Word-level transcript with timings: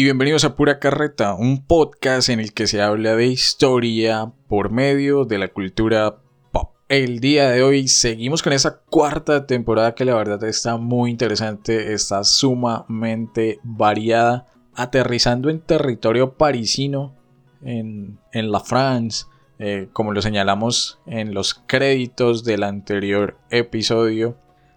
Y 0.00 0.04
bienvenidos 0.04 0.44
a 0.44 0.54
Pura 0.54 0.78
Carreta, 0.78 1.34
un 1.34 1.66
podcast 1.66 2.28
en 2.28 2.38
el 2.38 2.52
que 2.52 2.68
se 2.68 2.80
habla 2.80 3.16
de 3.16 3.26
historia 3.26 4.30
por 4.46 4.70
medio 4.70 5.24
de 5.24 5.38
la 5.38 5.48
cultura 5.48 6.18
pop. 6.52 6.70
El 6.88 7.18
día 7.18 7.50
de 7.50 7.64
hoy 7.64 7.88
seguimos 7.88 8.40
con 8.44 8.52
esa 8.52 8.78
cuarta 8.78 9.44
temporada 9.44 9.96
que 9.96 10.04
la 10.04 10.14
verdad 10.14 10.44
está 10.44 10.76
muy 10.76 11.10
interesante, 11.10 11.94
está 11.94 12.22
sumamente 12.22 13.58
variada, 13.64 14.46
aterrizando 14.76 15.50
en 15.50 15.58
territorio 15.58 16.34
parisino, 16.34 17.16
en, 17.60 18.20
la 18.32 18.60
France, 18.60 19.26
eh, 19.58 19.88
como 19.92 20.12
lo 20.12 20.22
señalamos 20.22 21.00
en 21.06 21.34
los 21.34 21.54
créditos 21.66 22.44
del 22.44 22.62
anterior 22.62 23.36
episodio. 23.50 24.36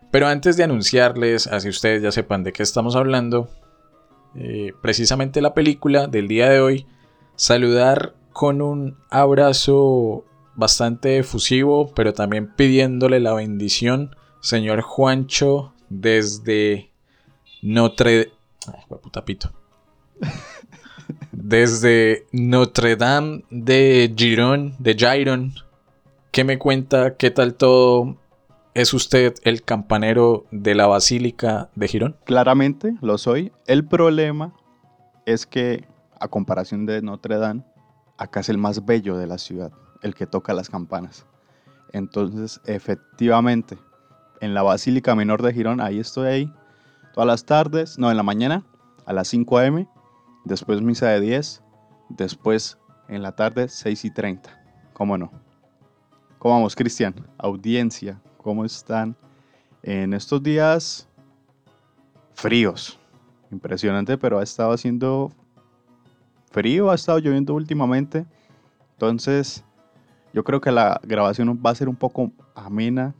Pero 0.09 0.25
antes 0.28 0.58
de 0.58 0.63
anunciarles, 0.63 1.45
así 1.45 1.69
ustedes 1.69 2.02
ya 2.02 2.11
sepan 2.11 2.44
de 2.44 2.53
qué 2.53 2.63
estamos 2.63 2.95
hablando, 2.95 3.52
eh, 4.36 4.74
precisamente 4.82 5.42
la 5.42 5.54
película 5.54 6.08
del 6.08 6.28
día 6.28 6.50
de 6.50 6.62
hoy, 6.62 6.86
saludar 7.36 8.16
con 8.32 8.62
un 8.62 8.98
abrazo 9.10 10.26
bastante 10.56 11.18
efusivo, 11.18 11.92
pero 11.94 12.14
también 12.14 12.54
pidiéndole 12.56 13.20
la 13.20 13.34
bendición, 13.34 14.16
señor 14.42 14.82
Juancho, 14.82 15.74
desde 15.90 16.92
Notre... 17.62 18.32
Ay. 18.68 18.98
Desde 21.32 22.28
Notre 22.32 22.96
Dame 22.96 23.44
de 23.50 24.14
Giron, 24.16 24.76
de 24.80 24.94
Giron. 24.96 25.54
¿Qué 26.32 26.44
me 26.44 26.58
cuenta? 26.58 27.16
¿Qué 27.18 27.32
tal 27.32 27.56
todo? 27.56 28.18
¿Es 28.73 28.94
usted 28.94 29.36
el 29.44 29.64
campanero 29.64 30.45
de 30.50 30.75
la 30.75 30.88
Basílica 30.88 31.69
de 31.75 31.89
Girón? 31.89 32.16
Claramente 32.23 32.95
lo 33.02 33.17
soy. 33.17 33.52
El 33.67 33.86
problema 33.86 34.53
es 35.25 35.46
que, 35.46 35.85
a 36.22 36.29
comparación 36.29 36.85
de 36.85 37.01
Notre 37.01 37.38
Dame, 37.38 37.66
acá 38.18 38.40
es 38.40 38.47
el 38.47 38.57
más 38.57 38.85
bello 38.85 39.18
de 39.18 39.28
la 39.28 39.40
ciudad, 39.40 39.73
el 40.01 40.16
que 40.16 40.25
toca 40.25 40.53
las 40.53 40.69
campanas. 40.69 41.25
Entonces, 41.91 42.62
efectivamente, 42.63 43.78
en 44.40 44.53
la 44.53 44.63
Basílica 44.63 45.16
Menor 45.16 45.41
de 45.41 45.51
Girón, 45.51 45.81
ahí 45.81 46.00
estoy 46.00 46.28
ahí, 46.29 46.53
todas 47.13 47.28
las 47.28 47.44
tardes, 47.44 48.00
no, 48.00 48.09
en 48.09 48.16
la 48.16 48.23
mañana, 48.23 48.63
a 49.06 49.12
las 49.12 49.28
5 49.28 49.57
a.m., 49.57 49.90
después 50.46 50.81
misa 50.81 51.09
de 51.09 51.19
10, 51.19 51.62
después 52.07 52.78
en 53.09 53.22
la 53.22 53.34
tarde 53.34 53.67
6 53.67 54.06
y 54.06 54.12
30. 54.12 54.50
¿Cómo 54.94 55.17
no? 55.17 55.29
¿Cómo 56.40 56.56
vamos, 56.56 56.73
Cristian? 56.73 57.13
Audiencia, 57.38 58.22
¿Cómo 58.41 58.66
están 58.66 59.16
en 59.84 60.13
estos 60.13 60.41
días 60.41 61.07
fríos? 62.34 63.00
Impresionante, 63.52 64.18
pero 64.18 64.40
ha 64.40 64.44
estado 64.44 64.72
haciendo 64.72 65.31
frío, 66.50 66.90
ha 66.90 66.96
estado 66.96 67.19
lloviendo 67.19 67.53
últimamente. 67.53 68.25
Entonces, 68.94 69.63
yo 70.34 70.44
creo 70.44 70.59
que 70.59 70.72
la 70.72 71.00
grabación 71.03 71.62
va 71.63 71.69
a 71.69 71.75
ser 71.75 71.88
un 71.88 71.96
poco 71.96 72.31
amena 72.56 73.13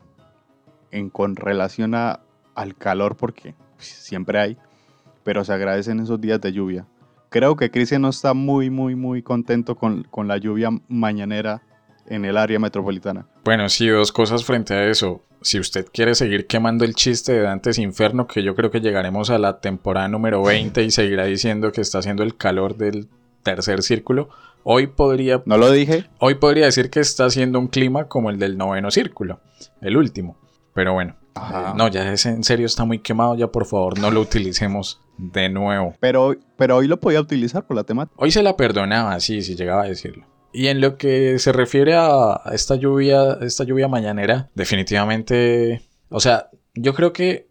en, 0.90 1.08
con 1.08 1.36
relación 1.36 1.94
al 1.94 2.76
calor, 2.76 3.16
porque 3.16 3.54
siempre 3.78 4.40
hay, 4.40 4.56
pero 5.22 5.44
se 5.44 5.52
agradecen 5.52 6.00
esos 6.00 6.20
días 6.20 6.40
de 6.40 6.52
lluvia. 6.52 6.84
Creo 7.28 7.54
que 7.54 7.70
Cristian 7.70 8.02
no 8.02 8.08
está 8.08 8.34
muy, 8.34 8.70
muy, 8.70 8.96
muy 8.96 9.22
contento 9.22 9.76
con, 9.76 10.02
con 10.02 10.26
la 10.26 10.36
lluvia 10.38 10.70
mañanera 10.88 11.62
en 12.06 12.24
el 12.24 12.36
área 12.36 12.58
metropolitana. 12.58 13.26
Bueno, 13.44 13.68
sí, 13.68 13.88
dos 13.88 14.12
cosas 14.12 14.44
frente 14.44 14.74
a 14.74 14.88
eso. 14.88 15.22
Si 15.40 15.58
usted 15.58 15.86
quiere 15.92 16.14
seguir 16.14 16.46
quemando 16.46 16.84
el 16.84 16.94
chiste 16.94 17.32
de 17.32 17.40
Dantes 17.40 17.78
Inferno, 17.78 18.26
que 18.26 18.42
yo 18.42 18.54
creo 18.54 18.70
que 18.70 18.80
llegaremos 18.80 19.30
a 19.30 19.38
la 19.38 19.60
temporada 19.60 20.08
número 20.08 20.42
20 20.42 20.82
y 20.82 20.90
seguirá 20.90 21.24
diciendo 21.24 21.72
que 21.72 21.80
está 21.80 21.98
haciendo 21.98 22.22
el 22.22 22.36
calor 22.36 22.76
del 22.76 23.08
tercer 23.42 23.82
círculo, 23.82 24.28
hoy 24.62 24.86
podría... 24.86 25.42
¿No 25.46 25.58
lo 25.58 25.70
dije? 25.70 26.06
Hoy 26.18 26.36
podría 26.36 26.66
decir 26.66 26.90
que 26.90 27.00
está 27.00 27.24
haciendo 27.24 27.58
un 27.58 27.68
clima 27.68 28.06
como 28.06 28.30
el 28.30 28.38
del 28.38 28.56
noveno 28.56 28.90
círculo, 28.90 29.40
el 29.80 29.96
último. 29.96 30.38
Pero 30.74 30.94
bueno, 30.94 31.16
eh, 31.36 31.72
no, 31.76 31.88
ya 31.88 32.12
es 32.12 32.26
en 32.26 32.44
serio 32.44 32.66
está 32.66 32.84
muy 32.84 32.98
quemado, 32.98 33.34
ya 33.34 33.48
por 33.48 33.66
favor 33.66 33.98
no 33.98 34.10
lo 34.10 34.20
utilicemos 34.20 35.00
de 35.18 35.48
nuevo. 35.48 35.94
Pero, 36.00 36.36
pero 36.56 36.76
hoy 36.76 36.86
lo 36.86 37.00
podía 37.00 37.20
utilizar 37.20 37.66
por 37.66 37.76
la 37.76 37.84
temática. 37.84 38.16
Hoy 38.18 38.30
se 38.30 38.42
la 38.42 38.56
perdonaba, 38.56 39.18
sí, 39.20 39.42
si 39.42 39.54
llegaba 39.56 39.82
a 39.82 39.86
decirlo. 39.86 40.26
Y 40.52 40.66
en 40.66 40.80
lo 40.80 40.98
que 40.98 41.38
se 41.38 41.52
refiere 41.52 41.94
a 41.94 42.42
esta 42.52 42.76
lluvia, 42.76 43.38
esta 43.40 43.64
lluvia 43.64 43.88
mañanera, 43.88 44.50
definitivamente, 44.54 45.82
o 46.10 46.20
sea, 46.20 46.50
yo 46.74 46.94
creo 46.94 47.12
que 47.12 47.48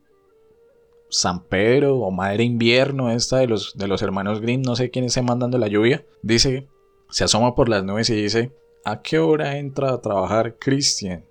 San 1.09 1.43
Pedro 1.43 1.97
o 1.97 2.11
Madre 2.11 2.43
Invierno, 2.43 3.11
esta 3.11 3.37
de 3.37 3.47
los, 3.47 3.77
de 3.77 3.87
los 3.87 4.01
hermanos 4.01 4.39
Grimm, 4.39 4.61
no 4.61 4.75
sé 4.75 4.91
quién 4.91 5.05
esté 5.05 5.21
mandando 5.21 5.57
la 5.57 5.67
lluvia, 5.67 6.05
dice, 6.21 6.67
se 7.09 7.23
asoma 7.23 7.55
por 7.55 7.69
las 7.69 7.83
nubes 7.83 8.09
y 8.09 8.15
dice, 8.15 8.53
¿a 8.85 9.01
qué 9.01 9.19
hora 9.19 9.57
entra 9.57 9.91
a 9.91 10.01
trabajar 10.01 10.57
Christian? 10.59 11.25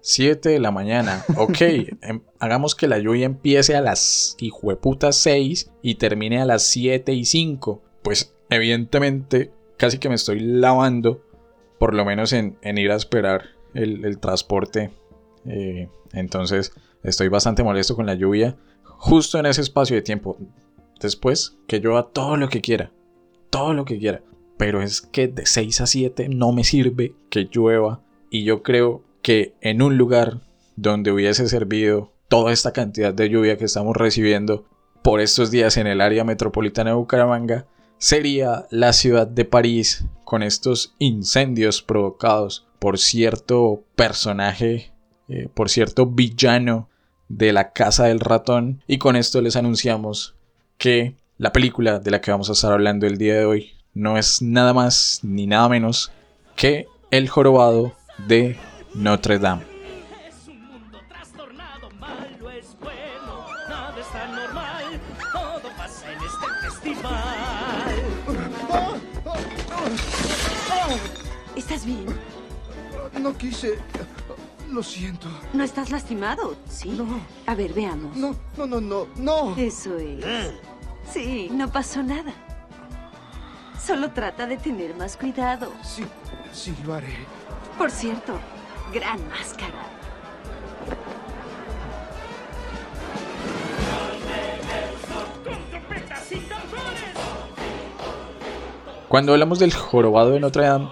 7 0.00 0.50
de 0.50 0.60
la 0.60 0.70
mañana. 0.70 1.24
Ok, 1.36 1.60
em, 1.60 2.22
hagamos 2.38 2.76
que 2.76 2.86
la 2.86 2.98
lluvia 2.98 3.26
empiece 3.26 3.74
a 3.74 3.80
las 3.80 4.36
hijueputas 4.38 5.16
6 5.16 5.72
y 5.82 5.96
termine 5.96 6.40
a 6.40 6.44
las 6.44 6.62
7 6.62 7.12
y 7.12 7.24
5. 7.24 7.82
Pues 8.02 8.36
evidentemente 8.48 9.50
casi 9.76 9.98
que 9.98 10.08
me 10.08 10.14
estoy 10.14 10.40
lavando, 10.40 11.22
por 11.78 11.94
lo 11.94 12.04
menos 12.04 12.32
en, 12.32 12.56
ir 12.62 12.90
a 12.90 12.96
esperar 12.96 13.44
el, 13.74 14.18
transporte. 14.18 14.90
Eh, 15.46 15.88
entonces 16.12 16.72
estoy 17.02 17.28
bastante 17.28 17.62
molesto 17.62 17.94
con 17.96 18.06
la 18.06 18.14
lluvia. 18.14 18.56
Justo 18.82 19.38
en 19.38 19.46
ese 19.46 19.60
espacio 19.60 19.96
de 19.96 20.02
tiempo. 20.02 20.38
Después 21.00 21.58
que 21.66 21.80
llueva 21.80 22.08
todo 22.08 22.36
lo 22.36 22.48
que 22.48 22.60
quiera. 22.60 22.90
Todo 23.50 23.74
lo 23.74 23.84
que 23.84 23.98
quiera. 23.98 24.22
Pero 24.56 24.80
es 24.80 25.02
que 25.02 25.28
de 25.28 25.44
6 25.44 25.80
a 25.82 25.86
7 25.86 26.28
no 26.30 26.52
me 26.52 26.64
sirve 26.64 27.14
que 27.28 27.48
llueva. 27.52 28.00
Y 28.30 28.44
yo 28.44 28.62
creo 28.62 29.02
que 29.22 29.54
en 29.60 29.82
un 29.82 29.98
lugar 29.98 30.40
donde 30.76 31.12
hubiese 31.12 31.48
servido 31.48 32.12
toda 32.28 32.52
esta 32.52 32.72
cantidad 32.72 33.12
de 33.12 33.28
lluvia 33.28 33.56
que 33.56 33.64
estamos 33.66 33.96
recibiendo 33.96 34.64
por 35.02 35.20
estos 35.20 35.50
días 35.50 35.76
en 35.76 35.86
el 35.86 36.00
área 36.00 36.24
metropolitana 36.24 36.90
de 36.90 36.96
Bucaramanga, 36.96 37.66
sería 37.98 38.66
la 38.70 38.92
ciudad 38.92 39.26
de 39.26 39.44
París 39.44 40.04
con 40.24 40.42
estos 40.42 40.94
incendios 40.98 41.82
provocados 41.82 42.66
por 42.78 42.98
cierto 42.98 43.84
personaje, 43.94 44.92
eh, 45.28 45.48
por 45.52 45.70
cierto 45.70 46.06
villano 46.06 46.88
de 47.28 47.52
la 47.52 47.72
Casa 47.72 48.06
del 48.06 48.20
Ratón. 48.20 48.82
Y 48.86 48.98
con 48.98 49.16
esto 49.16 49.40
les 49.40 49.56
anunciamos 49.56 50.34
que 50.78 51.16
la 51.38 51.52
película 51.52 51.98
de 51.98 52.10
la 52.10 52.20
que 52.20 52.30
vamos 52.30 52.48
a 52.48 52.52
estar 52.52 52.72
hablando 52.72 53.06
el 53.06 53.18
día 53.18 53.34
de 53.34 53.44
hoy 53.44 53.72
no 53.94 54.18
es 54.18 54.42
nada 54.42 54.74
más 54.74 55.20
ni 55.22 55.46
nada 55.46 55.68
menos 55.68 56.12
que 56.54 56.86
El 57.10 57.28
jorobado 57.28 57.92
de 58.26 58.56
Notre 58.94 59.38
Dame. 59.38 59.75
No 73.26 73.36
quise. 73.36 73.76
Lo 74.70 74.84
siento. 74.84 75.26
¿No 75.52 75.64
estás 75.64 75.90
lastimado? 75.90 76.54
Sí. 76.68 76.90
No. 76.90 77.18
A 77.46 77.56
ver, 77.56 77.72
veamos. 77.72 78.16
No, 78.16 78.36
no, 78.56 78.68
no, 78.68 78.80
no, 78.80 79.08
no. 79.16 79.56
Eso 79.56 79.96
es. 79.96 80.24
Sí, 81.12 81.48
no 81.50 81.68
pasó 81.68 82.04
nada. 82.04 82.32
Solo 83.84 84.12
trata 84.12 84.46
de 84.46 84.58
tener 84.58 84.94
más 84.94 85.16
cuidado. 85.16 85.72
Sí, 85.82 86.04
sí, 86.52 86.72
lo 86.84 86.94
haré. 86.94 87.16
Por 87.76 87.90
cierto, 87.90 88.38
gran 88.94 89.18
máscara. 89.28 89.74
Cuando 99.08 99.32
hablamos 99.32 99.58
del 99.58 99.74
jorobado 99.74 100.30
de 100.30 100.38
Notre 100.38 100.66
Dame, 100.66 100.90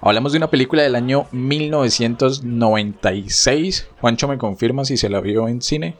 hablamos 0.00 0.32
de 0.32 0.38
una 0.38 0.50
película 0.50 0.82
del 0.82 0.94
año 0.94 1.26
1996. 1.32 3.90
Juancho 4.00 4.28
me 4.28 4.38
confirma 4.38 4.84
si 4.84 4.96
se 4.96 5.08
la 5.08 5.20
vio 5.20 5.48
en 5.48 5.60
cine. 5.62 5.96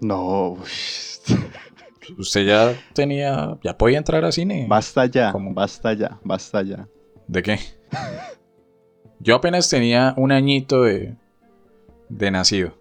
No. 0.00 0.56
Usted 2.18 2.46
ya 2.46 2.74
tenía, 2.92 3.58
ya 3.62 3.76
podía 3.76 3.98
entrar 3.98 4.24
a 4.24 4.32
cine. 4.32 4.66
Basta 4.68 5.06
ya, 5.06 5.32
basta 5.36 5.92
ya, 5.92 6.18
basta 6.24 6.62
ya. 6.62 6.88
¿De 7.26 7.42
qué? 7.42 7.58
Yo 9.20 9.36
apenas 9.36 9.68
tenía 9.68 10.14
un 10.16 10.32
añito 10.32 10.84
de, 10.84 11.14
de 12.08 12.30
nacido. 12.30 12.72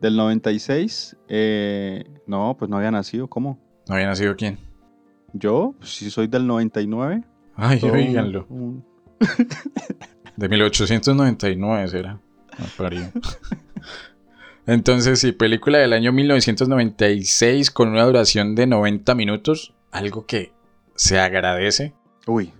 ¿Del 0.00 0.16
96? 0.16 1.16
Eh, 1.28 2.04
no, 2.26 2.56
pues 2.58 2.70
no 2.70 2.78
había 2.78 2.90
nacido. 2.90 3.28
¿Cómo? 3.28 3.58
¿No 3.86 3.94
había 3.94 4.06
nacido 4.06 4.34
quién? 4.36 4.58
Yo, 5.34 5.74
si 5.82 6.10
soy 6.10 6.28
del 6.28 6.46
99. 6.46 7.24
Ay, 7.56 7.80
oíganlo. 7.82 8.46
de 10.36 10.48
1899 10.48 11.88
será. 11.88 12.20
Entonces, 14.66 15.18
sí, 15.18 15.32
película 15.32 15.78
del 15.78 15.92
año 15.92 16.12
1996 16.12 17.70
con 17.72 17.88
una 17.90 18.04
duración 18.04 18.54
de 18.54 18.66
90 18.66 19.14
minutos, 19.14 19.74
algo 19.90 20.24
que 20.24 20.52
se 20.94 21.18
agradece. 21.18 21.94
Uy, 22.26 22.52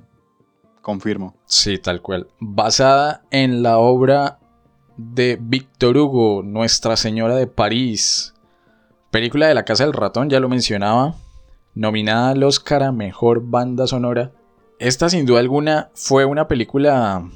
confirmo. 0.82 1.36
Sí, 1.46 1.78
tal 1.78 2.02
cual. 2.02 2.26
Basada 2.40 3.22
en 3.30 3.62
la 3.62 3.78
obra 3.78 4.38
de 4.96 5.38
Víctor 5.40 5.96
Hugo, 5.96 6.42
Nuestra 6.42 6.96
Señora 6.96 7.36
de 7.36 7.46
París. 7.46 8.34
Película 9.12 9.46
de 9.46 9.54
la 9.54 9.64
Casa 9.64 9.84
del 9.84 9.92
Ratón, 9.92 10.28
ya 10.28 10.40
lo 10.40 10.48
mencionaba. 10.48 11.14
Nominada 11.74 12.30
al 12.30 12.42
Oscar 12.44 12.84
a 12.84 12.92
Mejor 12.92 13.42
Banda 13.44 13.88
Sonora. 13.88 14.30
Esta 14.78 15.08
sin 15.08 15.26
duda 15.26 15.40
alguna 15.40 15.90
fue 15.94 16.24
una 16.24 16.46
película, 16.46 17.28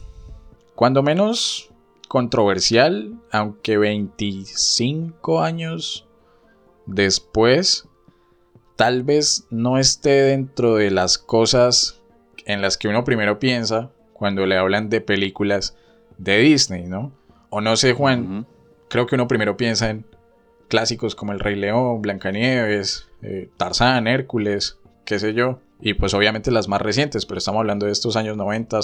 cuando 0.77 1.03
menos 1.03 1.71
controversial, 2.07 3.19
aunque 3.33 3.79
25 3.79 5.43
años 5.43 6.07
después, 6.87 7.89
tal 8.77 9.03
vez 9.03 9.47
no 9.51 9.77
esté 9.77 10.23
dentro 10.23 10.77
de 10.77 10.93
las 10.93 11.19
cosas 11.19 12.01
en 12.47 12.63
las 12.63 12.79
que 12.79 12.87
uno 12.87 13.03
primero 13.03 13.41
piensa 13.41 13.91
cuando 14.13 14.47
le 14.47 14.57
hablan 14.57 14.89
de 14.89 15.01
películas 15.01 15.77
de 16.17 16.39
Disney, 16.39 16.87
¿no? 16.87 17.11
O 17.51 17.61
no 17.61 17.77
sé, 17.77 17.93
Juan, 17.93 18.47
creo 18.89 19.07
que 19.07 19.17
uno 19.17 19.27
primero 19.27 19.57
piensa 19.57 19.91
en 19.91 20.05
clásicos 20.69 21.17
como 21.17 21.33
El 21.33 21.41
Rey 21.41 21.57
León, 21.57 22.03
Blancanieves, 22.03 23.08
eh, 23.23 23.51
Tarzán, 23.57 24.07
Hércules, 24.07 24.79
qué 25.05 25.19
sé 25.19 25.35
yo. 25.35 25.61
Y 25.81 25.95
pues 25.95 26.15
obviamente 26.15 26.51
las 26.51 26.69
más 26.69 26.83
recientes, 26.83 27.27
pero 27.27 27.39
estamos 27.39 27.61
hablando 27.61 27.87
de 27.87 27.93
estos 27.93 28.17
años 28.17 28.37
90, 28.37 28.81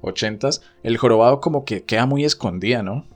80. 0.00 0.48
El 0.82 0.96
jorobado 0.96 1.40
como 1.40 1.64
que 1.64 1.84
queda 1.84 2.06
muy 2.06 2.24
escondida, 2.24 2.82
¿no? 2.82 3.06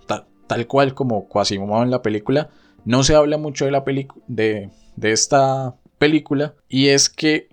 tal 0.46 0.66
cual 0.66 0.94
como 0.94 1.28
Quasimodo 1.28 1.82
en 1.82 1.90
la 1.90 2.02
película. 2.02 2.50
No 2.84 3.04
se 3.04 3.14
habla 3.14 3.38
mucho 3.38 3.64
de 3.64 3.70
la 3.70 3.84
de, 4.26 4.70
de 4.96 5.12
esta 5.12 5.76
película. 5.98 6.54
Y 6.68 6.88
es 6.88 7.08
que 7.08 7.48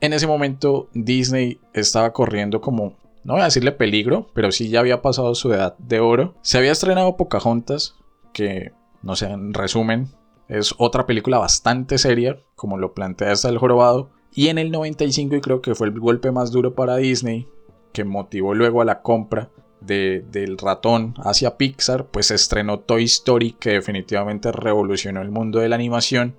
en 0.00 0.12
ese 0.12 0.26
momento 0.26 0.90
Disney 0.92 1.58
estaba 1.72 2.12
corriendo 2.12 2.60
como 2.60 2.96
no 3.22 3.34
voy 3.34 3.42
a 3.42 3.46
decirle 3.46 3.72
peligro, 3.72 4.30
pero 4.34 4.50
sí 4.50 4.68
ya 4.68 4.80
había 4.80 5.02
pasado 5.02 5.34
su 5.34 5.52
edad 5.52 5.76
de 5.78 6.00
oro. 6.00 6.34
Se 6.42 6.58
había 6.58 6.72
estrenado 6.72 7.16
Pocahontas, 7.16 7.94
que, 8.32 8.72
no 9.02 9.14
sé, 9.16 9.26
en 9.26 9.52
resumen, 9.52 10.08
es 10.50 10.74
otra 10.78 11.06
película 11.06 11.38
bastante 11.38 11.96
seria, 11.96 12.40
como 12.56 12.76
lo 12.76 12.92
plantea 12.92 13.30
hasta 13.30 13.48
el 13.48 13.58
jorobado. 13.58 14.10
Y 14.34 14.48
en 14.48 14.58
el 14.58 14.72
95, 14.72 15.36
y 15.36 15.40
creo 15.40 15.62
que 15.62 15.76
fue 15.76 15.86
el 15.86 15.98
golpe 15.98 16.32
más 16.32 16.50
duro 16.50 16.74
para 16.74 16.96
Disney, 16.96 17.48
que 17.92 18.04
motivó 18.04 18.54
luego 18.54 18.82
a 18.82 18.84
la 18.84 19.00
compra 19.00 19.50
del 19.80 20.58
ratón 20.58 21.14
hacia 21.18 21.56
Pixar, 21.56 22.06
pues 22.06 22.26
se 22.26 22.34
estrenó 22.34 22.80
Toy 22.80 23.04
Story, 23.04 23.52
que 23.52 23.70
definitivamente 23.70 24.52
revolucionó 24.52 25.22
el 25.22 25.30
mundo 25.30 25.60
de 25.60 25.68
la 25.68 25.76
animación. 25.76 26.36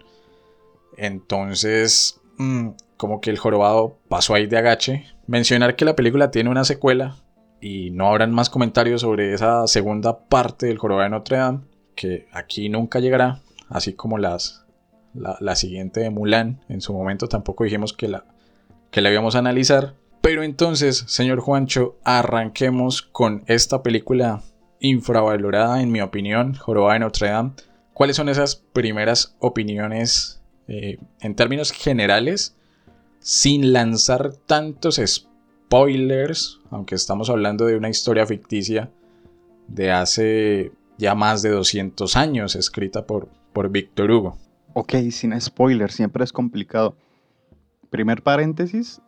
Entonces, 0.97 2.19
mm, 2.37 2.69
como 2.97 3.21
que 3.21 3.29
el 3.29 3.39
jorobado 3.39 3.97
pasó 4.09 4.35
ahí 4.35 4.45
de 4.45 4.57
agache. 4.57 5.05
Mencionar 5.25 5.75
que 5.77 5.85
la 5.85 5.95
película 5.95 6.31
tiene 6.31 6.49
una 6.49 6.65
secuela 6.65 7.15
y 7.61 7.91
no 7.91 8.07
habrán 8.07 8.33
más 8.33 8.49
comentarios 8.49 9.01
sobre 9.01 9.33
esa 9.33 9.65
segunda 9.67 10.27
parte 10.27 10.65
del 10.65 10.77
jorobado 10.77 11.05
de 11.05 11.09
Notre 11.11 11.37
Dame, 11.37 11.61
que 11.95 12.27
aquí 12.33 12.69
nunca 12.69 12.99
llegará, 12.99 13.41
así 13.71 13.93
como 13.93 14.17
las 14.17 14.65
la, 15.13 15.55
siguiente 15.55 16.01
de 16.01 16.09
Mulan. 16.09 16.61
En 16.69 16.81
su 16.81 16.93
momento 16.93 17.27
tampoco 17.27 17.63
dijimos 17.63 17.93
que 17.93 18.07
la, 18.07 18.25
que 18.91 19.01
la 19.01 19.11
íbamos 19.11 19.35
a 19.35 19.39
analizar. 19.39 19.95
Pero 20.21 20.43
entonces, 20.43 21.03
señor 21.07 21.39
Juancho, 21.39 21.97
arranquemos 22.03 23.01
con 23.01 23.43
esta 23.47 23.81
película 23.81 24.43
infravalorada, 24.79 25.81
en 25.81 25.91
mi 25.91 26.01
opinión, 26.01 26.53
Jorobada 26.53 26.93
de 26.93 26.99
Notre 26.99 27.29
Dame. 27.29 27.51
¿Cuáles 27.93 28.15
son 28.15 28.29
esas 28.29 28.55
primeras 28.55 29.35
opiniones 29.39 30.41
eh, 30.67 30.97
en 31.19 31.35
términos 31.35 31.71
generales, 31.71 32.55
sin 33.19 33.73
lanzar 33.73 34.33
tantos 34.45 35.01
spoilers, 35.05 36.59
aunque 36.69 36.95
estamos 36.95 37.29
hablando 37.29 37.65
de 37.65 37.75
una 37.75 37.89
historia 37.89 38.25
ficticia 38.25 38.89
de 39.67 39.91
hace 39.91 40.71
ya 40.97 41.15
más 41.15 41.41
de 41.41 41.49
200 41.49 42.15
años, 42.15 42.55
escrita 42.55 43.05
por, 43.05 43.27
por 43.53 43.69
Víctor 43.69 44.11
Hugo? 44.11 44.37
Ok, 44.73 44.93
sin 45.11 45.39
spoiler, 45.39 45.91
siempre 45.91 46.23
es 46.23 46.31
complicado. 46.31 46.95
Primer 47.89 48.23
paréntesis, 48.23 49.01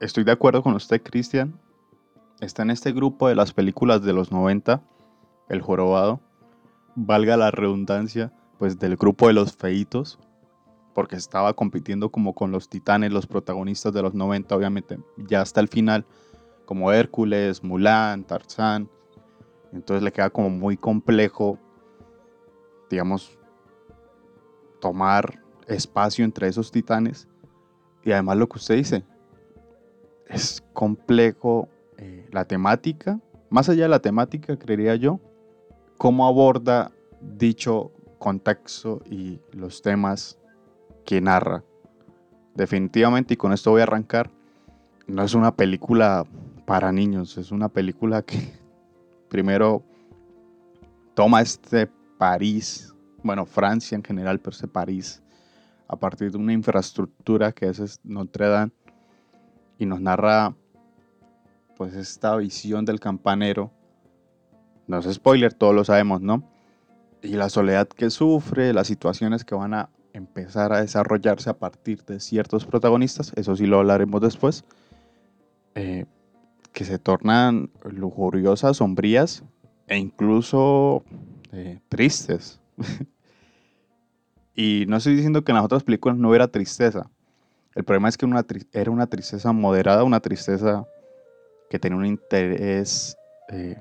estoy 0.00 0.24
de 0.24 0.32
acuerdo 0.32 0.62
con 0.62 0.74
usted, 0.74 1.02
Cristian. 1.02 1.58
Está 2.40 2.62
en 2.62 2.70
este 2.70 2.92
grupo 2.92 3.28
de 3.28 3.34
las 3.34 3.52
películas 3.52 4.02
de 4.02 4.12
los 4.12 4.30
90, 4.30 4.82
El 5.48 5.60
Jorobado. 5.60 6.20
Valga 6.94 7.36
la 7.36 7.50
redundancia, 7.50 8.32
pues 8.58 8.78
del 8.78 8.96
grupo 8.96 9.26
de 9.26 9.32
los 9.32 9.56
feitos, 9.56 10.18
porque 10.94 11.16
estaba 11.16 11.54
compitiendo 11.54 12.10
como 12.10 12.34
con 12.34 12.52
los 12.52 12.68
titanes, 12.68 13.12
los 13.12 13.26
protagonistas 13.26 13.92
de 13.92 14.02
los 14.02 14.14
90, 14.14 14.54
obviamente, 14.54 14.98
ya 15.16 15.40
hasta 15.40 15.60
el 15.60 15.68
final, 15.68 16.04
como 16.66 16.92
Hércules, 16.92 17.64
Mulan, 17.64 18.24
Tarzán. 18.24 18.88
Entonces 19.72 20.02
le 20.02 20.12
queda 20.12 20.30
como 20.30 20.50
muy 20.50 20.76
complejo, 20.76 21.58
digamos, 22.88 23.39
tomar 24.80 25.40
espacio 25.66 26.24
entre 26.24 26.48
esos 26.48 26.72
titanes. 26.72 27.28
Y 28.04 28.12
además 28.12 28.38
lo 28.38 28.48
que 28.48 28.58
usted 28.58 28.76
dice, 28.76 29.04
es 30.26 30.62
complejo 30.72 31.68
eh, 31.98 32.26
la 32.32 32.44
temática, 32.44 33.20
más 33.50 33.68
allá 33.68 33.82
de 33.84 33.88
la 33.88 34.00
temática, 34.00 34.56
creería 34.56 34.94
yo, 34.96 35.20
cómo 35.98 36.26
aborda 36.26 36.92
dicho 37.20 37.92
contexto 38.18 39.02
y 39.04 39.40
los 39.52 39.82
temas 39.82 40.38
que 41.04 41.20
narra. 41.20 41.64
Definitivamente, 42.54 43.34
y 43.34 43.36
con 43.36 43.52
esto 43.52 43.70
voy 43.70 43.80
a 43.80 43.84
arrancar, 43.84 44.30
no 45.06 45.22
es 45.22 45.34
una 45.34 45.54
película 45.54 46.24
para 46.64 46.92
niños, 46.92 47.36
es 47.36 47.50
una 47.50 47.68
película 47.68 48.22
que 48.22 48.52
primero 49.28 49.82
toma 51.14 51.40
este 51.40 51.88
París 52.18 52.94
bueno, 53.22 53.46
Francia 53.46 53.96
en 53.96 54.02
general, 54.02 54.40
pero 54.40 54.56
París, 54.72 55.22
a 55.88 55.96
partir 55.96 56.30
de 56.30 56.38
una 56.38 56.52
infraestructura 56.52 57.52
que 57.52 57.68
es 57.68 58.00
Notre 58.04 58.48
Dame, 58.48 58.72
y 59.78 59.86
nos 59.86 60.00
narra 60.00 60.54
pues 61.76 61.94
esta 61.94 62.36
visión 62.36 62.84
del 62.84 63.00
campanero. 63.00 63.70
No 64.86 64.98
es 64.98 65.14
spoiler, 65.14 65.54
todos 65.54 65.74
lo 65.74 65.84
sabemos, 65.84 66.20
¿no? 66.20 66.44
Y 67.22 67.28
la 67.28 67.48
soledad 67.48 67.88
que 67.88 68.10
sufre, 68.10 68.74
las 68.74 68.86
situaciones 68.86 69.44
que 69.44 69.54
van 69.54 69.72
a 69.72 69.88
empezar 70.12 70.74
a 70.74 70.82
desarrollarse 70.82 71.48
a 71.48 71.54
partir 71.54 72.04
de 72.04 72.20
ciertos 72.20 72.66
protagonistas, 72.66 73.32
eso 73.36 73.56
sí 73.56 73.64
lo 73.64 73.78
hablaremos 73.78 74.20
después, 74.20 74.64
eh, 75.74 76.04
que 76.72 76.84
se 76.84 76.98
tornan 76.98 77.70
lujuriosas, 77.84 78.76
sombrías 78.76 79.44
e 79.86 79.96
incluso 79.96 81.04
eh, 81.52 81.80
tristes. 81.88 82.60
y 84.54 84.84
no 84.88 84.96
estoy 84.96 85.14
diciendo 85.14 85.44
que 85.44 85.52
en 85.52 85.56
las 85.56 85.64
otras 85.64 85.84
películas 85.84 86.18
no 86.18 86.28
hubiera 86.28 86.48
tristeza. 86.48 87.10
El 87.74 87.84
problema 87.84 88.08
es 88.08 88.16
que 88.16 88.26
era 88.72 88.90
una 88.90 89.06
tristeza 89.06 89.52
moderada, 89.52 90.02
una 90.04 90.20
tristeza 90.20 90.86
que 91.70 91.78
tenía 91.78 91.96
un 91.96 92.06
interés 92.06 93.16
eh, 93.48 93.80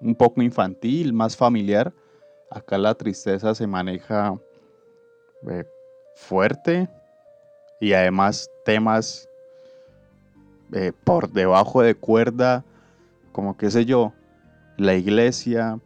un 0.00 0.14
poco 0.14 0.42
infantil, 0.42 1.12
más 1.12 1.36
familiar. 1.36 1.92
Acá 2.50 2.76
la 2.76 2.94
tristeza 2.94 3.54
se 3.54 3.66
maneja 3.66 4.36
eh, 5.48 5.64
fuerte 6.16 6.88
y 7.80 7.92
además 7.92 8.50
temas 8.64 9.28
eh, 10.72 10.92
por 11.04 11.30
debajo 11.30 11.82
de 11.82 11.94
cuerda, 11.94 12.64
como 13.30 13.56
qué 13.56 13.70
sé 13.70 13.84
yo, 13.84 14.12
la 14.76 14.94
iglesia, 14.94 15.78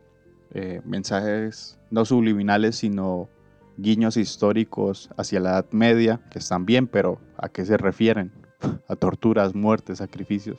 mensajes 0.84 1.77
no 1.90 2.04
subliminales, 2.04 2.76
sino 2.76 3.28
guiños 3.76 4.16
históricos 4.16 5.08
hacia 5.16 5.40
la 5.40 5.50
Edad 5.50 5.66
Media, 5.70 6.20
que 6.30 6.38
están 6.38 6.66
bien, 6.66 6.86
pero 6.86 7.20
¿a 7.36 7.48
qué 7.48 7.64
se 7.64 7.76
refieren? 7.76 8.32
a 8.88 8.96
torturas, 8.96 9.54
muertes, 9.54 9.98
sacrificios. 9.98 10.58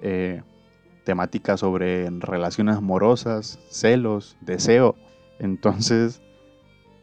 Eh, 0.00 0.42
temáticas 1.04 1.60
sobre 1.60 2.08
relaciones 2.10 2.76
amorosas, 2.76 3.58
celos, 3.68 4.36
deseo. 4.40 4.96
Entonces, 5.38 6.22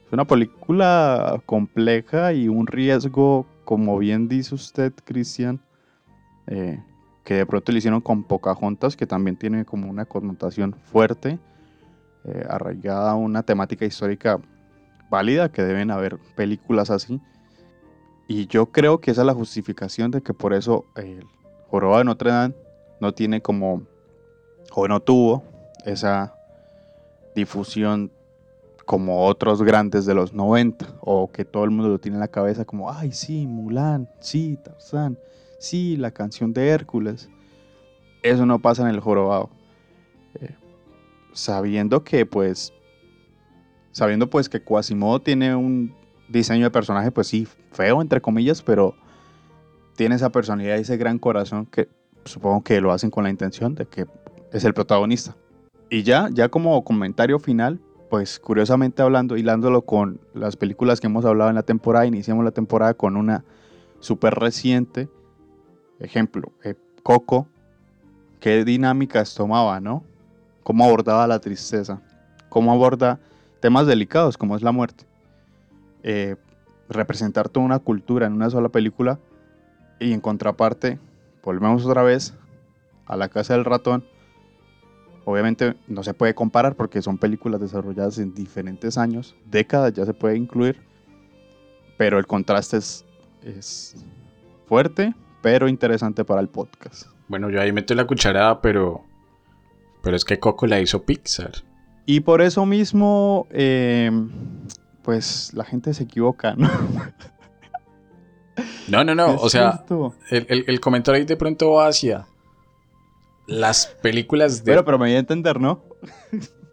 es 0.08 0.13
una 0.13 0.25
película 0.25 1.42
compleja 1.46 2.34
y 2.34 2.48
un 2.48 2.68
riesgo, 2.68 3.46
como 3.63 3.98
bien 4.00 4.28
dice 4.28 4.56
usted, 4.56 4.94
Cristian, 5.06 5.62
eh, 6.48 6.80
que 7.24 7.36
de 7.36 7.46
pronto 7.46 7.72
le 7.72 7.78
hicieron 7.78 8.01
con 8.01 8.24
Pocahontas, 8.24 8.98
que 8.98 9.06
también 9.06 9.38
tiene 9.38 9.66
como 9.66 9.90
una 9.90 10.06
connotación 10.06 10.74
fuerte 10.74 11.38
eh, 12.25 12.46
arraigada 12.50 13.12
a 13.12 13.16
una 13.16 13.44
temática 13.44 13.86
histórica 13.86 14.40
válida, 15.10 15.51
que 15.51 15.63
deben 15.63 15.92
haber 15.92 16.18
películas 16.36 16.90
así. 16.90 17.20
Y 18.28 18.48
yo 18.48 18.68
creo 18.68 19.00
que 19.00 19.12
esa 19.12 19.22
es 19.22 19.28
la 19.28 19.34
justificación 19.34 20.12
de 20.12 20.22
que 20.22 20.34
por 20.34 20.54
eso 20.54 20.86
el 20.96 21.25
Joroba 21.70 22.00
de 22.00 22.06
Notre 22.06 22.32
Dame 22.32 22.56
no 23.00 23.13
tiene 23.13 23.42
como, 23.42 23.84
o 24.74 24.88
no 24.88 25.00
tuvo 25.00 25.44
esa 25.86 26.36
difusión 27.36 28.12
como 28.86 29.25
otros 29.25 29.63
grandes 29.63 30.06
de 30.06 30.13
los 30.13 30.34
90, 30.34 30.86
o 31.01 31.32
que 31.32 31.46
todo 31.46 31.63
el 31.63 31.72
mundo 31.72 31.90
lo 31.90 32.00
tiene 32.00 32.18
en 32.18 32.22
la 32.22 32.28
cabeza 32.28 32.66
como, 32.66 32.92
ay, 32.92 33.12
sí, 33.12 33.48
Mulan, 33.48 34.10
sí, 34.20 34.58
Tarzán, 34.63 35.18
sí, 35.60 35.98
la 35.98 36.12
canción 36.12 36.54
de 36.54 36.70
Hércules. 36.70 37.30
Eso 38.22 38.46
no 38.46 38.60
pasa 38.60 38.84
en 38.84 38.90
el 38.90 39.00
jorobado. 39.00 39.50
Eh, 40.36 40.56
sabiendo 41.33 42.03
que, 42.03 42.25
pues, 42.25 42.73
sabiendo 43.91 44.29
pues 44.29 44.50
que 44.50 44.63
Quasimodo 44.63 45.21
tiene 45.21 45.55
un 45.55 45.93
diseño 46.29 46.65
de 46.65 46.71
personaje, 46.71 47.11
pues 47.11 47.27
sí, 47.27 47.47
feo, 47.71 48.01
entre 48.01 48.21
comillas, 48.21 48.61
pero 48.61 48.95
tiene 49.95 50.15
esa 50.15 50.31
personalidad 50.31 50.77
y 50.77 50.81
ese 50.81 50.97
gran 50.97 51.19
corazón 51.19 51.65
que 51.65 51.89
supongo 52.25 52.63
que 52.63 52.81
lo 52.81 52.91
hacen 52.91 53.11
con 53.11 53.23
la 53.23 53.29
intención 53.29 53.75
de 53.75 53.85
que 53.85 54.05
es 54.51 54.63
el 54.63 54.73
protagonista. 54.73 55.35
Y 55.89 56.03
ya, 56.03 56.29
ya 56.31 56.50
como 56.50 56.83
comentario 56.83 57.39
final, 57.39 57.81
pues 58.09 58.39
curiosamente 58.39 59.01
hablando, 59.01 59.38
hilándolo 59.38 59.83
con 59.83 60.21
las 60.33 60.55
películas 60.55 61.00
que 61.00 61.07
hemos 61.07 61.25
hablado 61.25 61.50
en 61.50 61.55
la 61.55 61.63
temporada, 61.63 62.05
iniciamos 62.05 62.45
la 62.45 62.51
temporada 62.51 62.93
con 62.93 63.17
una 63.17 63.43
súper 64.00 64.35
reciente, 64.35 65.09
ejemplo, 66.00 66.51
eh, 66.63 66.75
Coco, 67.03 67.47
qué 68.39 68.63
dinámicas 68.65 69.33
tomaba, 69.35 69.79
¿no? 69.79 70.03
Cómo 70.63 70.86
abordaba 70.86 71.27
la 71.27 71.39
tristeza, 71.39 72.01
cómo 72.50 72.72
aborda 72.72 73.20
temas 73.60 73.88
delicados 73.88 74.38
como 74.38 74.56
es 74.56 74.62
la 74.62 74.72
muerte. 74.72 75.06
Eh, 76.03 76.36
representar 76.89 77.50
toda 77.50 77.65
una 77.65 77.80
cultura 77.80 78.27
en 78.27 78.34
una 78.34 78.50
sola 78.50 78.70
película 78.70 79.20
y 80.00 80.13
en 80.13 80.22
contraparte, 80.22 81.00
volvemos 81.44 81.86
otra 81.86 82.03
vez 82.03 82.34
a 83.06 83.15
la 83.15 83.30
casa 83.30 83.53
del 83.53 83.65
ratón, 83.65 84.03
Obviamente 85.24 85.75
no 85.88 86.03
se 86.03 86.13
puede 86.13 86.34
comparar 86.34 86.75
porque 86.75 87.01
son 87.01 87.18
películas 87.18 87.62
desarrolladas 87.62 88.18
en 88.18 88.34
diferentes 88.34 88.98
años, 88.98 89.36
décadas 89.46 89.94
ya 89.94 90.06
se 90.06 90.13
puede 90.13 90.36
incluir, 90.36 90.77
pero 91.98 92.18
el 92.18 92.25
contraste 92.25 92.77
es, 92.77 93.06
es 93.44 93.96
fuerte, 94.65 95.13
pero 95.41 95.68
interesante 95.68 96.25
para 96.25 96.41
el 96.41 96.48
podcast. 96.48 97.08
Bueno, 97.27 97.50
yo 97.50 97.62
ahí 97.62 97.72
meto 97.72 97.94
la 97.94 98.08
cucharada, 98.08 98.62
pero, 98.62 99.03
pero 100.01 100.15
es 100.15 100.25
que 100.25 100.39
Coco 100.39 100.67
la 100.67 100.79
hizo 100.79 101.03
Pixar. 101.03 101.51
Y 102.05 102.22
por 102.22 102.41
eso 102.41 102.65
mismo, 102.65 103.48
em, 103.51 104.31
pues 105.03 105.51
la 105.53 105.63
gente 105.63 105.93
se 105.93 106.03
equivoca, 106.03 106.55
¿no? 106.55 106.70
No, 108.88 109.03
no, 109.03 109.15
no. 109.15 109.36
o 109.39 109.50
sea, 109.50 109.84
el, 110.29 110.46
el, 110.50 110.65
el, 110.67 110.79
comentario 110.79 111.20
ahí 111.20 111.25
de 111.25 111.38
pronto 111.38 111.72
va 111.72 111.88
hacia 111.88 112.25
las 113.48 113.88
películas 114.01 114.63
de. 114.63 114.72
Pero, 114.72 114.86
pero 114.86 114.98
me 114.98 115.05
voy 115.05 115.15
a 115.15 115.20
entender, 115.20 115.60
¿no? 115.60 115.84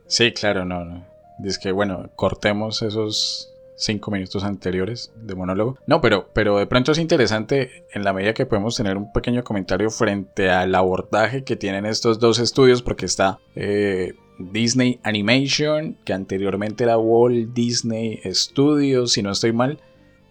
sí, 0.07 0.33
claro, 0.33 0.65
no, 0.65 0.85
no. 0.85 1.05
Dice 1.39 1.59
que, 1.63 1.73
bueno, 1.73 2.11
cortemos 2.17 2.83
esos 2.83 3.53
cinco 3.79 4.11
minutos 4.11 4.45
anteriores 4.45 5.13
de 5.17 5.35
monólogo. 5.35 5.79
No, 5.87 6.03
pero, 6.03 6.29
pero 6.35 6.59
de 6.59 6.67
pronto 6.67 6.93
es 6.93 6.99
interesante 6.99 7.87
en 7.95 8.05
la 8.05 8.13
medida 8.13 8.35
que 8.35 8.45
podemos 8.45 8.77
tener 8.77 8.99
un 8.99 9.13
pequeño 9.13 9.43
comentario 9.43 9.91
frente 9.91 10.51
al 10.51 10.75
abordaje 10.75 11.45
que 11.45 11.57
tienen 11.57 11.87
estos 11.87 12.19
dos 12.19 12.39
estudios, 12.39 12.83
porque 12.83 13.07
está 13.07 13.39
eh, 13.57 14.15
Disney 14.39 15.01
Animation, 15.03 15.97
que 16.05 16.13
anteriormente 16.13 16.85
era 16.85 16.99
Walt 16.99 17.55
Disney 17.55 18.21
Studios, 18.27 19.13
si 19.13 19.23
no 19.23 19.31
estoy 19.31 19.53
mal, 19.53 19.81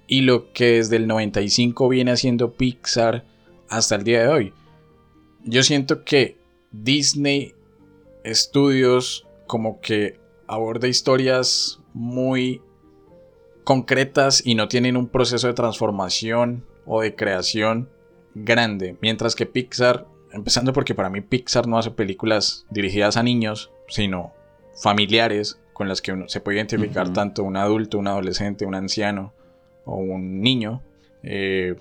y 0.06 0.22
lo 0.22 0.54
que 0.54 0.74
desde 0.76 0.98
el 0.98 1.08
95 1.08 1.90
viene 1.90 2.12
haciendo 2.12 2.54
Pixar 2.54 3.26
hasta 3.70 3.96
el 3.96 4.04
día 4.04 4.22
de 4.22 4.28
hoy 4.28 4.54
yo 5.48 5.64
siento 5.64 6.04
que 6.04 6.38
Disney 6.72 7.56
Studios 8.26 9.26
como 9.48 9.80
que 9.80 10.20
aborda 10.46 10.88
historias 10.88 11.80
muy 11.94 12.62
concretas 13.68 14.42
y 14.46 14.56
no 14.56 14.70
tienen 14.70 14.96
un 14.96 15.10
proceso 15.10 15.46
de 15.48 15.54
transformación 15.54 16.64
o 16.86 17.02
de 17.02 17.16
creación 17.16 17.90
grande, 18.34 18.96
mientras 19.02 19.36
que 19.36 19.46
Pixar, 19.46 20.08
empezando 20.32 20.72
porque 20.72 20.96
para 20.96 21.10
mí 21.10 21.20
Pixar 21.20 21.68
no 21.68 21.78
hace 21.78 21.92
películas 21.92 22.66
dirigidas 22.70 23.18
a 23.18 23.24
niños, 23.24 23.70
sino 23.90 24.32
familiares 24.82 25.60
con 25.74 25.90
las 25.90 26.02
que 26.02 26.14
uno 26.14 26.30
se 26.30 26.40
puede 26.40 26.60
identificar 26.60 27.12
tanto 27.12 27.44
un 27.44 27.58
adulto, 27.58 28.00
un 28.00 28.08
adolescente, 28.08 28.66
un 28.66 28.74
anciano 28.74 29.34
o 29.84 29.98
un 29.98 30.40
niño. 30.40 30.82
Eh, 31.24 31.76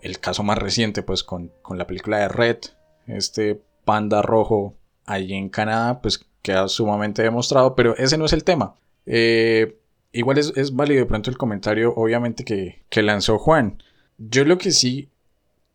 el 0.00 0.18
caso 0.20 0.42
más 0.42 0.56
reciente, 0.56 1.02
pues 1.02 1.22
con, 1.22 1.52
con 1.60 1.76
la 1.76 1.86
película 1.86 2.16
de 2.16 2.28
Red, 2.28 2.60
este 3.08 3.60
panda 3.84 4.22
rojo 4.22 4.72
allí 5.04 5.34
en 5.34 5.50
Canadá, 5.50 6.00
pues 6.00 6.26
queda 6.40 6.66
sumamente 6.68 7.22
demostrado, 7.22 7.74
pero 7.74 7.94
ese 7.98 8.16
no 8.16 8.24
es 8.24 8.32
el 8.32 8.42
tema. 8.42 8.76
Eh, 9.04 9.76
igual 10.16 10.38
es, 10.38 10.74
válido 10.74 11.00
de 11.00 11.06
pronto 11.06 11.30
el 11.30 11.38
comentario, 11.38 11.94
obviamente, 11.94 12.44
que, 12.44 13.02
lanzó 13.02 13.38
Juan. 13.38 13.82
Yo 14.18 14.44
lo 14.44 14.58
que 14.58 14.72
sí 14.72 15.10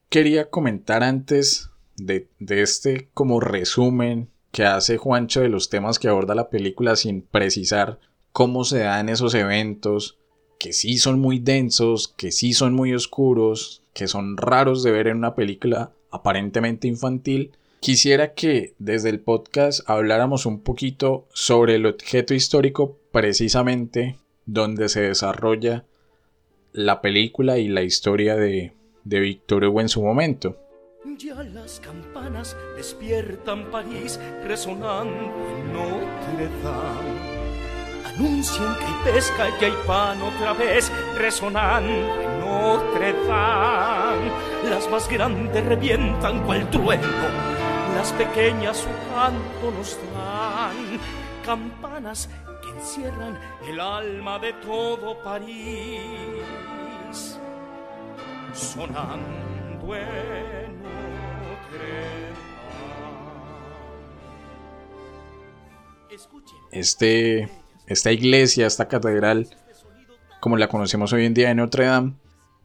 quería 0.09 0.49
comentar 0.49 1.03
antes 1.03 1.69
de, 1.95 2.27
de 2.39 2.61
este 2.61 3.09
como 3.13 3.39
resumen 3.39 4.29
que 4.51 4.65
hace 4.65 4.97
Juancho 4.97 5.41
de 5.41 5.49
los 5.49 5.69
temas 5.69 5.99
que 5.99 6.07
aborda 6.07 6.35
la 6.35 6.49
película 6.49 6.95
sin 6.95 7.21
precisar 7.21 7.99
cómo 8.31 8.63
se 8.63 8.79
dan 8.79 9.09
esos 9.09 9.33
eventos, 9.33 10.17
que 10.57 10.73
sí 10.73 10.97
son 10.97 11.19
muy 11.19 11.39
densos, 11.39 12.07
que 12.09 12.31
sí 12.31 12.53
son 12.53 12.73
muy 12.73 12.93
oscuros, 12.93 13.83
que 13.93 14.07
son 14.07 14.37
raros 14.37 14.83
de 14.83 14.91
ver 14.91 15.07
en 15.07 15.17
una 15.17 15.35
película 15.35 15.91
aparentemente 16.11 16.87
infantil, 16.87 17.51
quisiera 17.79 18.33
que 18.33 18.75
desde 18.77 19.09
el 19.09 19.21
podcast 19.21 19.81
habláramos 19.89 20.45
un 20.45 20.61
poquito 20.61 21.27
sobre 21.33 21.75
el 21.75 21.85
objeto 21.85 22.33
histórico 22.33 22.97
precisamente 23.11 24.17
donde 24.45 24.89
se 24.89 25.01
desarrolla 25.01 25.85
la 26.73 27.01
película 27.01 27.57
y 27.57 27.67
la 27.67 27.81
historia 27.81 28.35
de, 28.35 28.73
de 29.03 29.19
Victor 29.19 29.65
Hugo 29.65 29.81
en 29.81 29.89
su 29.89 30.01
momento. 30.01 30.57
Ya 31.17 31.43
las 31.43 31.79
campanas 31.79 32.55
despiertan 32.75 33.69
París 33.71 34.19
resonando 34.43 35.11
en 35.11 35.73
Notre 35.73 36.49
Dame. 36.63 37.31
Anuncian 38.05 38.75
que 38.77 38.85
hay 38.85 39.13
pesca 39.13 39.49
y 39.49 39.65
hay 39.65 39.73
pan 39.85 40.21
otra 40.21 40.53
vez 40.53 40.91
resonando 41.17 42.21
en 42.21 42.39
Notre 42.39 43.13
Dame. 43.27 44.31
Las 44.69 44.89
más 44.89 45.09
grandes 45.09 45.65
revientan 45.65 46.43
cual 46.45 46.69
trueno, 46.69 47.07
las 47.95 48.11
pequeñas 48.13 48.77
su 48.77 48.89
canto 49.13 49.77
nos 49.77 49.97
dan. 50.13 50.99
Campanas 51.43 52.29
encierran 52.81 53.37
el 53.67 53.79
alma 53.79 54.39
de 54.39 54.53
todo 54.53 55.21
París, 55.23 56.41
sonando 58.53 59.95
en 59.95 60.81
Notre 60.81 62.31
Este, 66.71 67.47
esta 67.85 68.11
iglesia, 68.11 68.65
esta 68.65 68.87
catedral, 68.87 69.47
como 70.39 70.57
la 70.57 70.67
conocemos 70.67 71.13
hoy 71.13 71.25
en 71.25 71.35
día 71.35 71.51
en 71.51 71.57
Notre 71.57 71.85
Dame, 71.85 72.13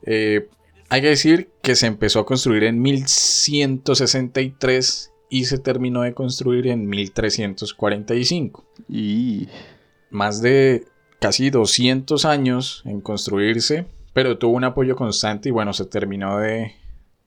eh, 0.03 0.49
hay 0.89 1.03
que 1.03 1.09
decir 1.09 1.51
que 1.63 1.77
se 1.77 1.89
empezó 1.89 2.21
a 2.21 2.27
construir 2.27 2.65
en 2.65 2.81
1163 2.81 5.13
y 5.29 5.45
se 5.45 5.59
terminó 5.59 6.01
de 6.03 6.15
construir 6.15 6.69
en 6.69 6.89
1345. 6.89 8.65
Y 8.89 9.49
más 10.11 10.41
de 10.41 10.87
casi 11.21 11.51
200 11.51 12.25
años 12.25 12.83
en 12.85 13.01
construirse, 13.01 13.87
pero 14.13 14.39
tuvo 14.39 14.57
un 14.57 14.65
apoyo 14.65 14.97
constante 14.97 15.49
y 15.49 15.53
bueno, 15.53 15.73
se 15.73 15.85
terminó 15.85 16.39
de, 16.39 16.75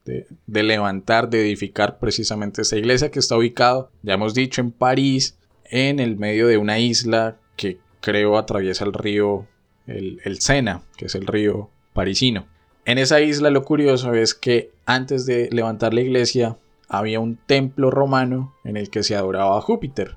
de, 0.04 0.62
levantar, 0.62 1.28
de 1.28 1.40
edificar 1.42 1.98
precisamente 1.98 2.62
esta 2.62 2.76
iglesia 2.76 3.10
que 3.10 3.18
está 3.18 3.36
ubicado, 3.36 3.90
ya 4.02 4.14
hemos 4.14 4.34
dicho, 4.34 4.60
en 4.60 4.72
París, 4.72 5.38
en 5.64 6.00
el 6.00 6.16
medio 6.16 6.46
de 6.46 6.58
una 6.58 6.78
isla 6.78 7.36
que 7.56 7.78
creo 8.00 8.38
atraviesa 8.38 8.84
el 8.84 8.92
río, 8.92 9.46
el, 9.86 10.20
el 10.24 10.40
Sena, 10.40 10.82
que 10.96 11.06
es 11.06 11.14
el 11.14 11.26
río 11.26 11.70
parisino. 11.92 12.46
En 12.84 12.98
esa 12.98 13.20
isla 13.20 13.50
lo 13.50 13.64
curioso 13.64 14.14
es 14.14 14.34
que 14.34 14.72
antes 14.86 15.26
de 15.26 15.48
levantar 15.52 15.94
la 15.94 16.00
iglesia 16.00 16.56
había 16.88 17.20
un 17.20 17.36
templo 17.36 17.90
romano 17.90 18.54
en 18.64 18.76
el 18.76 18.90
que 18.90 19.02
se 19.02 19.14
adoraba 19.14 19.58
a 19.58 19.60
Júpiter. 19.60 20.16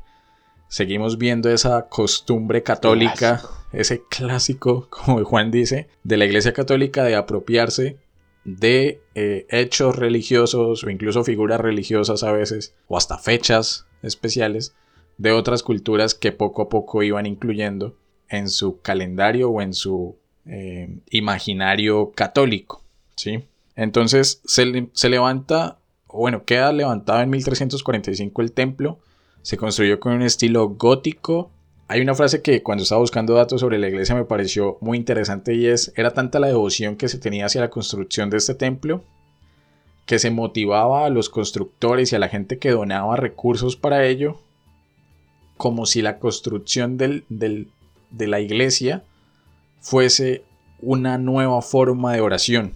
Seguimos 0.73 1.19
viendo 1.19 1.51
esa 1.51 1.87
costumbre 1.87 2.63
católica, 2.63 3.43
ese 3.73 4.01
clásico, 4.09 4.87
como 4.89 5.23
Juan 5.23 5.51
dice, 5.51 5.87
de 6.03 6.17
la 6.17 6.25
iglesia 6.25 6.51
católica 6.51 7.03
de 7.03 7.15
apropiarse 7.15 7.99
de 8.43 8.99
eh, 9.13 9.45
hechos 9.51 9.95
religiosos 9.95 10.83
o 10.83 10.89
incluso 10.89 11.23
figuras 11.23 11.61
religiosas 11.61 12.23
a 12.23 12.31
veces, 12.31 12.73
o 12.87 12.97
hasta 12.97 13.19
fechas 13.19 13.85
especiales 14.01 14.75
de 15.19 15.31
otras 15.31 15.61
culturas 15.61 16.15
que 16.15 16.31
poco 16.31 16.63
a 16.63 16.69
poco 16.69 17.03
iban 17.03 17.27
incluyendo 17.27 17.95
en 18.27 18.49
su 18.49 18.81
calendario 18.81 19.51
o 19.51 19.61
en 19.61 19.75
su 19.75 20.17
eh, 20.47 20.89
imaginario 21.11 22.13
católico. 22.15 22.81
¿sí? 23.15 23.43
Entonces 23.75 24.41
se, 24.45 24.89
se 24.91 25.09
levanta, 25.09 25.77
bueno, 26.07 26.45
queda 26.45 26.73
levantado 26.73 27.21
en 27.21 27.29
1345 27.29 28.41
el 28.41 28.53
templo, 28.53 28.97
se 29.43 29.57
construyó 29.57 29.99
con 29.99 30.13
un 30.13 30.23
estilo 30.23 30.69
gótico 30.69 31.51
hay 31.87 32.01
una 32.01 32.15
frase 32.15 32.41
que 32.41 32.63
cuando 32.63 32.83
estaba 32.83 33.01
buscando 33.01 33.35
datos 33.35 33.61
sobre 33.61 33.77
la 33.77 33.87
iglesia 33.87 34.15
me 34.15 34.23
pareció 34.23 34.77
muy 34.81 34.97
interesante 34.97 35.53
y 35.53 35.67
es, 35.67 35.93
era 35.95 36.11
tanta 36.11 36.39
la 36.39 36.47
devoción 36.47 36.95
que 36.95 37.07
se 37.07 37.19
tenía 37.19 37.45
hacia 37.45 37.61
la 37.61 37.69
construcción 37.69 38.29
de 38.29 38.37
este 38.37 38.55
templo 38.55 39.03
que 40.05 40.17
se 40.19 40.31
motivaba 40.31 41.05
a 41.05 41.09
los 41.09 41.29
constructores 41.29 42.11
y 42.11 42.15
a 42.15 42.19
la 42.19 42.29
gente 42.29 42.57
que 42.57 42.71
donaba 42.71 43.15
recursos 43.15 43.75
para 43.75 44.05
ello 44.05 44.39
como 45.55 45.85
si 45.85 46.01
la 46.01 46.19
construcción 46.19 46.97
del, 46.97 47.25
de 47.29 48.27
la 48.27 48.39
iglesia 48.39 49.03
fuese 49.79 50.43
una 50.81 51.17
nueva 51.17 51.61
forma 51.61 52.13
de 52.13 52.21
oración. 52.21 52.73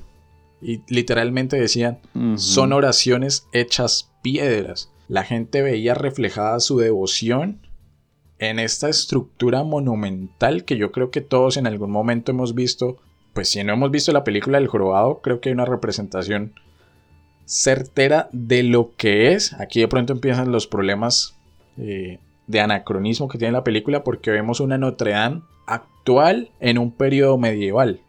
Y 0.62 0.82
literalmente 0.88 1.60
decían, 1.60 2.00
son 2.36 2.72
oraciones 2.72 3.48
hechas 3.52 4.12
piedras. 4.22 4.90
La 5.08 5.24
gente 5.24 5.62
veía 5.62 5.94
reflejada 5.94 6.60
su 6.60 6.78
devoción 6.78 7.62
en 8.40 8.60
esta 8.60 8.90
estructura 8.90 9.64
monumental 9.64 10.64
que 10.64 10.78
yo 10.78 10.92
creo 10.92 11.12
que 11.12 11.22
todos 11.22 11.58
en 11.58 11.68
algún 11.68 11.92
momento 11.92 12.32
hemos 12.32 12.54
visto. 12.54 12.98
Pues 13.34 13.50
si 13.50 13.64
no 13.64 13.74
hemos 13.74 13.92
visto 13.92 14.12
la 14.12 14.24
película 14.24 14.58
del 14.58 14.68
jorobado, 14.68 15.22
creo 15.22 15.40
que 15.40 15.50
hay 15.50 15.54
una 15.54 15.66
representación 15.66 16.54
certera 17.46 18.30
de 18.32 18.64
lo 18.64 18.96
que 18.96 19.34
es. 19.34 19.54
Aquí 19.54 19.80
de 19.80 19.88
pronto 19.88 20.14
empiezan 20.14 20.52
los 20.52 20.68
problemas 20.68 21.36
eh, 21.78 22.20
de 22.48 22.60
anacronismo 22.60 23.28
que 23.28 23.38
tiene 23.38 23.54
la 23.54 23.64
película 23.64 24.04
porque 24.04 24.32
vemos 24.32 24.60
una 24.60 24.78
Notre 24.78 25.12
Dame 25.12 25.42
actual 25.66 26.52
en 26.60 26.78
un 26.78 26.92
periodo 26.92 27.38
medieval. 27.38 28.02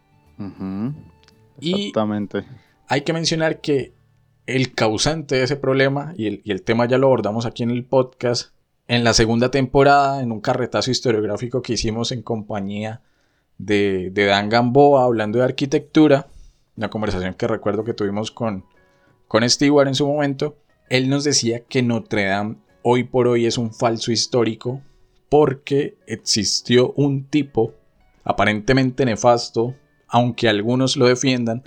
Exactamente. 1.60 2.44
hay 2.86 3.00
que 3.02 3.12
mencionar 3.12 3.60
que 3.60 3.92
el 4.48 4.74
causante 4.74 5.36
de 5.36 5.42
ese 5.42 5.56
problema, 5.56 6.14
y 6.16 6.50
el, 6.50 6.62
tema 6.62 6.86
ya 6.88 6.96
lo 6.96 7.08
abordamos 7.08 7.44
aquí 7.44 7.64
en 7.64 7.70
el 7.70 7.84
podcast, 7.84 8.54
en 8.88 9.04
la 9.04 9.12
segunda 9.12 9.50
temporada, 9.50 10.22
en 10.22 10.32
un 10.32 10.40
carretazo 10.40 10.90
historiográfico 10.90 11.60
que 11.60 11.74
hicimos 11.74 12.12
en 12.12 12.22
compañía 12.22 13.02
de, 13.58 14.08
de 14.10 14.24
Dan 14.24 14.48
Gamboa 14.48 15.04
hablando 15.04 15.38
de 15.38 15.44
arquitectura, 15.44 16.28
una 16.78 16.88
conversación 16.88 17.34
que 17.34 17.46
recuerdo 17.46 17.84
que 17.84 17.92
tuvimos 17.92 18.30
con, 18.30 18.64
con 19.26 19.48
Stewart 19.48 19.86
en 19.86 19.94
su 19.94 20.08
momento, 20.08 20.56
él 20.88 21.10
nos 21.10 21.24
decía 21.24 21.64
que 21.64 21.82
Notre 21.82 22.24
Dame 22.24 22.56
hoy 22.80 23.04
por 23.04 23.28
hoy 23.28 23.44
es 23.44 23.58
un 23.58 23.74
falso 23.74 24.12
histórico 24.12 24.80
porque 25.28 25.98
existió 26.06 26.92
un 26.92 27.26
tipo 27.26 27.74
aparentemente 28.24 29.04
nefasto, 29.04 29.74
aunque 30.06 30.48
algunos 30.48 30.96
lo 30.96 31.06
defiendan, 31.06 31.64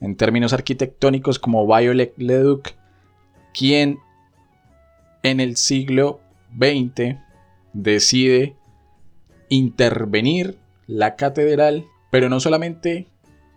en 0.00 0.16
términos 0.16 0.52
arquitectónicos 0.52 1.38
como 1.38 1.66
Violet 1.66 2.14
Leduc, 2.16 2.70
quien 3.54 3.98
en 5.22 5.40
el 5.40 5.56
siglo 5.56 6.20
XX 6.56 7.16
decide 7.72 8.56
intervenir 9.48 10.58
la 10.86 11.16
catedral, 11.16 11.86
pero 12.10 12.28
no 12.28 12.40
solamente 12.40 13.06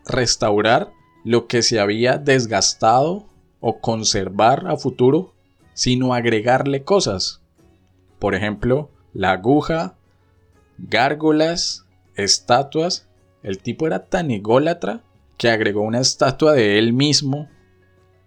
restaurar 0.06 0.91
lo 1.23 1.47
que 1.47 1.62
se 1.62 1.80
había 1.80 2.17
desgastado 2.17 3.25
o 3.60 3.80
conservar 3.80 4.67
a 4.67 4.78
futuro, 4.78 5.34
sino 5.73 6.13
agregarle 6.13 6.84
cosas. 6.84 7.41
Por 8.19 8.36
ejemplo, 8.36 8.89
la 9.13 9.32
aguja, 9.32 9.95
gárgolas, 10.78 11.86
estatuas. 12.15 13.08
El 13.43 13.60
tipo 13.60 13.88
era 13.88 14.06
tan 14.06 14.32
ególatra 14.32 15.04
que 15.39 15.49
agregó 15.49 15.82
una 15.82 16.02
estatua 16.02 16.54
de 16.54 16.78
él 16.78 16.93
mismo, 16.93 17.49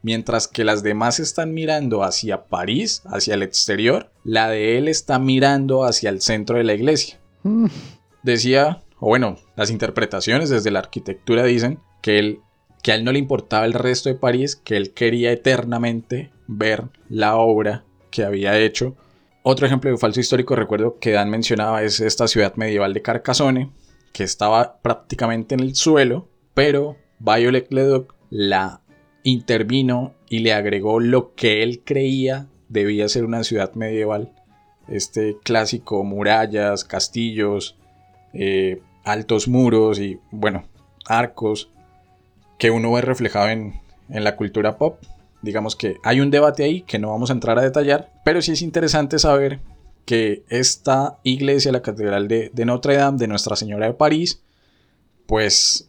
mientras 0.02 0.48
que 0.48 0.64
las 0.64 0.82
demás 0.82 1.20
están 1.20 1.52
mirando 1.52 2.02
hacia 2.02 2.46
París, 2.46 3.02
hacia 3.04 3.34
el 3.34 3.42
exterior, 3.42 4.10
la 4.24 4.48
de 4.48 4.78
él 4.78 4.88
está 4.88 5.20
mirando 5.20 5.84
hacia 5.84 6.08
el 6.10 6.22
centro 6.22 6.56
de 6.56 6.64
la 6.64 6.72
iglesia. 6.72 7.20
Mm. 7.42 7.66
Decía, 8.22 8.82
o 8.98 9.08
bueno, 9.08 9.36
las 9.56 9.70
interpretaciones 9.70 10.48
desde 10.48 10.70
la 10.70 10.78
arquitectura 10.80 11.44
dicen 11.44 11.78
que 12.00 12.18
él 12.18 12.40
que 12.82 12.90
a 12.90 12.96
él 12.96 13.04
no 13.04 13.12
le 13.12 13.20
importaba 13.20 13.64
el 13.64 13.74
resto 13.74 14.08
de 14.08 14.16
París, 14.16 14.56
que 14.56 14.76
él 14.76 14.92
quería 14.92 15.30
eternamente 15.30 16.32
ver 16.48 16.88
la 17.08 17.36
obra 17.36 17.84
que 18.10 18.24
había 18.24 18.58
hecho. 18.58 18.96
Otro 19.44 19.66
ejemplo 19.66 19.88
de 19.88 19.96
falso 19.96 20.18
histórico, 20.18 20.56
recuerdo 20.56 20.98
que 20.98 21.12
Dan 21.12 21.30
mencionaba, 21.30 21.84
es 21.84 22.00
esta 22.00 22.26
ciudad 22.26 22.56
medieval 22.56 22.92
de 22.92 23.02
Carcassonne, 23.02 23.70
que 24.12 24.24
estaba 24.24 24.80
prácticamente 24.82 25.54
en 25.54 25.60
el 25.60 25.76
suelo, 25.76 26.28
pero 26.54 26.96
Violet 27.24 27.72
Leduc 27.72 28.14
la 28.30 28.80
intervino 29.22 30.14
y 30.28 30.40
le 30.40 30.52
agregó 30.52 30.98
lo 30.98 31.34
que 31.34 31.62
él 31.62 31.82
creía 31.84 32.48
debía 32.68 33.08
ser 33.08 33.24
una 33.24 33.44
ciudad 33.44 33.74
medieval. 33.74 34.32
Este 34.88 35.36
clásico 35.42 36.02
murallas, 36.02 36.84
castillos, 36.84 37.76
eh, 38.32 38.82
altos 39.04 39.46
muros 39.46 40.00
y 40.00 40.18
bueno, 40.30 40.64
arcos 41.06 41.70
que 42.58 42.70
uno 42.70 42.92
ve 42.92 43.02
reflejado 43.02 43.48
en, 43.48 43.80
la 44.08 44.36
cultura 44.36 44.76
pop. 44.76 45.00
Digamos 45.42 45.74
que 45.74 45.96
hay 46.04 46.20
un 46.20 46.30
debate 46.30 46.64
ahí 46.64 46.82
que 46.82 46.98
no 46.98 47.10
vamos 47.10 47.30
a 47.30 47.32
entrar 47.32 47.58
a 47.58 47.62
detallar, 47.62 48.10
pero 48.24 48.42
sí 48.42 48.52
es 48.52 48.62
interesante 48.62 49.18
saber 49.18 49.60
que 50.04 50.44
esta 50.48 51.18
iglesia, 51.22 51.72
la 51.72 51.82
Catedral 51.82 52.28
de, 52.28 52.50
Notre 52.66 52.96
Dame, 52.96 53.18
de 53.18 53.28
Nuestra 53.28 53.56
Señora 53.56 53.86
de 53.86 53.94
París, 53.94 54.42
pues 55.26 55.88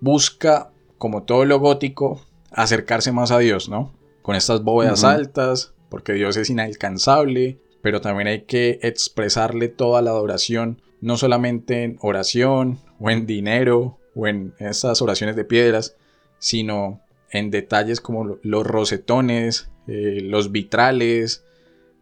busca, 0.00 0.70
como 0.98 1.22
todo 1.22 1.44
lo 1.44 1.58
gótico, 1.58 2.20
acercarse 2.50 3.12
más 3.12 3.30
a 3.30 3.38
Dios, 3.38 3.68
¿no? 3.68 3.92
Con 4.22 4.36
estas 4.36 4.62
bóvedas 4.62 5.04
altas, 5.04 5.74
porque 5.88 6.12
Dios 6.12 6.36
es 6.36 6.50
inalcanzable, 6.50 7.58
pero 7.82 8.00
también 8.00 8.28
hay 8.28 8.42
que 8.42 8.78
expresarle 8.82 9.68
toda 9.68 10.02
la 10.02 10.10
adoración, 10.10 10.82
no 11.00 11.16
solamente 11.16 11.84
en 11.84 11.98
oración 12.02 12.78
o 12.98 13.10
en 13.10 13.26
dinero 13.26 13.98
o 14.14 14.26
en 14.26 14.54
esas 14.58 15.00
oraciones 15.00 15.36
de 15.36 15.44
piedras, 15.44 15.96
sino 16.38 17.00
en 17.30 17.50
detalles 17.50 18.00
como 18.00 18.38
los 18.42 18.66
rosetones, 18.66 19.70
eh, 19.86 20.20
los 20.22 20.52
vitrales 20.52 21.44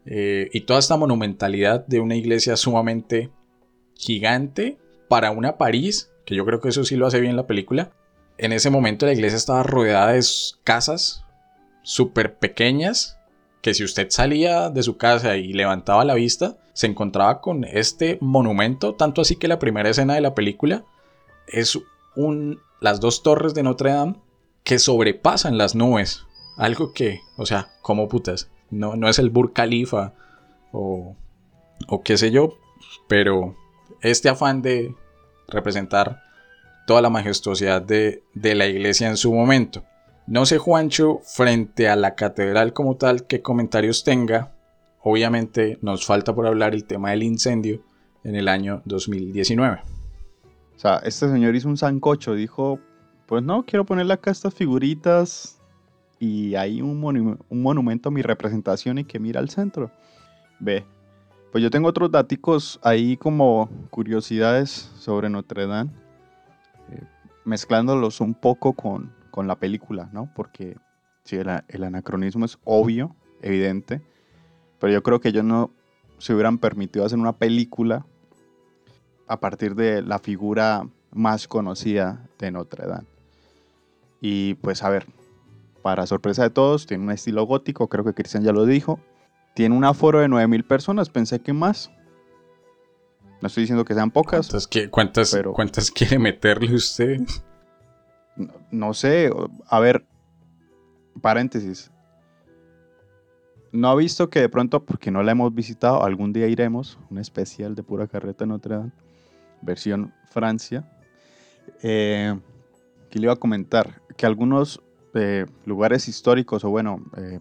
eh, 0.06 0.48
y 0.52 0.62
toda 0.62 0.80
esta 0.80 0.96
monumentalidad 0.96 1.87
de 1.87 2.00
una 2.00 2.16
iglesia 2.16 2.56
sumamente 2.56 3.30
gigante 3.94 4.78
para 5.08 5.30
una 5.30 5.58
París, 5.58 6.11
que 6.28 6.34
yo 6.34 6.44
creo 6.44 6.60
que 6.60 6.68
eso 6.68 6.84
sí 6.84 6.94
lo 6.94 7.06
hace 7.06 7.20
bien 7.20 7.36
la 7.36 7.46
película. 7.46 7.90
En 8.36 8.52
ese 8.52 8.68
momento 8.68 9.06
la 9.06 9.14
iglesia 9.14 9.38
estaba 9.38 9.62
rodeada 9.62 10.12
de 10.12 10.22
casas 10.62 11.24
súper 11.82 12.36
pequeñas, 12.36 13.18
que 13.62 13.72
si 13.72 13.82
usted 13.82 14.08
salía 14.10 14.68
de 14.68 14.82
su 14.82 14.98
casa 14.98 15.38
y 15.38 15.54
levantaba 15.54 16.04
la 16.04 16.12
vista, 16.12 16.58
se 16.74 16.86
encontraba 16.86 17.40
con 17.40 17.64
este 17.64 18.18
monumento, 18.20 18.94
tanto 18.94 19.22
así 19.22 19.36
que 19.36 19.48
la 19.48 19.58
primera 19.58 19.88
escena 19.88 20.16
de 20.16 20.20
la 20.20 20.34
película 20.34 20.84
es 21.46 21.78
las 22.82 23.00
dos 23.00 23.22
torres 23.22 23.54
de 23.54 23.62
Notre 23.62 23.92
Dame 23.92 24.16
que 24.64 24.78
sobrepasan 24.78 25.56
las 25.56 25.74
nubes. 25.74 26.26
Algo 26.58 26.92
que, 26.92 27.22
o 27.38 27.46
sea, 27.46 27.70
como 27.80 28.06
putas, 28.06 28.50
no, 28.68 28.96
no 28.96 29.08
es 29.08 29.18
el 29.18 29.30
Burj 29.30 29.54
Khalifa 29.54 30.12
o, 30.72 31.16
o 31.86 32.02
qué 32.02 32.18
sé 32.18 32.30
yo, 32.30 32.58
pero 33.08 33.56
este 34.02 34.28
afán 34.28 34.60
de 34.60 34.94
representar 35.48 36.22
toda 36.87 37.02
la 37.02 37.11
majestuosidad 37.11 37.82
de, 37.82 38.22
de, 38.34 38.54
la 38.54 38.66
iglesia 38.66 39.08
en 39.08 39.16
su 39.16 39.32
momento. 39.32 39.84
No 40.26 40.46
sé, 40.46 40.58
Juancho, 40.58 41.20
frente 41.24 41.88
a 41.88 41.96
la 41.96 42.14
catedral 42.14 42.72
como 42.72 42.96
tal, 42.96 43.26
qué 43.26 43.42
comentarios 43.42 44.04
tenga. 44.04 44.52
Obviamente 45.02 45.78
nos 45.80 46.06
falta 46.06 46.34
por 46.34 46.46
hablar 46.46 46.74
el 46.74 46.84
tema 46.84 47.11
del 47.11 47.22
incendio 47.22 47.82
en 48.24 48.37
el 48.37 48.48
año 48.48 48.82
2019. 48.84 49.80
O 50.76 50.78
sea, 50.78 50.98
este 50.98 51.28
señor 51.28 51.56
hizo 51.56 51.68
un 51.68 51.76
sancocho, 51.76 52.34
dijo, 52.34 52.78
pues 53.26 53.42
no, 53.42 53.64
quiero 53.64 53.84
ponerle 53.84 54.14
acá 54.14 54.30
estas 54.30 54.54
figuritas 54.54 55.61
y 56.18 56.54
hay 56.54 56.80
un, 56.82 56.98
monumento 57.50 58.08
a 58.08 58.12
mi 58.12 58.22
representación 58.22 58.98
y 58.98 59.04
que 59.04 59.18
mira 59.18 59.40
al 59.40 59.50
centro. 59.50 59.90
Ve, 60.61 60.84
pues 61.50 61.62
yo 61.62 61.70
tengo 61.70 61.88
otros 61.88 62.11
datos 62.11 62.78
ahí 62.82 63.16
como 63.16 63.68
curiosidades 63.90 64.70
sobre 64.70 65.30
Notre 65.30 65.66
Dame, 65.66 65.90
eh, 66.90 67.02
mezclándolos 67.44 68.20
un 68.20 68.34
poco 68.34 68.72
con, 68.74 69.16
la 69.37 69.54
película, 69.54 70.11
¿no? 70.12 70.28
Porque 70.34 70.76
sí, 71.22 71.37
el, 71.37 71.48
el, 71.68 71.84
anacronismo 71.84 72.44
es 72.44 72.58
obvio, 72.64 73.14
evidente, 73.40 74.02
pero 74.80 74.92
yo 74.92 75.00
creo 75.04 75.20
que 75.20 75.28
ellos 75.28 75.44
no 75.44 75.70
se 76.18 76.34
hubieran 76.34 76.58
permitido 76.58 77.04
hacer 77.04 77.20
una 77.20 77.34
película 77.34 78.04
a 79.28 79.38
partir 79.38 79.76
de 79.76 80.02
la 80.02 80.18
figura 80.18 80.88
más 81.12 81.46
conocida 81.46 82.26
de 82.40 82.50
Notre 82.50 82.88
Dame. 82.88 83.06
Y 84.20 84.54
pues 84.54 84.82
a 84.82 84.88
ver, 84.88 85.06
para 85.82 86.06
sorpresa 86.06 86.42
de 86.42 86.50
todos, 86.50 86.87
tiene 86.87 87.04
un 87.04 87.12
estilo 87.12 87.44
gótico, 87.44 87.88
creo 87.88 88.04
que 88.04 88.14
Cristian 88.14 88.42
ya 88.42 88.52
lo 88.52 88.66
dijo. 88.66 88.98
Tiene 89.58 89.74
un 89.74 89.84
aforo 89.84 90.20
de 90.20 90.28
9000 90.28 90.62
personas, 90.62 91.10
pensé 91.10 91.40
que 91.40 91.52
más. 91.52 91.90
No 93.42 93.48
estoy 93.48 93.64
diciendo 93.64 93.84
que 93.84 93.92
sean 93.92 94.12
pocas. 94.12 94.48
¿Cuántas, 94.88 95.36
¿cuántas, 95.52 95.90
quiere 95.90 96.16
meterle 96.20 96.76
usted? 96.76 97.22
No, 98.70 98.94
sé, 98.94 99.32
a 99.66 99.80
ver, 99.80 100.06
paréntesis. 101.20 101.90
no 103.72 103.88
ha 103.88 103.96
visto 103.96 104.30
que 104.30 104.38
de 104.38 104.48
pronto, 104.48 104.84
porque 104.84 105.10
no 105.10 105.24
la 105.24 105.32
hemos 105.32 105.52
visitado, 105.52 106.04
algún 106.04 106.32
día 106.32 106.46
iremos, 106.46 106.96
un 107.10 107.18
especial 107.18 107.74
de 107.74 107.82
pura 107.82 108.06
carreta 108.06 108.46
Notre 108.46 108.76
Dame, 108.76 108.92
versión 109.60 110.14
Francia. 110.30 110.88
Eh, 111.82 112.38
que 113.10 113.18
le 113.18 113.24
iba 113.24 113.32
a 113.32 113.36
comentar 113.36 114.02
que 114.16 114.24
algunos 114.24 114.80
eh, 115.14 115.46
lugares 115.64 116.06
históricos 116.06 116.62
o 116.62 116.70
bueno, 116.70 117.04
eh, 117.16 117.40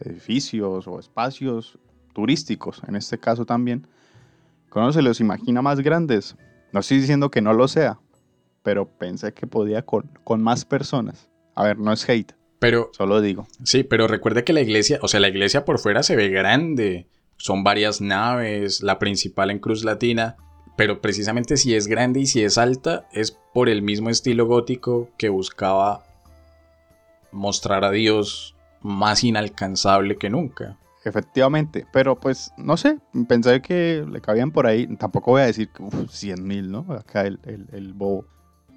edificios 0.00 0.86
o 0.86 0.98
espacios 0.98 1.78
turísticos, 2.12 2.82
en 2.86 2.96
este 2.96 3.18
caso 3.18 3.44
también, 3.44 3.86
cuando 4.70 4.92
se 4.92 5.02
los 5.02 5.20
imagina 5.20 5.62
más 5.62 5.80
grandes, 5.80 6.36
no 6.72 6.80
estoy 6.80 6.98
diciendo 6.98 7.30
que 7.30 7.40
no 7.40 7.52
lo 7.52 7.68
sea, 7.68 7.98
pero 8.62 8.86
pensé 8.86 9.32
que 9.32 9.46
podía 9.46 9.82
con, 9.82 10.10
con 10.24 10.42
más 10.42 10.64
personas. 10.64 11.28
A 11.54 11.64
ver, 11.64 11.78
no 11.78 11.92
es 11.92 12.08
hate, 12.08 12.32
Pero, 12.58 12.90
solo 12.92 13.20
digo. 13.20 13.46
sí, 13.62 13.84
pero 13.84 14.08
recuerda 14.08 14.42
que 14.42 14.52
la 14.52 14.60
iglesia, 14.60 14.98
o 15.02 15.08
sea, 15.08 15.20
la 15.20 15.28
iglesia 15.28 15.64
por 15.64 15.78
fuera 15.78 16.02
se 16.02 16.16
ve 16.16 16.28
grande. 16.28 17.06
Son 17.36 17.62
varias 17.62 18.00
naves, 18.00 18.82
la 18.82 18.98
principal 18.98 19.50
en 19.50 19.58
Cruz 19.58 19.84
Latina. 19.84 20.36
Pero 20.76 21.00
precisamente 21.00 21.56
si 21.56 21.74
es 21.74 21.86
grande 21.86 22.20
y 22.20 22.26
si 22.26 22.42
es 22.42 22.58
alta, 22.58 23.06
es 23.12 23.38
por 23.52 23.68
el 23.68 23.82
mismo 23.82 24.10
estilo 24.10 24.46
gótico 24.46 25.08
que 25.18 25.28
buscaba 25.28 26.02
mostrar 27.30 27.84
a 27.84 27.90
Dios 27.92 28.53
más 28.84 29.24
inalcanzable 29.24 30.16
que 30.16 30.30
nunca. 30.30 30.78
Efectivamente, 31.04 31.86
pero 31.92 32.14
pues 32.18 32.52
no 32.56 32.76
sé, 32.76 32.98
pensé 33.28 33.60
que 33.60 34.06
le 34.08 34.20
cabían 34.20 34.52
por 34.52 34.66
ahí, 34.66 34.86
tampoco 34.96 35.32
voy 35.32 35.42
a 35.42 35.46
decir 35.46 35.68
que 35.68 35.82
100 36.08 36.46
mil, 36.46 36.70
¿no? 36.70 36.86
Acá 36.90 37.22
el, 37.22 37.40
el, 37.42 37.66
el 37.72 37.92
bobo, 37.92 38.24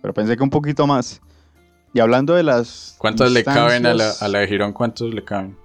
pero 0.01 0.13
pensé 0.15 0.35
que 0.35 0.43
un 0.43 0.49
poquito 0.49 0.87
más. 0.87 1.21
Y 1.93 1.99
hablando 1.99 2.33
de 2.33 2.43
las... 2.43 2.95
¿Cuántos 2.97 3.31
le 3.31 3.43
caben 3.43 3.85
a 3.85 3.93
la, 3.93 4.11
a 4.19 4.27
la 4.27 4.39
de 4.39 4.47
Girón? 4.47 4.73
¿Cuántos 4.73 5.13
le 5.13 5.23
caben? 5.23 5.55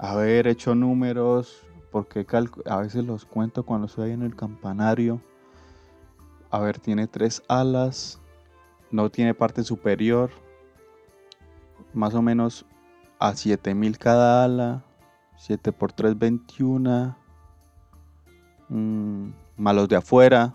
haber 0.00 0.46
hecho 0.46 0.74
números, 0.74 1.62
porque 1.90 2.26
a 2.64 2.76
veces 2.78 3.04
los 3.04 3.26
cuento 3.26 3.64
cuando 3.64 3.86
estoy 3.86 4.08
ahí 4.08 4.14
en 4.14 4.22
el 4.22 4.34
campanario. 4.34 5.20
A 6.50 6.58
ver, 6.58 6.78
tiene 6.78 7.06
tres 7.06 7.42
alas, 7.48 8.18
no 8.90 9.10
tiene 9.10 9.34
parte 9.34 9.62
superior, 9.62 10.30
más 11.92 12.14
o 12.14 12.22
menos 12.22 12.64
a 13.20 13.36
7000 13.36 13.98
cada 13.98 14.44
ala, 14.44 14.82
7 15.36 15.72
por 15.72 15.92
3, 15.92 16.18
21, 16.18 17.16
mm, 18.68 19.28
más 19.56 19.74
los 19.74 19.88
de 19.88 19.96
afuera. 19.96 20.54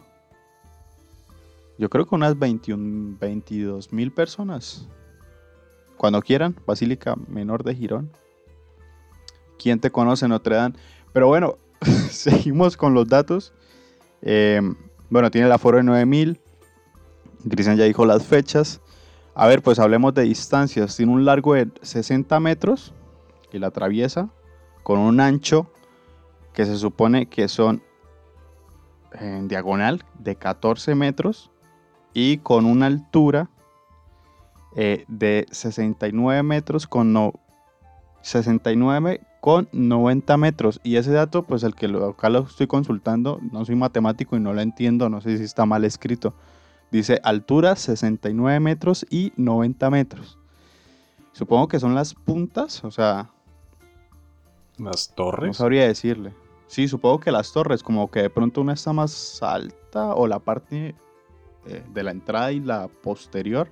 Yo 1.77 1.89
creo 1.89 2.05
que 2.05 2.15
unas 2.15 2.37
21, 2.37 3.17
22 3.19 3.93
mil 3.93 4.11
personas. 4.11 4.87
Cuando 5.97 6.21
quieran, 6.21 6.55
Basílica 6.65 7.15
Menor 7.27 7.63
de 7.63 7.75
Girón. 7.75 8.11
¿Quién 9.59 9.79
te 9.79 9.91
conoce 9.91 10.27
Notre 10.27 10.55
Dame? 10.55 10.75
Pero 11.13 11.27
bueno, 11.27 11.57
seguimos 12.09 12.77
con 12.77 12.93
los 12.93 13.07
datos. 13.07 13.53
Eh, 14.21 14.61
bueno, 15.09 15.29
tiene 15.29 15.47
el 15.47 15.53
aforo 15.53 15.77
de 15.77 15.83
9000. 15.83 16.41
Cristian 17.49 17.77
ya 17.77 17.83
dijo 17.83 18.05
las 18.05 18.25
fechas. 18.25 18.81
A 19.35 19.47
ver, 19.47 19.61
pues 19.61 19.79
hablemos 19.79 20.13
de 20.13 20.23
distancias. 20.23 20.95
Tiene 20.95 21.11
un 21.11 21.25
largo 21.25 21.53
de 21.53 21.69
60 21.81 22.39
metros 22.39 22.93
que 23.51 23.59
la 23.59 23.67
atraviesa 23.67 24.29
con 24.81 24.97
un 24.97 25.19
ancho 25.19 25.69
que 26.53 26.65
se 26.65 26.77
supone 26.77 27.25
que 27.27 27.49
son 27.49 27.83
en 29.11 29.49
diagonal 29.49 30.05
de 30.19 30.37
14 30.37 30.95
metros 30.95 31.51
y 32.13 32.37
con 32.37 32.65
una 32.65 32.85
altura 32.85 33.49
eh, 34.77 35.03
de 35.09 35.45
69 35.51 36.41
metros 36.43 36.87
con 36.87 37.11
no, 37.11 37.33
69 38.21 39.19
con 39.41 39.67
90 39.73 40.37
metros. 40.37 40.79
Y 40.81 40.95
ese 40.95 41.11
dato, 41.11 41.43
pues 41.43 41.63
el 41.63 41.75
que 41.75 41.89
lo, 41.89 42.05
acá 42.05 42.29
lo 42.29 42.39
estoy 42.39 42.67
consultando, 42.67 43.39
no 43.51 43.65
soy 43.65 43.75
matemático 43.75 44.37
y 44.37 44.39
no 44.39 44.53
lo 44.53 44.61
entiendo, 44.61 45.09
no 45.09 45.19
sé 45.19 45.37
si 45.37 45.43
está 45.43 45.65
mal 45.65 45.83
escrito. 45.83 46.33
Dice 46.91 47.19
altura 47.23 47.75
69 47.75 48.59
metros 48.59 49.05
y 49.09 49.33
90 49.37 49.89
metros. 49.89 50.37
Supongo 51.33 51.67
que 51.67 51.79
son 51.79 51.95
las 51.95 52.13
puntas, 52.13 52.83
o 52.83 52.91
sea, 52.91 53.29
Las 54.77 55.09
no 55.09 55.15
torres. 55.15 55.57
sabría 55.57 55.87
decirle. 55.87 56.33
Sí, 56.67 56.87
supongo 56.87 57.19
que 57.19 57.31
las 57.31 57.51
torres, 57.51 57.83
como 57.83 58.09
que 58.09 58.21
de 58.21 58.29
pronto 58.29 58.61
una 58.61 58.73
está 58.73 58.93
más 58.93 59.41
alta 59.43 60.15
o 60.15 60.27
la 60.27 60.39
parte 60.39 60.95
eh, 61.67 61.83
de 61.93 62.03
la 62.03 62.11
entrada 62.11 62.51
y 62.51 62.59
la 62.59 62.87
posterior. 62.87 63.69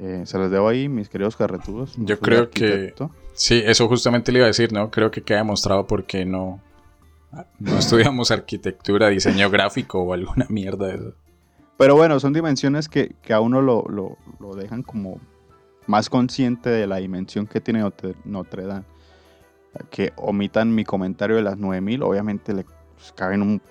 Eh, 0.00 0.22
se 0.24 0.38
los 0.38 0.50
debo 0.50 0.68
ahí, 0.68 0.88
mis 0.88 1.08
queridos 1.08 1.36
carretudos. 1.36 1.96
no 1.98 2.06
Yo 2.06 2.18
creo 2.18 2.50
que-. 2.50 2.94
Sí, 3.34 3.62
eso 3.64 3.86
justamente 3.88 4.32
le 4.32 4.38
iba 4.38 4.46
a 4.46 4.48
decir, 4.48 4.72
¿no? 4.72 4.90
Creo 4.90 5.10
que 5.10 5.22
queda 5.22 5.38
demostrado 5.38 5.86
porque 5.86 6.24
no, 6.24 6.60
no 7.58 7.78
estudiamos 7.78 8.30
arquitectura, 8.30 9.08
diseño 9.08 9.50
gráfico 9.50 10.00
o 10.02 10.12
alguna 10.14 10.46
mierda 10.48 10.86
de 10.88 10.94
eso. 10.94 11.14
Pero 11.76 11.96
bueno, 11.96 12.20
son 12.20 12.32
dimensiones 12.32 12.88
que, 12.88 13.14
que 13.22 13.32
a 13.32 13.40
uno 13.40 13.60
lo, 13.60 13.82
lo- 13.88 14.16
lo 14.38 14.54
dejan 14.54 14.82
como 14.82 15.18
más 15.86 16.08
consciente 16.08 16.70
de 16.70 16.86
la 16.86 16.96
dimensión 16.96 17.46
que 17.46 17.60
tiene 17.60 17.82
Notre, 18.24 18.64
Dame. 18.64 18.84
Que 19.90 20.12
omitan 20.16 20.72
mi 20.74 20.84
comentario 20.84 21.34
de 21.36 21.42
las 21.42 21.58
9000, 21.58 22.02
obviamente 22.04 22.54
le 22.54 22.64
pues, 22.94 23.12
caben 23.16 23.42
un, 23.42 23.62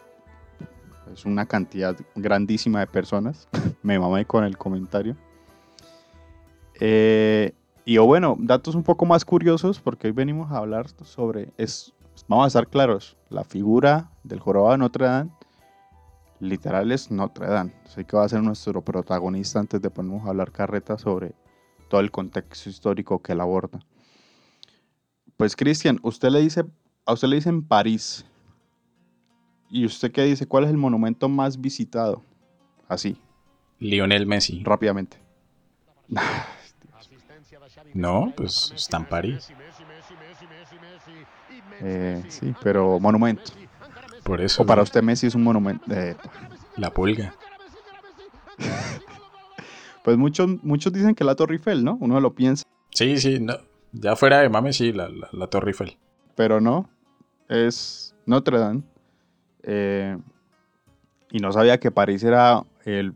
es 1.14 1.24
una 1.26 1.46
cantidad 1.46 1.96
grandísima 2.16 2.82
de 2.82 2.88
personas. 2.88 3.48
Me 3.84 3.98
mamé 3.98 4.26
con 4.26 4.44
el 4.44 4.58
comentario. 4.58 5.16
Eh, 6.80 7.54
y 7.86 7.98
bueno, 7.98 8.36
datos 8.40 8.76
un 8.76 8.84
poco 8.84 9.06
más 9.06 9.24
curiosos, 9.26 9.80
porque 9.80 10.08
hoy 10.08 10.14
venimos 10.14 10.52
a 10.52 10.58
hablar 10.58 10.88
sobre, 11.04 11.52
es, 11.58 11.94
vamos 12.28 12.46
a 12.46 12.48
estar 12.48 12.68
claros, 12.68 13.16
la 13.30 13.44
figura 13.44 14.10
del 14.24 14.40
jorobado 14.40 14.74
de 14.74 14.78
Notre 14.80 15.06
Dame 15.06 15.30
literal 16.44 16.92
es 16.92 17.10
Notre 17.10 17.48
Dame. 17.48 17.74
Así 17.86 18.04
que 18.06 18.18
va 18.18 18.26
a 18.26 18.30
ser 18.30 18.42
nuestro 18.42 18.84
protagonista 18.84 19.60
antes 19.60 19.82
de 19.82 19.90
ponernos 19.90 20.26
a 20.26 20.30
hablar 20.30 20.52
carreta 20.52 20.98
sobre 20.98 21.34
todo 21.90 22.02
el 22.02 22.12
contexto 22.12 22.70
histórico 22.70 23.22
que 23.22 23.34
él 23.34 23.42
aborda. 23.42 23.80
Pues 25.38 25.56
Cristian, 25.56 26.00
usted 26.04 26.30
le 26.30 26.42
dice, 26.42 26.66
a 27.06 27.14
usted 27.14 27.28
le 27.28 27.38
dicen 27.38 27.64
París. 27.64 28.26
¿Y 29.70 29.86
usted 29.86 30.12
qué 30.12 30.24
dice? 30.24 30.46
¿Cuál 30.46 30.66
es 30.66 30.70
el 30.70 30.78
monumento 30.78 31.28
más 31.28 31.60
visitado? 31.60 32.24
Así, 32.88 33.18
Lionel 33.80 34.28
Messi. 34.28 34.64
rápidamente. 34.64 35.18
No, 37.94 38.34
pues 38.36 38.72
está 38.76 38.98
en 38.98 39.06
París. 39.06 39.50
Eh, 41.82 42.24
sí, 42.28 42.54
pero 42.62 43.00
monumento. 43.00 43.52
Por 44.24 44.42
eso. 44.42 44.64
O 44.64 44.66
para 44.66 44.82
usted 44.82 45.02
Messi 45.04 45.28
es 45.28 45.36
un 45.36 45.44
monumento. 45.44 45.84
eh, 45.94 46.16
La 46.78 46.92
pulga. 46.92 47.34
pues 50.04 50.18
muchos, 50.18 50.48
muchos 50.64 50.92
dicen 50.94 51.16
que 51.16 51.24
la 51.24 51.36
Torre 51.36 51.56
Eiffel, 51.56 51.84
¿no? 51.84 51.98
Uno 52.00 52.20
lo 52.20 52.34
piensa, 52.34 52.64
Sí, 52.92 53.18
sí, 53.18 53.40
no. 53.40 53.56
Ya 53.92 54.16
fuera 54.16 54.40
de 54.40 54.50
mame, 54.50 54.72
sí, 54.74 54.92
la, 54.92 55.08
la, 55.10 55.28
la 55.32 55.48
Torre 55.48 55.72
Eiffel. 55.72 55.98
pero 56.36 56.60
no. 56.62 56.90
Es 57.50 58.16
Notre 58.26 58.58
Dame. 58.60 58.82
Eh, 59.64 60.18
y 61.32 61.40
no 61.40 61.52
sabía 61.52 61.80
que 61.80 61.92
París 61.92 62.24
era 62.24 62.64
el- 62.86 63.14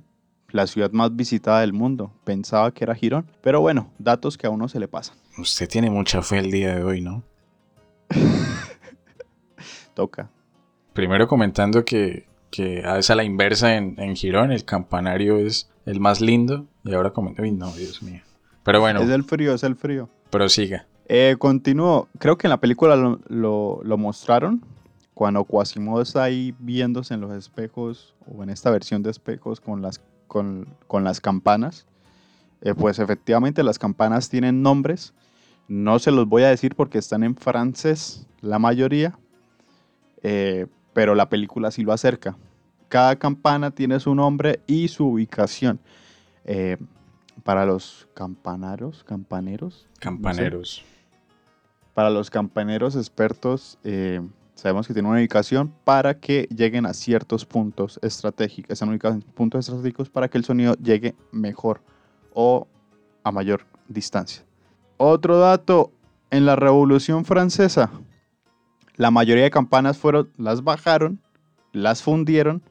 la 0.50 0.65
ciudad 0.67 0.91
más 0.91 1.15
visitada 1.15 1.62
del 1.62 1.74
mundo. 1.74 2.12
Pensaba 2.24 2.72
que 2.72 2.84
era 2.84 2.96
Girón. 2.96 3.30
Pero 3.41 3.60
bueno, 3.62 3.91
datos 4.00 4.38
que 4.38 4.48
a 4.48 4.50
uno 4.50 4.67
se 4.67 4.80
le 4.80 4.88
pasan. 4.88 5.15
Usted 5.38 5.67
tiene 5.67 5.89
mucha 5.89 6.22
fe 6.22 6.39
el 6.39 6.52
día 6.52 6.76
de 6.76 6.84
hoy, 6.84 7.02
¿no? 7.02 7.24
Toca. 9.93 10.30
Primero 10.98 11.28
comentando 11.28 11.86
que, 11.86 12.26
que 12.50 12.84
a 12.84 12.94
veces 12.94 13.12
a 13.12 13.16
la 13.16 13.24
inversa 13.24 13.76
en, 13.76 13.94
en 14.00 14.16
Girón 14.16 14.52
el 14.52 14.66
campanario 14.66 15.38
es 15.38 15.70
el 15.86 16.00
más 16.00 16.22
lindo. 16.22 16.66
Y 16.84 16.96
ahora 16.96 17.12
comentando. 17.12 17.44
Uy, 17.48 17.52
no, 17.56 17.72
Dios 17.74 18.02
mío. 18.02 18.22
Pero 18.64 18.80
bueno, 18.80 19.02
Es 19.02 19.10
el 19.12 19.24
frío, 19.24 19.54
es 19.54 19.62
el 19.64 19.76
frío. 19.76 20.10
prosiga. 20.32 20.88
Eh, 21.08 21.36
continúo. 21.38 22.08
Creo 22.18 22.36
que 22.40 22.48
en 22.48 22.50
la 22.50 22.58
película 22.60 22.96
lo, 22.96 23.20
lo- 23.28 23.80
lo 23.84 23.98
mostraron. 24.00 24.66
Cuando 25.14 25.44
Quasimodo 25.46 26.02
está 26.02 26.24
ahí 26.24 26.56
viéndose 26.58 27.14
en 27.14 27.22
los 27.22 27.32
espejos, 27.32 28.16
o 28.36 28.42
en 28.42 28.50
esta 28.50 28.72
versión 28.72 29.04
de 29.04 29.12
espejos 29.12 29.60
con 29.62 29.84
las, 29.84 30.02
con, 30.28 30.68
con 30.88 31.04
las 31.04 31.22
campanas. 31.22 31.86
Eh, 32.62 32.74
pues 32.74 32.98
efectivamente 32.98 33.62
las 33.62 33.78
campanas 33.78 34.30
tienen 34.30 34.64
nombres. 34.64 35.14
No 35.68 36.00
se 36.00 36.10
los 36.10 36.28
voy 36.28 36.42
a 36.42 36.50
decir 36.50 36.74
porque 36.76 36.98
están 36.98 37.24
en 37.24 37.36
francés 37.36 38.26
la 38.42 38.58
mayoría. 38.58 39.18
eh, 40.24 40.66
pero 40.98 41.14
la 41.14 41.30
película 41.30 41.70
sí 41.70 41.84
lo 41.84 41.94
acerca. 41.94 42.36
Cada 42.90 43.16
campana 43.18 43.70
tiene 43.70 44.00
su 44.00 44.16
nombre 44.16 44.62
y 44.66 44.88
su 44.88 45.06
ubicación. 45.06 45.80
Eh, 46.44 46.78
para 47.44 47.68
los 47.68 48.08
campanaros, 48.16 49.04
campaneros, 49.04 49.88
Campaneros. 50.00 50.84
para 51.94 52.10
los 52.10 52.32
campaneros 52.32 52.96
expertos, 52.96 53.78
eh, 53.84 54.22
sabemos 54.56 54.88
que 54.88 54.96
tienen 54.96 55.12
una 55.12 55.20
ubicación 55.20 55.72
para 55.84 56.18
que 56.18 56.48
lleguen 56.50 56.88
a 56.88 56.94
ciertos 56.96 57.46
puntos 57.46 58.00
estratégicos. 58.02 58.72
Están 58.72 58.90
ubicados 58.90 59.18
en 59.18 59.22
puntos 59.22 59.70
estratégicos 59.70 60.10
para 60.10 60.28
que 60.28 60.40
el 60.40 60.46
sonido 60.46 60.74
llegue 60.82 61.14
mejor 61.32 61.80
o 62.34 62.68
a 63.24 63.32
mayor 63.32 63.66
distancia. 63.88 64.44
Otro 64.98 65.38
dato, 65.38 65.92
en 66.32 66.48
la 66.48 66.56
Revolución 66.56 67.24
Francesa, 67.24 67.92
la 68.98 69.12
mayoría 69.12 69.44
de 69.44 69.52
campanas 69.52 69.98
fueron, 69.98 70.30
las 70.38 70.64
bajaron, 70.64 71.22
las 71.72 72.02
fundieron 72.02 72.64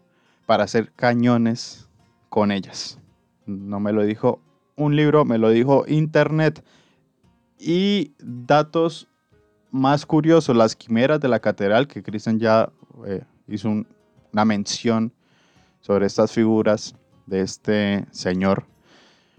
para 0.45 0.65
hacer 0.65 0.93
cañones 0.93 1.89
con 2.29 2.51
ellas. 2.51 2.99
No 3.47 3.81
me 3.81 3.93
lo 3.93 4.03
dijo 4.03 4.41
un 4.75 4.97
libro, 4.97 5.25
me 5.25 5.39
lo 5.39 5.51
dijo 5.51 5.85
internet. 5.87 6.65
Y 7.59 8.13
datos 8.19 9.09
más 9.71 10.05
curiosos, 10.05 10.57
las 10.57 10.75
quimeras 10.75 11.21
de 11.21 11.29
la 11.29 11.41
catedral, 11.41 11.87
que 11.87 12.03
Cristian 12.03 12.39
ya 12.39 12.71
eh, 13.07 13.23
hizo 13.47 13.71
una 14.33 14.45
mención 14.45 15.13
sobre 15.81 16.07
estas 16.07 16.33
figuras 16.33 16.97
de 17.27 17.41
este 17.41 18.07
señor. 18.11 18.65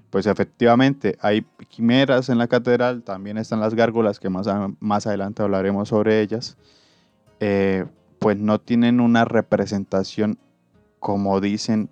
Pues 0.09 0.25
efectivamente 0.25 1.17
hay 1.21 1.45
quimeras 1.67 2.29
en 2.29 2.37
la 2.37 2.47
catedral, 2.47 3.03
también 3.03 3.37
están 3.37 3.59
las 3.59 3.75
gárgolas, 3.75 4.19
que 4.19 4.29
más, 4.29 4.47
más 4.79 5.05
adelante 5.05 5.43
hablaremos 5.43 5.89
sobre 5.89 6.21
ellas. 6.21 6.57
Eh, 7.39 7.85
pues 8.19 8.37
no 8.37 8.59
tienen 8.59 8.99
una 8.99 9.25
representación, 9.25 10.39
como 10.99 11.39
dicen, 11.39 11.89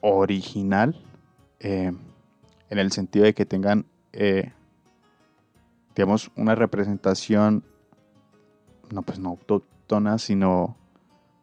original, 0.00 1.00
eh, 1.60 1.92
en 2.70 2.78
el 2.78 2.92
sentido 2.92 3.24
de 3.24 3.34
que 3.34 3.46
tengan, 3.46 3.86
eh, 4.12 4.52
digamos, 5.94 6.30
una 6.36 6.54
representación, 6.54 7.64
no 8.92 9.02
pues 9.02 9.18
no 9.18 9.30
autóctona, 9.30 10.18
sino 10.18 10.76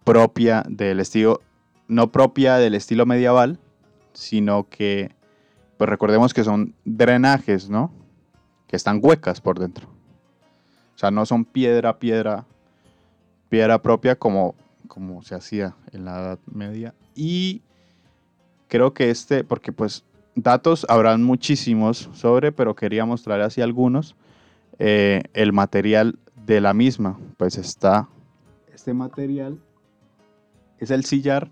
propia 0.04 0.64
del 0.68 1.00
estilo, 1.00 1.42
no 1.88 2.12
propia 2.12 2.56
del 2.56 2.76
estilo 2.76 3.06
medieval, 3.06 3.60
sino 4.14 4.68
que, 4.70 5.16
pues 5.78 5.90
recordemos 5.90 6.34
que 6.34 6.44
son 6.44 6.76
drenajes, 6.86 7.70
¿no? 7.70 7.92
Que 8.68 8.76
están 8.76 9.00
huecas 9.02 9.42
por 9.42 9.60
dentro. 9.60 9.88
O 10.96 10.98
sea, 10.98 11.12
no 11.12 11.26
son 11.26 11.46
piedra, 11.46 12.00
piedra, 12.00 12.46
piedra 13.50 13.82
propia 13.82 14.16
como, 14.16 14.56
como 14.88 15.22
se 15.24 15.36
hacía 15.36 15.76
en 15.92 16.06
la 16.06 16.20
Edad 16.20 16.40
Media. 16.46 16.94
Y 17.16 17.62
creo 18.68 18.94
que 18.94 19.10
este, 19.10 19.44
porque 19.44 19.72
pues 19.72 20.04
datos 20.36 20.86
habrán 20.90 21.24
muchísimos 21.24 22.10
sobre, 22.14 22.52
pero 22.52 22.76
quería 22.76 23.06
mostrar 23.06 23.42
así 23.42 23.62
algunos. 23.62 24.16
Eh, 24.80 25.24
el 25.34 25.54
material 25.54 26.20
de 26.46 26.62
la 26.62 26.74
misma, 26.74 27.20
pues 27.38 27.58
está 27.58 28.08
este 28.74 28.94
material, 28.94 29.60
es 30.78 30.92
el 30.92 31.04
sillar. 31.04 31.50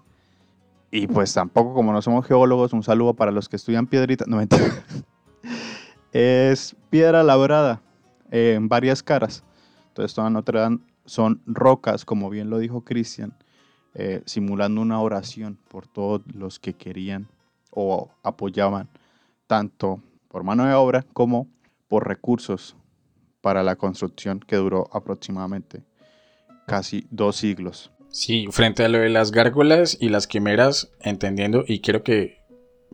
Y 0.92 1.08
pues 1.08 1.34
tampoco, 1.34 1.74
como 1.74 1.92
no 1.92 2.02
somos 2.02 2.26
geólogos, 2.26 2.72
un 2.72 2.84
saludo 2.84 3.14
para 3.16 3.32
los 3.32 3.50
que 3.50 3.58
estudian 3.58 3.88
piedrita. 3.88 4.24
No 4.28 4.40
Es 6.14 6.76
piedra 6.90 7.24
labrada 7.24 7.82
en 8.32 8.70
varias 8.70 9.04
caras. 9.04 9.44
Entonces, 9.90 10.14
toda 10.14 10.30
Notre 10.30 10.60
Dame 10.60 10.80
son 11.06 11.42
rocas, 11.46 12.06
como 12.06 12.30
bien 12.30 12.50
lo 12.50 12.60
dijo 12.60 12.82
Cristian, 12.82 13.34
eh, 13.94 14.22
simulando 14.26 14.82
una 14.82 15.00
oración 15.00 15.58
por 15.70 15.88
todos 15.88 16.22
los 16.34 16.60
que 16.60 16.74
querían 16.74 17.28
o 17.72 18.10
apoyaban 18.24 18.90
tanto 19.48 20.02
por 20.28 20.44
mano 20.44 20.66
de 20.66 20.74
obra 20.74 21.06
como 21.14 21.48
por 21.88 22.08
recursos 22.08 22.76
para 23.42 23.64
la 23.64 23.76
construcción 23.76 24.40
que 24.40 24.56
duró 24.56 24.90
aproximadamente 24.92 25.84
casi 26.68 27.08
dos 27.12 27.36
siglos. 27.38 27.92
Sí, 28.10 28.48
frente 28.50 28.84
a 28.84 28.90
lo 28.90 29.00
de 29.00 29.10
las 29.10 29.32
gárgolas 29.32 29.98
y 30.00 30.10
las 30.10 30.26
quimeras, 30.26 30.90
entendiendo, 31.02 31.64
y 31.68 31.82
quiero 31.82 32.02
que 32.02 32.45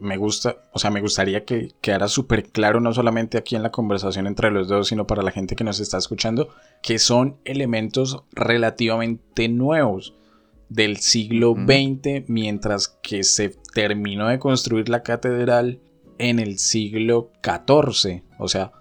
me 0.02 0.18
gusta, 0.18 0.58
o 0.74 0.80
sea, 0.80 0.90
me 0.90 1.02
gustaría 1.02 1.46
que 1.46 1.74
quedara 1.80 2.08
súper 2.08 2.50
claro, 2.50 2.80
no 2.80 2.92
solamente 2.94 3.38
aquí 3.38 3.56
en 3.56 3.64
la 3.64 3.72
conversación 3.72 4.28
entre 4.28 4.52
los 4.52 4.68
dos, 4.68 4.88
sino 4.88 5.06
para 5.08 5.22
la 5.22 5.32
gente 5.32 5.56
que 5.56 5.64
nos 5.64 5.80
está 5.80 5.98
escuchando, 5.98 6.50
que 6.82 7.00
son 7.00 7.38
elementos 7.46 8.24
relativamente 8.32 9.48
nuevos 9.48 10.16
del 10.70 10.98
siglo 10.98 11.54
XX, 11.54 12.28
mientras 12.28 12.88
que 12.88 13.24
se 13.24 13.56
terminó 13.74 14.28
de 14.28 14.40
construir 14.40 14.90
la 14.90 15.04
catedral 15.04 15.80
en 16.18 16.40
el 16.40 16.60
siglo 16.60 17.32
XIV. 17.44 18.24
O 18.40 18.48
sea, 18.48 18.72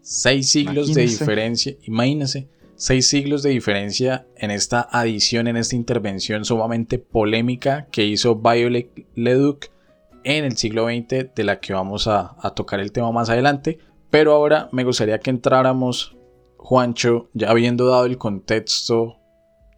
seis 0.00 0.48
siglos 0.48 0.92
de 0.94 1.02
diferencia. 1.02 1.76
Imagínense, 1.82 2.48
seis 2.76 3.06
siglos 3.06 3.42
de 3.42 3.50
diferencia 3.50 4.26
en 4.36 4.50
esta 4.50 4.88
adición, 4.90 5.48
en 5.48 5.56
esta 5.56 5.76
intervención 5.76 6.44
sumamente 6.44 6.98
polémica 6.98 7.88
que 7.90 8.06
hizo 8.06 8.36
Violet 8.36 9.06
Leduc 9.14 9.66
en 10.24 10.44
el 10.44 10.56
siglo 10.56 10.86
XX, 10.86 11.34
de 11.34 11.44
la 11.44 11.60
que 11.60 11.72
vamos 11.72 12.08
a, 12.08 12.36
tocar 12.54 12.80
el 12.80 12.92
tema 12.92 13.12
más 13.12 13.30
adelante. 13.30 13.78
Pero 14.10 14.32
ahora 14.32 14.68
me 14.72 14.84
gustaría 14.84 15.20
que 15.20 15.30
entráramos, 15.30 16.16
Juancho, 16.56 17.28
ya 17.34 17.50
habiendo 17.50 17.88
dado 17.88 18.06
el 18.06 18.18
contexto 18.18 19.16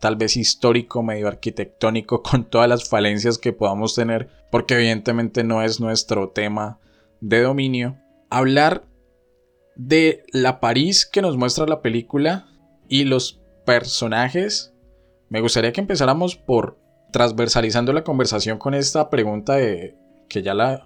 tal 0.01 0.17
vez 0.17 0.37
histórico, 0.37 1.03
medio 1.03 1.29
arquitectónico, 1.29 2.23
con 2.25 2.45
todas 2.45 2.69
las 2.69 2.89
falencias 2.89 3.39
que 3.39 3.53
podamos 3.53 3.95
tener, 3.95 4.29
porque 4.51 4.75
evidentemente 4.75 5.45
no 5.45 5.63
es 5.63 5.81
nuestro 5.81 6.31
tema 6.31 6.81
de 7.21 7.43
dominio, 7.43 7.99
hablar 8.31 8.85
de 9.77 10.25
la 10.33 10.61
París 10.61 11.07
que 11.07 11.23
nos 11.23 11.37
muestra 11.37 11.67
la 11.67 11.83
película 11.83 12.49
y 12.89 13.05
los 13.05 13.41
personajes. 13.65 14.75
Me 15.29 15.41
gustaría 15.41 15.73
que 15.73 15.81
empezáramos 15.81 16.37
por 16.37 16.79
transversalizando 17.13 17.93
la 17.93 18.05
conversación 18.05 18.59
con 18.59 18.75
esta 18.75 19.11
pregunta 19.11 19.55
de 19.55 19.97
que 20.31 20.43
ya 20.43 20.55
la, 20.55 20.85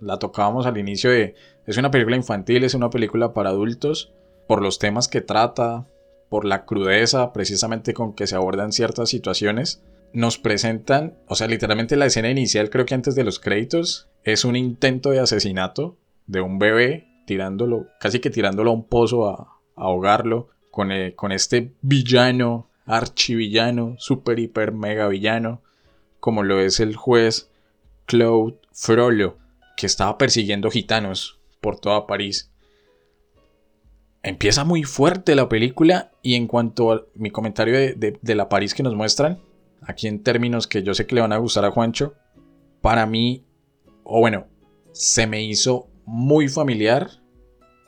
la, 0.00 0.18
tocábamos 0.18 0.66
al 0.66 0.76
inicio 0.76 1.10
de, 1.10 1.34
es 1.66 1.78
una 1.78 1.90
película 1.90 2.16
infantil, 2.16 2.64
es 2.64 2.74
una 2.74 2.90
película 2.90 3.32
para 3.32 3.50
adultos, 3.50 4.12
por 4.48 4.60
los 4.60 4.78
temas 4.80 5.08
que 5.08 5.22
trata, 5.22 5.86
por 6.28 6.44
la 6.44 6.66
crudeza 6.66 7.32
precisamente 7.32 7.94
con 7.94 8.12
que 8.12 8.26
se 8.26 8.34
abordan 8.34 8.72
ciertas 8.72 9.08
situaciones, 9.08 9.82
nos 10.12 10.36
presentan, 10.36 11.16
o 11.28 11.36
sea, 11.36 11.46
literalmente 11.46 11.96
la 11.96 12.06
escena 12.06 12.28
inicial, 12.28 12.68
creo 12.68 12.84
que 12.84 12.94
antes 12.94 13.14
de 13.14 13.24
los 13.24 13.38
créditos, 13.38 14.08
es 14.24 14.44
un 14.44 14.56
intento 14.56 15.10
de 15.10 15.20
asesinato 15.20 15.96
de 16.26 16.40
un 16.40 16.58
bebé 16.58 17.06
tirándolo, 17.24 17.86
casi 18.00 18.18
que 18.18 18.30
tirándolo 18.30 18.70
a 18.70 18.74
un 18.74 18.84
pozo 18.84 19.28
a, 19.28 19.60
ahogarlo, 19.76 20.48
con, 20.72 20.90
eh, 20.90 21.14
con 21.14 21.32
este 21.32 21.72
villano, 21.82 22.68
archivillano, 22.84 23.94
super, 23.98 24.38
hiper, 24.38 24.72
mega 24.72 25.06
villano, 25.06 25.62
como 26.18 26.42
lo 26.42 26.60
es 26.60 26.80
el 26.80 26.96
juez 26.96 27.51
Claude 28.12 28.58
Frollo, 28.72 29.38
que 29.74 29.86
estaba 29.86 30.18
persiguiendo 30.18 30.70
gitanos 30.70 31.40
por 31.62 31.80
toda 31.80 32.06
París. 32.06 32.52
Empieza 34.22 34.64
muy 34.64 34.84
fuerte 34.84 35.34
la 35.34 35.48
película 35.48 36.10
y 36.20 36.34
en 36.34 36.46
cuanto 36.46 36.92
a 36.92 37.06
mi 37.14 37.30
comentario 37.30 37.74
de, 37.74 38.34
la 38.34 38.50
París 38.50 38.74
que 38.74 38.82
nos 38.82 38.94
muestran, 38.94 39.40
aquí 39.80 40.08
en 40.08 40.22
términos 40.22 40.66
que 40.66 40.82
yo 40.82 40.92
sé 40.92 41.06
que 41.06 41.14
le 41.14 41.22
van 41.22 41.32
a 41.32 41.38
gustar 41.38 41.64
a 41.64 41.70
Juancho, 41.70 42.12
para 42.82 43.06
mí, 43.06 43.46
o 44.04 44.20
bueno, 44.20 44.44
se 44.92 45.26
me 45.26 45.42
hizo 45.42 45.88
muy 46.04 46.48
familiar 46.48 47.08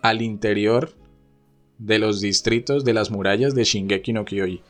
al 0.01 0.23
interior 0.23 0.95
de 1.77 1.99
los 1.99 2.23
distritos 2.23 2.83
de 2.83 2.95
las 2.95 3.11
murallas 3.11 3.55
de 3.55 3.65
Shingeki 3.65 4.15
no 4.15 4.25
Kyojin. 4.25 4.63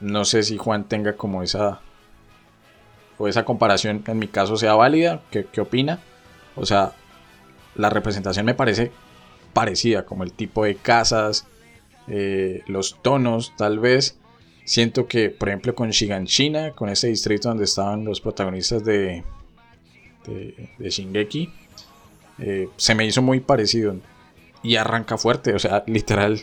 No 0.00 0.26
sé 0.26 0.42
si 0.42 0.58
Juan 0.58 0.88
tenga 0.88 1.16
como 1.16 1.42
esa 1.42 1.80
o 3.18 3.28
esa 3.28 3.44
comparación 3.44 4.04
en 4.06 4.18
mi 4.18 4.28
caso 4.28 4.56
sea 4.56 4.74
válida. 4.74 5.22
¿Qué, 5.30 5.60
opina? 5.60 6.00
O 6.54 6.66
sea, 6.66 6.92
la 7.74 7.90
representación 7.90 8.46
me 8.46 8.54
parece 8.54 8.92
parecida, 9.52 10.04
como 10.04 10.24
el 10.24 10.32
tipo 10.32 10.64
de 10.64 10.76
casas, 10.76 11.46
eh, 12.08 12.62
los 12.66 12.98
tonos, 13.02 13.54
tal 13.56 13.78
vez. 13.78 14.18
Siento 14.64 15.06
que, 15.06 15.30
por 15.30 15.48
ejemplo, 15.48 15.74
con 15.74 15.90
Shiganshina, 15.90 16.72
con 16.72 16.88
ese 16.88 17.08
distrito 17.08 17.48
donde 17.48 17.64
estaban 17.64 18.04
los 18.04 18.20
protagonistas 18.20 18.84
de, 18.84 19.22
de, 20.26 20.90
Shingeki, 20.90 21.52
eh, 22.40 22.68
se 22.76 22.94
me 22.94 23.06
hizo 23.06 23.22
muy 23.22 23.40
parecido. 23.40 23.96
Y 24.62 24.76
arranca 24.76 25.16
fuerte, 25.16 25.54
o 25.54 25.58
sea, 25.60 25.84
literal, 25.86 26.40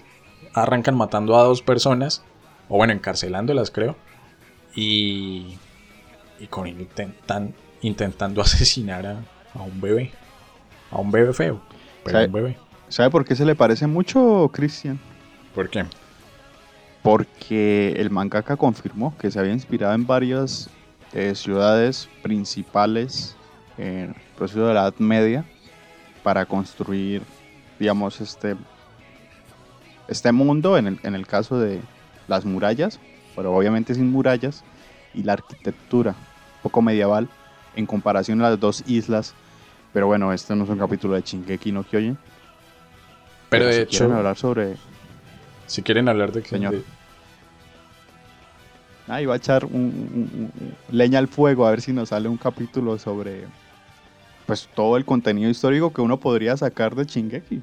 arrancan 0.53 0.95
matando 0.95 1.35
a 1.37 1.43
dos 1.43 1.61
personas, 1.61 2.23
o 2.69 2.77
bueno, 2.77 2.93
encarcelándolas, 2.93 3.71
creo. 3.71 3.97
Y 4.73 5.57
y 6.43 6.47
con 6.47 6.67
intentan, 6.67 7.53
intentando 7.81 8.41
asesinar 8.41 9.05
a, 9.05 9.61
un 9.61 9.79
bebé. 9.79 10.11
A 10.91 10.99
un 10.99 11.09
bebé 11.09 11.33
feo. 11.33 11.61
Pero 12.03 12.17
¿Sabe, 12.17 12.25
un 12.27 12.33
bebé. 12.33 12.57
¿Sabe 12.89 13.09
por 13.09 13.25
qué 13.25 13.35
se 13.35 13.45
le 13.45 13.55
parece 13.55 13.87
mucho, 13.87 14.49
Cristian? 14.53 14.99
¿Por 15.55 15.69
qué? 15.69 15.85
Porque 17.01 17.93
el 17.97 18.09
mangaka 18.09 18.57
confirmó 18.57 19.17
que 19.17 19.31
se 19.31 19.39
había 19.39 19.53
inspirado 19.53 19.93
en 19.93 20.05
varias 20.05 20.69
eh, 21.13 21.33
ciudades 21.35 22.09
principales 22.21 23.35
en 23.77 24.09
el 24.09 24.15
proceso 24.37 24.67
de 24.67 24.73
la 24.73 24.81
Edad 24.81 24.95
Media 24.99 25.45
para 26.23 26.45
construir, 26.45 27.21
digamos, 27.79 28.19
este, 28.21 28.55
este 30.07 30.31
mundo, 30.31 30.77
en 30.77 30.87
el, 30.87 30.99
en 31.03 31.15
el 31.15 31.25
caso 31.25 31.59
de 31.59 31.81
las 32.27 32.45
murallas, 32.45 32.99
pero 33.35 33.53
obviamente 33.53 33.95
sin 33.95 34.11
murallas, 34.11 34.63
y 35.13 35.23
la 35.23 35.33
arquitectura 35.33 36.15
poco 36.63 36.81
medieval 36.81 37.27
en 37.75 37.85
comparación 37.85 38.41
a 38.41 38.49
las 38.49 38.59
dos 38.59 38.83
islas. 38.87 39.35
Pero 39.93 40.07
bueno, 40.07 40.33
este 40.33 40.55
no 40.55 40.63
es 40.63 40.69
un 40.71 40.79
capítulo 40.79 41.13
de 41.13 41.21
Shingeki 41.21 41.71
no 41.71 41.83
Kyojin. 41.83 42.17
Pero 43.49 43.65
de 43.67 43.73
si 43.73 43.79
hecho, 43.81 43.97
quieren 43.99 44.15
hablar 44.17 44.35
sobre... 44.37 44.75
si 45.67 45.83
quieren 45.83 46.09
hablar 46.09 46.31
de 46.31 46.41
que... 46.41 46.49
Señor. 46.49 46.73
de- 46.73 46.83
Ah, 49.07 49.21
iba 49.21 49.33
a 49.33 49.37
echar 49.37 49.65
un, 49.65 49.73
un- 49.73 50.51
un- 50.59 50.75
leña 50.97 51.19
al 51.19 51.27
fuego 51.27 51.67
a 51.67 51.71
ver 51.71 51.81
si 51.81 51.91
nos 51.91 52.09
sale 52.09 52.29
un 52.29 52.37
capítulo 52.37 52.97
sobre 52.97 53.45
pues 54.45 54.69
todo 54.75 54.95
el 54.97 55.03
contenido 55.05 55.49
histórico 55.49 55.91
que 55.93 56.01
uno 56.01 56.19
podría 56.19 56.55
sacar 56.57 56.95
de 56.95 57.05
Shingeki. 57.05 57.61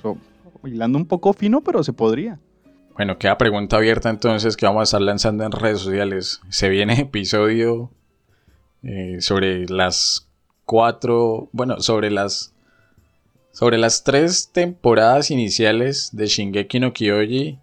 So, 0.00 0.16
hilando 0.64 0.96
un 0.98 1.06
poco 1.06 1.32
fino, 1.32 1.60
pero 1.60 1.82
se 1.84 1.92
podría. 1.92 2.38
Bueno, 2.94 3.18
queda 3.18 3.36
pregunta 3.36 3.76
abierta 3.78 4.10
entonces 4.10 4.56
que 4.56 4.66
vamos 4.66 4.80
a 4.80 4.84
estar 4.84 5.00
lanzando 5.00 5.44
en 5.44 5.52
redes 5.52 5.80
sociales. 5.80 6.40
Se 6.50 6.68
viene 6.68 6.94
episodio 7.00 7.90
eh, 8.82 9.16
sobre 9.20 9.68
las 9.68 10.28
cuatro, 10.64 11.48
bueno, 11.52 11.80
sobre 11.80 12.10
las 12.10 12.54
sobre 13.52 13.78
las 13.78 14.04
tres 14.04 14.50
temporadas 14.52 15.30
iniciales 15.30 16.10
de 16.12 16.26
Shingeki 16.26 16.80
no 16.80 16.92
Kyoji 16.92 17.58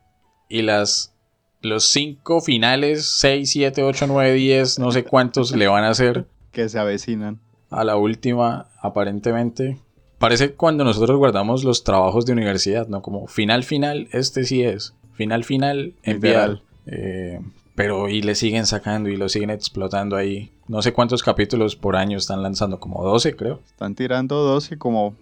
y 0.50 0.62
las 0.62 1.14
los 1.62 1.86
cinco 1.86 2.42
finales, 2.42 3.18
6, 3.20 3.50
7, 3.50 3.84
8, 3.84 4.06
9, 4.08 4.34
10, 4.34 4.80
no 4.80 4.92
sé 4.92 5.04
cuántos 5.04 5.56
le 5.56 5.68
van 5.68 5.84
a 5.84 5.90
hacer 5.90 6.26
Que 6.52 6.70
se 6.70 6.80
avecinan. 6.80 7.40
a 7.70 7.84
la 7.84 7.98
última, 7.98 8.68
aparentemente. 8.82 9.80
Parece 10.20 10.54
cuando 10.54 10.84
nosotros 10.84 11.18
guardamos 11.18 11.64
los 11.64 11.84
trabajos 11.84 12.26
de 12.26 12.34
universidad, 12.34 12.88
¿no? 12.88 13.02
Como 13.02 13.28
final, 13.28 13.64
final, 13.64 14.08
este 14.12 14.44
sí 14.44 14.64
es. 14.64 14.94
Final, 15.14 15.44
final, 15.44 15.94
enviar. 16.04 16.62
Eh, 16.86 17.40
pero 17.78 18.10
y 18.10 18.24
le 18.24 18.34
siguen 18.34 18.66
sacando 18.66 19.08
y 19.08 19.18
lo 19.18 19.30
siguen 19.30 19.52
explotando 19.52 20.16
ahí. 20.16 20.52
No 20.68 20.82
sé 20.82 20.94
cuántos 20.94 21.22
capítulos 21.22 21.76
por 21.76 21.96
año 21.96 22.18
están 22.18 22.42
lanzando, 22.42 22.80
como 22.80 23.04
12 23.04 23.36
creo. 23.36 23.60
Están 23.68 23.94
tirando 23.94 24.42
12 24.42 24.80
como... 24.80 25.16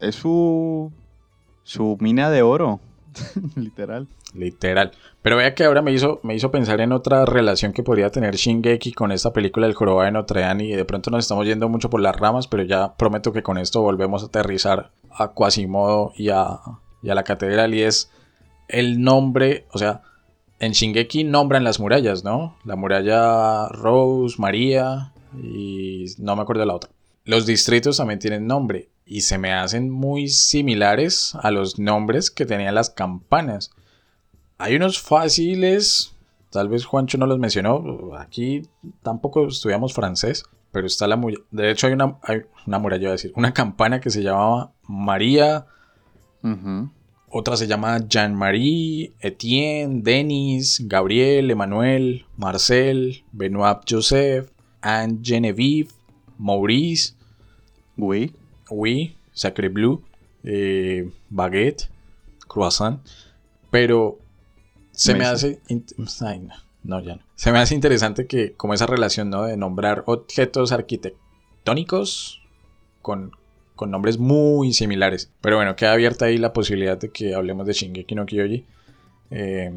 Es 0.00 0.14
su... 0.14 0.90
Su 1.62 1.98
mina 2.00 2.30
de 2.30 2.40
oro. 2.40 2.80
Literal. 3.54 4.08
Literal. 4.32 4.92
Pero 5.20 5.36
vea 5.36 5.54
que 5.54 5.64
ahora 5.64 5.82
me 5.82 5.92
hizo, 5.92 6.20
me 6.22 6.34
hizo 6.34 6.50
pensar 6.50 6.80
en 6.80 6.90
otra 6.90 7.26
relación 7.26 7.74
que 7.74 7.82
podría 7.82 8.08
tener 8.08 8.34
Shingeki 8.34 8.94
con 8.94 9.12
esta 9.12 9.34
película 9.34 9.66
del 9.66 9.76
Jorobado 9.76 10.06
de 10.06 10.12
Notre 10.12 10.40
Dame 10.40 10.64
y 10.64 10.72
de 10.72 10.86
pronto 10.86 11.10
nos 11.10 11.24
estamos 11.24 11.44
yendo 11.44 11.68
mucho 11.68 11.90
por 11.90 12.00
las 12.00 12.16
ramas, 12.16 12.46
pero 12.48 12.62
ya 12.62 12.94
prometo 12.94 13.30
que 13.30 13.42
con 13.42 13.58
esto 13.58 13.82
volvemos 13.82 14.22
a 14.22 14.26
aterrizar 14.26 14.90
a 15.10 15.32
Quasimodo 15.32 16.14
y 16.16 16.30
a, 16.30 16.60
y 17.02 17.10
a 17.10 17.14
la 17.14 17.24
catedral 17.24 17.74
y 17.74 17.82
es 17.82 18.10
el 18.68 19.02
nombre, 19.02 19.66
o 19.70 19.76
sea, 19.76 20.00
en 20.58 20.72
Shingeki 20.72 21.24
nombran 21.24 21.64
las 21.64 21.80
murallas, 21.80 22.24
¿no? 22.24 22.56
La 22.64 22.76
muralla 22.76 23.68
Rose, 23.68 24.36
María 24.38 25.12
y 25.36 26.06
no 26.18 26.36
me 26.36 26.42
acuerdo 26.42 26.64
la 26.64 26.74
otra. 26.74 26.90
Los 27.24 27.46
distritos 27.46 27.96
también 27.96 28.18
tienen 28.18 28.46
nombre 28.46 28.90
y 29.06 29.22
se 29.22 29.38
me 29.38 29.52
hacen 29.52 29.90
muy 29.90 30.28
similares 30.28 31.34
a 31.40 31.50
los 31.50 31.78
nombres 31.78 32.30
que 32.30 32.46
tenían 32.46 32.74
las 32.74 32.90
campanas. 32.90 33.70
Hay 34.58 34.76
unos 34.76 35.00
fáciles, 35.00 36.14
tal 36.50 36.68
vez 36.68 36.84
Juancho 36.84 37.18
no 37.18 37.26
los 37.26 37.38
mencionó, 37.38 38.14
aquí 38.18 38.62
tampoco 39.02 39.46
estudiamos 39.46 39.92
francés, 39.94 40.44
pero 40.70 40.86
está 40.86 41.06
la 41.06 41.16
muralla, 41.16 41.42
de 41.50 41.70
hecho 41.70 41.86
hay 41.86 41.92
una, 41.92 42.18
una 42.66 42.78
muralla, 42.78 43.02
iba 43.02 43.10
a 43.10 43.12
decir, 43.12 43.32
una 43.36 43.52
campana 43.52 44.00
que 44.00 44.10
se 44.10 44.22
llamaba 44.22 44.72
María. 44.86 45.66
Otra 47.36 47.56
se 47.56 47.66
llama 47.66 47.98
Jean-Marie, 48.08 49.12
Etienne, 49.20 50.02
Denis, 50.02 50.80
Gabriel, 50.86 51.50
Emmanuel, 51.50 52.24
Marcel, 52.36 53.24
Benoit 53.32 53.80
Joseph, 53.88 54.50
Anne 54.80 55.18
Genevieve, 55.20 55.90
Maurice, 56.38 57.14
Oui. 57.96 58.32
Oui, 58.70 59.16
Sacre 59.32 59.68
Bleu, 59.68 60.00
eh, 60.44 61.10
Baguette, 61.28 61.90
Croissant. 62.48 63.00
Pero 63.70 64.18
se 64.92 65.14
me 65.14 65.24
hace. 65.24 65.60
Ay, 66.20 66.38
no, 66.38 66.54
no, 66.84 67.00
ya 67.00 67.16
no. 67.16 67.22
Se 67.34 67.50
me 67.50 67.58
hace 67.58 67.74
interesante 67.74 68.26
que, 68.26 68.52
como 68.52 68.74
esa 68.74 68.86
relación, 68.86 69.28
¿no? 69.28 69.42
De 69.42 69.56
nombrar 69.56 70.04
objetos 70.06 70.72
arquitectónicos 70.72 72.40
con, 73.02 73.32
con 73.74 73.90
nombres 73.90 74.18
muy 74.18 74.72
similares. 74.72 75.30
Pero 75.40 75.56
bueno, 75.56 75.76
queda 75.76 75.92
abierta 75.92 76.26
ahí 76.26 76.38
la 76.38 76.52
posibilidad 76.52 76.98
de 76.98 77.10
que 77.10 77.34
hablemos 77.34 77.66
de 77.66 77.72
Shingeki 77.72 78.14
no 78.14 78.26
Kyoji. 78.26 78.64
Eh, 79.30 79.72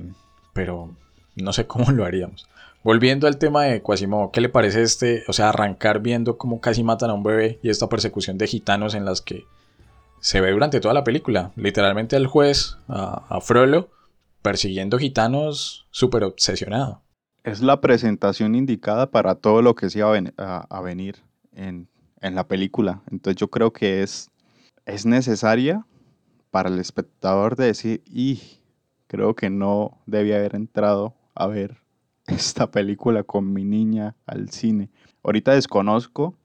pero 0.53 0.91
no 1.35 1.53
sé 1.53 1.67
cómo 1.67 1.91
lo 1.91 2.05
haríamos. 2.05 2.47
Volviendo 2.83 3.27
al 3.27 3.37
tema 3.37 3.63
de 3.63 3.81
Quasimodo, 3.81 4.31
¿qué 4.31 4.39
le 4.39 4.49
parece 4.49 4.81
este? 4.81 5.23
O 5.27 5.33
sea, 5.33 5.49
arrancar 5.49 5.99
viendo 5.99 6.37
cómo 6.37 6.61
casi 6.61 6.83
matan 6.83 7.09
a 7.09 7.13
un 7.13 7.23
bebé 7.23 7.59
y 7.61 7.69
esta 7.69 7.89
persecución 7.89 8.37
de 8.37 8.47
gitanos 8.47 8.93
en 8.95 9.03
las 9.03 9.21
que 9.21 9.43
se 10.19 10.41
ve 10.41 10.51
durante 10.51 10.79
toda 10.79 10.93
la 10.93 11.03
película. 11.03 11.51
Literalmente 11.55 12.15
al 12.15 12.27
juez, 12.27 12.77
a, 12.87 13.25
a 13.29 13.41
Frollo, 13.41 13.89
persiguiendo 14.41 14.97
gitanos 14.99 15.85
súper 15.91 16.23
obsesionado. 16.23 17.01
Es 17.43 17.61
la 17.61 17.81
presentación 17.81 18.55
indicada 18.55 19.09
para 19.11 19.35
todo 19.35 19.61
lo 19.61 19.75
que 19.75 19.89
se 19.89 19.99
iba 19.99 20.09
a, 20.09 20.11
ven- 20.11 20.33
a- 20.37 20.65
a 20.69 20.81
venir 20.81 21.17
en, 21.53 21.87
en 22.21 22.35
la 22.35 22.47
película. 22.47 23.01
Entonces 23.11 23.39
yo 23.39 23.49
creo 23.49 23.71
que 23.71 24.03
es, 24.03 24.29
es 24.85 25.05
necesaria 25.05 25.85
para 26.51 26.69
el 26.69 26.79
espectador 26.79 27.55
de 27.55 27.65
decir, 27.65 28.01
y 28.05 28.41
creo 29.07 29.35
que 29.35 29.49
no 29.49 29.99
debía 30.05 30.37
haber 30.37 30.55
entrado 30.55 31.13
a 31.35 31.47
ver 31.47 31.77
esta 32.27 32.71
película 32.71 33.23
con 33.23 33.53
mi 33.53 33.63
niña 33.63 34.15
al 34.25 34.49
cine. 34.49 34.89
Ahorita 35.23 35.53
desconozco 35.53 36.35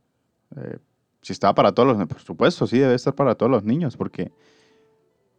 eh, 0.56 0.78
si 1.22 1.32
estaba 1.32 1.54
para 1.54 1.72
todos 1.72 1.96
los, 1.96 2.08
por 2.08 2.20
supuesto, 2.20 2.66
sí 2.66 2.78
debe 2.78 2.94
estar 2.94 3.14
para 3.14 3.36
todos 3.36 3.50
los 3.50 3.64
niños, 3.64 3.96
porque 3.96 4.32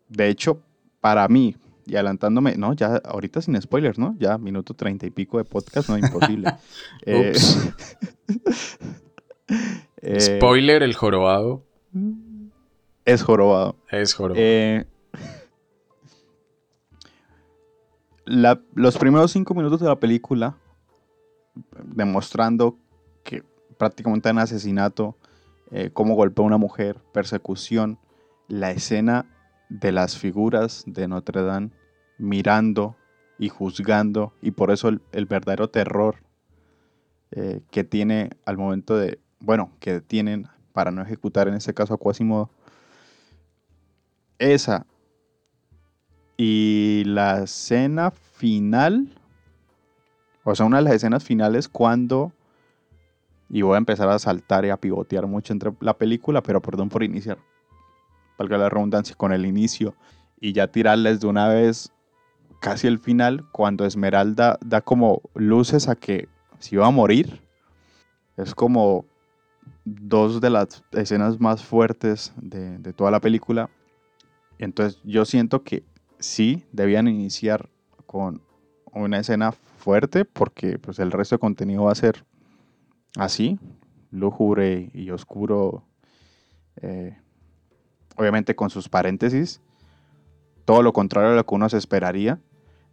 de 0.07 0.29
hecho, 0.29 0.61
para 1.01 1.27
mí, 1.27 1.55
y 1.85 1.95
adelantándome, 1.95 2.55
no, 2.55 2.73
ya 2.73 3.01
ahorita 3.03 3.41
sin 3.41 3.61
spoilers, 3.61 3.99
¿no? 3.99 4.15
Ya 4.17 4.37
minuto 4.37 4.73
treinta 4.73 5.05
y 5.05 5.09
pico 5.09 5.37
de 5.37 5.43
podcast, 5.43 5.89
no, 5.89 5.97
imposible. 5.97 6.53
Eh. 7.05 7.33
eh, 10.03 10.37
Spoiler, 10.37 10.83
el 10.83 10.93
jorobado 10.95 11.63
es 13.05 13.21
jorobado. 13.23 13.75
es 13.91 14.13
jorobado. 14.13 14.41
Eh, 14.43 14.86
la- 18.25 18.61
los 18.73 18.97
primeros 18.97 19.32
cinco 19.32 19.53
minutos 19.53 19.80
de 19.82 19.88
la 19.88 19.99
película, 19.99 20.55
demostrando 21.84 22.78
que 23.23 23.43
prácticamente 23.78 24.32
un 24.32 24.39
asesinato, 24.39 25.15
eh, 25.71 25.89
cómo 25.91 26.15
golpea 26.15 26.43
a 26.43 26.47
una 26.47 26.57
mujer, 26.57 26.97
persecución, 27.13 27.97
la 28.47 28.71
escena 28.71 29.25
de 29.69 29.91
las 29.91 30.17
figuras 30.17 30.84
de 30.86 31.07
Notre 31.07 31.41
Dame 31.43 31.71
mirando 32.17 32.95
y 33.39 33.49
juzgando, 33.49 34.34
y 34.41 34.51
por 34.51 34.71
eso 34.71 34.88
el, 34.89 35.01
el 35.11 35.25
verdadero 35.25 35.69
terror 35.69 36.17
eh, 37.32 37.61
que 37.71 37.84
tiene 37.84 38.30
al 38.45 38.57
momento 38.57 38.95
de, 38.95 39.19
bueno, 39.43 39.71
que 39.79 39.99
tienen 39.99 40.47
para 40.71 40.89
no 40.89 41.01
ejecutar 41.01 41.47
en 41.47 41.53
este 41.53 41.73
caso 41.73 41.93
a 41.93 41.97
Quasimodo. 41.97 42.49
Esa 44.39 44.85
y 46.37 47.03
la 47.05 47.43
escena 47.43 48.09
final, 48.09 49.09
o 50.43 50.55
sea, 50.55 50.65
una 50.65 50.77
de 50.77 50.83
las 50.83 50.93
escenas 50.93 51.23
finales 51.23 51.67
cuando, 51.67 52.31
y 53.49 53.61
voy 53.61 53.75
a 53.75 53.77
empezar 53.77 54.09
a 54.09 54.17
saltar 54.17 54.65
y 54.65 54.69
a 54.69 54.77
pivotear 54.77 55.27
mucho 55.27 55.53
entre 55.53 55.71
la 55.81 55.93
película, 55.97 56.41
pero 56.41 56.61
perdón 56.61 56.89
por 56.89 57.03
iniciar, 57.03 57.37
valga 58.39 58.57
la 58.57 58.69
redundancia, 58.69 59.15
con 59.15 59.33
el 59.33 59.45
inicio 59.45 59.93
y 60.39 60.53
ya 60.53 60.67
tirarles 60.67 61.19
de 61.19 61.27
una 61.27 61.49
vez 61.49 61.91
casi 62.61 62.87
el 62.87 62.97
final, 62.97 63.45
cuando 63.51 63.85
Esmeralda 63.85 64.57
da 64.65 64.79
como 64.81 65.21
luces 65.35 65.89
a 65.89 65.95
que 65.95 66.29
se 66.59 66.75
iba 66.75 66.87
a 66.87 66.91
morir. 66.91 67.41
Es 68.37 68.55
como 68.55 69.05
dos 69.86 70.39
de 70.41 70.49
las 70.49 70.84
escenas 70.91 71.39
más 71.39 71.63
fuertes 71.63 72.34
de, 72.38 72.93
toda 72.93 73.11
la 73.11 73.19
película. 73.19 73.69
Entonces 74.59 75.01
yo 75.03 75.25
siento 75.25 75.63
que 75.63 75.84
sí 76.19 76.63
debían 76.71 77.07
iniciar 77.07 77.69
con 78.05 78.41
una 78.93 79.19
escena 79.19 79.51
fuerte 79.51 80.23
porque 80.25 80.79
pues 80.79 80.99
el 80.99 81.11
resto 81.11 81.36
de 81.36 81.39
contenido 81.39 81.84
va 81.84 81.91
a 81.91 81.95
ser 81.95 82.23
así, 83.17 83.59
lúgubre 84.11 84.89
y 84.93 85.09
oscuro, 85.09 85.84
eh, 86.81 87.17
obviamente 88.15 88.55
con 88.55 88.69
sus 88.69 88.88
paréntesis, 88.88 89.59
todo 90.65 90.81
lo 90.81 90.93
contrario 90.93 91.31
a 91.31 91.36
lo 91.36 91.45
que 91.45 91.55
uno 91.55 91.67
se 91.67 91.77
esperaría. 91.77 92.39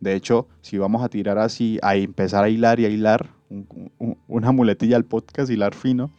De 0.01 0.14
hecho, 0.14 0.49
si 0.62 0.78
vamos 0.78 1.05
a 1.05 1.09
tirar 1.11 1.38
así, 1.38 1.78
a 1.82 1.95
empezar 1.95 2.43
a 2.43 2.49
hilar 2.49 2.80
y 2.80 2.86
a 2.86 2.88
hilar 2.88 3.28
un- 3.51 3.93
un- 3.99 4.18
una 4.26 4.51
muletilla 4.51 4.97
al 4.97 5.05
podcast, 5.05 5.51
hilar 5.51 5.74
fino, 5.74 6.11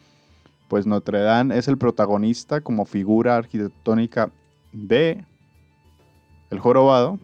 pues 0.72 0.88
Notre 0.88 1.20
Dame 1.20 1.58
es 1.58 1.68
el 1.68 1.78
protagonista 1.78 2.62
como 2.62 2.86
figura 2.86 3.36
arquitectónica 3.36 4.32
de 4.72 5.26
El 6.50 6.60
Jorobado, 6.60 7.20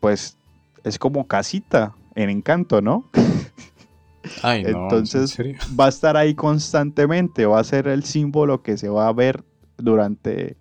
pues 0.00 0.38
es 0.84 0.98
como 0.98 1.26
casita 1.26 1.94
en 2.14 2.30
encanto, 2.30 2.80
¿no? 2.80 3.04
Ay, 4.42 4.62
no, 4.62 4.68
¿en 4.70 4.76
Entonces 4.76 5.38
va 5.78 5.84
a 5.84 5.88
estar 5.90 6.16
ahí 6.16 6.34
constantemente, 6.34 7.44
va 7.44 7.60
a 7.60 7.64
ser 7.64 7.88
el 7.88 8.04
símbolo 8.04 8.62
que 8.62 8.78
se 8.78 8.88
va 8.88 9.06
a 9.06 9.12
ver 9.12 9.44
durante 9.76 10.56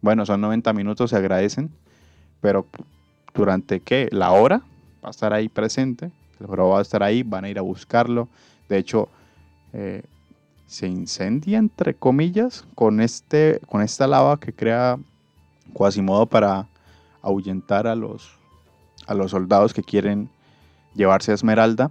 Bueno, 0.00 0.26
son 0.26 0.40
90 0.40 0.72
minutos, 0.72 1.10
se 1.10 1.16
agradecen, 1.16 1.70
pero 2.40 2.66
durante 3.32 3.78
qué? 3.78 4.08
La 4.10 4.32
hora 4.32 4.60
va 5.04 5.10
a 5.10 5.10
estar 5.10 5.32
ahí 5.32 5.48
presente, 5.48 6.10
el 6.40 6.48
jorobado 6.48 6.72
va 6.72 6.78
a 6.80 6.82
estar 6.82 7.04
ahí, 7.04 7.22
van 7.22 7.44
a 7.44 7.48
ir 7.48 7.60
a 7.60 7.62
buscarlo. 7.62 8.28
De 8.68 8.76
hecho, 8.76 9.08
eh, 9.72 10.02
se 10.66 10.86
incendia, 10.86 11.58
entre 11.58 11.94
comillas, 11.94 12.66
con, 12.74 13.00
este, 13.00 13.60
con 13.68 13.80
esta 13.82 14.06
lava 14.06 14.38
que 14.38 14.52
crea 14.52 14.98
Quasimodo 15.72 16.26
para 16.26 16.68
ahuyentar 17.22 17.86
a 17.86 17.94
los, 17.94 18.38
a 19.06 19.14
los 19.14 19.30
soldados 19.30 19.72
que 19.72 19.82
quieren 19.82 20.28
llevarse 20.94 21.30
a 21.30 21.34
Esmeralda. 21.34 21.90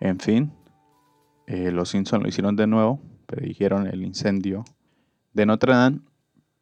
En 0.00 0.20
fin, 0.20 0.52
eh, 1.46 1.70
los 1.70 1.88
Simpson 1.88 2.22
lo 2.22 2.28
hicieron 2.28 2.56
de 2.56 2.66
nuevo, 2.66 3.00
predijeron 3.26 3.86
el 3.86 4.04
incendio 4.04 4.64
de 5.32 5.46
Notre 5.46 5.72
Dame. 5.72 6.00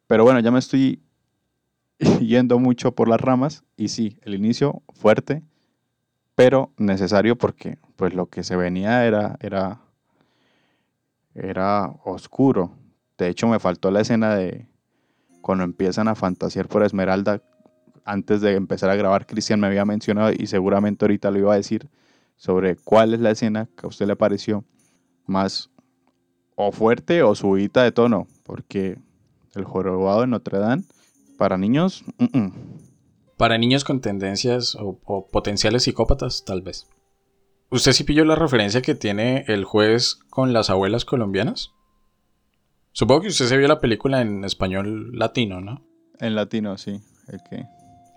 Pero 0.07 0.23
bueno, 0.23 0.39
ya 0.39 0.51
me 0.51 0.59
estoy 0.59 1.01
yendo 2.21 2.59
mucho 2.59 2.93
por 2.93 3.09
las 3.09 3.19
ramas 3.19 3.63
y 3.75 3.89
sí, 3.89 4.17
el 4.21 4.35
inicio 4.35 4.81
fuerte, 4.93 5.43
pero 6.35 6.71
necesario 6.77 7.37
porque 7.37 7.77
pues 7.97 8.13
lo 8.13 8.27
que 8.27 8.43
se 8.43 8.55
venía 8.55 9.05
era 9.05 9.37
era 9.41 9.81
era 11.37 11.93
oscuro. 12.03 12.71
De 13.17 13.29
hecho, 13.29 13.47
me 13.47 13.59
faltó 13.59 13.91
la 13.91 14.01
escena 14.01 14.35
de 14.35 14.67
cuando 15.41 15.63
empiezan 15.63 16.07
a 16.07 16.15
fantasear 16.15 16.67
por 16.67 16.83
Esmeralda. 16.83 17.41
Antes 18.03 18.41
de 18.41 18.55
empezar 18.55 18.89
a 18.89 18.95
grabar, 18.95 19.25
Cristian 19.25 19.59
me 19.59 19.67
había 19.67 19.85
mencionado 19.85 20.31
y 20.37 20.47
seguramente 20.47 21.05
ahorita 21.05 21.31
lo 21.31 21.39
iba 21.39 21.53
a 21.53 21.57
decir 21.57 21.89
sobre 22.35 22.75
cuál 22.75 23.13
es 23.13 23.19
la 23.19 23.31
escena 23.31 23.67
que 23.75 23.85
a 23.85 23.89
usted 23.89 24.07
le 24.07 24.15
pareció 24.15 24.63
más 25.25 25.69
o 26.55 26.71
fuerte 26.71 27.23
o 27.23 27.35
subida 27.35 27.83
de 27.83 27.91
tono, 27.91 28.27
porque 28.43 28.97
el 29.55 29.63
jorobado 29.65 30.21
de 30.21 30.27
Notre 30.27 30.57
Dame 30.59 30.83
para 31.37 31.57
niños, 31.57 32.03
para 33.37 33.57
niños 33.57 33.83
con 33.83 34.01
tendencias 34.01 34.75
o, 34.75 34.99
o, 35.05 35.27
potenciales 35.27 35.83
psicópatas, 35.83 36.45
tal 36.45 36.61
vez. 36.61 36.87
¿Usted 37.69 37.91
sí 37.91 38.03
pilló 38.03 38.23
la 38.23 38.35
referencia 38.35 38.81
que 38.81 38.95
tiene 38.95 39.43
el 39.47 39.65
juez 39.65 40.19
con 40.29 40.53
las 40.53 40.69
abuelas 40.69 41.03
colombianas? 41.03 41.71
Supongo 42.93 43.21
que 43.21 43.27
usted 43.27 43.45
se 43.45 43.57
vio 43.57 43.67
la 43.67 43.79
película 43.79 44.21
en 44.21 44.45
español 44.45 45.11
latino, 45.17 45.59
¿no? 45.59 45.83
En 46.19 46.35
latino, 46.35 46.77
sí. 46.77 47.01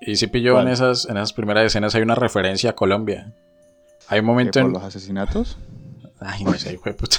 Y 0.01 0.16
sí 0.16 0.28
pilló 0.28 0.61
en 0.61 0.68
esas, 0.68 1.07
en 1.07 1.16
esas 1.16 1.32
primeras 1.32 1.66
escenas 1.66 1.94
hay 1.94 2.03
una 2.03 2.14
referencia 2.14 2.70
a 2.70 2.74
Colombia. 2.74 3.34
Hay 4.09 4.20
un 4.20 4.26
momento 4.26 4.61
¿Por 4.61 4.68
en... 4.68 4.72
los 4.72 4.82
asesinatos? 4.84 5.59
Ay, 6.20 6.44
no 6.44 6.55
sé, 6.55 6.72
hijo 6.74 6.84
de 6.84 6.94
puta. 6.94 7.18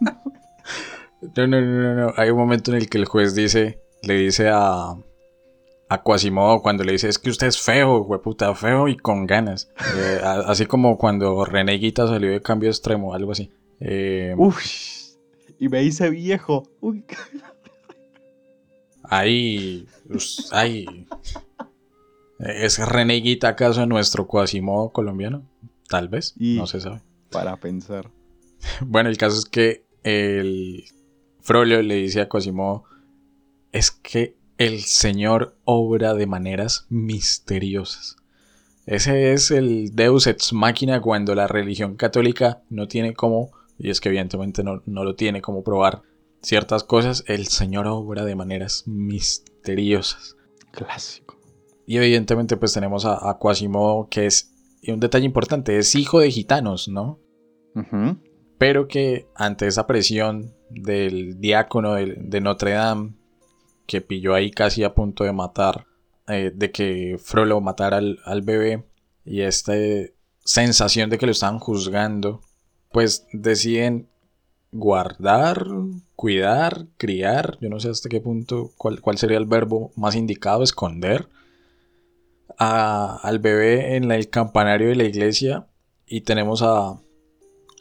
no, 0.00 1.46
no, 1.46 1.60
no, 1.60 1.94
no. 1.94 2.12
Hay 2.16 2.30
un 2.30 2.38
momento 2.38 2.72
en 2.72 2.78
el 2.78 2.90
que 2.90 2.98
el 2.98 3.04
juez 3.04 3.34
dice, 3.34 3.80
le 4.02 4.14
dice 4.14 4.50
a, 4.52 4.96
a 5.92 6.02
Quasimodo 6.02 6.62
cuando 6.62 6.84
le 6.84 6.92
dice, 6.92 7.08
es 7.08 7.18
que 7.18 7.30
usted 7.30 7.48
es 7.48 7.58
feo, 7.60 8.06
puta, 8.22 8.54
feo 8.54 8.86
y 8.86 8.96
con 8.96 9.26
ganas. 9.26 9.70
Eh, 9.96 10.20
así 10.22 10.64
como 10.66 10.96
cuando 10.96 11.44
René 11.44 11.72
Guita 11.78 12.06
salió 12.06 12.30
de 12.30 12.40
cambio 12.40 12.70
extremo, 12.70 13.12
algo 13.12 13.32
así. 13.32 13.50
Eh, 13.80 14.34
Uf, 14.38 14.62
y 15.58 15.68
me 15.68 15.80
dice 15.80 16.08
viejo. 16.08 16.62
Uy. 16.80 17.04
Ahí, 19.02 19.88
ahí. 20.52 20.86
¿Es 22.38 22.78
René 22.78 23.14
Guita 23.16 23.48
acaso 23.48 23.84
nuestro 23.86 24.28
Quasimodo 24.28 24.90
colombiano? 24.90 25.42
Tal 25.88 26.08
vez, 26.08 26.34
Y- 26.38 26.56
no 26.56 26.66
se 26.68 26.80
sabe. 26.80 27.00
Para 27.30 27.56
pensar. 27.56 28.08
Bueno, 28.82 29.08
el 29.08 29.16
caso 29.18 29.36
es 29.38 29.46
que 29.46 29.84
el 30.04 30.84
Frollo 31.40 31.82
le 31.82 31.96
dice 31.96 32.20
a 32.20 32.28
Quasimodo, 32.28 32.84
es 33.72 33.90
que 33.90 34.36
el 34.60 34.80
Señor 34.80 35.56
obra 35.64 36.12
de 36.12 36.26
maneras 36.26 36.84
misteriosas. 36.90 38.16
Ese 38.84 39.32
es 39.32 39.50
el 39.50 39.96
Deus 39.96 40.26
ex 40.26 40.52
machina 40.52 41.00
cuando 41.00 41.34
la 41.34 41.46
religión 41.46 41.96
católica 41.96 42.60
no 42.68 42.86
tiene 42.86 43.14
como, 43.14 43.52
y 43.78 43.88
es 43.88 44.02
que 44.02 44.10
evidentemente 44.10 44.62
no, 44.62 44.82
no 44.84 45.02
lo 45.02 45.14
tiene 45.14 45.40
como 45.40 45.64
probar 45.64 46.02
ciertas 46.42 46.84
cosas, 46.84 47.24
el 47.26 47.46
Señor 47.46 47.86
obra 47.86 48.26
de 48.26 48.36
maneras 48.36 48.84
misteriosas. 48.86 50.36
Clásico. 50.72 51.40
Y 51.86 51.96
evidentemente 51.96 52.58
pues 52.58 52.74
tenemos 52.74 53.06
a, 53.06 53.30
a 53.30 53.38
Quasimodo 53.38 54.08
que 54.10 54.26
es, 54.26 54.52
y 54.82 54.90
un 54.90 55.00
detalle 55.00 55.24
importante, 55.24 55.78
es 55.78 55.94
hijo 55.94 56.20
de 56.20 56.30
gitanos, 56.30 56.86
¿no? 56.86 57.18
Pero 58.58 58.88
que 58.88 59.26
ante 59.34 59.66
esa 59.66 59.86
presión 59.86 60.54
del 60.68 61.40
diácono 61.40 61.94
de, 61.94 62.14
de 62.18 62.40
Notre 62.42 62.72
Dame, 62.72 63.14
que 63.90 64.00
pilló 64.00 64.34
ahí 64.34 64.52
casi 64.52 64.84
a 64.84 64.94
punto 64.94 65.24
de 65.24 65.32
matar, 65.32 65.88
eh, 66.28 66.52
de 66.54 66.70
que 66.70 67.16
Frollo 67.18 67.60
matara 67.60 67.96
al, 67.96 68.20
al 68.24 68.40
bebé, 68.40 68.84
y 69.24 69.40
esta 69.40 69.72
sensación 70.44 71.10
de 71.10 71.18
que 71.18 71.26
lo 71.26 71.32
estaban 71.32 71.58
juzgando, 71.58 72.40
pues 72.92 73.26
deciden 73.32 74.08
guardar, 74.70 75.66
cuidar, 76.14 76.86
criar, 76.98 77.58
yo 77.60 77.68
no 77.68 77.80
sé 77.80 77.90
hasta 77.90 78.08
qué 78.08 78.20
punto, 78.20 78.70
cuál, 78.78 79.00
cuál 79.00 79.18
sería 79.18 79.38
el 79.38 79.46
verbo 79.46 79.90
más 79.96 80.14
indicado, 80.14 80.62
esconder 80.62 81.28
al 82.58 83.40
bebé 83.40 83.96
en 83.96 84.12
el 84.12 84.30
campanario 84.30 84.90
de 84.90 84.94
la 84.94 85.04
iglesia 85.04 85.66
y 86.06 86.20
tenemos 86.20 86.62
a, 86.62 87.00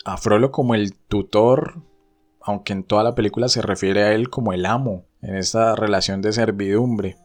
a 0.05 0.17
Frollo 0.17 0.51
como 0.51 0.73
el 0.73 0.95
tutor, 0.95 1.83
aunque 2.41 2.73
en 2.73 2.83
toda 2.83 3.03
la 3.03 3.13
película 3.13 3.47
se 3.47 3.61
refiere 3.61 4.01
a 4.01 4.13
él 4.13 4.31
como 4.31 4.53
el 4.53 4.65
amo, 4.65 5.05
en 5.21 5.35
esta 5.35 5.75
relación 5.75 6.21
de 6.21 6.33
servidumbre. 6.33 7.17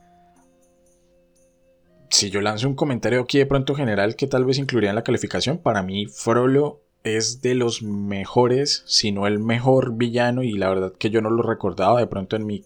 Si 2.10 2.30
yo 2.30 2.40
lanzo 2.40 2.68
un 2.68 2.74
comentario 2.74 3.20
aquí 3.20 3.38
de 3.38 3.46
pronto 3.46 3.74
general 3.74 4.14
que 4.16 4.26
tal 4.26 4.44
vez 4.44 4.58
incluiría 4.58 4.90
en 4.90 4.96
la 4.96 5.04
calificación, 5.04 5.58
para 5.58 5.82
mí 5.82 6.06
Frollo 6.06 6.80
es 7.02 7.42
de 7.42 7.54
los 7.54 7.82
mejores, 7.82 8.82
si 8.86 9.12
no 9.12 9.26
el 9.26 9.38
mejor 9.38 9.96
villano, 9.96 10.42
y 10.42 10.52
la 10.52 10.68
verdad 10.68 10.92
que 10.98 11.10
yo 11.10 11.20
no 11.20 11.30
lo 11.30 11.42
recordaba, 11.42 12.00
de 12.00 12.06
pronto 12.06 12.36
en 12.36 12.46
mi 12.46 12.62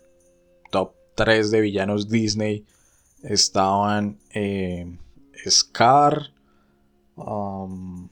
top 0.70 0.92
3 1.16 1.50
de 1.50 1.60
villanos 1.60 2.08
Disney 2.08 2.64
estaban 3.22 4.18
eh, 4.32 4.96
Scar, 5.48 6.30
um, 7.16 8.08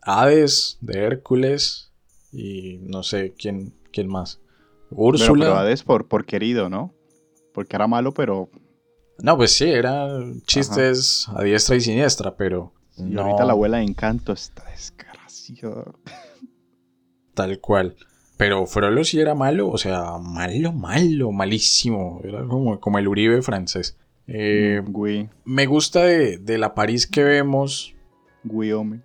Hades 0.00 0.78
de 0.80 0.98
Hércules 1.04 1.92
y 2.32 2.78
no 2.80 3.02
sé 3.02 3.34
quién, 3.38 3.74
quién 3.92 4.08
más. 4.08 4.40
Pero, 4.90 5.02
Úrsula. 5.02 5.44
pero 5.46 5.56
Hades 5.58 5.82
por, 5.82 6.08
por 6.08 6.24
querido, 6.24 6.68
¿no? 6.68 6.94
Porque 7.54 7.76
era 7.76 7.86
malo, 7.86 8.12
pero 8.14 8.48
No, 9.18 9.36
pues 9.36 9.52
sí, 9.52 9.68
eran 9.70 10.40
chistes 10.42 11.26
a 11.34 11.42
diestra 11.42 11.76
y 11.76 11.80
siniestra, 11.80 12.36
pero 12.36 12.72
y 12.96 13.02
no 13.02 13.22
ahorita 13.22 13.44
la 13.44 13.52
abuela 13.52 13.78
de 13.78 13.84
Encanto 13.84 14.32
está 14.32 14.64
desgraciada. 14.70 15.84
tal 17.34 17.60
cual. 17.60 17.96
Pero 18.36 18.66
Frollo 18.66 19.02
sí 19.02 19.18
era 19.20 19.34
malo, 19.34 19.68
o 19.68 19.78
sea, 19.78 20.18
malo, 20.18 20.72
malo, 20.72 21.32
malísimo. 21.32 22.20
Era 22.22 22.46
como, 22.46 22.78
como 22.78 22.98
el 22.98 23.08
Uribe 23.08 23.42
francés. 23.42 23.96
Eh, 24.28 24.80
Gui, 24.86 25.28
me 25.44 25.66
gusta 25.66 26.04
de, 26.04 26.38
de 26.38 26.58
la 26.58 26.74
París 26.74 27.06
que 27.06 27.24
vemos. 27.24 27.94
Guiome, 28.44 29.00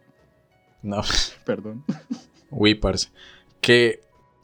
No, 0.83 1.01
perdón. 1.45 1.83
Uy, 2.51 2.75
parce. 2.75 3.09
Que 3.61 4.01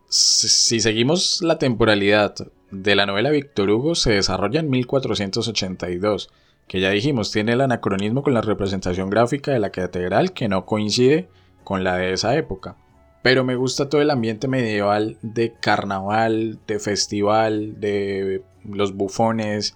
si 0.10 0.80
seguimos 0.80 1.42
la 1.44 1.60
temporalidad 1.60 2.36
de 2.72 2.96
la 2.96 3.06
novela 3.06 3.30
Víctor 3.30 3.70
Hugo, 3.70 3.94
se 3.94 4.14
desarrolla 4.14 4.60
en 4.60 4.70
1482. 4.70 6.30
Que 6.68 6.80
ya 6.80 6.90
dijimos, 6.90 7.32
tiene 7.32 7.54
el 7.54 7.62
anacronismo 7.62 8.24
con 8.24 8.34
la 8.34 8.42
representación 8.42 9.10
gráfica 9.10 9.52
de 9.52 9.60
la 9.60 9.70
catedral 9.72 10.34
que 10.34 10.48
no 10.48 10.66
coincide 10.66 11.30
con 11.64 11.84
la 11.84 11.98
de 11.98 12.14
esa 12.14 12.36
época. 12.36 12.76
Pero 13.22 13.44
me 13.44 13.56
gusta 13.56 13.90
todo 13.90 14.02
el 14.02 14.12
ambiente 14.12 14.48
medieval 14.48 15.18
de 15.22 15.54
carnaval, 15.60 16.60
de 16.68 16.80
festival, 16.80 17.80
de 17.80 18.44
los 18.64 18.96
bufones, 18.96 19.76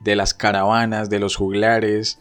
de 0.00 0.16
las 0.16 0.34
caravanas, 0.34 1.10
de 1.10 1.18
los 1.18 1.36
juglares. 1.36 2.18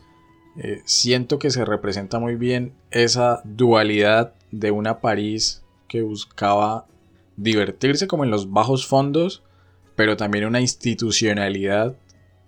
Eh, 0.57 0.81
siento 0.85 1.39
que 1.39 1.51
se 1.51 1.65
representa 1.65 2.19
muy 2.19 2.35
bien 2.35 2.73
esa 2.91 3.41
dualidad 3.45 4.33
de 4.51 4.71
una 4.71 4.99
París 4.99 5.63
que 5.87 6.01
buscaba 6.01 6.85
divertirse 7.37 8.07
como 8.07 8.23
en 8.23 8.31
los 8.31 8.51
bajos 8.51 8.85
fondos, 8.85 9.43
pero 9.95 10.17
también 10.17 10.45
una 10.45 10.61
institucionalidad 10.61 11.95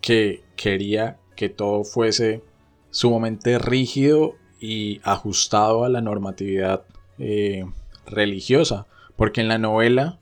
que 0.02 0.44
quería 0.56 1.18
que 1.36 1.50
todo 1.50 1.84
fuese 1.84 2.44
sumamente 2.92 3.58
rígido 3.60 4.36
y 4.60 5.00
ajustado 5.04 5.86
a 5.86 5.90
la 5.90 6.02
normatividad 6.02 6.84
eh, 7.18 7.66
religiosa. 8.06 8.88
Porque 9.16 9.42
en 9.42 9.48
la 9.48 9.58
novela 9.58 10.20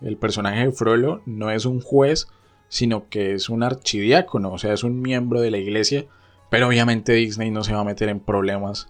el 0.00 0.16
personaje 0.16 0.66
de 0.66 0.72
Frollo 0.72 1.22
no 1.26 1.50
es 1.50 1.64
un 1.64 1.80
juez, 1.80 2.28
sino 2.68 3.08
que 3.08 3.34
es 3.34 3.48
un 3.48 3.64
archidiácono, 3.64 4.52
o 4.52 4.58
sea, 4.58 4.72
es 4.72 4.84
un 4.84 5.00
miembro 5.00 5.40
de 5.40 5.50
la 5.50 5.58
iglesia 5.58 6.06
pero 6.52 6.68
obviamente 6.68 7.14
Disney 7.14 7.50
no 7.50 7.64
se 7.64 7.72
va 7.72 7.80
a 7.80 7.84
meter 7.84 8.10
en 8.10 8.20
problemas 8.20 8.86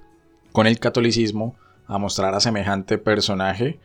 con 0.50 0.66
el 0.66 0.80
catolicismo 0.80 1.54
a 1.86 1.96
mostrar 1.96 2.34
a 2.34 2.40
semejante 2.40 2.98
personaje 2.98 3.78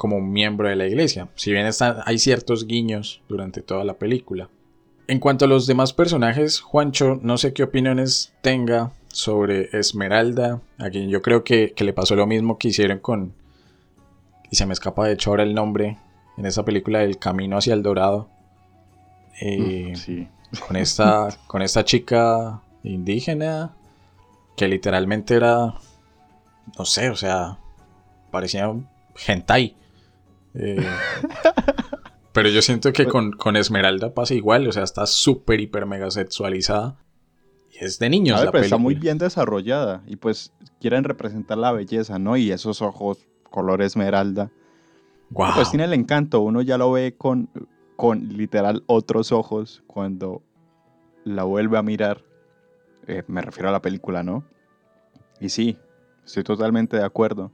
como 0.00 0.16
un 0.16 0.32
miembro 0.32 0.66
de 0.66 0.76
la 0.76 0.86
iglesia. 0.86 1.28
Si 1.34 1.52
bien 1.52 1.66
están, 1.66 1.98
hay 2.06 2.18
ciertos 2.18 2.66
guiños 2.66 3.20
durante 3.28 3.60
toda 3.60 3.84
la 3.84 3.98
película. 3.98 4.48
En 5.08 5.18
cuanto 5.18 5.44
a 5.44 5.48
los 5.48 5.66
demás 5.66 5.92
personajes, 5.92 6.60
Juancho, 6.60 7.18
no 7.20 7.36
sé 7.36 7.52
qué 7.52 7.64
opiniones 7.64 8.32
tenga 8.40 8.92
sobre 9.08 9.68
Esmeralda, 9.78 10.62
a 10.78 10.88
quien 10.88 11.10
yo 11.10 11.20
creo 11.20 11.44
que, 11.44 11.74
que 11.74 11.84
le 11.84 11.92
pasó 11.92 12.16
lo 12.16 12.26
mismo 12.26 12.56
que 12.56 12.68
hicieron 12.68 12.98
con... 13.00 13.34
Y 14.50 14.56
se 14.56 14.64
me 14.64 14.72
escapa 14.72 15.06
de 15.06 15.12
hecho 15.12 15.28
ahora 15.28 15.42
el 15.42 15.52
nombre, 15.52 15.98
en 16.38 16.46
esa 16.46 16.64
película 16.64 17.00
del 17.00 17.18
Camino 17.18 17.58
hacia 17.58 17.74
el 17.74 17.82
Dorado. 17.82 18.30
Eh, 19.42 19.92
Sí. 19.96 20.28
con 20.66 20.76
esta, 20.76 21.28
con 21.46 21.60
esta 21.60 21.84
chica 21.84 22.62
indígena 22.84 23.74
que 24.56 24.66
literalmente 24.66 25.34
era, 25.34 25.74
no 26.78 26.84
sé, 26.86 27.10
o 27.10 27.16
sea, 27.16 27.58
parecía 28.30 28.66
un 28.66 28.88
hentai. 29.26 29.76
Eh, 30.54 30.84
pero 32.32 32.48
yo 32.48 32.62
siento 32.62 32.92
que 32.92 33.06
con, 33.06 33.32
con 33.32 33.56
Esmeralda 33.56 34.14
pasa 34.14 34.34
igual, 34.34 34.66
o 34.66 34.72
sea, 34.72 34.82
está 34.82 35.06
súper, 35.06 35.60
hiper, 35.60 35.86
mega 35.86 36.10
sexualizada. 36.10 36.96
Y 37.72 37.84
es 37.84 37.98
de 37.98 38.10
niños 38.10 38.36
A 38.36 38.40
ver, 38.40 38.46
la 38.46 38.52
pero 38.52 38.64
está 38.64 38.78
muy 38.78 38.94
bien 38.94 39.18
desarrollada 39.18 40.02
y 40.06 40.16
pues 40.16 40.52
quieren 40.80 41.04
representar 41.04 41.58
la 41.58 41.72
belleza, 41.72 42.18
¿no? 42.18 42.36
Y 42.36 42.50
esos 42.50 42.82
ojos 42.82 43.18
color 43.50 43.82
esmeralda. 43.82 44.50
Pues 45.32 45.70
tiene 45.70 45.84
el 45.84 45.92
encanto, 45.92 46.40
uno 46.40 46.60
ya 46.60 46.76
lo 46.76 46.90
ve 46.90 47.14
con, 47.16 47.48
con 47.96 48.36
literal 48.36 48.82
otros 48.86 49.30
ojos 49.30 49.84
cuando 49.86 50.42
la 51.24 51.44
vuelve 51.44 51.78
a 51.78 51.82
mirar. 51.82 52.24
Eh, 53.06 53.22
me 53.28 53.40
refiero 53.40 53.68
a 53.68 53.72
la 53.72 53.80
película, 53.80 54.24
¿no? 54.24 54.44
Y 55.40 55.50
sí, 55.50 55.78
estoy 56.24 56.42
totalmente 56.42 56.96
de 56.96 57.04
acuerdo. 57.04 57.52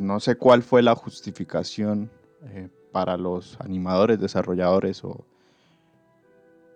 No 0.00 0.18
sé 0.20 0.36
cuál 0.36 0.62
fue 0.62 0.82
la 0.82 0.94
justificación 0.94 2.10
eh, 2.44 2.68
para 2.92 3.16
los 3.16 3.58
animadores, 3.60 4.18
desarrolladores 4.18 5.04
o 5.04 5.24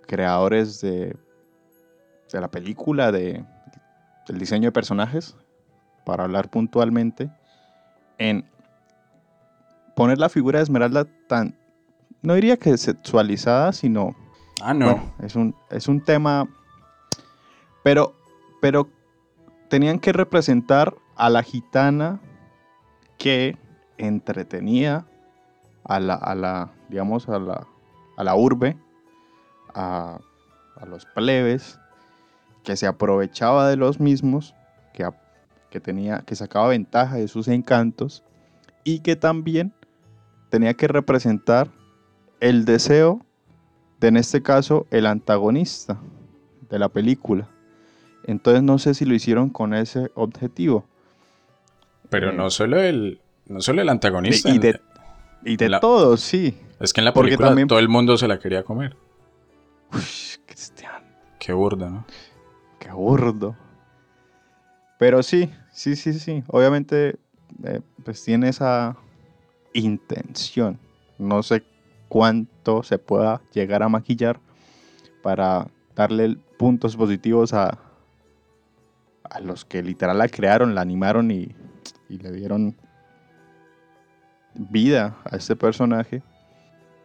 creadores 0.06 0.80
de, 0.80 1.16
de 2.32 2.40
la 2.40 2.48
película, 2.48 3.10
de, 3.10 3.44
del 4.28 4.38
diseño 4.38 4.68
de 4.68 4.72
personajes, 4.72 5.36
para 6.04 6.24
hablar 6.24 6.50
puntualmente, 6.50 7.30
en 8.18 8.44
poner 9.96 10.18
la 10.18 10.28
figura 10.28 10.58
de 10.58 10.64
Esmeralda 10.64 11.06
tan, 11.26 11.56
no 12.22 12.34
diría 12.34 12.56
que 12.58 12.76
sexualizada, 12.76 13.72
sino, 13.72 14.14
Ah, 14.60 14.74
no. 14.74 14.86
bueno, 14.86 15.12
es 15.22 15.34
un, 15.34 15.54
es 15.70 15.88
un 15.88 16.00
tema, 16.00 16.46
pero, 17.82 18.14
pero 18.60 18.88
tenían 19.68 19.98
que 19.98 20.12
representar 20.12 20.94
a 21.16 21.30
la 21.30 21.42
gitana 21.42 22.20
que 23.18 23.56
entretenía 23.98 25.06
a 25.84 26.00
la, 26.00 26.14
a 26.14 26.34
la 26.34 26.70
digamos, 26.88 27.28
a 27.28 27.38
la, 27.38 27.66
a 28.16 28.24
la 28.24 28.36
urbe, 28.36 28.76
a, 29.74 30.20
los 30.86 31.06
plebes, 31.06 31.78
que 32.62 32.76
se 32.76 32.86
aprovechaba 32.86 33.68
de 33.68 33.76
los 33.76 34.00
mismos, 34.00 34.54
que, 34.92 35.08
que, 35.70 35.80
tenía, 35.80 36.20
que 36.20 36.36
sacaba 36.36 36.68
ventaja 36.68 37.16
de 37.16 37.28
sus 37.28 37.48
encantos, 37.48 38.22
y 38.84 39.00
que 39.00 39.16
también 39.16 39.72
tenía 40.50 40.74
que 40.74 40.88
representar 40.88 41.68
el 42.40 42.64
deseo 42.64 43.24
de, 44.00 44.08
en 44.08 44.16
este 44.18 44.42
caso, 44.42 44.86
el 44.90 45.06
antagonista 45.06 45.98
de 46.70 46.78
la 46.78 46.88
película. 46.88 47.48
Entonces 48.24 48.62
no 48.62 48.78
sé 48.78 48.94
si 48.94 49.04
lo 49.04 49.14
hicieron 49.14 49.50
con 49.50 49.74
ese 49.74 50.10
objetivo. 50.14 50.84
Pero 52.10 52.30
eh, 52.30 52.34
no 52.34 52.50
solo 52.50 52.80
el, 52.80 53.20
no 53.46 53.60
solo 53.60 53.82
el 53.82 53.88
antagonista. 53.88 54.48
y 54.50 54.58
de, 54.58 54.80
y 55.44 55.56
de 55.56 55.68
La- 55.68 55.80
todos, 55.80 56.20
sí. 56.20 56.56
es 56.80 56.92
que 56.92 57.00
en 57.00 57.04
la 57.06 57.14
película 57.14 57.48
también- 57.48 57.68
todo 57.68 57.78
el 57.78 57.88
mundo 57.88 58.16
se 58.16 58.28
la 58.28 58.38
quería 58.38 58.62
comer. 58.62 58.96
Uy, 59.92 60.00
Cristian, 60.46 61.02
Qué 61.38 61.52
burdo, 61.52 61.88
¿no? 61.90 62.04
qué 62.78 62.90
burdo. 62.90 63.56
Pero 64.98 65.22
sí, 65.22 65.50
sí, 65.72 65.96
sí, 65.96 66.12
sí. 66.14 66.42
Obviamente, 66.48 67.16
eh, 67.64 67.80
pues 68.04 68.22
tiene 68.24 68.48
esa 68.48 68.96
intención. 69.72 70.78
No 71.18 71.42
sé 71.42 71.64
cuánto 72.08 72.82
se 72.82 72.98
pueda 72.98 73.40
llegar 73.52 73.82
a 73.82 73.88
maquillar 73.88 74.40
para 75.22 75.68
darle 75.94 76.36
puntos 76.58 76.96
positivos 76.96 77.52
a, 77.54 77.78
a 79.24 79.40
los 79.40 79.64
que 79.64 79.82
literal 79.82 80.18
la 80.18 80.28
crearon, 80.28 80.74
la 80.74 80.80
animaron 80.82 81.30
y, 81.30 81.54
y 82.08 82.18
le 82.18 82.32
dieron 82.32 82.76
vida 84.54 85.16
a 85.24 85.36
este 85.36 85.56
personaje. 85.56 86.22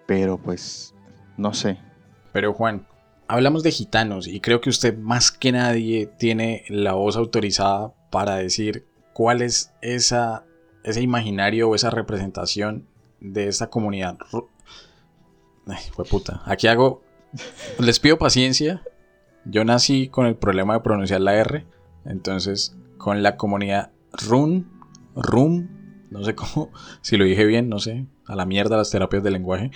Pero 0.07 0.37
pues, 0.37 0.93
no 1.37 1.53
sé. 1.53 1.77
Pero 2.31 2.53
Juan, 2.53 2.87
hablamos 3.27 3.63
de 3.63 3.71
gitanos 3.71 4.27
y 4.27 4.39
creo 4.39 4.61
que 4.61 4.69
usted 4.69 4.97
más 4.97 5.31
que 5.31 5.51
nadie 5.51 6.07
tiene 6.17 6.63
la 6.69 6.93
voz 6.93 7.15
autorizada 7.15 7.93
para 8.09 8.35
decir 8.35 8.87
cuál 9.13 9.41
es 9.41 9.73
esa, 9.81 10.45
ese 10.83 11.01
imaginario 11.01 11.69
o 11.69 11.75
esa 11.75 11.89
representación 11.89 12.87
de 13.19 13.47
esta 13.47 13.69
comunidad. 13.69 14.17
Ay, 15.67 15.83
puta. 16.09 16.41
Aquí 16.45 16.67
hago... 16.67 17.03
Les 17.77 17.99
pido 17.99 18.17
paciencia. 18.17 18.81
Yo 19.45 19.63
nací 19.63 20.09
con 20.09 20.25
el 20.25 20.35
problema 20.35 20.73
de 20.73 20.79
pronunciar 20.79 21.21
la 21.21 21.35
R. 21.35 21.67
Entonces, 22.05 22.75
con 22.97 23.21
la 23.21 23.37
comunidad 23.37 23.91
Run, 24.27 24.78
Rum, 25.15 25.67
no 26.09 26.23
sé 26.23 26.35
cómo, 26.35 26.71
si 27.01 27.17
lo 27.17 27.25
dije 27.25 27.45
bien, 27.45 27.69
no 27.69 27.79
sé, 27.79 28.05
a 28.25 28.35
la 28.35 28.45
mierda 28.45 28.77
las 28.77 28.91
terapias 28.91 29.23
de 29.23 29.31
lenguaje. 29.31 29.71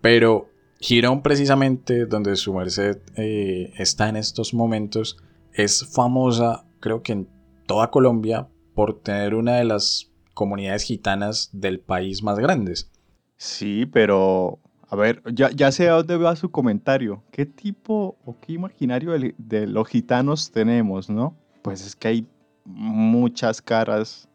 Pero 0.00 0.50
Girón, 0.80 1.22
precisamente, 1.22 2.06
donde 2.06 2.36
su 2.36 2.52
merced 2.52 2.98
eh, 3.16 3.72
está 3.78 4.08
en 4.08 4.16
estos 4.16 4.52
momentos, 4.52 5.16
es 5.52 5.86
famosa, 5.94 6.66
creo 6.80 7.02
que 7.02 7.12
en 7.12 7.28
toda 7.66 7.90
Colombia, 7.90 8.48
por 8.74 9.00
tener 9.00 9.34
una 9.34 9.56
de 9.56 9.64
las 9.64 10.10
comunidades 10.34 10.82
gitanas 10.82 11.48
del 11.52 11.80
país 11.80 12.22
más 12.22 12.38
grandes. 12.38 12.90
Sí, 13.36 13.86
pero 13.86 14.58
a 14.88 14.96
ver, 14.96 15.22
ya, 15.32 15.50
ya 15.50 15.72
sé 15.72 15.88
a 15.88 15.94
dónde 15.94 16.16
va 16.16 16.36
su 16.36 16.50
comentario. 16.50 17.22
¿Qué 17.30 17.46
tipo 17.46 18.18
o 18.24 18.36
qué 18.38 18.52
imaginario 18.52 19.12
de, 19.12 19.34
de 19.38 19.66
los 19.66 19.88
gitanos 19.88 20.50
tenemos, 20.50 21.08
no? 21.08 21.36
Pues 21.62 21.86
es 21.86 21.96
que 21.96 22.08
hay 22.08 22.28
muchas 22.64 23.62
caras 23.62 24.28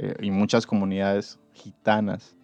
eh, 0.00 0.14
y 0.20 0.30
muchas 0.30 0.66
comunidades 0.66 1.38
gitanas. 1.52 2.34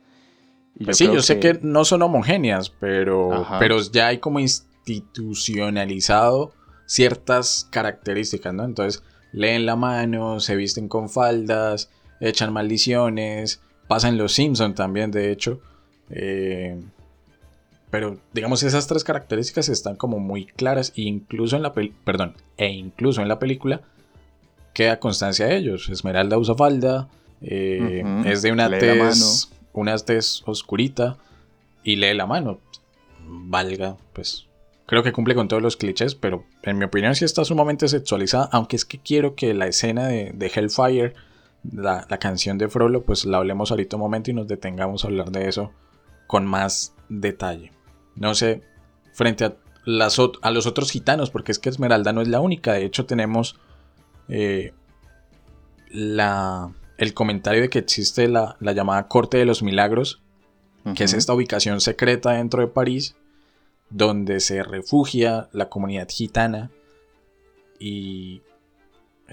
Y 0.78 0.84
Pues 0.84 0.98
sí, 0.98 1.06
yo 1.06 1.22
sé 1.22 1.40
que 1.40 1.58
no 1.62 1.86
son 1.86 2.02
homogéneas, 2.02 2.68
pero, 2.68 3.32
Ajá. 3.32 3.58
pero 3.58 3.80
ya 3.80 4.08
hay 4.08 4.18
como 4.18 4.40
institucionalizado 4.40 6.52
ciertas 6.84 7.66
características, 7.70 8.52
¿no? 8.52 8.64
Entonces, 8.64 9.02
leen 9.32 9.64
la 9.64 9.74
mano, 9.74 10.38
se 10.38 10.54
visten 10.54 10.88
con 10.88 11.08
faldas, 11.08 11.90
echan 12.20 12.52
maldiciones, 12.52 13.62
pasan 13.88 14.18
los 14.18 14.32
Simpson 14.32 14.74
también, 14.74 15.10
de 15.10 15.32
hecho. 15.32 15.60
Eh, 16.10 16.78
pero 17.90 18.18
digamos, 18.34 18.62
esas 18.62 18.86
tres 18.86 19.02
características 19.02 19.70
están 19.70 19.96
como 19.96 20.18
muy 20.18 20.44
claras, 20.44 20.92
e 20.94 21.02
incluso 21.02 21.56
en 21.56 21.62
la 21.62 21.72
perdón, 21.72 22.34
e 22.58 22.68
incluso 22.68 23.22
en 23.22 23.28
la 23.28 23.38
película 23.38 23.80
queda 24.74 25.00
constancia 25.00 25.46
de 25.46 25.56
ellos. 25.56 25.88
Esmeralda 25.88 26.36
usa 26.36 26.54
falda, 26.54 27.08
eh, 27.42 28.02
es 28.24 28.42
de 28.42 28.52
una 28.52 28.68
lee 28.68 28.78
tez, 28.78 29.50
una 29.72 29.96
tez 29.98 30.42
oscurita 30.46 31.16
y 31.82 31.96
lee 31.96 32.14
la 32.14 32.26
mano. 32.26 32.60
Valga, 33.28 33.96
pues 34.12 34.46
creo 34.86 35.02
que 35.02 35.12
cumple 35.12 35.34
con 35.34 35.48
todos 35.48 35.62
los 35.62 35.76
clichés, 35.76 36.14
pero 36.14 36.44
en 36.62 36.78
mi 36.78 36.84
opinión 36.84 37.14
sí 37.14 37.24
está 37.24 37.44
sumamente 37.44 37.88
sexualizada, 37.88 38.48
aunque 38.52 38.76
es 38.76 38.84
que 38.84 38.98
quiero 38.98 39.34
que 39.34 39.52
la 39.52 39.66
escena 39.66 40.06
de, 40.06 40.32
de 40.32 40.46
Hellfire, 40.54 41.14
la, 41.72 42.06
la 42.08 42.18
canción 42.18 42.58
de 42.58 42.68
Frollo, 42.68 43.02
pues 43.02 43.24
la 43.24 43.38
hablemos 43.38 43.70
ahorita 43.70 43.96
un 43.96 44.02
momento 44.02 44.30
y 44.30 44.34
nos 44.34 44.46
detengamos 44.46 45.04
a 45.04 45.08
hablar 45.08 45.30
de 45.30 45.48
eso 45.48 45.72
con 46.26 46.46
más 46.46 46.94
detalle. 47.08 47.72
No 48.14 48.34
sé, 48.34 48.62
frente 49.12 49.44
a, 49.44 49.56
las, 49.84 50.18
a 50.18 50.50
los 50.50 50.66
otros 50.66 50.90
gitanos, 50.90 51.30
porque 51.30 51.52
es 51.52 51.58
que 51.58 51.68
Esmeralda 51.68 52.12
no 52.12 52.20
es 52.20 52.28
la 52.28 52.40
única, 52.40 52.74
de 52.74 52.84
hecho 52.84 53.06
tenemos 53.06 53.56
eh, 54.28 54.72
la, 55.90 56.70
el 56.98 57.14
comentario 57.14 57.62
de 57.62 57.70
que 57.70 57.78
existe 57.78 58.28
la, 58.28 58.56
la 58.60 58.72
llamada 58.72 59.08
Corte 59.08 59.38
de 59.38 59.44
los 59.44 59.62
Milagros, 59.62 60.22
que 60.94 61.02
es 61.02 61.14
esta 61.14 61.34
ubicación 61.34 61.80
secreta 61.80 62.30
dentro 62.32 62.60
de 62.60 62.68
París, 62.68 63.16
donde 63.90 64.38
se 64.38 64.62
refugia 64.62 65.48
la 65.52 65.68
comunidad 65.68 66.08
gitana. 66.08 66.70
Y, 67.80 68.42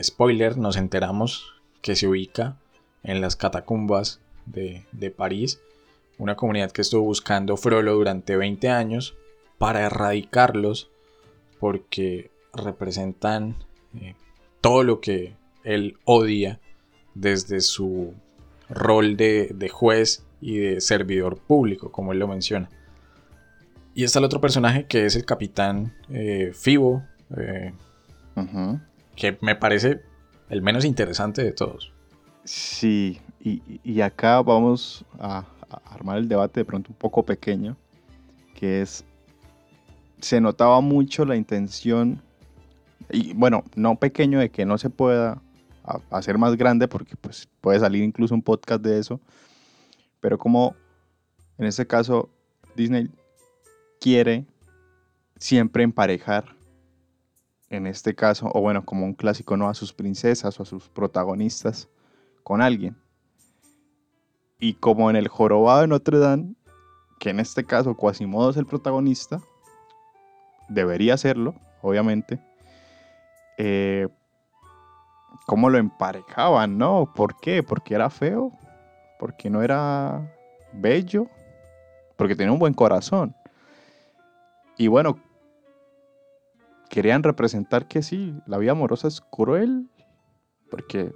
spoiler, 0.02 0.58
nos 0.58 0.78
enteramos 0.78 1.54
que 1.84 1.96
se 1.96 2.08
ubica 2.08 2.58
en 3.04 3.22
las 3.22 3.36
catacumbas 3.36 4.20
de, 4.48 4.86
de 4.94 5.12
París, 5.12 5.62
una 6.18 6.36
comunidad 6.36 6.72
que 6.72 6.82
estuvo 6.82 7.04
buscando 7.04 7.56
Frollo 7.56 7.94
durante 7.94 8.36
20 8.36 8.70
años 8.70 9.16
para 9.60 9.86
erradicarlos 9.86 10.90
porque 11.60 12.32
representan 12.54 13.56
eh, 14.00 14.16
todo 14.62 14.84
lo 14.84 15.02
que 15.02 15.36
él 15.64 15.98
odia 16.04 16.60
desde 17.16 17.62
su 17.62 18.14
rol 18.70 19.18
de, 19.18 19.52
de 19.54 19.70
juez 19.70 20.26
y 20.42 20.58
de 20.58 20.82
servidor 20.82 21.38
público, 21.38 21.92
como 21.92 22.12
él 22.12 22.20
lo 22.20 22.28
menciona. 22.28 22.70
Y 23.96 24.04
está 24.04 24.20
el 24.20 24.26
otro 24.26 24.42
personaje 24.42 24.86
que 24.88 25.06
es 25.06 25.16
el 25.16 25.26
capitán 25.26 25.94
eh, 26.10 26.52
Fibo, 26.54 27.04
eh, 27.38 27.74
que 29.16 29.38
me 29.42 29.56
parece 29.56 30.02
el 30.50 30.62
menos 30.62 30.86
interesante 30.86 31.44
de 31.44 31.52
todos. 31.52 31.94
Sí, 32.44 33.22
y, 33.40 33.62
y 33.84 34.02
acá 34.02 34.42
vamos 34.42 35.06
a, 35.20 35.46
a 35.70 35.94
armar 35.94 36.18
el 36.18 36.28
debate 36.28 36.62
de 36.62 36.66
pronto 36.66 36.90
un 36.90 36.98
poco 36.98 37.24
pequeño, 37.24 37.78
que 38.56 38.82
es, 38.82 39.06
se 40.20 40.42
notaba 40.42 40.82
mucho 40.82 41.26
la 41.26 41.36
intención, 41.36 42.22
y 43.12 43.34
bueno, 43.34 43.64
no 43.76 43.96
pequeño 43.96 44.40
de 44.40 44.50
que 44.50 44.66
no 44.66 44.78
se 44.78 44.90
pueda 44.90 45.42
a- 45.84 46.00
hacer 46.12 46.38
más 46.38 46.56
grande, 46.56 46.88
porque 46.88 47.16
pues 47.16 47.48
puede 47.62 47.80
salir 47.80 48.04
incluso 48.04 48.34
un 48.34 48.42
podcast 48.42 48.82
de 48.82 49.00
eso, 49.00 49.20
pero 50.20 50.38
como 50.38 50.76
en 51.58 51.66
este 51.66 51.86
caso 51.86 52.30
Disney 52.76 53.10
quiere 54.00 54.46
siempre 55.38 55.84
emparejar, 55.84 56.56
en 57.70 57.88
este 57.88 58.14
caso, 58.14 58.50
o 58.54 58.62
bueno, 58.62 58.86
como 58.86 59.06
un 59.06 59.14
clásico, 59.14 59.58
¿no? 59.58 59.68
A 59.68 59.74
sus 59.74 59.92
princesas 59.94 60.60
o 60.60 60.64
a 60.64 60.66
sus 60.66 60.90
protagonistas 60.90 61.90
con 62.44 62.62
alguien. 62.62 62.96
Y 64.60 64.76
como 64.76 65.10
en 65.10 65.16
el 65.16 65.28
jorobado 65.28 65.82
de 65.82 65.88
Notre 65.88 66.20
Dame, 66.20 66.54
que 67.20 67.32
en 67.32 67.40
este 67.40 67.64
caso 67.64 67.96
Quasimodo 67.96 68.52
es 68.52 68.58
el 68.58 68.66
protagonista, 68.66 69.42
debería 70.70 71.18
serlo, 71.18 71.56
obviamente. 71.82 72.40
eh, 73.58 74.08
¿Cómo 75.46 75.70
lo 75.70 75.78
emparejaban, 75.78 76.78
no? 76.78 77.12
¿Por 77.14 77.38
qué? 77.40 77.64
¿Porque 77.64 77.96
era 77.96 78.10
feo? 78.10 78.52
¿Porque 79.20 79.50
no 79.50 79.62
era 79.62 80.34
bello? 80.74 81.28
Porque 82.18 82.36
tenía 82.36 82.54
un 82.54 82.60
buen 82.60 82.74
corazón. 82.74 83.36
Y 84.78 84.88
bueno, 84.88 85.20
querían 86.90 87.24
representar 87.24 87.88
que 87.88 88.02
sí, 88.02 88.34
la 88.46 88.58
vida 88.58 88.72
amorosa 88.72 89.08
es 89.08 89.20
cruel. 89.20 89.90
Porque 90.70 91.12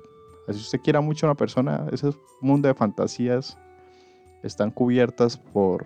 si 0.47 0.59
usted 0.59 0.82
quiera 0.82 1.01
mucho 1.01 1.25
a 1.25 1.30
una 1.30 1.38
persona, 1.38 1.88
ese 1.91 2.11
mundo 2.41 2.67
de 2.67 2.73
fantasías 2.73 3.57
están 4.43 4.71
cubiertas 4.71 5.38
por 5.38 5.86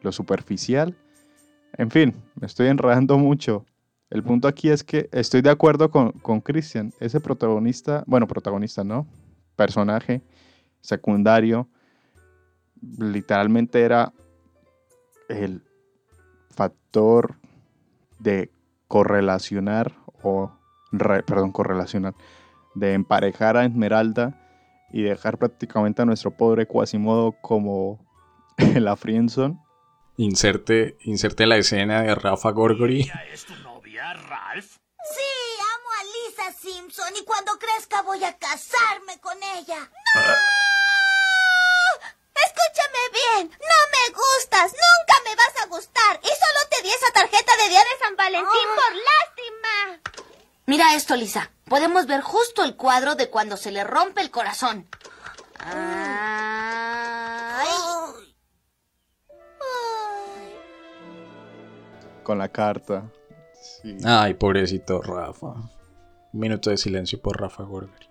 lo 0.00 0.12
superficial. 0.12 0.96
En 1.78 1.90
fin, 1.90 2.14
me 2.40 2.46
estoy 2.46 2.68
enredando 2.68 3.18
mucho. 3.18 3.64
El 4.12 4.22
punto 4.22 4.46
aquí 4.46 4.68
es 4.68 4.84
que 4.84 5.08
estoy 5.10 5.40
de 5.40 5.48
acuerdo 5.48 5.90
con, 5.90 6.12
con 6.12 6.40
Christian. 6.42 6.92
Ese 7.00 7.18
protagonista, 7.18 8.04
bueno, 8.06 8.28
protagonista, 8.28 8.84
¿no? 8.84 9.06
Personaje 9.56 10.20
secundario, 10.82 11.66
literalmente 12.98 13.80
era 13.80 14.12
el 15.28 15.62
factor 16.50 17.36
de 18.18 18.50
correlacionar 18.86 19.94
o, 20.22 20.52
re- 20.90 21.22
perdón, 21.22 21.52
correlacionar, 21.52 22.14
de 22.74 22.92
emparejar 22.92 23.56
a 23.56 23.64
Esmeralda 23.64 24.38
y 24.92 25.02
dejar 25.02 25.38
prácticamente 25.38 26.02
a 26.02 26.04
nuestro 26.04 26.32
pobre 26.32 26.66
Quasimodo 26.66 27.32
como 27.40 27.98
la 28.74 28.94
friendzone. 28.96 29.58
Inserte, 30.18 30.98
inserte 31.00 31.46
la 31.46 31.56
escena 31.56 32.02
de 32.02 32.14
Rafa 32.14 32.50
Gorgori. 32.50 33.08
¿Es 34.12 34.18
tu 34.18 34.24
novia, 34.24 34.28
Ralph? 34.28 34.76
Sí, 35.14 35.32
amo 35.60 35.88
a 35.98 36.04
Lisa 36.04 36.52
Simpson 36.60 37.16
y 37.16 37.24
cuando 37.24 37.58
crezca 37.58 38.02
voy 38.02 38.22
a 38.24 38.36
casarme 38.38 39.18
con 39.20 39.36
ella. 39.42 39.78
¡No! 39.78 40.34
Escúchame 42.34 42.98
bien, 43.12 43.50
no 43.50 43.80
me 43.92 44.14
gustas, 44.14 44.72
nunca 44.72 45.14
me 45.24 45.34
vas 45.34 45.62
a 45.62 45.66
gustar 45.66 46.20
y 46.22 46.28
solo 46.28 46.68
te 46.70 46.82
di 46.82 46.90
esa 46.90 47.12
tarjeta 47.12 47.56
de 47.56 47.68
día 47.68 47.80
de 47.80 47.98
San 48.04 48.16
Valentín 48.16 48.68
por 48.74 48.94
lástima. 48.94 50.00
Mira 50.66 50.94
esto, 50.94 51.16
Lisa. 51.16 51.50
Podemos 51.68 52.06
ver 52.06 52.22
justo 52.22 52.64
el 52.64 52.76
cuadro 52.76 53.14
de 53.14 53.28
cuando 53.30 53.56
se 53.56 53.70
le 53.70 53.84
rompe 53.84 54.20
el 54.20 54.30
corazón. 54.30 54.88
Ay. 55.58 55.72
Con 62.22 62.38
la 62.38 62.48
carta. 62.48 63.10
Sí. 63.82 63.96
Ay, 64.04 64.34
pobrecito 64.34 65.00
Rafa. 65.02 65.48
Un 66.32 66.40
minuto 66.40 66.70
de 66.70 66.76
silencio 66.76 67.20
por 67.20 67.40
Rafa 67.40 67.62
Gorgori. 67.64 68.06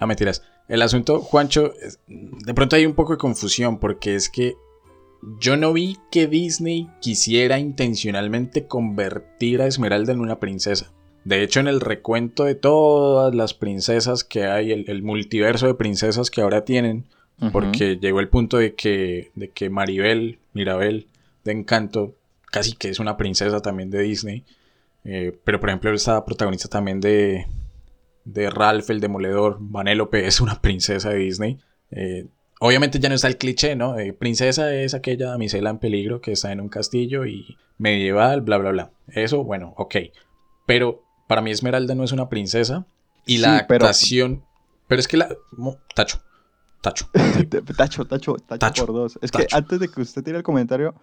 No, 0.00 0.06
mentiras. 0.06 0.42
El 0.68 0.82
asunto, 0.82 1.20
Juancho, 1.20 1.72
es- 1.82 1.98
de 2.06 2.54
pronto 2.54 2.76
hay 2.76 2.86
un 2.86 2.94
poco 2.94 3.12
de 3.12 3.18
confusión 3.18 3.78
porque 3.78 4.14
es 4.14 4.28
que 4.28 4.54
yo 5.40 5.56
no 5.56 5.72
vi 5.72 5.96
que 6.12 6.26
Disney 6.28 6.88
quisiera 7.00 7.58
intencionalmente 7.58 8.66
convertir 8.66 9.60
a 9.60 9.66
Esmeralda 9.66 10.12
en 10.12 10.20
una 10.20 10.38
princesa. 10.38 10.92
De 11.24 11.42
hecho, 11.42 11.58
en 11.60 11.66
el 11.68 11.80
recuento 11.80 12.44
de 12.44 12.54
todas 12.54 13.34
las 13.34 13.52
princesas 13.54 14.22
que 14.24 14.44
hay, 14.46 14.70
el, 14.72 14.84
el 14.88 15.02
multiverso 15.02 15.66
de 15.66 15.74
princesas 15.74 16.30
que 16.30 16.40
ahora 16.42 16.64
tienen, 16.64 17.04
porque 17.52 17.98
llegó 18.00 18.20
el 18.20 18.28
punto 18.28 18.56
de 18.58 18.74
que, 18.74 19.30
de 19.34 19.50
que 19.50 19.70
Maribel, 19.70 20.38
Mirabel, 20.54 21.06
de 21.44 21.52
Encanto, 21.52 22.14
casi 22.50 22.72
que 22.74 22.88
es 22.88 22.98
una 22.98 23.16
princesa 23.16 23.60
también 23.60 23.90
de 23.90 24.00
Disney. 24.02 24.44
Eh, 25.04 25.38
pero 25.44 25.60
por 25.60 25.68
ejemplo, 25.70 25.92
esta 25.92 26.24
protagonista 26.24 26.68
también 26.68 27.00
de, 27.00 27.46
de 28.24 28.50
Ralph 28.50 28.90
el 28.90 29.00
Demoledor, 29.00 29.56
Vanellope, 29.60 30.26
es 30.26 30.40
una 30.40 30.60
princesa 30.60 31.10
de 31.10 31.16
Disney. 31.18 31.58
Eh, 31.90 32.26
obviamente 32.60 32.98
ya 32.98 33.08
no 33.08 33.14
está 33.14 33.28
el 33.28 33.38
cliché, 33.38 33.76
¿no? 33.76 33.98
Eh, 33.98 34.12
princesa 34.12 34.74
es 34.74 34.94
aquella 34.94 35.28
damisela 35.30 35.70
en 35.70 35.78
peligro 35.78 36.20
que 36.20 36.32
está 36.32 36.52
en 36.52 36.60
un 36.60 36.68
castillo 36.68 37.24
y 37.26 37.56
medieval, 37.78 38.40
bla, 38.42 38.58
bla, 38.58 38.70
bla. 38.70 38.90
Eso, 39.08 39.44
bueno, 39.44 39.72
ok. 39.76 39.96
Pero 40.66 41.02
para 41.28 41.40
mí 41.42 41.50
Esmeralda 41.50 41.94
no 41.94 42.04
es 42.04 42.12
una 42.12 42.28
princesa. 42.28 42.86
Y 43.26 43.38
la 43.38 43.58
Sí, 43.60 43.64
pero- 43.68 43.84
adaptación... 43.84 44.44
Pero 44.88 45.00
es 45.00 45.08
que 45.08 45.18
la... 45.18 45.28
Tacho. 45.94 46.20
Tacho. 46.80 47.10
Tacho, 47.12 48.04
tacho, 48.04 48.04
tacho, 48.06 48.36
Tacho, 48.58 48.86
por 48.86 48.94
dos. 48.94 49.18
Es 49.20 49.30
tacho. 49.30 49.46
que 49.46 49.54
antes 49.54 49.80
de 49.80 49.88
que 49.90 50.00
usted 50.00 50.22
tire 50.22 50.38
el 50.38 50.42
comentario, 50.42 50.94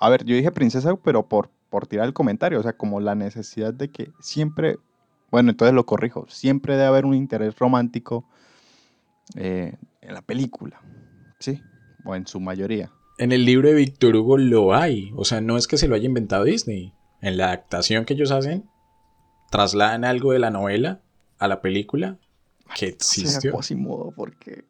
a 0.00 0.08
ver, 0.08 0.24
yo 0.24 0.34
dije 0.34 0.50
princesa, 0.50 0.96
pero 0.96 1.28
por, 1.28 1.50
por 1.68 1.86
tirar 1.86 2.06
el 2.06 2.14
comentario, 2.14 2.58
o 2.58 2.62
sea, 2.62 2.72
como 2.72 3.00
la 3.00 3.14
necesidad 3.14 3.74
de 3.74 3.90
que 3.90 4.10
siempre, 4.18 4.78
bueno, 5.30 5.50
entonces 5.50 5.74
lo 5.74 5.84
corrijo, 5.84 6.24
siempre 6.28 6.74
debe 6.74 6.86
haber 6.86 7.04
un 7.04 7.14
interés 7.14 7.58
romántico 7.58 8.24
eh, 9.36 9.76
en 10.00 10.14
la 10.14 10.22
película, 10.22 10.80
¿sí? 11.38 11.60
O 12.04 12.14
en 12.14 12.26
su 12.26 12.40
mayoría. 12.40 12.90
En 13.18 13.32
el 13.32 13.44
libro 13.44 13.68
de 13.68 13.74
Víctor 13.74 14.16
Hugo 14.16 14.38
lo 14.38 14.74
hay. 14.74 15.12
O 15.14 15.26
sea, 15.26 15.42
no 15.42 15.58
es 15.58 15.66
que 15.66 15.76
se 15.76 15.86
lo 15.86 15.94
haya 15.94 16.06
inventado 16.06 16.44
Disney. 16.44 16.94
En 17.20 17.36
la 17.36 17.48
adaptación 17.48 18.06
que 18.06 18.14
ellos 18.14 18.30
hacen, 18.30 18.64
trasladan 19.50 20.06
algo 20.06 20.32
de 20.32 20.38
la 20.38 20.50
novela 20.50 21.02
a 21.38 21.46
la 21.46 21.60
película 21.60 22.18
que 22.74 22.86
existió. 22.86 23.52
Quasimodo, 23.52 24.12
porque 24.16 24.64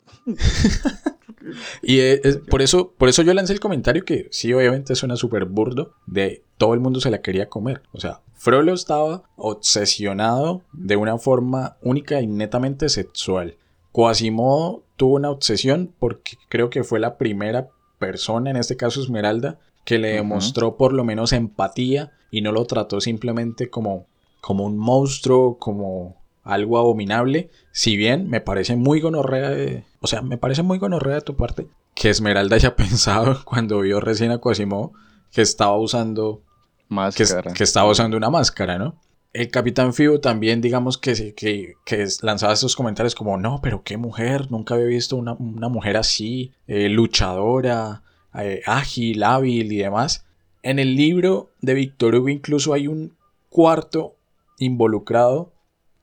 Y 1.83 2.01
es- 2.01 2.39
por, 2.49 2.63
eso, 2.63 2.93
por 2.99 3.09
eso 3.09 3.23
yo 3.23 3.33
lancé 3.35 3.53
el 3.53 3.61
comentario 3.61 4.05
que 4.05 4.29
sí, 4.31 4.53
obviamente 4.53 4.95
suena 4.95 5.17
súper 5.17 5.47
burdo, 5.47 5.95
de 6.07 6.43
todo 6.59 6.75
el 6.75 6.81
mundo 6.81 7.01
se 7.01 7.11
la 7.11 7.23
quería 7.23 7.49
comer. 7.49 7.83
O 7.93 8.01
sea, 8.01 8.21
Frollo 8.35 8.75
estaba 8.75 9.23
obsesionado 9.37 10.63
de 10.73 10.97
una 10.97 11.19
forma 11.19 11.77
única 11.83 12.21
y 12.21 12.27
netamente 12.27 12.89
sexual. 12.89 13.57
Quasimodo 13.93 14.85
tuvo 14.97 15.17
una 15.17 15.31
obsesión 15.31 15.93
porque 15.99 16.37
creo 16.49 16.71
que 16.71 16.85
fue 16.85 17.01
la 17.01 17.17
primera 17.17 17.69
persona, 17.99 18.51
en 18.51 18.57
este 18.57 18.77
caso 18.77 19.01
Esmeralda, 19.03 19.59
que 19.85 19.99
le 19.99 20.09
demostró 20.13 20.77
por 20.77 20.93
lo 20.93 21.05
menos 21.05 21.33
empatía 21.33 22.13
y 22.31 22.43
no 22.43 22.53
lo 22.53 22.65
trató 22.67 23.01
simplemente 23.01 23.71
como, 23.71 24.07
como 24.41 24.65
un 24.65 24.77
monstruo, 24.79 25.59
como 25.59 26.20
algo 26.43 26.79
abominable. 26.79 27.51
Si 27.73 27.97
bien 27.97 28.29
me 28.29 28.41
parece 28.41 28.77
muy 28.77 29.01
gonorrea, 29.01 29.51
de- 29.51 29.85
o 30.01 30.07
sea, 30.07 30.23
me 30.23 30.39
parece 30.39 30.63
muy 30.63 30.79
gonorrea 30.79 31.17
de 31.17 31.23
tu 31.23 31.37
parte 31.37 31.69
que 31.95 32.11
Esmeralda 32.11 32.57
haya 32.57 32.77
pensado 32.77 33.45
cuando 33.45 33.81
vio 33.81 34.01
recién 34.01 34.31
a 34.31 34.39
Quasimodo 34.39 34.93
que 35.33 35.43
estaba 35.43 35.77
usando 35.79 36.43
que, 36.89 36.95
máscara. 36.95 37.53
que 37.53 37.65
estaba 37.65 37.91
usando 37.91 38.17
una 38.17 38.31
máscara, 38.31 38.79
¿no? 38.79 38.97
El 39.33 39.49
Capitán 39.49 39.95
Fibo 39.95 40.19
también, 40.19 40.61
digamos 40.61 40.99
que, 40.99 41.35
que, 41.35 42.07
lanzaba 42.23 42.53
estos 42.53 42.75
comentarios 42.75 43.15
como, 43.15 43.37
no, 43.37 43.61
pero 43.63 43.85
qué 43.85 43.97
mujer, 43.97 44.51
nunca 44.51 44.75
había 44.75 44.87
visto 44.87 45.15
una, 45.15 45.35
una 45.35 45.69
mujer 45.69 45.97
así, 45.97 46.53
eh, 46.67 46.89
luchadora, 46.89 48.03
eh, 48.35 48.63
ágil, 48.67 49.23
hábil 49.23 49.71
y 49.71 49.77
demás. 49.77 50.27
En 50.65 50.81
el 50.81 50.97
libro 50.97 51.53
de 51.61 51.75
Víctor 51.75 52.17
Hugo 52.17 52.29
incluso 52.29 52.73
hay 52.73 52.89
un 52.89 53.15
cuarto 53.51 54.17
involucrado 54.59 55.53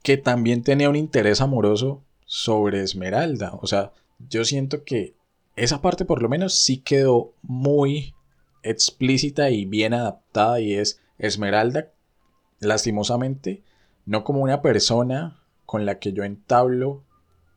que 0.08 0.16
también 0.16 0.64
tenía 0.64 0.90
un 0.90 0.96
interés 0.96 1.42
amoroso 1.42 2.02
sobre 2.26 2.82
Esmeralda. 2.82 3.52
O 3.62 3.68
sea, 3.68 3.92
yo 4.30 4.46
siento 4.46 4.86
que 4.86 5.16
esa 5.58 5.82
parte 5.82 6.06
por 6.06 6.22
lo 6.22 6.30
menos 6.30 6.54
sí 6.58 6.78
quedó 6.78 7.34
muy 7.42 8.14
explícita 8.64 9.50
y 9.50 9.66
bien 9.66 9.94
adaptada 9.94 10.62
y 10.62 10.76
es 10.76 11.02
Esmeralda, 11.20 11.92
lastimosamente, 12.62 13.64
no 14.06 14.24
como 14.24 14.40
una 14.40 14.62
persona 14.62 15.42
con 15.66 15.86
la 15.86 16.00
que 16.00 16.14
yo 16.14 16.24
entablo 16.24 17.04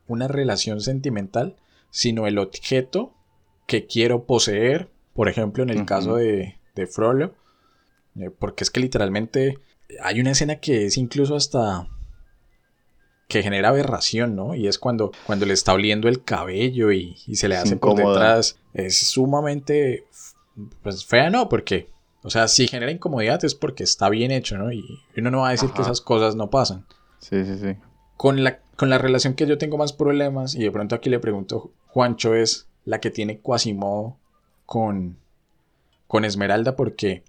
una 0.08 0.26
relación 0.26 0.80
sentimental, 0.80 1.54
sino 1.92 2.26
el 2.26 2.36
objeto 2.36 3.14
que 3.68 3.86
quiero 3.86 4.24
poseer, 4.24 4.90
por 5.14 5.28
ejemplo, 5.28 5.62
en 5.62 5.70
el 5.70 5.84
caso 5.84 6.16
de, 6.16 6.58
de 6.74 6.88
Frollo, 6.88 7.32
eh, 8.16 8.28
porque 8.36 8.64
es 8.64 8.72
que 8.72 8.80
literalmente 8.80 9.58
hay 10.02 10.18
una 10.18 10.32
escena 10.32 10.56
que 10.56 10.86
es 10.86 10.96
incluso 10.96 11.36
hasta 11.36 11.86
que 13.30 13.42
genera 13.42 13.70
aberración, 13.70 14.36
¿no? 14.36 14.54
Y 14.54 14.66
es 14.66 14.78
cuando, 14.78 15.12
cuando 15.24 15.46
le 15.46 15.54
está 15.54 15.72
oliendo 15.72 16.08
el 16.08 16.24
cabello 16.24 16.92
y, 16.92 17.16
y 17.26 17.36
se 17.36 17.48
le 17.48 17.56
hace 17.56 17.76
por 17.76 17.96
detrás. 17.96 18.58
Es 18.74 19.08
sumamente, 19.08 20.04
pues 20.82 21.06
fea, 21.06 21.30
¿no? 21.30 21.48
Porque, 21.48 21.88
o 22.22 22.28
sea, 22.28 22.48
si 22.48 22.66
genera 22.68 22.92
incomodidad 22.92 23.42
es 23.44 23.54
porque 23.54 23.84
está 23.84 24.10
bien 24.10 24.32
hecho, 24.32 24.58
¿no? 24.58 24.72
Y 24.72 24.84
uno 25.16 25.30
no 25.30 25.40
va 25.40 25.48
a 25.48 25.52
decir 25.52 25.70
que 25.70 25.80
esas 25.80 26.00
cosas 26.00 26.34
no 26.34 26.50
pasan. 26.50 26.84
Sí, 27.20 27.44
sí, 27.44 27.56
sí. 27.56 27.76
Con 28.16 28.42
la, 28.44 28.58
con 28.76 28.90
la 28.90 28.98
relación 28.98 29.34
que 29.34 29.46
yo 29.46 29.56
tengo 29.56 29.78
más 29.78 29.92
problemas, 29.92 30.54
y 30.54 30.64
de 30.64 30.70
pronto 30.72 30.96
aquí 30.96 31.08
le 31.08 31.20
pregunto, 31.20 31.70
Juancho, 31.86 32.34
es 32.34 32.66
la 32.84 33.00
que 33.00 33.10
tiene 33.10 33.38
Quasimodo 33.38 34.16
con, 34.66 35.16
con 36.08 36.24
Esmeralda, 36.24 36.74
porque 36.74 37.22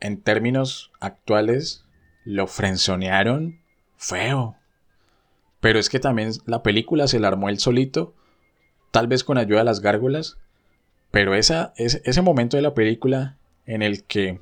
en 0.00 0.20
términos 0.20 0.92
actuales 1.00 1.84
lo 2.24 2.46
frenzonearon 2.46 3.58
feo. 3.96 4.56
Pero 5.66 5.80
es 5.80 5.90
que 5.90 5.98
también 5.98 6.30
la 6.44 6.62
película 6.62 7.08
se 7.08 7.18
la 7.18 7.26
armó 7.26 7.48
él 7.48 7.58
solito, 7.58 8.14
tal 8.92 9.08
vez 9.08 9.24
con 9.24 9.36
ayuda 9.36 9.58
de 9.58 9.64
las 9.64 9.80
gárgolas, 9.80 10.38
pero 11.10 11.34
esa, 11.34 11.74
ese, 11.76 12.22
momento 12.22 12.56
de 12.56 12.62
la 12.62 12.72
película 12.72 13.36
en 13.64 13.82
el 13.82 14.04
que 14.04 14.38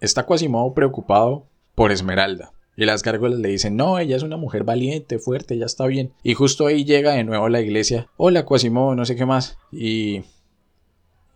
está 0.00 0.26
Quasimodo 0.26 0.74
preocupado 0.74 1.46
por 1.76 1.92
Esmeralda. 1.92 2.50
Y 2.76 2.86
las 2.86 3.04
gárgolas 3.04 3.38
le 3.38 3.50
dicen, 3.50 3.76
no, 3.76 4.00
ella 4.00 4.16
es 4.16 4.24
una 4.24 4.36
mujer 4.36 4.64
valiente, 4.64 5.20
fuerte, 5.20 5.56
ya 5.56 5.66
está 5.66 5.86
bien. 5.86 6.12
Y 6.24 6.34
justo 6.34 6.66
ahí 6.66 6.84
llega 6.84 7.12
de 7.12 7.22
nuevo 7.22 7.48
la 7.48 7.60
iglesia, 7.60 8.08
hola 8.16 8.44
Quasimodo, 8.44 8.96
no 8.96 9.04
sé 9.04 9.14
qué 9.14 9.26
más. 9.26 9.58
Y... 9.70 10.24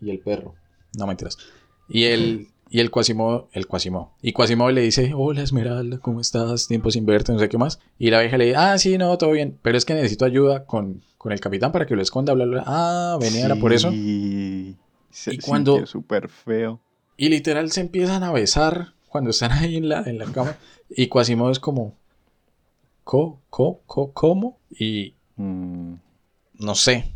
Y 0.01 0.11
el 0.11 0.19
perro. 0.19 0.57
No 0.99 1.07
mentiras. 1.07 1.39
Y 1.89 2.07
el... 2.07 2.49
Y 2.75 2.81
el 2.81 2.91
Quasimodo, 2.91 3.51
el 3.53 3.67
Quasimodo. 3.67 4.13
Y 4.23 4.33
Quasimodo 4.33 4.71
le 4.71 4.81
dice, 4.81 5.13
hola 5.15 5.43
Esmeralda, 5.43 5.99
¿cómo 5.99 6.23
estás? 6.23 6.69
Tiempo 6.69 6.91
sin 6.91 7.05
verte, 7.05 7.31
no 7.31 7.39
sé 7.39 7.51
qué 7.51 7.59
más. 7.59 7.79
Y 7.99 8.09
la 8.11 8.21
vieja 8.21 8.39
le 8.39 8.47
dice, 8.47 8.57
ah, 8.57 8.79
sí, 8.79 8.97
no, 8.97 9.19
todo 9.19 9.33
bien. 9.33 9.59
Pero 9.61 9.77
es 9.77 9.85
que 9.85 9.93
necesito 9.93 10.25
ayuda 10.25 10.65
con, 10.65 11.03
con 11.19 11.33
el 11.33 11.41
capitán 11.41 11.71
para 11.71 11.85
que 11.85 11.95
lo 11.95 12.01
esconda, 12.01 12.33
bla, 12.33 12.47
bla. 12.47 12.65
Ah, 12.67 13.19
venía, 13.21 13.45
era 13.45 13.57
por 13.57 13.75
eso. 13.75 13.91
Se 13.91 15.35
Y 15.35 15.39
cuando- 15.45 15.85
súper 15.87 16.31
feo. 16.31 16.81
Y 17.19 17.29
literal 17.29 17.71
se 17.71 17.83
empiezan 17.83 18.23
a 18.23 18.33
besar 18.33 18.95
cuando 19.09 19.29
están 19.31 19.53
ahí 19.53 19.77
en 19.77 19.91
la, 19.91 20.01
en 20.05 20.17
la 20.17 20.25
cama. 20.33 20.57
Y 20.89 21.09
Quasimodo 21.09 21.51
es 21.51 21.59
como, 21.61 21.95
¿co, 23.05 23.39
co, 23.51 23.81
co, 23.87 24.13
cómo? 24.13 24.59
Y 24.71 25.15
Mm. 25.37 25.95
no 26.59 26.75
sé. 26.75 27.13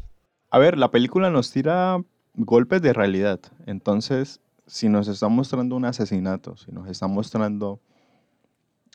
A 0.50 0.59
ver, 0.59 0.76
la 0.78 0.90
película 0.90 1.30
nos 1.30 1.50
tira 1.50 2.02
golpes 2.34 2.82
de 2.82 2.92
realidad. 2.92 3.40
Entonces, 3.66 4.40
si 4.66 4.88
nos 4.88 5.08
está 5.08 5.28
mostrando 5.28 5.76
un 5.76 5.84
asesinato, 5.84 6.56
si 6.56 6.72
nos 6.72 6.88
está 6.88 7.06
mostrando 7.06 7.80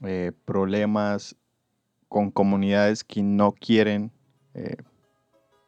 eh, 0.03 0.31
problemas 0.45 1.35
con 2.09 2.29
comunidades 2.29 3.03
que 3.03 3.23
no 3.23 3.53
quieren, 3.53 4.11
eh, 4.53 4.75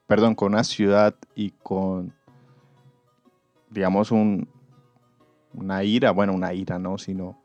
perdón, 0.07 0.35
con 0.35 0.53
una 0.53 0.63
ciudad 0.65 1.15
y 1.35 1.51
con, 1.51 2.13
digamos, 3.69 4.11
un, 4.11 4.49
una 5.53 5.83
ira, 5.83 6.11
bueno, 6.11 6.33
una 6.33 6.53
ira, 6.53 6.79
no, 6.79 6.97
sino 6.97 7.41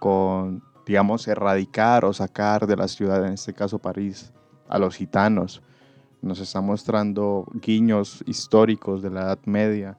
con, 0.00 0.64
digamos, 0.86 1.28
erradicar 1.28 2.04
o 2.04 2.12
sacar 2.12 2.66
de 2.66 2.76
la 2.76 2.88
ciudad, 2.88 3.24
en 3.24 3.34
este 3.34 3.54
caso 3.54 3.78
París, 3.78 4.32
a 4.68 4.78
los 4.78 4.96
gitanos. 4.96 5.62
Nos 6.20 6.40
está 6.40 6.60
mostrando 6.60 7.46
guiños 7.62 8.24
históricos 8.26 9.02
de 9.02 9.10
la 9.10 9.22
Edad 9.22 9.38
Media 9.44 9.98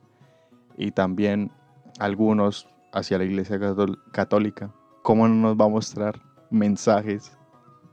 y 0.75 0.91
también 0.91 1.51
algunos 1.99 2.67
hacia 2.93 3.17
la 3.17 3.23
Iglesia 3.25 3.59
Católica. 4.11 4.71
¿Cómo 5.03 5.27
no 5.27 5.35
nos 5.35 5.57
va 5.57 5.65
a 5.65 5.69
mostrar 5.69 6.21
mensajes 6.49 7.37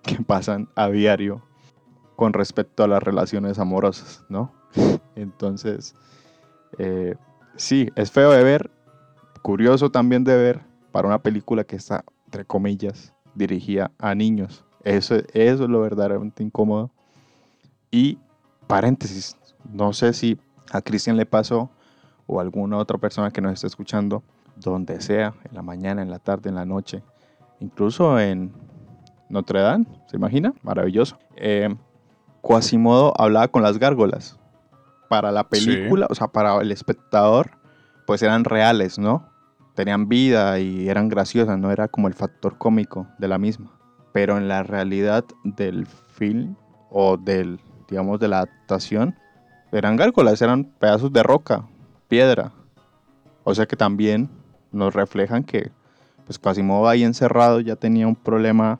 que 0.02 0.16
pasan 0.22 0.68
a 0.74 0.88
diario 0.88 1.42
con 2.16 2.32
respecto 2.32 2.84
a 2.84 2.88
las 2.88 3.02
relaciones 3.02 3.58
amorosas, 3.58 4.24
no? 4.28 4.52
Entonces, 5.16 5.94
eh, 6.78 7.14
sí, 7.56 7.90
es 7.96 8.10
feo 8.10 8.30
de 8.30 8.42
ver, 8.42 8.70
curioso 9.42 9.90
también 9.90 10.24
de 10.24 10.36
ver 10.36 10.60
para 10.92 11.08
una 11.08 11.22
película 11.22 11.64
que 11.64 11.76
está, 11.76 12.04
entre 12.26 12.44
comillas, 12.44 13.12
dirigida 13.34 13.90
a 13.98 14.14
niños. 14.14 14.64
Eso, 14.84 15.16
eso 15.32 15.64
es 15.64 15.70
lo 15.70 15.80
verdaderamente 15.80 16.42
incómodo. 16.42 16.90
Y 17.90 18.18
paréntesis, 18.66 19.36
no 19.64 19.92
sé 19.92 20.12
si 20.12 20.38
a 20.72 20.82
Cristian 20.82 21.16
le 21.16 21.26
pasó 21.26 21.70
o 22.26 22.40
alguna 22.40 22.78
otra 22.78 22.98
persona 22.98 23.30
que 23.30 23.40
nos 23.40 23.52
esté 23.54 23.66
escuchando, 23.66 24.22
donde 24.56 25.00
sea, 25.00 25.34
en 25.48 25.54
la 25.54 25.62
mañana, 25.62 26.02
en 26.02 26.10
la 26.10 26.18
tarde, 26.18 26.48
en 26.48 26.54
la 26.54 26.64
noche, 26.64 27.02
incluso 27.60 28.18
en 28.18 28.52
Notre 29.28 29.60
Dame, 29.60 29.86
¿se 30.06 30.16
imagina? 30.16 30.52
Maravilloso. 30.62 31.18
Eh, 31.36 31.74
Quasimodo 32.40 33.12
hablaba 33.18 33.48
con 33.48 33.62
las 33.62 33.78
gárgolas. 33.78 34.38
Para 35.08 35.32
la 35.32 35.42
Sí. 35.42 35.48
película, 35.50 36.06
o 36.10 36.14
sea, 36.14 36.28
para 36.28 36.60
el 36.60 36.70
espectador, 36.72 37.52
pues 38.06 38.22
eran 38.22 38.44
reales, 38.44 38.98
¿no? 38.98 39.28
Tenían 39.74 40.08
vida 40.08 40.58
y 40.60 40.88
eran 40.88 41.08
graciosas, 41.08 41.58
no 41.58 41.70
era 41.72 41.88
como 41.88 42.06
el 42.08 42.14
factor 42.14 42.58
cómico 42.58 43.06
de 43.18 43.28
la 43.28 43.38
misma. 43.38 43.70
Pero 44.12 44.36
en 44.38 44.46
la 44.48 44.62
realidad 44.62 45.24
del 45.42 45.86
film 45.86 46.54
o 46.90 47.16
del, 47.16 47.60
digamos, 47.88 48.20
de 48.20 48.28
la 48.28 48.38
adaptación, 48.38 49.16
eran 49.72 49.96
gárgolas, 49.96 50.40
eran 50.42 50.64
pedazos 50.64 51.12
de 51.12 51.22
roca, 51.22 51.64
piedra. 52.14 52.52
O 53.42 53.56
sea 53.56 53.66
que 53.66 53.74
también 53.74 54.28
nos 54.70 54.94
reflejan 54.94 55.42
que, 55.42 55.72
pues 56.26 56.38
Quasimodo 56.38 56.88
ahí 56.88 57.02
encerrado 57.02 57.58
ya 57.58 57.74
tenía 57.74 58.06
un 58.06 58.14
problema 58.14 58.78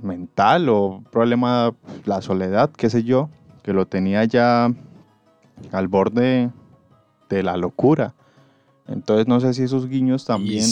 mental 0.00 0.68
o 0.68 0.86
un 0.86 1.04
problema, 1.04 1.74
la 2.04 2.22
soledad, 2.22 2.70
qué 2.70 2.88
sé 2.88 3.02
yo, 3.02 3.28
que 3.64 3.72
lo 3.72 3.86
tenía 3.86 4.24
ya 4.24 4.72
al 5.72 5.88
borde 5.88 6.50
de 7.28 7.42
la 7.42 7.56
locura. 7.56 8.14
Entonces 8.86 9.26
no 9.26 9.40
sé 9.40 9.54
si 9.54 9.64
esos 9.64 9.88
guiños 9.88 10.24
también, 10.24 10.64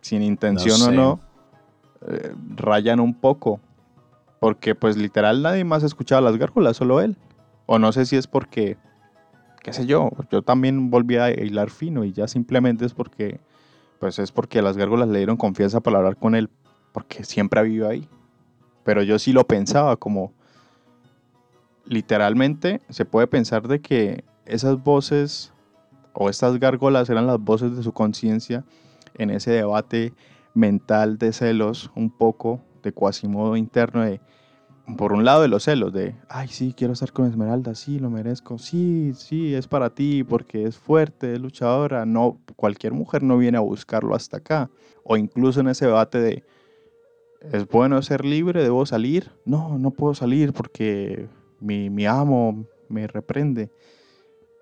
sin 0.00 0.22
intención 0.22 0.80
no 0.80 0.86
o 0.86 0.90
no, 0.90 1.20
eh, 2.08 2.34
rayan 2.56 2.98
un 2.98 3.14
poco. 3.14 3.60
Porque 4.40 4.74
pues 4.74 4.96
literal 4.96 5.40
nadie 5.42 5.62
más 5.62 5.84
escuchaba 5.84 6.20
las 6.20 6.36
gárgolas, 6.36 6.76
solo 6.76 7.00
él. 7.00 7.16
O 7.66 7.78
no 7.78 7.92
sé 7.92 8.06
si 8.06 8.16
es 8.16 8.26
porque, 8.26 8.76
qué 9.62 9.72
sé 9.72 9.86
yo, 9.86 10.10
yo 10.30 10.42
también 10.42 10.90
volví 10.90 11.16
a 11.16 11.30
hilar 11.30 11.70
fino 11.70 12.04
y 12.04 12.12
ya 12.12 12.28
simplemente 12.28 12.84
es 12.84 12.94
porque, 12.94 13.40
pues 13.98 14.18
es 14.18 14.32
porque 14.32 14.62
las 14.62 14.76
gárgolas 14.76 15.08
le 15.08 15.18
dieron 15.18 15.36
confianza 15.36 15.80
para 15.80 15.98
hablar 15.98 16.16
con 16.16 16.34
él, 16.34 16.48
porque 16.92 17.24
siempre 17.24 17.60
ha 17.60 17.62
vivido 17.62 17.88
ahí. 17.88 18.08
Pero 18.84 19.02
yo 19.02 19.18
sí 19.18 19.32
lo 19.32 19.46
pensaba 19.46 19.96
como, 19.96 20.32
literalmente 21.84 22.80
se 22.88 23.04
puede 23.04 23.26
pensar 23.26 23.68
de 23.68 23.80
que 23.80 24.24
esas 24.46 24.82
voces 24.82 25.52
o 26.12 26.28
estas 26.28 26.58
gárgolas 26.58 27.08
eran 27.10 27.26
las 27.26 27.38
voces 27.38 27.76
de 27.76 27.82
su 27.82 27.92
conciencia 27.92 28.64
en 29.14 29.30
ese 29.30 29.50
debate 29.50 30.12
mental 30.54 31.18
de 31.18 31.32
celos, 31.32 31.90
un 31.94 32.10
poco 32.10 32.60
de 32.82 32.92
cuasimodo 32.92 33.56
interno 33.56 34.02
de, 34.02 34.20
por 34.96 35.12
un 35.12 35.24
lado 35.24 35.42
de 35.42 35.48
los 35.48 35.64
celos, 35.64 35.92
de, 35.92 36.14
ay, 36.28 36.48
sí, 36.48 36.74
quiero 36.76 36.92
estar 36.92 37.12
con 37.12 37.26
Esmeralda, 37.26 37.74
sí, 37.74 37.98
lo 37.98 38.10
merezco, 38.10 38.58
sí, 38.58 39.12
sí, 39.14 39.54
es 39.54 39.68
para 39.68 39.90
ti, 39.90 40.24
porque 40.24 40.64
es 40.64 40.76
fuerte, 40.76 41.34
es 41.34 41.40
luchadora, 41.40 42.06
no, 42.06 42.40
cualquier 42.56 42.92
mujer 42.92 43.22
no 43.22 43.38
viene 43.38 43.58
a 43.58 43.62
buscarlo 43.62 44.14
hasta 44.14 44.38
acá, 44.38 44.70
o 45.04 45.16
incluso 45.16 45.60
en 45.60 45.68
ese 45.68 45.86
debate 45.86 46.20
de, 46.20 46.44
¿es 47.52 47.66
bueno 47.68 48.00
ser 48.02 48.24
libre? 48.24 48.62
¿Debo 48.62 48.84
salir? 48.86 49.30
No, 49.44 49.78
no 49.78 49.90
puedo 49.90 50.14
salir 50.14 50.52
porque 50.52 51.28
mi, 51.60 51.90
mi 51.90 52.06
amo 52.06 52.66
me 52.88 53.06
reprende. 53.06 53.70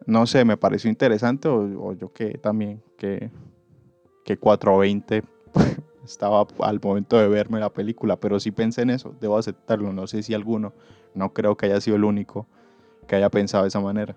No 0.07 0.27
sé, 0.27 0.45
me 0.45 0.57
pareció 0.57 0.91
interesante, 0.91 1.49
o, 1.49 1.89
o 1.89 1.93
yo 1.95 2.13
que 2.13 2.39
también, 2.39 2.83
que, 2.97 3.31
que 4.25 4.37
420 4.37 5.23
estaba 6.11 6.47
al 6.61 6.81
momento 6.83 7.19
de 7.19 7.29
verme 7.29 7.61
la 7.61 7.73
película, 7.73 8.17
pero 8.19 8.41
sí 8.41 8.51
pensé 8.51 8.83
en 8.83 8.91
eso, 8.91 9.15
debo 9.21 9.39
aceptarlo, 9.39 9.93
no 9.93 10.07
sé 10.07 10.23
si 10.23 10.35
alguno, 10.35 10.73
no 11.15 11.33
creo 11.33 11.57
que 11.57 11.67
haya 11.67 11.81
sido 11.81 11.97
el 11.97 12.05
único 12.05 12.47
que 13.07 13.17
haya 13.17 13.31
pensado 13.31 13.65
de 13.65 13.69
esa 13.69 13.81
manera. 13.81 14.17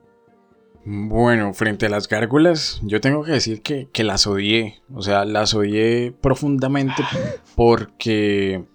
Bueno, 0.84 1.54
frente 1.54 1.86
a 1.86 1.90
las 1.90 2.08
gárgolas, 2.08 2.82
yo 2.84 3.00
tengo 3.02 3.24
que 3.24 3.32
decir 3.34 3.62
que, 3.62 3.88
que 3.94 4.04
las 4.04 4.26
odié. 4.26 4.82
O 4.94 5.02
sea, 5.04 5.26
las 5.26 5.54
odié 5.54 6.12
profundamente 6.12 7.04
porque... 7.56 8.66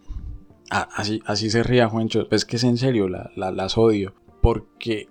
Ah, 0.70 0.88
así, 0.94 1.20
así 1.26 1.50
se 1.50 1.62
ría 1.64 1.88
Juancho. 1.88 2.26
Es 2.30 2.44
que 2.44 2.56
es 2.56 2.64
en 2.64 2.76
serio, 2.76 3.08
la- 3.08 3.30
la- 3.36 3.50
las 3.52 3.76
odio. 3.76 4.14
Porque 4.40 5.08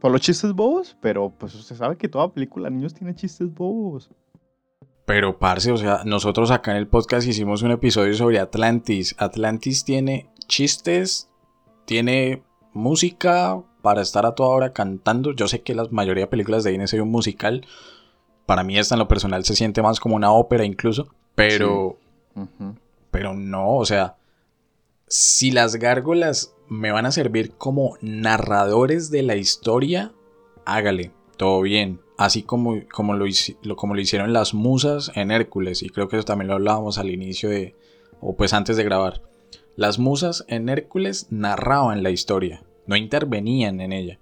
Por 0.00 0.12
los 0.12 0.20
chistes 0.20 0.52
bobos, 0.52 0.96
pero 1.00 1.30
pues 1.30 1.54
usted 1.54 1.74
sabe 1.76 1.96
que 1.96 2.08
toda 2.08 2.32
película 2.32 2.68
de 2.68 2.76
niños 2.76 2.94
tiene 2.94 3.14
chistes 3.14 3.52
bobos. 3.52 4.10
Pero, 5.04 5.38
parce, 5.38 5.72
o 5.72 5.76
sea, 5.76 6.02
nosotros 6.04 6.50
acá 6.50 6.70
en 6.70 6.76
el 6.76 6.86
podcast 6.86 7.26
hicimos 7.26 7.62
un 7.62 7.72
episodio 7.72 8.14
sobre 8.14 8.38
Atlantis. 8.38 9.14
Atlantis 9.18 9.84
tiene 9.84 10.30
chistes, 10.46 11.28
tiene 11.84 12.42
música, 12.72 13.62
para 13.82 14.00
estar 14.00 14.24
a 14.24 14.34
toda 14.34 14.50
hora 14.50 14.72
cantando. 14.72 15.32
Yo 15.32 15.48
sé 15.48 15.62
que 15.62 15.74
la 15.74 15.86
mayoría 15.90 16.24
de 16.24 16.28
películas 16.28 16.64
de 16.64 16.70
Disney 16.70 16.86
son 16.86 17.00
un 17.00 17.10
musical. 17.10 17.66
Para 18.46 18.62
mí 18.62 18.78
esta 18.78 18.94
en 18.94 19.00
lo 19.00 19.08
personal 19.08 19.44
se 19.44 19.56
siente 19.56 19.82
más 19.82 20.00
como 20.00 20.16
una 20.16 20.32
ópera 20.32 20.64
incluso. 20.64 21.08
Pero... 21.34 21.98
Pero 23.10 23.34
no, 23.34 23.76
o 23.76 23.84
sea... 23.84 24.16
Si 25.08 25.50
las 25.50 25.76
gárgolas 25.76 26.54
me 26.68 26.90
van 26.90 27.04
a 27.04 27.12
servir 27.12 27.52
como 27.58 27.98
narradores 28.00 29.10
de 29.10 29.22
la 29.22 29.36
historia, 29.36 30.12
hágale, 30.64 31.12
todo 31.36 31.60
bien. 31.60 32.00
Así 32.18 32.42
como, 32.42 32.76
como, 32.92 33.14
lo, 33.14 33.26
como 33.76 33.94
lo 33.94 34.00
hicieron 34.00 34.32
las 34.32 34.54
musas 34.54 35.10
en 35.14 35.30
Hércules. 35.30 35.82
Y 35.82 35.88
creo 35.88 36.08
que 36.08 36.16
eso 36.16 36.24
también 36.24 36.48
lo 36.48 36.54
hablábamos 36.54 36.98
al 36.98 37.10
inicio 37.10 37.48
de... 37.48 37.74
O 38.20 38.36
pues 38.36 38.52
antes 38.52 38.76
de 38.76 38.84
grabar. 38.84 39.22
Las 39.74 39.98
musas 39.98 40.44
en 40.48 40.68
Hércules 40.68 41.28
narraban 41.30 42.02
la 42.02 42.10
historia, 42.10 42.62
no 42.86 42.94
intervenían 42.94 43.80
en 43.80 43.92
ella. 43.92 44.18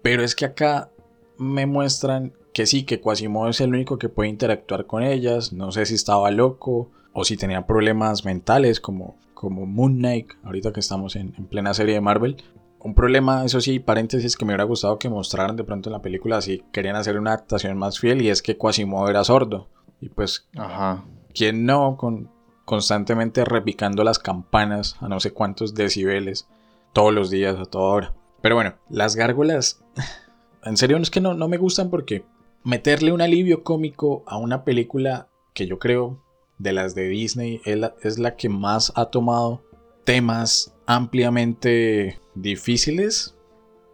Pero 0.00 0.22
es 0.22 0.36
que 0.36 0.44
acá 0.44 0.90
me 1.38 1.66
muestran 1.66 2.32
que 2.52 2.66
sí, 2.66 2.84
que 2.84 3.00
Quasimodo 3.00 3.48
es 3.48 3.60
el 3.60 3.70
único 3.70 3.98
que 3.98 4.08
puede 4.08 4.30
interactuar 4.30 4.86
con 4.86 5.02
ellas. 5.02 5.52
No 5.52 5.72
sé 5.72 5.86
si 5.86 5.94
estaba 5.94 6.30
loco 6.30 6.90
o 7.12 7.24
si 7.24 7.36
tenía 7.36 7.66
problemas 7.66 8.24
mentales 8.24 8.80
como, 8.80 9.16
como 9.34 9.66
Moon 9.66 9.96
Knight, 9.96 10.32
ahorita 10.44 10.72
que 10.72 10.80
estamos 10.80 11.16
en, 11.16 11.32
plena 11.48 11.74
serie 11.74 11.94
de 11.94 12.00
Marvel. 12.00 12.36
Un 12.84 12.94
problema, 12.94 13.44
eso 13.44 13.60
sí, 13.60 13.78
paréntesis, 13.78 14.36
que 14.36 14.44
me 14.44 14.52
hubiera 14.52 14.64
gustado 14.64 14.98
que 14.98 15.08
mostraran 15.08 15.54
de 15.54 15.62
pronto 15.62 15.88
en 15.88 15.92
la 15.92 16.02
película 16.02 16.40
si 16.40 16.64
querían 16.72 16.96
hacer 16.96 17.16
una 17.16 17.30
adaptación 17.30 17.78
más 17.78 18.00
fiel 18.00 18.22
y 18.22 18.28
es 18.28 18.42
que 18.42 18.56
Quasimodo 18.56 19.08
era 19.08 19.22
sordo. 19.22 19.68
Y 20.00 20.08
pues, 20.08 20.48
Ajá. 20.56 21.04
¿quién 21.32 21.64
no? 21.64 21.96
Con, 21.96 22.28
constantemente 22.64 23.44
repicando 23.44 24.02
las 24.02 24.18
campanas 24.18 24.96
a 25.00 25.08
no 25.08 25.20
sé 25.20 25.30
cuántos 25.32 25.74
decibeles 25.74 26.48
todos 26.92 27.14
los 27.14 27.30
días 27.30 27.56
a 27.56 27.66
toda 27.66 27.84
hora. 27.84 28.14
Pero 28.40 28.56
bueno, 28.56 28.74
las 28.90 29.14
gárgolas, 29.14 29.84
en 30.64 30.76
serio 30.76 30.96
es 30.96 31.10
que 31.10 31.20
no, 31.20 31.34
no 31.34 31.46
me 31.46 31.58
gustan 31.58 31.88
porque 31.88 32.24
meterle 32.64 33.12
un 33.12 33.20
alivio 33.20 33.62
cómico 33.62 34.24
a 34.26 34.38
una 34.38 34.64
película 34.64 35.28
que 35.54 35.66
yo 35.66 35.78
creo 35.78 36.20
de 36.58 36.72
las 36.72 36.96
de 36.96 37.08
Disney 37.08 37.60
es 37.64 37.78
la, 37.78 37.94
es 38.02 38.18
la 38.18 38.34
que 38.34 38.48
más 38.48 38.92
ha 38.96 39.06
tomado 39.06 39.62
temas 40.04 40.74
ampliamente 40.86 42.18
difíciles. 42.34 43.34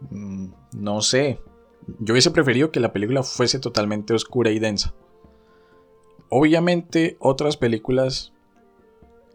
Mm, 0.09 0.47
no 0.73 1.01
sé. 1.01 1.39
Yo 1.99 2.13
hubiese 2.13 2.31
preferido 2.31 2.71
que 2.71 2.79
la 2.79 2.93
película 2.93 3.23
fuese 3.23 3.59
totalmente 3.59 4.13
oscura 4.13 4.51
y 4.51 4.59
densa. 4.59 4.93
Obviamente 6.29 7.17
otras 7.19 7.57
películas 7.57 8.33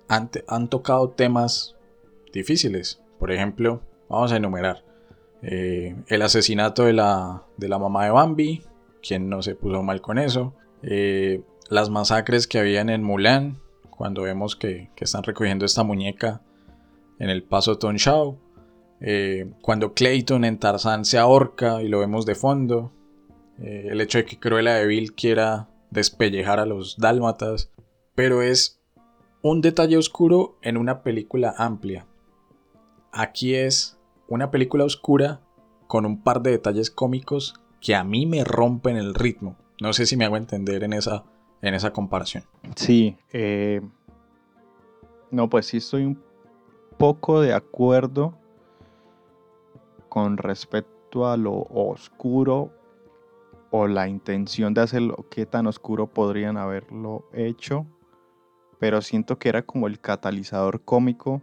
han, 0.09 0.69
tocado 0.69 1.11
temas 1.11 1.77
difíciles. 2.33 3.03
Por 3.19 3.33
ejemplo, 3.33 3.83
vamos 4.09 4.33
a 4.33 4.37
enumerar. 4.37 4.85
Eh, 5.43 5.97
el 6.07 6.23
asesinato 6.23 6.85
de 6.85 6.93
la, 6.93 7.43
de 7.57 7.69
la 7.69 7.79
mamá 7.79 8.05
de 8.05 8.11
Bambi, 8.13 8.63
quien 9.03 9.29
no 9.29 9.43
se 9.43 9.55
puso 9.55 9.83
mal 9.83 10.01
con 10.01 10.19
eso. 10.19 10.55
Eh, 10.83 11.43
las 11.69 11.91
masacres 11.91 12.47
que 12.47 12.59
habían 12.59 12.91
en 12.91 13.03
Mulan, 13.03 13.59
cuando 13.91 14.23
vemos 14.23 14.57
que, 14.57 14.91
están 14.97 15.23
recogiendo 15.23 15.65
esta 15.65 15.83
muñeca 15.83 16.43
en 17.19 17.31
el 17.31 17.43
paso 17.43 17.79
Tonshao. 17.79 18.39
Eh, 19.01 19.51
cuando 19.61 19.95
Clayton 19.95 20.45
en 20.45 20.59
Tarzán 20.59 21.05
se 21.05 21.19
ahorca 21.19 21.83
y 21.83 21.89
lo 21.89 22.01
vemos 22.01 22.27
de 22.27 22.35
fondo. 22.35 22.93
el 23.59 24.01
hecho 24.01 24.19
de 24.19 24.25
que 24.25 24.39
Cruella 24.39 24.75
de 24.75 24.87
Vil 24.87 25.15
quiera 25.15 25.69
despellejar 25.91 26.59
a 26.59 26.67
los 26.67 26.97
dálmatas. 26.99 27.71
Pero 28.15 28.43
es 28.43 28.81
un 29.43 29.61
detalle 29.61 29.97
oscuro 29.97 30.57
en 30.63 30.77
una 30.77 31.03
película 31.03 31.55
amplia. 31.57 32.07
Aquí 33.13 33.55
es 33.55 33.99
una 34.29 34.51
película 34.51 34.85
oscura 34.85 35.41
con 35.87 36.07
un 36.07 36.23
par 36.23 36.43
de 36.43 36.51
detalles 36.51 36.91
cómicos 36.91 37.55
que 37.81 37.95
a 37.95 38.05
mí 38.05 38.27
me 38.27 38.43
rompen 38.43 38.97
el 38.97 39.15
ritmo. 39.15 39.57
No 39.81 39.93
sé 39.93 40.07
si 40.07 40.17
me 40.17 40.25
hago 40.25 40.37
entender 40.37 40.83
en 40.83 40.93
esa, 40.93 41.25
en 41.61 41.75
esa 41.75 41.93
comparación. 41.93 42.45
Sí, 42.75 43.17
eh, 43.33 43.83
no, 45.31 45.51
pues 45.51 45.67
sí 45.67 45.77
estoy 45.77 46.05
un 46.05 46.23
poco 46.97 47.41
de 47.41 47.53
acuerdo 47.53 48.39
con 50.15 50.37
respecto 50.37 51.27
a 51.27 51.37
lo 51.37 51.67
oscuro 51.71 52.71
o 53.73 53.89
la 53.89 54.07
intención 54.07 54.73
de 54.73 54.83
hacerlo, 54.83 55.27
qué 55.29 55.45
tan 55.45 55.67
oscuro 55.67 56.07
podrían 56.07 56.57
haberlo 56.57 57.25
hecho 57.33 57.85
pero 58.79 59.03
siento 59.03 59.39
que 59.39 59.49
era 59.49 59.63
como 59.63 59.87
el 59.87 59.99
catalizador 59.99 60.83
cómico 60.85 61.43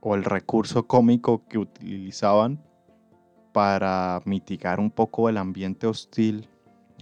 o 0.00 0.14
el 0.14 0.24
recurso 0.24 0.86
cómico 0.86 1.42
que 1.46 1.58
utilizaban 1.58 2.62
para 3.52 4.22
mitigar 4.24 4.78
un 4.78 4.90
poco 4.90 5.28
el 5.28 5.36
ambiente 5.36 5.86
hostil 5.86 6.48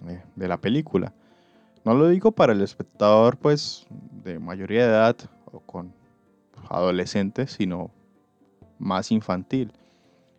eh, 0.09 0.23
de 0.35 0.49
la 0.49 0.61
película. 0.61 1.13
No 1.85 1.95
lo 1.95 2.09
digo 2.09 2.33
para 2.33 2.55
el 2.55 2.63
espectador 2.63 3.37
pues 3.37 3.87
de 4.25 4.39
mayoría 4.39 4.87
de 4.87 4.89
edad 4.89 5.17
o 5.53 5.61
con 5.61 5.93
adolescentes, 6.69 7.53
sino 7.53 7.91
más 8.79 9.13
infantil, 9.13 9.71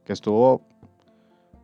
que 0.08 0.14
estuvo 0.14 0.62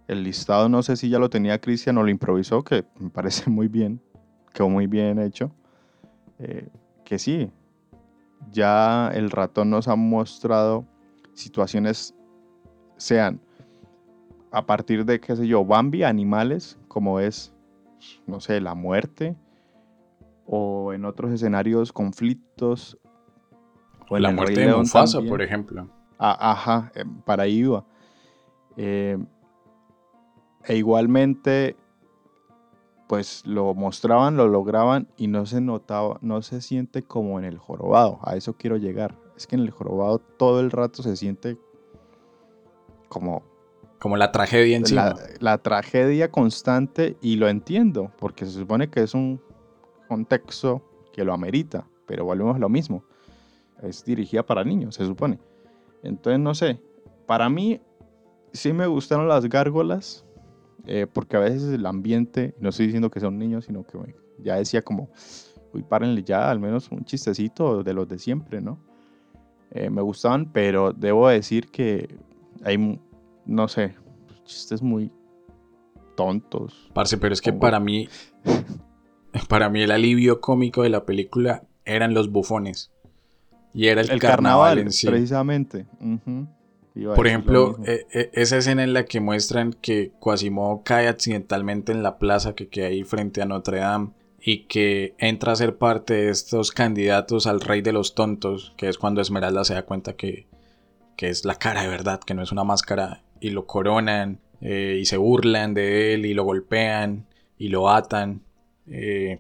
el 0.10 0.22
listado, 0.22 0.68
no 0.68 0.84
sé 0.84 0.98
si 0.98 1.08
ya 1.08 1.18
lo 1.18 1.30
tenía 1.30 1.62
Cristian 1.62 1.98
o 1.98 2.04
lo 2.04 2.10
improvisó, 2.10 2.62
que 2.62 2.84
me 3.00 3.10
parece 3.10 3.50
muy 3.50 3.70
bien, 3.70 4.02
quedó 4.54 4.68
muy 4.68 4.86
bien 4.86 5.18
hecho. 5.18 5.50
Eh, 6.40 6.68
que 7.06 7.18
sí, 7.20 7.50
ya 8.52 9.10
el 9.14 9.32
ratón 9.32 9.70
nos 9.70 9.88
ha 9.88 9.96
mostrado 9.96 10.86
situaciones, 11.34 12.14
sean 12.98 13.40
a 14.52 14.66
partir 14.66 15.06
de, 15.06 15.22
qué 15.22 15.38
sé 15.38 15.48
yo, 15.48 15.64
Bambi, 15.64 16.04
animales, 16.04 16.78
como 16.90 17.22
es, 17.22 17.54
no 18.28 18.42
sé, 18.42 18.60
la 18.60 18.76
muerte, 18.76 19.38
o 20.46 20.92
en 20.92 21.06
otros 21.06 21.32
escenarios, 21.32 21.94
conflictos. 21.94 22.98
O 24.10 24.20
la 24.20 24.32
muerte 24.32 24.60
de 24.60 24.76
Mufasa, 24.76 25.22
por 25.22 25.42
ejemplo. 25.42 25.88
Ah, 26.20 26.52
ajá, 26.52 26.92
em, 26.94 27.22
para 27.22 27.44
ahí 27.44 27.60
iba. 27.60 27.86
Eh, 28.78 29.18
e 30.66 30.76
igualmente 30.76 31.76
pues 33.08 33.46
lo 33.46 33.74
mostraban, 33.74 34.38
lo 34.38 34.48
lograban 34.48 35.08
y 35.18 35.28
no 35.28 35.46
se 35.46 35.62
notaba, 35.62 36.18
no 36.22 36.42
se 36.42 36.62
siente 36.62 37.04
como 37.04 37.38
en 37.38 37.46
el 37.46 37.58
jorobado. 37.58 38.20
A 38.24 38.36
eso 38.36 38.58
quiero 38.58 38.78
llegar. 38.78 39.16
Es 39.36 39.46
que 39.46 39.56
en 39.56 39.62
el 39.62 39.72
jorobado 39.72 40.20
todo 40.20 40.60
el 40.60 40.72
rato 40.72 41.04
se 41.04 41.16
siente 41.16 41.58
como... 43.10 43.44
Como 44.00 44.18
la 44.18 44.32
tragedia 44.32 44.76
en 44.76 44.84
la, 44.96 45.16
la 45.40 45.60
tragedia 45.60 46.30
constante 46.32 47.16
y 47.22 47.38
lo 47.38 47.48
entiendo, 47.48 48.12
porque 48.18 48.46
se 48.46 48.52
supone 48.52 48.90
que 48.90 49.02
es 49.02 49.14
un 49.14 49.40
contexto 50.08 50.82
que 51.14 51.24
lo 51.24 51.34
amerita, 51.34 51.88
pero 52.06 52.26
volvemos 52.26 52.56
a 52.56 52.60
lo 52.60 52.68
mismo. 52.68 53.04
Es 53.82 54.04
dirigida 54.04 54.44
para 54.44 54.64
niños, 54.64 54.96
se 54.96 55.06
supone. 55.06 55.40
Entonces, 56.02 56.40
no 56.40 56.54
sé, 56.54 56.82
para 57.26 57.48
mí 57.50 57.80
sí 58.54 58.72
me 58.72 58.88
gustaron 58.88 59.28
las 59.28 59.48
gárgolas, 59.50 60.26
eh, 60.86 61.08
porque 61.12 61.38
a 61.38 61.40
veces 61.40 61.64
el 61.74 61.86
ambiente, 61.86 62.56
no 62.60 62.70
estoy 62.70 62.86
diciendo 62.86 63.10
que 63.10 63.20
son 63.20 63.38
niños, 63.38 63.66
sino 63.66 63.84
que 63.84 63.98
ya 64.40 64.56
decía 64.56 64.82
como, 64.82 65.10
uy, 65.74 65.84
párenle 65.84 66.24
ya 66.24 66.50
al 66.50 66.60
menos 66.60 66.90
un 66.92 67.04
chistecito 67.04 67.84
de 67.84 67.94
los 67.94 68.08
de 68.08 68.20
siempre, 68.20 68.62
¿no? 68.62 68.80
Eh, 69.72 69.90
me 69.90 70.02
gustaban, 70.02 70.52
pero 70.52 70.94
debo 70.94 71.28
decir 71.28 71.68
que 71.70 72.16
hay, 72.64 73.00
no 73.46 73.68
sé, 73.68 73.96
chistes 74.46 74.82
muy 74.82 75.12
tontos. 76.16 76.92
Parce, 76.94 77.18
pero 77.18 77.34
es 77.34 77.42
que 77.42 77.54
para 77.54 77.80
mí, 77.80 78.08
para 79.50 79.70
mí 79.70 79.82
el 79.82 79.92
alivio 79.92 80.42
cómico 80.42 80.84
de 80.84 80.90
la 80.90 81.06
película 81.06 81.64
eran 81.86 82.14
los 82.14 82.32
bufones. 82.32 82.92
Y 83.74 83.88
era 83.88 84.02
el, 84.02 84.20
carnaval, 84.20 84.78
en 84.78 84.92
sí. 84.92 85.08
Precisamente. 85.08 85.88
Por 86.94 87.26
ejemplo, 87.26 87.78
e, 87.86 88.06
e, 88.14 88.30
esa 88.34 88.58
escena 88.58 88.84
en 88.84 88.94
la 88.94 89.06
que 89.06 89.20
muestran 89.20 89.74
que 89.74 90.12
Quasimodo 90.20 90.84
cae 90.84 91.08
accidentalmente 91.08 91.92
en 91.92 92.04
la 92.04 92.20
plaza 92.20 92.54
que 92.54 92.68
queda 92.68 92.88
ahí 92.88 93.04
frente 93.04 93.42
a 93.42 93.46
Notre 93.46 93.80
Dame 93.80 94.12
y 94.40 94.66
que 94.66 95.16
entra 95.18 95.54
a 95.54 95.56
ser 95.56 95.78
parte 95.78 96.14
de 96.14 96.30
estos 96.30 96.72
candidatos 96.72 97.48
al 97.48 97.62
rey 97.62 97.82
de 97.82 97.94
los 97.94 98.14
tontos, 98.14 98.74
que 98.78 98.90
es 98.90 98.98
cuando 98.98 99.22
Esmeralda 99.22 99.64
se 99.64 99.74
da 99.74 99.84
cuenta 99.84 100.14
que, 100.14 100.46
que 101.16 101.30
es 101.30 101.46
la 101.46 101.56
cara 101.56 101.82
de 101.82 101.88
verdad, 101.88 102.20
que 102.20 102.34
no 102.36 102.44
es 102.44 102.52
una 102.52 102.64
máscara, 102.64 103.24
y 103.40 103.50
lo 103.50 103.66
coronan 103.66 104.40
eh, 104.62 104.98
y 105.02 105.06
se 105.06 105.18
burlan 105.18 105.74
de 105.74 106.14
él 106.14 106.26
y 106.26 106.34
lo 106.34 106.44
golpean 106.44 107.26
y 107.58 107.70
lo 107.70 107.90
atan. 107.90 108.42
Eh, 108.88 109.40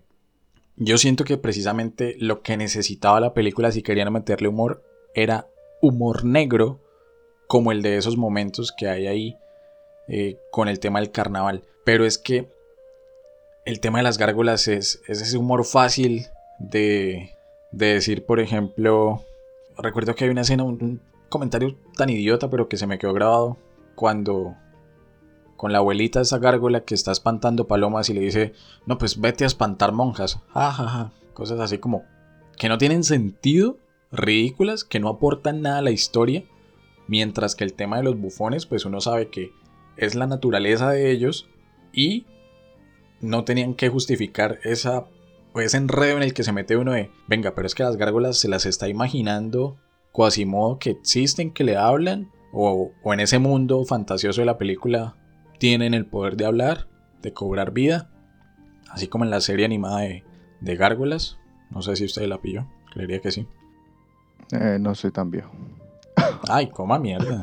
yo 0.75 0.97
siento 0.97 1.23
que 1.23 1.37
precisamente 1.37 2.15
lo 2.19 2.41
que 2.41 2.57
necesitaba 2.57 3.19
la 3.19 3.33
película 3.33 3.71
si 3.71 3.83
querían 3.83 4.11
meterle 4.11 4.47
humor 4.47 4.83
era 5.13 5.47
humor 5.81 6.25
negro 6.25 6.81
como 7.47 7.71
el 7.71 7.81
de 7.81 7.97
esos 7.97 8.17
momentos 8.17 8.71
que 8.71 8.87
hay 8.87 9.07
ahí 9.07 9.37
eh, 10.07 10.37
con 10.51 10.67
el 10.67 10.79
tema 10.79 10.99
del 10.99 11.11
carnaval. 11.11 11.63
Pero 11.83 12.05
es 12.05 12.17
que 12.17 12.49
el 13.65 13.79
tema 13.79 13.99
de 13.99 14.03
las 14.03 14.17
gárgolas 14.17 14.67
es, 14.67 15.01
ese 15.07 15.37
humor 15.37 15.65
fácil 15.65 16.27
de, 16.59 17.31
de, 17.71 17.93
decir, 17.93 18.25
por 18.25 18.39
ejemplo, 18.39 19.23
recuerdo 19.77 20.15
que 20.15 20.25
hay 20.25 20.29
una 20.29 20.41
escena, 20.41 20.63
un, 20.63 21.01
comentario 21.29 21.75
tan 21.97 22.09
idiota, 22.09 22.49
pero 22.49 22.69
que 22.69 22.77
se 22.77 22.85
me 22.85 22.99
quedó 22.99 23.13
grabado 23.13 23.57
cuando 23.95 24.55
con 25.57 25.71
la 25.71 25.79
abuelita 25.79 26.19
de 26.19 26.23
esa 26.23 26.37
gárgola 26.37 26.83
que 26.83 26.93
está 26.93 27.11
espantando 27.11 27.67
palomas 27.67 28.09
y 28.09 28.13
le 28.13 28.21
dice, 28.21 28.53
no, 28.85 28.97
pues 28.97 29.19
vete 29.19 29.43
a 29.43 29.47
espantar 29.47 29.93
monjas. 29.93 30.39
Ja, 30.53 30.71
ja, 30.71 30.87
ja. 30.87 31.11
Cosas 31.33 31.59
así 31.59 31.79
como 31.79 32.03
que 32.57 32.69
no 32.69 32.77
tienen 32.77 33.03
sentido, 33.03 33.77
ridículas, 34.11 34.83
que 34.83 34.99
no 34.99 35.09
aportan 35.09 35.61
nada 35.61 35.79
a 35.79 35.81
la 35.81 35.91
historia. 35.91 36.43
Mientras 37.07 37.55
que 37.55 37.63
el 37.63 37.73
tema 37.73 37.97
de 37.97 38.03
los 38.03 38.19
bufones, 38.19 38.65
pues 38.65 38.85
uno 38.85 39.01
sabe 39.01 39.29
que 39.29 39.51
es 39.97 40.15
la 40.15 40.27
naturaleza 40.27 40.91
de 40.91 41.11
ellos 41.11 41.49
y 41.91 42.25
no 43.21 43.43
tenían 43.43 43.73
que 43.73 43.89
justificar 43.89 44.59
esa, 44.63 45.05
ese 45.55 45.77
enredo 45.77 46.17
en 46.17 46.23
el 46.23 46.33
que 46.33 46.43
se 46.43 46.51
mete 46.51 46.77
uno 46.77 46.93
de, 46.93 47.11
venga, 47.27 47.55
pero 47.55 47.67
es 47.67 47.75
que 47.75 47.83
las 47.83 47.97
gárgolas 47.97 48.37
se 48.37 48.47
las 48.47 48.65
está 48.65 48.87
imaginando 48.87 49.77
modo 50.45 50.79
que 50.79 50.91
existen, 50.91 51.51
que 51.51 51.63
le 51.63 51.77
hablan, 51.77 52.31
o, 52.51 52.91
o 53.01 53.13
en 53.13 53.19
ese 53.19 53.39
mundo 53.39 53.83
fantasioso 53.83 54.41
de 54.41 54.45
la 54.45 54.57
película 54.57 55.15
tienen 55.57 55.93
el 55.93 56.05
poder 56.05 56.37
de 56.37 56.45
hablar, 56.45 56.87
de 57.21 57.33
cobrar 57.33 57.71
vida, 57.71 58.11
así 58.89 59.07
como 59.07 59.23
en 59.23 59.31
la 59.31 59.41
serie 59.41 59.65
animada 59.65 60.01
de, 60.01 60.23
de 60.61 60.75
Gárgolas. 60.75 61.37
No 61.71 61.81
sé 61.81 61.95
si 61.95 62.05
usted 62.05 62.27
la 62.27 62.41
pilló, 62.41 62.67
creería 62.91 63.19
que 63.21 63.31
sí. 63.31 63.47
Eh, 64.51 64.77
no 64.79 64.93
soy 64.93 65.11
tan 65.11 65.31
viejo. 65.31 65.51
Ay, 66.49 66.68
coma 66.68 66.99
mierda. 66.99 67.41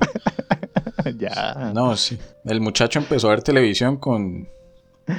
ya. 1.18 1.72
No, 1.74 1.96
sí. 1.96 2.18
El 2.44 2.60
muchacho 2.60 2.98
empezó 2.98 3.28
a 3.28 3.30
ver 3.30 3.42
televisión 3.42 3.96
con, 3.96 4.48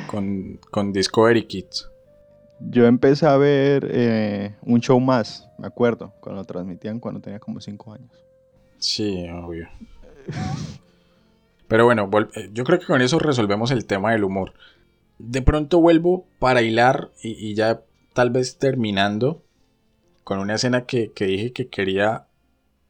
con, 0.07 0.59
con 0.69 0.93
Discovery 0.93 1.47
Kids. 1.47 1.89
Yo 2.59 2.85
empecé 2.85 3.25
a 3.25 3.37
ver 3.37 3.87
eh, 3.91 4.55
un 4.61 4.81
show 4.81 4.99
más, 4.99 5.49
me 5.57 5.67
acuerdo, 5.67 6.13
cuando 6.19 6.41
lo 6.41 6.45
transmitían 6.45 6.99
cuando 6.99 7.19
tenía 7.19 7.39
como 7.39 7.59
5 7.59 7.93
años. 7.93 8.11
Sí, 8.77 9.27
obvio. 9.29 9.67
Pero 11.67 11.85
bueno, 11.85 12.09
eh, 12.35 12.49
yo 12.53 12.63
creo 12.63 12.79
que 12.79 12.85
con 12.85 13.01
eso 13.01 13.17
resolvemos 13.17 13.71
el 13.71 13.85
tema 13.85 14.11
del 14.11 14.23
humor. 14.23 14.53
De 15.17 15.41
pronto 15.41 15.79
vuelvo 15.79 16.25
para 16.39 16.61
hilar 16.61 17.11
y, 17.23 17.53
ya 17.55 17.81
tal 18.13 18.29
vez 18.29 18.57
terminando 18.57 19.41
con 20.23 20.39
una 20.39 20.55
escena 20.55 20.85
que, 20.85 21.11
que 21.13 21.25
dije 21.25 21.53
que 21.53 21.67
quería 21.67 22.25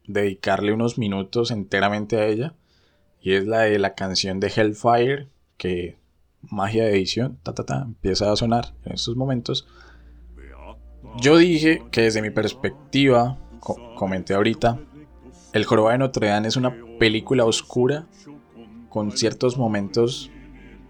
dedicarle 0.08 0.74
unos 0.74 0.98
minutos 0.98 1.52
enteramente 1.52 2.18
a 2.18 2.28
ella. 2.28 2.54
Y 3.22 3.34
es 3.34 3.46
la 3.46 3.62
de 3.62 3.78
la 3.80 3.94
canción 3.94 4.40
de 4.40 4.52
Hellfire, 4.56 5.28
que 5.58 5.98
magia 6.42 6.86
de 6.86 6.92
edición, 6.92 7.38
ta, 7.44 7.54
ta, 7.54 7.66
ta, 7.66 7.84
empieza 7.84 8.32
a 8.32 8.36
sonar 8.36 8.74
en 8.86 8.94
estos 8.94 9.16
momentos. 9.16 9.68
Yo 11.20 11.38
dije 11.38 11.84
que 11.92 12.02
desde 12.02 12.22
mi 12.22 12.30
perspectiva, 12.30 13.38
comenté 13.96 14.34
ahorita, 14.34 14.80
El 15.54 15.66
Joroba 15.66 15.92
de 15.92 16.00
Notre 16.00 16.28
Dame 16.28 16.48
es 16.48 16.56
una 16.56 16.76
película 17.00 17.46
oscura 17.46 18.08
con 18.90 19.12
ciertos 19.12 19.58
momentos 19.58 20.32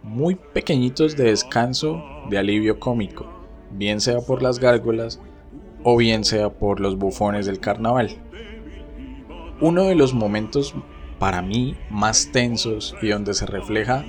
muy 0.04 0.36
pequeñitos 0.36 1.18
de 1.18 1.26
descanso, 1.26 2.02
de 2.30 2.38
alivio 2.38 2.80
cómico, 2.80 3.28
bien 3.72 4.00
sea 4.00 4.20
por 4.20 4.42
las 4.42 4.60
gárgolas 4.60 5.20
o 5.84 5.98
bien 5.98 6.24
sea 6.24 6.50
por 6.50 6.80
los 6.80 6.98
bufones 6.98 7.46
del 7.46 7.60
carnaval. 7.60 8.18
Uno 9.62 9.84
de 9.84 9.94
los 9.94 10.16
momentos 10.16 10.74
para 11.20 11.44
mí 11.44 11.78
más 11.92 12.32
tensos 12.32 12.96
y 13.00 13.10
donde 13.10 13.36
se 13.36 13.46
refleja 13.46 14.04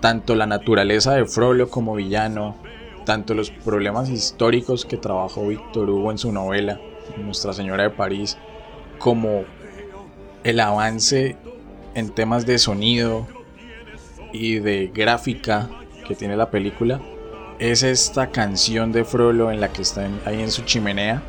tanto 0.00 0.34
la 0.34 0.46
naturaleza 0.46 1.14
de 1.14 1.26
Frollo 1.26 1.70
como 1.70 1.94
villano, 1.94 2.56
tanto 3.04 3.32
los 3.32 3.50
problemas 3.50 4.10
históricos 4.10 4.84
que 4.84 4.96
trabajó 4.96 5.46
Víctor 5.46 5.88
Hugo 5.88 6.10
en 6.10 6.18
su 6.18 6.32
novela 6.32 6.80
Nuestra 7.18 7.52
Señora 7.52 7.84
de 7.84 7.90
París, 7.90 8.36
como 8.98 9.44
el 10.42 10.58
avance 10.58 11.36
en 11.94 12.10
temas 12.10 12.44
de 12.44 12.58
sonido 12.58 13.28
y 14.32 14.58
de 14.58 14.90
gráfica 14.92 15.70
que 16.08 16.16
tiene 16.16 16.36
la 16.36 16.50
película, 16.50 17.00
es 17.60 17.84
esta 17.84 18.32
canción 18.32 18.90
de 18.90 19.04
Frollo 19.04 19.52
en 19.52 19.60
la 19.60 19.72
que 19.72 19.82
está 19.82 20.08
ahí 20.24 20.42
en 20.42 20.50
su 20.50 20.62
chimenea, 20.62 21.22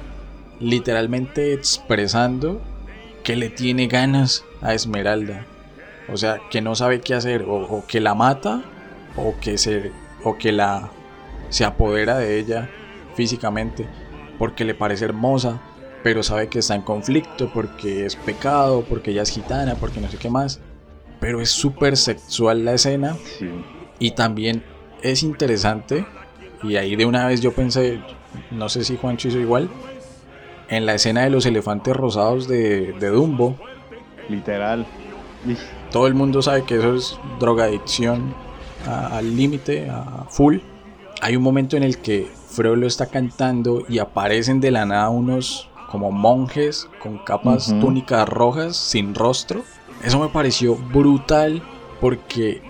literalmente 0.59 1.53
expresando 1.53 2.59
que 3.27 3.35
le 3.35 3.49
tiene 3.49 3.87
ganas 3.87 4.45
a 4.61 4.73
Esmeralda 4.73 5.45
o 6.09 6.15
sea, 6.15 6.39
que 6.49 6.61
no 6.61 6.75
sabe 6.75 7.01
qué 7.01 7.13
hacer, 7.13 7.43
o, 7.47 7.83
que 7.85 7.99
la 7.99 8.15
mata, 8.15 8.63
o 9.17 9.35
que, 9.41 9.57
se, 9.57 9.91
o 10.23 10.37
que 10.37 10.51
la, 10.51 10.89
se 11.49 11.65
apodera 11.65 12.17
de 12.17 12.39
ella 12.39 12.69
físicamente, 13.15 13.85
porque 14.39 14.63
le 14.63 14.73
parece 14.73 15.05
hermosa, 15.05 15.61
pero 16.03 16.23
sabe 16.23 16.47
que 16.47 16.59
está 16.59 16.75
en 16.75 16.83
conflicto, 16.83 17.51
porque 17.53 18.05
es 18.05 18.15
pecado, 18.15 18.85
porque 18.87 19.11
ella 19.11 19.23
es 19.23 19.31
gitana, 19.31 19.75
porque 19.75 19.99
no 19.99 20.09
sé 20.09 20.17
qué 20.17 20.29
más. 20.29 20.61
Pero 21.19 21.41
es 21.41 21.49
súper 21.49 21.97
sexual 21.97 22.63
la 22.63 22.75
escena. 22.75 23.17
Y 23.99 24.11
también 24.11 24.63
es 25.01 25.23
interesante, 25.23 26.05
y 26.63 26.77
ahí 26.77 26.95
de 26.95 27.05
una 27.05 27.27
vez 27.27 27.41
yo 27.41 27.51
pensé, 27.51 27.99
no 28.51 28.69
sé 28.69 28.85
si 28.85 28.95
Juancho 28.95 29.27
hizo 29.27 29.39
igual, 29.39 29.69
en 30.69 30.85
la 30.85 30.95
escena 30.95 31.21
de 31.21 31.29
los 31.29 31.45
elefantes 31.45 31.95
rosados 31.95 32.47
de, 32.47 32.93
de 32.93 33.09
Dumbo. 33.09 33.55
Literal. 34.29 34.85
Todo 35.91 36.07
el 36.07 36.13
mundo 36.13 36.41
sabe 36.41 36.63
que 36.63 36.77
eso 36.77 36.95
es 36.95 37.19
drogadicción 37.39 38.33
al 38.85 39.35
límite, 39.35 39.89
a 39.89 40.25
full. 40.29 40.57
Hay 41.21 41.35
un 41.35 41.43
momento 41.43 41.77
en 41.77 41.83
el 41.83 41.97
que 41.97 42.27
Frollo 42.49 42.87
está 42.87 43.07
cantando 43.07 43.83
y 43.87 43.99
aparecen 43.99 44.59
de 44.59 44.71
la 44.71 44.85
nada 44.85 45.09
unos 45.09 45.69
como 45.89 46.11
monjes 46.11 46.87
con 47.01 47.17
capas 47.19 47.67
túnicas 47.79 48.27
rojas 48.27 48.75
sin 48.75 49.15
rostro. 49.15 49.63
Eso 50.03 50.19
me 50.19 50.29
pareció 50.29 50.75
brutal 50.75 51.61
porque 51.99 52.61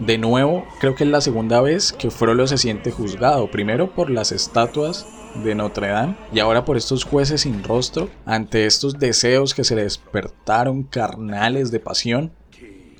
de 0.00 0.18
nuevo 0.18 0.64
creo 0.80 0.94
que 0.94 1.04
es 1.04 1.10
la 1.10 1.20
segunda 1.20 1.60
vez 1.60 1.92
que 1.92 2.10
Frollo 2.10 2.46
se 2.46 2.58
siente 2.58 2.90
juzgado. 2.90 3.50
Primero 3.50 3.90
por 3.90 4.10
las 4.10 4.32
estatuas 4.32 5.06
de 5.44 5.54
Notre 5.54 5.88
Dame 5.88 6.16
y 6.32 6.38
ahora 6.38 6.64
por 6.64 6.76
estos 6.76 7.04
jueces 7.04 7.42
sin 7.42 7.62
rostro 7.62 8.08
ante 8.24 8.66
estos 8.66 8.98
deseos 8.98 9.54
que 9.54 9.64
se 9.64 9.74
despertaron 9.74 10.82
carnales 10.82 11.70
de 11.70 11.80
pasión 11.80 12.32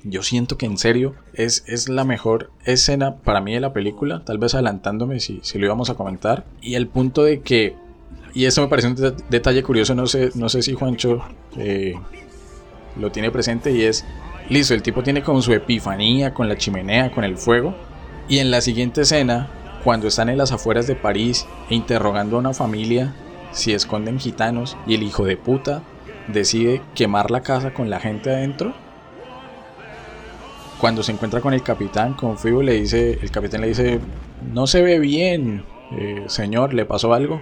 yo 0.09 0.23
siento 0.23 0.57
que 0.57 0.65
en 0.65 0.77
serio 0.77 1.15
es, 1.33 1.63
es 1.67 1.89
la 1.89 2.03
mejor 2.03 2.51
escena 2.65 3.17
para 3.17 3.41
mí 3.41 3.53
de 3.53 3.59
la 3.59 3.73
película, 3.73 4.23
tal 4.23 4.37
vez 4.37 4.53
adelantándome 4.53 5.19
si, 5.19 5.39
si 5.43 5.57
lo 5.59 5.65
íbamos 5.65 5.89
a 5.89 5.95
comentar. 5.95 6.45
Y 6.61 6.75
el 6.75 6.87
punto 6.87 7.23
de 7.23 7.41
que, 7.41 7.75
y 8.33 8.45
esto 8.45 8.61
me 8.61 8.67
parece 8.67 8.87
un 8.87 9.15
detalle 9.29 9.63
curioso, 9.63 9.95
no 9.95 10.07
sé, 10.07 10.31
no 10.35 10.49
sé 10.49 10.61
si 10.61 10.73
Juancho 10.73 11.21
eh, 11.57 11.95
lo 12.99 13.11
tiene 13.11 13.31
presente 13.31 13.71
y 13.71 13.83
es, 13.83 14.05
listo, 14.49 14.73
el 14.73 14.81
tipo 14.81 15.03
tiene 15.03 15.23
como 15.23 15.41
su 15.41 15.53
epifanía 15.53 16.33
con 16.33 16.47
la 16.47 16.57
chimenea, 16.57 17.11
con 17.11 17.23
el 17.23 17.37
fuego. 17.37 17.75
Y 18.29 18.39
en 18.39 18.51
la 18.51 18.61
siguiente 18.61 19.01
escena, 19.01 19.49
cuando 19.87 20.09
están 20.09 20.27
en 20.27 20.37
las 20.37 20.51
afueras 20.51 20.85
de 20.85 20.97
París 20.97 21.47
e 21.69 21.75
interrogando 21.75 22.35
a 22.35 22.39
una 22.39 22.53
familia 22.53 23.15
si 23.53 23.71
esconden 23.71 24.19
gitanos 24.19 24.75
y 24.85 24.95
el 24.95 25.01
hijo 25.01 25.23
de 25.23 25.37
puta 25.37 25.81
decide 26.27 26.81
quemar 26.93 27.31
la 27.31 27.39
casa 27.39 27.73
con 27.73 27.89
la 27.89 28.01
gente 28.01 28.29
adentro, 28.29 28.73
cuando 30.81 31.03
se 31.03 31.13
encuentra 31.13 31.39
con 31.39 31.53
el 31.53 31.63
capitán, 31.63 32.15
con 32.15 32.37
Fibo, 32.37 32.61
le 32.61 32.73
dice, 32.73 33.17
el 33.21 33.31
capitán 33.31 33.61
le 33.61 33.69
dice, 33.69 34.01
no 34.51 34.67
se 34.67 34.81
ve 34.81 34.99
bien, 34.99 35.63
eh, 35.93 36.25
señor, 36.27 36.73
¿le 36.73 36.83
pasó 36.83 37.13
algo? 37.13 37.41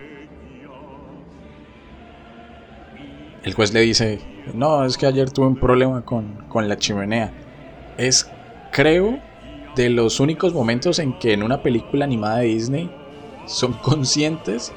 El 3.42 3.56
juez 3.56 3.74
le 3.74 3.82
dice, 3.82 4.20
no, 4.54 4.86
es 4.86 5.00
que 5.00 5.08
ayer 5.08 5.32
tuve 5.32 5.48
un 5.48 5.56
problema 5.56 6.06
con, 6.06 6.46
con 6.48 6.70
la 6.70 6.78
chimenea. 6.78 7.34
Es, 7.98 8.30
creo, 8.72 9.18
de 9.76 9.90
los 9.90 10.20
únicos 10.20 10.54
momentos 10.54 11.00
en 11.00 11.18
que 11.20 11.34
en 11.34 11.44
una 11.44 11.62
película 11.62 12.06
animada 12.06 12.38
de 12.38 12.46
Disney 12.46 12.90
son 13.46 13.74
conscientes 13.82 14.72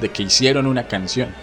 de 0.00 0.08
que 0.10 0.24
hicieron 0.24 0.66
una 0.66 0.88
canción. 0.88 1.34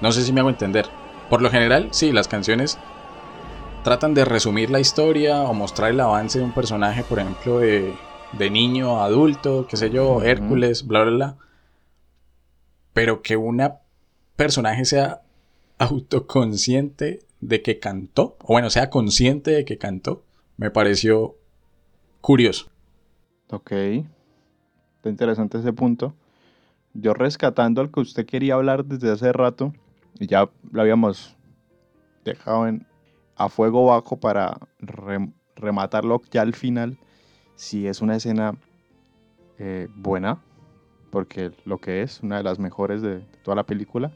No 0.00 0.12
sé 0.12 0.22
si 0.22 0.32
me 0.32 0.40
hago 0.40 0.50
entender. 0.50 0.86
Por 1.28 1.42
lo 1.42 1.50
general, 1.50 1.88
sí, 1.92 2.12
las 2.12 2.28
canciones 2.28 2.78
tratan 3.84 4.14
de 4.14 4.24
resumir 4.24 4.70
la 4.70 4.80
historia 4.80 5.42
o 5.42 5.54
mostrar 5.54 5.90
el 5.90 6.00
avance 6.00 6.38
de 6.38 6.44
un 6.44 6.52
personaje, 6.52 7.04
por 7.04 7.18
ejemplo, 7.18 7.58
de, 7.60 7.94
niño 8.50 9.00
a 9.00 9.04
adulto, 9.04 9.66
qué 9.68 9.76
sé 9.76 9.90
yo, 9.90 10.22
Hércules, 10.22 10.86
bla, 10.86 11.02
bla, 11.02 11.12
bla. 11.12 11.36
Pero 12.92 13.22
que 13.22 13.36
una 13.36 13.78
personaje 14.36 14.84
sea 14.84 15.22
autoconsciente 15.78 17.20
de 17.40 17.62
que 17.62 17.78
cantó, 17.78 18.36
o 18.40 18.52
bueno, 18.52 18.70
sea 18.70 18.90
consciente 18.90 19.50
de 19.50 19.64
que 19.64 19.78
cantó, 19.78 20.22
me 20.60 20.70
pareció 20.70 21.36
curioso. 22.20 22.70
Ok, 23.48 23.72
está 23.72 25.08
interesante 25.08 25.56
ese 25.56 25.72
punto. 25.72 26.14
Yo 26.92 27.14
rescatando 27.14 27.80
al 27.80 27.90
que 27.90 28.00
usted 28.00 28.26
quería 28.26 28.54
hablar 28.54 28.84
desde 28.84 29.10
hace 29.10 29.32
rato, 29.32 29.72
y 30.18 30.26
ya 30.26 30.50
lo 30.70 30.82
habíamos 30.82 31.34
dejado 32.26 32.68
en, 32.68 32.86
a 33.36 33.48
fuego 33.48 33.86
bajo 33.86 34.20
para 34.20 34.58
rematarlo 35.56 36.20
ya 36.30 36.42
al 36.42 36.54
final, 36.54 36.98
si 37.54 37.86
es 37.86 38.02
una 38.02 38.16
escena 38.16 38.54
eh, 39.58 39.88
buena, 39.96 40.42
porque 41.10 41.52
lo 41.64 41.78
que 41.78 42.02
es, 42.02 42.20
una 42.22 42.36
de 42.36 42.42
las 42.42 42.58
mejores 42.58 43.00
de, 43.00 43.20
toda 43.42 43.54
la 43.54 43.64
película, 43.64 44.12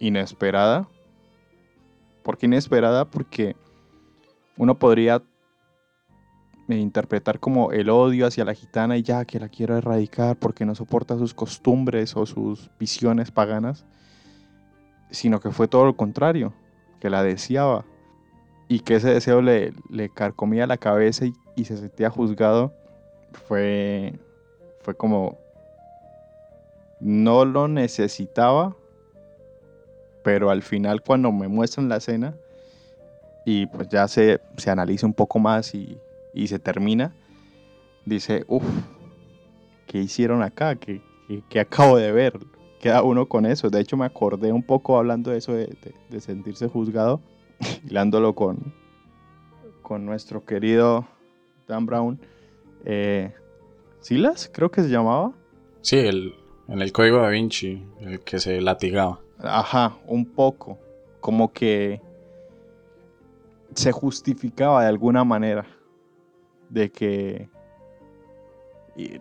inesperada. 0.00 0.88
¿Por 2.24 2.36
qué 2.36 2.46
inesperada? 2.46 3.04
Porque 3.04 3.54
uno 4.56 4.76
podría 4.76 5.22
interpretar 6.76 7.40
como 7.40 7.72
el 7.72 7.88
odio 7.88 8.26
hacia 8.26 8.44
la 8.44 8.54
gitana 8.54 8.96
y 8.96 9.02
ya 9.02 9.24
que 9.24 9.40
la 9.40 9.48
quiero 9.48 9.76
erradicar 9.76 10.36
porque 10.36 10.66
no 10.66 10.74
soporta 10.74 11.16
sus 11.16 11.32
costumbres 11.32 12.14
o 12.16 12.26
sus 12.26 12.70
visiones 12.78 13.30
paganas, 13.30 13.86
sino 15.10 15.40
que 15.40 15.50
fue 15.50 15.68
todo 15.68 15.86
lo 15.86 15.96
contrario, 15.96 16.52
que 17.00 17.08
la 17.08 17.22
deseaba 17.22 17.86
y 18.68 18.80
que 18.80 18.96
ese 18.96 19.08
deseo 19.08 19.40
le, 19.40 19.72
le 19.88 20.10
carcomía 20.10 20.66
la 20.66 20.76
cabeza 20.76 21.24
y, 21.24 21.64
se 21.64 21.76
sentía 21.76 22.10
juzgado, 22.10 22.72
fue, 23.32 24.14
fue 24.82 24.94
como 24.94 25.38
no 27.00 27.44
lo 27.44 27.66
necesitaba, 27.66 28.76
pero 30.22 30.50
al 30.50 30.62
final 30.62 31.02
cuando 31.02 31.32
me 31.32 31.48
muestran 31.48 31.88
la 31.88 31.96
escena 31.96 32.36
y 33.44 33.66
pues 33.66 33.88
ya 33.88 34.06
se, 34.06 34.40
se 34.56 34.70
analiza 34.70 35.06
un 35.06 35.14
poco 35.14 35.38
más 35.38 35.74
y, 35.74 35.98
y 36.32 36.46
se 36.46 36.58
termina, 36.58 37.14
dice, 38.04 38.44
uff, 38.48 38.64
¿qué 39.86 39.98
hicieron 39.98 40.42
acá? 40.42 40.76
¿Qué, 40.76 41.00
qué, 41.48 41.60
acabo 41.60 41.96
de 41.96 42.12
ver? 42.12 42.38
Queda 42.80 43.02
uno 43.02 43.26
con 43.26 43.46
eso. 43.46 43.70
De 43.70 43.80
hecho, 43.80 43.96
me 43.96 44.06
acordé 44.06 44.52
un 44.52 44.62
poco 44.62 44.98
hablando 44.98 45.30
de 45.30 45.38
eso, 45.38 45.52
de, 45.52 45.76
de, 46.08 46.20
sentirse 46.20 46.68
juzgado, 46.68 47.20
hilándolo 47.88 48.34
con, 48.34 48.72
con 49.82 50.06
nuestro 50.06 50.44
querido 50.44 51.06
Dan 51.66 51.86
Brown. 51.86 52.20
Eh, 52.84 53.32
¿Silas? 54.00 54.50
Creo 54.52 54.70
que 54.70 54.82
se 54.82 54.88
llamaba. 54.88 55.32
Sí, 55.80 55.96
el, 55.96 56.34
en 56.68 56.80
el 56.80 56.92
código 56.92 57.18
da 57.18 57.28
Vinci, 57.28 57.82
el 58.00 58.20
que 58.20 58.38
se 58.38 58.60
latigaba. 58.60 59.20
Ajá, 59.38 59.96
un 60.06 60.24
poco. 60.24 60.78
Como 61.20 61.52
que 61.52 62.00
se 63.74 63.92
justificaba 63.92 64.82
de 64.82 64.88
alguna 64.88 65.24
manera 65.24 65.66
de 66.70 66.90
que 66.90 67.48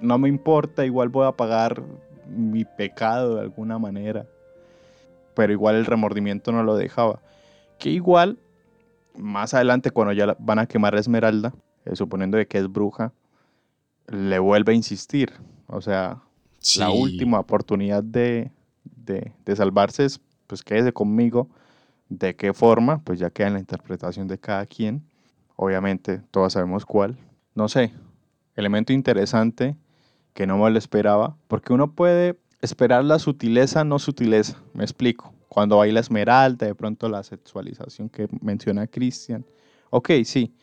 no 0.02 0.18
me 0.18 0.28
importa, 0.28 0.86
igual 0.86 1.10
voy 1.10 1.28
a 1.28 1.32
pagar 1.32 1.84
mi 2.28 2.66
pecado 2.66 3.36
de 3.36 3.42
alguna 3.42 3.78
manera. 3.78 4.26
Pero 5.36 5.54
igual 5.54 5.76
el 5.76 5.86
remordimiento 5.86 6.52
no 6.52 6.64
lo 6.64 6.76
dejaba. 6.76 7.22
Que 7.78 7.90
igual, 7.90 8.40
más 9.16 9.54
adelante 9.54 9.92
cuando 9.92 10.14
ya 10.14 10.36
van 10.40 10.60
a 10.60 10.66
quemar 10.66 10.96
a 10.96 11.00
Esmeralda, 11.00 11.54
eh, 11.86 11.96
suponiendo 11.96 12.38
de 12.38 12.48
que 12.48 12.58
es 12.58 12.68
bruja, 12.68 13.14
le 14.08 14.40
vuelve 14.40 14.72
a 14.72 14.76
insistir. 14.76 15.32
O 15.68 15.82
sea, 15.82 16.22
la 16.78 16.90
última 16.90 17.40
oportunidad 17.40 18.04
de, 18.04 18.52
de, 18.84 19.32
de, 19.46 19.56
salvarse 19.56 20.06
es, 20.06 20.20
pues 20.48 20.64
quédese 20.64 20.92
conmigo. 20.92 21.50
¿De 22.10 22.36
qué 22.36 22.54
forma? 22.54 23.02
Pues 23.04 23.20
ya 23.20 23.30
queda 23.30 23.48
en 23.48 23.54
la 23.54 23.60
interpretación 23.60 24.28
de 24.28 24.40
cada 24.40 24.66
quien. 24.66 25.04
Obviamente, 25.56 26.22
todos 26.32 26.54
sabemos 26.54 26.86
cuál 26.86 27.18
no 27.58 27.68
sé, 27.68 27.92
elemento 28.56 28.94
interesante 28.94 29.76
que 30.36 30.46
no 30.46 30.60
me 30.60 30.70
lo 30.70 30.78
esperaba, 30.78 31.36
porque 31.48 31.74
uno 31.74 31.92
puede 31.94 32.40
esperar 32.62 33.04
la 33.04 33.18
sutileza, 33.18 33.84
no 33.84 33.98
sutileza, 33.98 34.62
me 34.74 34.84
explico. 34.84 35.34
Cuando 35.50 35.78
baila 35.78 36.00
Esmeralda, 36.00 36.68
de 36.68 36.76
pronto 36.76 37.10
la 37.10 37.24
sexualización 37.24 38.10
que 38.10 38.28
menciona 38.42 38.86
Christian. 38.86 39.44
Ok, 39.90 40.12
sí, 40.24 40.54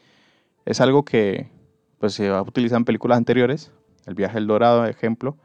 es 0.65 0.81
algo 0.81 1.05
que 1.05 1.51
pues, 1.99 2.15
se 2.15 2.31
va 2.31 2.39
a 2.39 2.45
en 2.77 2.85
películas 2.85 3.19
anteriores, 3.19 3.73
El 4.07 4.15
viaje 4.15 4.35
del 4.35 4.47
dorado, 4.47 4.87
ejemplo, 4.87 5.37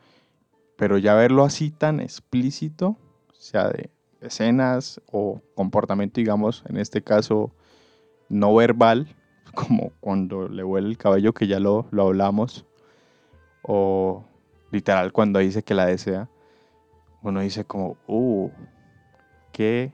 pero 0.77 0.99
ya 0.99 1.15
verlo 1.15 1.43
así 1.43 1.71
tan 1.71 1.99
explícito, 1.99 2.95
sea, 3.33 3.69
de 3.69 3.89
escenas 4.21 5.01
o 5.11 5.41
comportamiento, 5.55 6.21
digamos, 6.21 6.63
en 6.69 6.77
este 6.77 7.01
caso 7.01 7.51
no 8.29 8.53
verbal, 8.53 9.15
como 9.55 9.91
cuando 9.99 10.47
le 10.47 10.63
huele 10.63 10.87
el 10.87 10.97
cabello, 10.97 11.33
que 11.33 11.47
ya 11.47 11.59
lo, 11.59 11.87
lo 11.91 12.03
hablamos, 12.07 12.65
o 13.61 14.23
literal 14.71 15.11
cuando 15.11 15.39
dice 15.39 15.63
que 15.63 15.73
la 15.73 15.85
desea, 15.85 16.29
uno 17.21 17.41
dice 17.41 17.65
como, 17.65 17.97
uh, 18.07 18.49
¿qué 19.51 19.93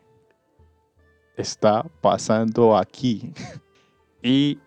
está 1.36 1.84
pasando 2.02 2.78
aquí? 2.78 3.34
y 4.22 4.60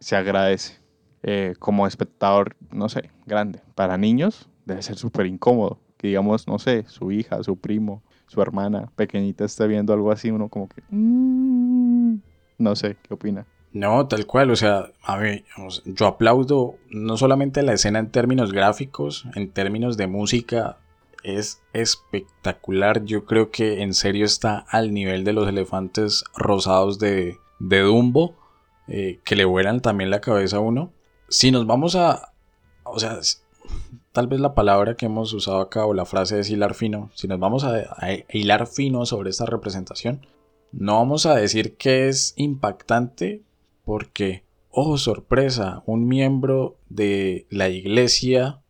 se 0.00 0.16
agradece. 0.16 0.80
Eh, 1.22 1.54
como 1.58 1.86
espectador, 1.86 2.56
no 2.70 2.88
sé, 2.88 3.10
grande. 3.26 3.60
Para 3.74 3.98
niños 3.98 4.48
debe 4.64 4.82
ser 4.82 4.96
súper 4.96 5.26
incómodo. 5.26 5.78
Que 5.98 6.08
digamos, 6.08 6.48
no 6.48 6.58
sé, 6.58 6.84
su 6.88 7.12
hija, 7.12 7.42
su 7.42 7.56
primo, 7.56 8.02
su 8.26 8.40
hermana 8.40 8.90
pequeñita 8.96 9.44
esté 9.44 9.66
viendo 9.66 9.92
algo 9.92 10.10
así, 10.10 10.30
uno 10.30 10.48
como 10.48 10.68
que... 10.68 10.82
Mm", 10.88 12.20
no 12.56 12.74
sé, 12.74 12.96
¿qué 13.02 13.12
opina? 13.12 13.46
No, 13.72 14.08
tal 14.08 14.26
cual, 14.26 14.50
o 14.50 14.56
sea, 14.56 14.90
a 15.02 15.16
ver, 15.16 15.44
yo 15.84 16.06
aplaudo 16.06 16.74
no 16.90 17.16
solamente 17.16 17.62
la 17.62 17.72
escena 17.72 18.00
en 18.00 18.10
términos 18.10 18.52
gráficos, 18.52 19.26
en 19.36 19.52
términos 19.52 19.96
de 19.96 20.08
música, 20.08 20.78
es 21.22 21.62
espectacular, 21.72 23.04
yo 23.04 23.24
creo 23.26 23.50
que 23.50 23.82
en 23.82 23.94
serio 23.94 24.24
está 24.24 24.58
al 24.58 24.92
nivel 24.92 25.22
de 25.24 25.32
los 25.32 25.48
elefantes 25.48 26.24
rosados 26.34 26.98
de, 26.98 27.38
de 27.58 27.80
Dumbo, 27.80 28.34
eh, 28.88 29.20
que 29.24 29.36
le 29.36 29.44
vuelan 29.44 29.80
también 29.80 30.10
la 30.10 30.20
cabeza 30.20 30.56
a 30.56 30.60
uno. 30.60 30.92
Si 31.28 31.52
nos 31.52 31.66
vamos 31.66 31.94
a, 31.94 32.32
o 32.82 32.98
sea, 32.98 33.20
tal 34.10 34.26
vez 34.26 34.40
la 34.40 34.54
palabra 34.54 34.96
que 34.96 35.06
hemos 35.06 35.32
usado 35.32 35.60
acá 35.60 35.86
o 35.86 35.94
la 35.94 36.06
frase 36.06 36.40
es 36.40 36.50
hilar 36.50 36.74
fino, 36.74 37.10
si 37.14 37.28
nos 37.28 37.38
vamos 37.38 37.62
a, 37.62 37.76
a 37.96 38.08
hilar 38.32 38.66
fino 38.66 39.06
sobre 39.06 39.30
esta 39.30 39.46
representación, 39.46 40.26
no 40.72 40.96
vamos 40.96 41.26
a 41.26 41.36
decir 41.36 41.76
que 41.76 42.08
es 42.08 42.32
impactante, 42.36 43.42
porque, 43.90 44.44
oh 44.70 44.96
sorpresa, 44.98 45.82
un 45.84 46.06
miembro 46.06 46.78
de 46.88 47.48
la 47.50 47.70
iglesia 47.70 48.60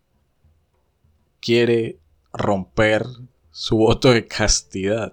quiere 1.43 1.99
romper 2.33 3.05
su 3.51 3.77
voto 3.77 4.13
de 4.13 4.27
castidad. 4.27 5.13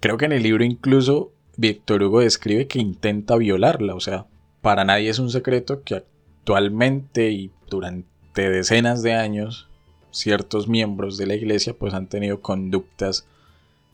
Creo 0.00 0.18
que 0.18 0.26
en 0.26 0.32
el 0.32 0.42
libro 0.42 0.64
incluso 0.64 1.32
Víctor 1.56 2.02
Hugo 2.02 2.20
describe 2.20 2.66
que 2.66 2.78
intenta 2.78 3.38
violarla, 3.38 3.94
o 3.94 4.00
sea, 4.00 4.26
para 4.60 4.84
nadie 4.84 5.08
es 5.08 5.18
un 5.18 5.30
secreto 5.30 5.82
que 5.82 5.94
actualmente 5.94 7.30
y 7.30 7.50
durante 7.70 8.50
decenas 8.50 9.02
de 9.02 9.14
años 9.14 9.70
ciertos 10.10 10.68
miembros 10.68 11.16
de 11.16 11.26
la 11.26 11.36
iglesia 11.36 11.72
pues 11.72 11.94
han 11.94 12.10
tenido 12.10 12.42
conductas 12.42 13.26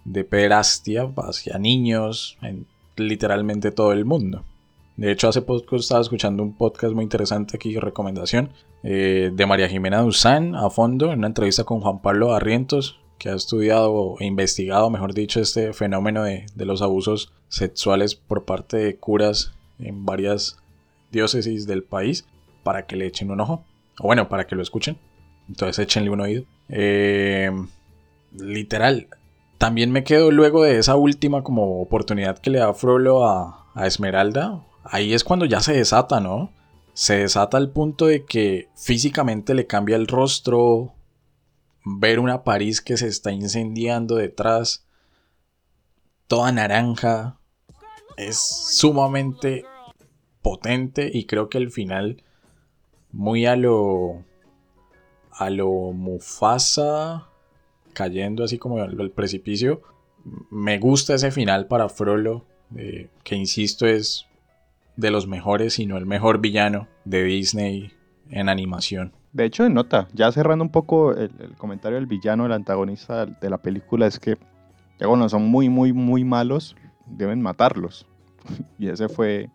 de 0.05 0.25
pederastia 0.25 1.09
hacia 1.17 1.59
niños 1.59 2.39
en 2.43 2.67
literalmente 2.97 3.71
todo 3.71 3.93
el 3.93 4.05
mundo. 4.05 4.45
De 4.97 5.11
hecho, 5.11 5.29
hace 5.29 5.43
poco 5.43 5.77
estaba 5.77 6.01
escuchando 6.01 6.43
un 6.43 6.57
podcast 6.57 6.95
muy 6.95 7.03
interesante 7.03 7.57
aquí, 7.57 7.77
recomendación, 7.79 8.51
eh, 8.85 9.31
de 9.33 9.47
María 9.47 9.69
Jimena 9.69 10.03
Duzán 10.03 10.55
a 10.55 10.71
fondo, 10.71 11.13
en 11.13 11.19
una 11.19 11.27
entrevista 11.27 11.65
con 11.65 11.81
Juan 11.81 12.01
Pablo 12.01 12.33
Arrientos, 12.33 13.01
que 13.19 13.29
ha 13.29 13.35
estudiado 13.35 14.15
e 14.21 14.27
investigado, 14.27 14.91
mejor 14.91 15.15
dicho, 15.15 15.41
este 15.41 15.73
fenómeno 15.73 16.23
de, 16.23 16.47
de 16.55 16.65
los 16.65 16.83
abusos 16.83 17.33
sexuales 17.49 18.15
por 18.15 18.45
parte 18.45 18.77
de 18.77 18.97
curas 18.97 19.55
en 19.79 20.05
varias 20.05 20.59
diócesis 21.11 21.67
del 21.67 21.83
país, 21.83 22.27
para 22.63 22.87
que 22.87 22.97
le 22.97 23.07
echen 23.07 23.31
un 23.31 23.41
ojo, 23.41 23.65
o 24.01 24.07
bueno, 24.07 24.29
para 24.29 24.47
que 24.47 24.57
lo 24.57 24.63
escuchen. 24.63 24.99
Entonces 25.49 25.79
échenle 25.79 26.11
un 26.11 26.21
oído. 26.21 26.45
Eh, 26.69 27.51
literal, 28.33 29.09
también 29.59 29.93
me 29.93 30.05
quedo 30.05 30.31
luego 30.31 30.65
de 30.65 30.79
esa 30.79 30.97
última 30.97 31.43
como 31.43 31.81
oportunidad 31.81 32.39
que 32.39 32.51
le 32.51 32.59
da 32.59 32.75
Frollo 32.75 33.27
a, 33.27 33.67
a 33.75 33.87
Esmeralda, 33.87 34.65
ahí 34.85 35.15
es 35.15 35.25
cuando 35.25 35.47
ya 35.47 35.61
se 35.61 35.73
desata, 35.73 36.21
¿no? 36.21 36.53
Se 36.93 37.19
desata 37.19 37.57
al 37.57 37.71
punto 37.71 38.07
de 38.07 38.25
que 38.25 38.69
físicamente 38.77 39.55
le 39.55 39.67
cambia 39.67 39.97
el 39.97 40.07
rostro, 40.07 40.95
ver 41.85 42.21
una 42.21 42.45
París 42.45 42.81
que 42.81 42.97
se 42.97 43.09
está 43.09 43.33
incendiando 43.33 44.17
detrás, 44.17 44.87
toda 46.29 46.53
naranja, 46.53 47.39
es 48.17 48.39
sumamente 48.39 49.65
potente 50.43 51.11
y 51.13 51.27
creo 51.27 51.49
que 51.49 51.59
el 51.59 51.71
final 51.71 52.23
muy 53.11 53.47
a 53.47 53.57
lo 53.57 54.23
a 55.31 55.51
lo 55.51 55.71
Mufasa 55.93 57.29
cayendo 57.93 58.45
así 58.45 58.59
como 58.59 58.79
al, 58.79 59.11
precipicio 59.11 59.83
me 60.51 60.79
gusta 60.79 61.15
ese 61.15 61.31
final 61.31 61.67
para 61.67 61.89
Frollo 61.89 62.45
que 63.25 63.35
insisto 63.35 63.87
es 63.87 64.27
de 64.97 65.11
los 65.11 65.27
mejores, 65.27 65.75
sino 65.75 65.97
el 65.97 66.07
mejor 66.07 66.39
villano 66.41 66.89
de 67.05 67.25
Disney 67.25 67.93
en 68.31 68.49
animación. 68.49 69.13
De 69.33 69.45
hecho, 69.45 69.69
nota, 69.69 70.09
ya 70.13 70.31
cerrando 70.31 70.65
un 70.65 70.71
poco 70.71 71.13
el, 71.13 71.57
comentario 71.59 71.97
del 71.97 72.07
villano, 72.07 72.47
el 72.47 72.53
antagonista 72.53 73.27
de 73.27 73.51
la 73.51 73.59
película, 73.59 74.07
es 74.07 74.21
que 74.21 74.39
ya 75.01 75.09
cuando 75.09 75.29
son 75.29 75.47
muy, 75.47 75.69
muy, 75.69 75.93
muy 75.93 76.25
malos, 76.25 76.77
deben 77.07 77.43
matarlos. 77.43 78.07
y 78.79 78.89
ese 78.89 79.09
fue, 79.09 79.51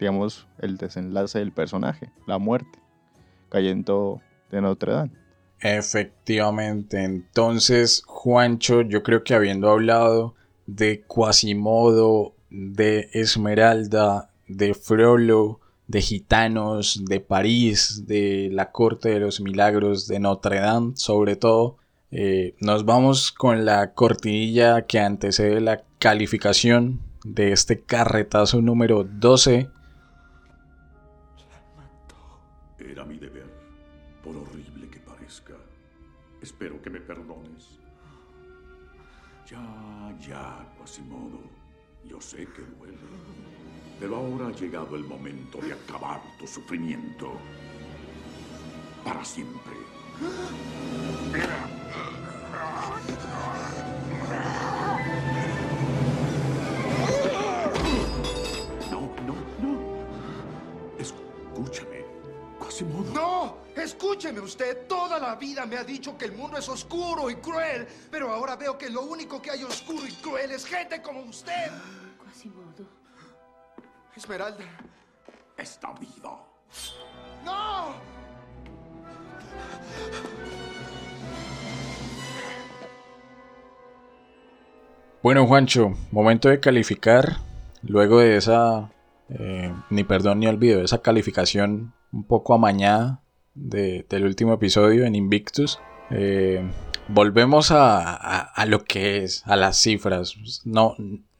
digamos, 0.00 0.48
el 0.58 0.78
desenlace 0.78 1.38
del 1.38 1.52
personaje, 1.52 2.10
la 2.26 2.38
muerte, 2.38 2.78
cayendo 3.50 4.22
de 4.50 4.60
Notre 4.62 4.92
Dame. 4.92 5.12
Efectivamente, 5.60 7.02
entonces, 7.02 8.02
Juancho, 8.06 8.82
yo 8.82 9.02
creo 9.02 9.24
que 9.24 9.34
habiendo 9.34 9.68
hablado 9.70 10.34
de 10.66 11.02
Quasimodo, 11.06 12.34
de 12.48 13.10
Esmeralda, 13.12 14.27
de 14.48 14.74
Frollo, 14.74 15.60
de 15.86 16.02
gitanos, 16.02 17.04
de 17.04 17.20
París, 17.20 18.04
de 18.06 18.50
la 18.52 18.70
Corte 18.70 19.08
de 19.08 19.20
los 19.20 19.40
Milagros, 19.40 20.06
de 20.06 20.20
Notre 20.20 20.60
Dame, 20.60 20.92
sobre 20.96 21.36
todo. 21.36 21.78
Eh, 22.10 22.54
nos 22.60 22.84
vamos 22.84 23.32
con 23.32 23.64
la 23.64 23.92
cortinilla 23.92 24.86
que 24.86 25.00
antecede 25.00 25.60
la 25.60 25.82
calificación 25.98 27.00
de 27.24 27.52
este 27.52 27.80
carretazo 27.80 28.62
número 28.62 29.04
12. 29.04 29.68
Era 32.78 33.04
mi 33.04 33.18
deber, 33.18 33.46
por 34.22 34.36
horrible 34.36 34.88
que 34.88 35.00
parezca. 35.00 35.54
Espero 36.40 36.80
que 36.80 36.90
me 36.90 37.00
perdones. 37.00 37.78
Ya, 39.50 40.16
ya, 40.26 40.68
Quasimodo. 40.78 41.40
Yo 42.04 42.20
sé 42.20 42.38
que 42.38 42.62
duele. 42.78 42.98
Pero 44.00 44.16
ahora 44.16 44.48
ha 44.48 44.52
llegado 44.52 44.94
el 44.94 45.04
momento 45.04 45.58
de 45.58 45.72
acabar 45.72 46.20
tu 46.38 46.46
sufrimiento. 46.46 47.32
Para 49.04 49.24
siempre. 49.24 49.74
No, 58.90 59.00
no, 59.26 59.34
no. 59.62 59.78
Escúchame, 60.98 62.04
Quasimodo. 62.58 63.12
¡No! 63.12 63.58
Escúcheme 63.74 64.40
usted. 64.40 64.86
Toda 64.86 65.18
la 65.18 65.34
vida 65.34 65.66
me 65.66 65.76
ha 65.76 65.84
dicho 65.84 66.16
que 66.16 66.26
el 66.26 66.32
mundo 66.32 66.58
es 66.58 66.68
oscuro 66.68 67.30
y 67.30 67.36
cruel. 67.36 67.86
Pero 68.10 68.30
ahora 68.30 68.54
veo 68.56 68.78
que 68.78 68.90
lo 68.90 69.02
único 69.02 69.40
que 69.42 69.50
hay 69.50 69.64
oscuro 69.64 70.06
y 70.06 70.12
cruel 70.12 70.52
es 70.52 70.64
gente 70.64 71.00
como 71.02 71.22
usted. 71.22 71.70
Quasimodo. 72.24 72.97
Esmeralda. 74.18 74.64
Está 75.56 75.92
viva. 75.92 76.44
¡No! 77.44 77.94
Bueno, 85.22 85.46
Juancho, 85.46 85.94
momento 86.10 86.48
de 86.48 86.60
calificar. 86.60 87.38
Luego 87.82 88.20
de 88.20 88.36
esa, 88.36 88.90
eh, 89.28 89.72
ni 89.90 90.04
perdón 90.04 90.40
ni 90.40 90.46
olvido, 90.46 90.82
esa 90.82 91.00
calificación 91.02 91.92
un 92.12 92.24
poco 92.24 92.54
amañada 92.54 93.20
de- 93.54 94.04
del 94.08 94.24
último 94.24 94.54
episodio 94.54 95.04
en 95.04 95.14
Invictus. 95.14 95.78
eh, 96.10 96.62
volvemos 97.08 97.70
a, 97.70 97.98
a- 98.14 98.38
a 98.40 98.64
lo 98.66 98.82
que 98.84 99.24
es, 99.24 99.42
a 99.46 99.56
las 99.56 99.76
cifras. 99.78 100.34
No, 100.64 100.94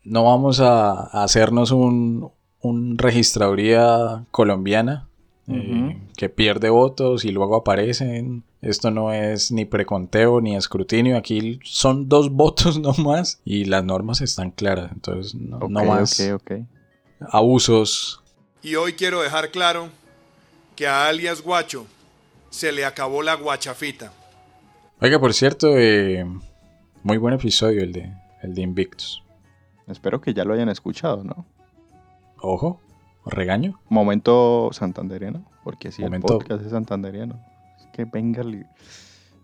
no 0.05 0.25
vamos 0.25 0.61
a, 0.61 0.91
a 0.91 1.23
hacernos 1.25 1.71
un, 1.71 2.31
un 2.61 2.99
registraduría 2.99 4.25
colombiana 4.31 5.09
eh, 5.47 5.99
que 6.17 6.29
pierde 6.29 6.71
votos 6.71 7.25
y 7.25 7.31
luego 7.31 7.57
aparecen. 7.57 8.45
Esto 8.61 8.91
no 8.91 9.13
es 9.13 9.51
ni 9.51 9.65
preconteo 9.65 10.41
ni 10.41 10.57
escrutinio. 10.57 11.17
Aquí 11.17 11.61
son 11.65 12.09
dos 12.09 12.31
votos 12.33 12.79
nomás 12.79 13.41
y 13.45 13.65
las 13.65 13.85
normas 13.85 14.21
están 14.21 14.51
claras. 14.51 14.93
Entonces, 14.93 15.35
no, 15.35 15.59
más 15.69 16.21
abusos. 17.21 18.23
Y 18.63 18.75
hoy 18.75 18.93
quiero 18.93 19.23
dejar 19.23 19.51
claro 19.51 19.89
que 20.77 20.87
a 20.87 21.09
alias 21.09 21.43
Guacho 21.43 21.87
se 22.51 22.73
le 22.73 22.85
acabó 22.85 23.23
la 23.23 23.35
guachafita. 23.35 24.13
Oiga, 25.01 25.21
por 25.21 25.33
cierto, 25.33 25.79
eh, 25.79 26.27
muy 27.03 27.17
buen 27.17 27.35
episodio 27.35 27.83
el 27.83 27.93
de, 27.93 28.13
el 28.43 28.55
de 28.55 28.63
Invictus. 28.63 29.23
Espero 29.87 30.21
que 30.21 30.35
ya 30.35 30.45
lo 30.45 30.55
hayan 30.55 30.69
escuchado, 30.69 31.25
¿no? 31.25 31.47
Ojo, 32.41 32.81
regaño. 33.27 33.81
Momento 33.89 34.71
santanderiano, 34.73 35.45
porque 35.65 35.93
si 35.93 36.03
Momento- 36.03 36.35
el 36.35 36.39
podcast 36.39 36.65
es 36.65 36.71
santanderiano. 36.71 37.41
Es 37.79 37.87
que 37.93 38.05
venga, 38.05 38.43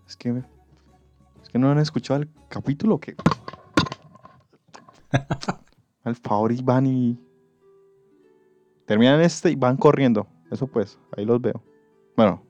es 0.07 0.15
que 0.17 0.29
es 0.29 1.49
que 1.49 1.59
no 1.59 1.71
han 1.71 1.79
escuchado 1.79 2.21
el 2.21 2.29
capítulo 2.49 2.99
que 2.99 3.15
al 6.03 6.15
favor 6.15 6.51
y 6.51 6.61
van 6.61 6.85
y 6.85 7.19
terminan 8.85 9.21
este 9.21 9.51
y 9.51 9.55
van 9.55 9.77
corriendo. 9.77 10.27
Eso 10.51 10.67
pues, 10.67 10.99
ahí 11.15 11.25
los 11.25 11.41
veo. 11.41 11.61
Bueno, 12.15 12.43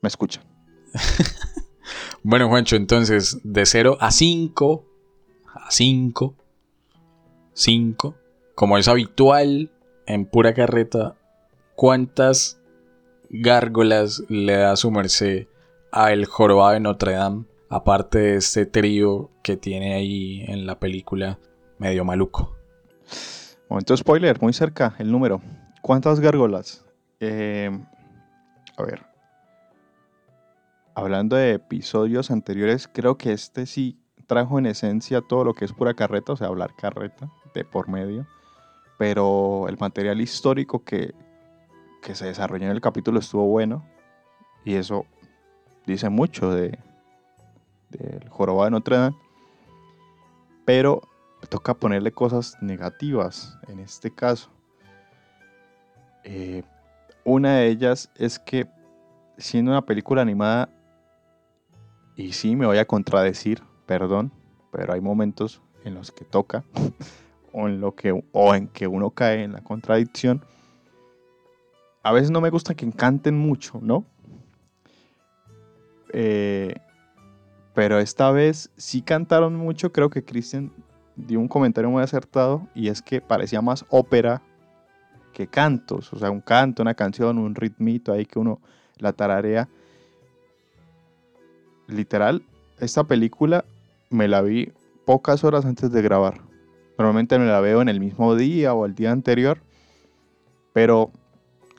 me 0.00 0.08
escuchan. 0.08 0.44
Bueno, 2.24 2.48
Juancho, 2.48 2.76
entonces, 2.76 3.40
de 3.42 3.66
0 3.66 3.96
a 4.00 4.12
5, 4.12 4.84
a 5.54 5.70
5, 5.72 6.36
5, 7.52 8.14
como 8.54 8.78
es 8.78 8.88
habitual 8.88 9.70
en 10.06 10.26
pura 10.26 10.54
carreta, 10.54 11.16
¿cuántas 11.74 12.60
gárgolas 13.30 14.22
le 14.28 14.56
da 14.56 14.76
su 14.76 14.90
merced 14.90 15.46
a 15.90 16.12
El 16.12 16.26
Jorobado 16.26 16.72
de 16.72 16.80
Notre 16.80 17.12
Dame? 17.12 17.44
Aparte 17.68 18.18
de 18.18 18.36
este 18.36 18.66
trío 18.66 19.30
que 19.42 19.56
tiene 19.56 19.94
ahí 19.94 20.44
en 20.46 20.66
la 20.66 20.78
película 20.78 21.38
medio 21.78 22.04
maluco. 22.04 22.54
Momento 23.70 23.96
spoiler, 23.96 24.40
muy 24.42 24.52
cerca, 24.52 24.94
el 24.98 25.10
número. 25.10 25.40
¿Cuántas 25.80 26.20
gárgolas? 26.20 26.84
Eh, 27.20 27.70
a 28.76 28.82
ver. 28.82 29.06
Hablando 30.94 31.36
de 31.36 31.52
episodios 31.52 32.30
anteriores, 32.30 32.86
creo 32.92 33.16
que 33.16 33.32
este 33.32 33.64
sí 33.64 33.98
trajo 34.26 34.58
en 34.58 34.66
esencia 34.66 35.22
todo 35.22 35.44
lo 35.44 35.54
que 35.54 35.64
es 35.64 35.72
pura 35.72 35.94
carreta, 35.94 36.34
o 36.34 36.36
sea, 36.36 36.48
hablar 36.48 36.74
carreta 36.76 37.30
de 37.54 37.64
por 37.64 37.88
medio. 37.88 38.26
Pero 39.02 39.66
el 39.66 39.76
material 39.78 40.20
histórico 40.20 40.84
que, 40.84 41.12
que 42.02 42.14
se 42.14 42.26
desarrolló 42.26 42.66
en 42.66 42.70
el 42.70 42.80
capítulo 42.80 43.18
estuvo 43.18 43.44
bueno. 43.48 43.84
Y 44.64 44.74
eso 44.76 45.06
dice 45.84 46.08
mucho 46.08 46.52
de 46.52 46.78
del 47.90 48.28
jorobado 48.28 48.66
de 48.66 48.70
Notre 48.70 48.96
Dame. 48.96 49.16
Pero 50.64 51.02
toca 51.48 51.74
ponerle 51.74 52.12
cosas 52.12 52.56
negativas 52.60 53.58
en 53.66 53.80
este 53.80 54.14
caso. 54.14 54.50
Eh, 56.22 56.62
una 57.24 57.56
de 57.56 57.70
ellas 57.70 58.08
es 58.14 58.38
que 58.38 58.68
siendo 59.36 59.72
una 59.72 59.84
película 59.84 60.22
animada, 60.22 60.68
y 62.14 62.34
sí 62.34 62.54
me 62.54 62.66
voy 62.66 62.78
a 62.78 62.84
contradecir, 62.84 63.64
perdón, 63.84 64.32
pero 64.70 64.92
hay 64.92 65.00
momentos 65.00 65.60
en 65.82 65.94
los 65.94 66.12
que 66.12 66.24
toca, 66.24 66.62
o 67.52 67.68
en, 67.68 67.80
lo 67.80 67.94
que, 67.94 68.24
o 68.32 68.54
en 68.54 68.68
que 68.68 68.86
uno 68.86 69.10
cae 69.10 69.44
en 69.44 69.52
la 69.52 69.62
contradicción. 69.62 70.44
A 72.02 72.12
veces 72.12 72.30
no 72.30 72.40
me 72.40 72.50
gusta 72.50 72.74
que 72.74 72.90
canten 72.90 73.38
mucho, 73.38 73.78
¿no? 73.80 74.04
Eh, 76.12 76.74
pero 77.74 77.98
esta 77.98 78.30
vez 78.30 78.70
sí 78.76 79.02
cantaron 79.02 79.56
mucho, 79.56 79.92
creo 79.92 80.10
que 80.10 80.24
Christian 80.24 80.72
dio 81.16 81.40
un 81.40 81.48
comentario 81.48 81.90
muy 81.90 82.02
acertado 82.02 82.66
y 82.74 82.88
es 82.88 83.00
que 83.00 83.20
parecía 83.20 83.62
más 83.62 83.84
ópera 83.88 84.42
que 85.32 85.46
cantos, 85.46 86.12
o 86.12 86.18
sea, 86.18 86.30
un 86.30 86.40
canto, 86.40 86.82
una 86.82 86.94
canción, 86.94 87.38
un 87.38 87.54
ritmito 87.54 88.12
ahí 88.12 88.26
que 88.26 88.38
uno 88.38 88.60
la 88.98 89.12
tararea. 89.12 89.68
Literal, 91.86 92.42
esta 92.78 93.04
película 93.04 93.64
me 94.10 94.28
la 94.28 94.42
vi 94.42 94.72
pocas 95.06 95.42
horas 95.44 95.64
antes 95.64 95.90
de 95.90 96.02
grabar. 96.02 96.51
Normalmente 97.02 97.36
me 97.36 97.46
la 97.46 97.60
veo 97.60 97.82
en 97.82 97.88
el 97.88 97.98
mismo 97.98 98.36
día 98.36 98.74
o 98.74 98.86
el 98.86 98.94
día 98.94 99.10
anterior, 99.10 99.58
pero 100.72 101.10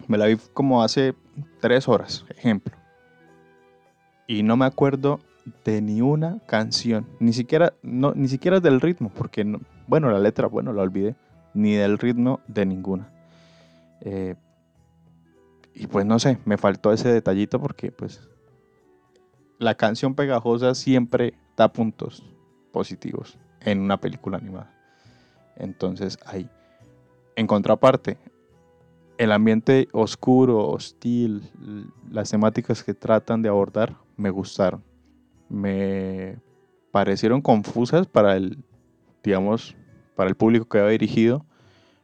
me 0.10 0.18
la 0.18 0.26
vi 0.26 0.36
como 0.54 0.84
hace 0.84 1.14
tres 1.62 1.88
horas, 1.88 2.26
ejemplo. 2.28 2.76
Y 4.28 4.44
no 4.44 4.58
me 4.58 4.66
acuerdo 4.66 5.22
de 5.64 5.82
ni 5.82 6.02
una 6.02 6.40
canción, 6.46 7.08
ni 7.22 7.32
siquiera, 7.32 7.72
no, 7.84 8.12
ni 8.14 8.28
siquiera 8.28 8.60
del 8.60 8.82
ritmo, 8.82 9.14
porque, 9.16 9.46
no- 9.46 9.62
bueno, 9.88 10.12
la 10.12 10.20
letra, 10.20 10.48
bueno, 10.48 10.74
la 10.74 10.82
olvidé, 10.82 11.16
ni 11.54 11.72
del 11.74 12.00
ritmo 12.00 12.42
de 12.48 12.66
ninguna. 12.66 13.10
Eh, 14.02 14.36
y 15.74 15.88
pues 15.88 16.06
no 16.06 16.20
sé, 16.20 16.38
me 16.44 16.58
faltó 16.58 16.92
ese 16.92 17.08
detallito 17.14 17.62
porque 17.62 17.94
pues 17.94 18.28
la 19.58 19.76
canción 19.76 20.16
pegajosa 20.16 20.76
siempre 20.76 21.34
da 21.56 21.72
puntos 21.72 22.26
positivos 22.74 23.38
en 23.62 23.80
una 23.80 24.02
película 24.02 24.38
animada. 24.38 24.70
Entonces 25.56 26.18
ahí. 26.26 26.50
En 27.36 27.48
contraparte, 27.48 28.18
el 29.18 29.32
ambiente 29.32 29.88
oscuro, 29.92 30.68
hostil, 30.70 31.44
las 32.10 32.30
temáticas 32.30 32.84
que 32.84 32.94
tratan 32.94 33.42
de 33.42 33.50
abordar 33.50 33.96
me 34.18 34.30
gustaron. 34.30 34.84
Me 35.50 36.40
parecieron 36.92 37.42
confusas 37.42 38.08
para 38.08 38.36
el, 38.36 38.64
digamos, 39.24 39.76
para 40.16 40.30
el 40.30 40.36
público 40.36 40.68
que 40.68 40.80
había 40.80 40.92
dirigido, 40.92 41.46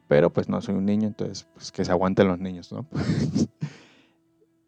pero 0.08 0.32
pues 0.32 0.50
no 0.50 0.62
soy 0.62 0.76
un 0.76 0.86
niño, 0.86 1.08
entonces 1.08 1.48
pues 1.54 1.72
que 1.72 1.86
se 1.86 1.92
aguanten 1.92 2.28
los 2.28 2.40
niños, 2.40 2.72
¿no? 2.72 2.88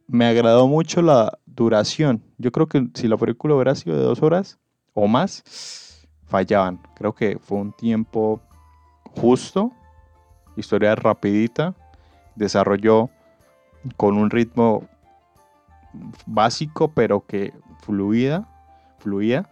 me 0.07 0.25
agradó 0.25 0.67
mucho 0.67 1.01
la 1.01 1.39
duración. 1.45 2.23
Yo 2.37 2.51
creo 2.51 2.67
que 2.67 2.89
si 2.93 3.07
la 3.07 3.17
película 3.17 3.55
hubiera 3.55 3.75
sido 3.75 3.97
de 3.97 4.03
dos 4.03 4.21
horas 4.21 4.59
o 4.93 5.07
más, 5.07 6.07
fallaban. 6.25 6.81
Creo 6.95 7.13
que 7.15 7.39
fue 7.39 7.57
un 7.57 7.71
tiempo 7.71 8.41
justo, 9.15 9.71
historia 10.55 10.95
rapidita, 10.95 11.75
desarrolló 12.35 13.09
con 13.97 14.17
un 14.17 14.29
ritmo 14.29 14.87
básico, 16.25 16.89
pero 16.93 17.25
que 17.25 17.53
fluida, 17.81 18.47
fluía. 18.99 19.49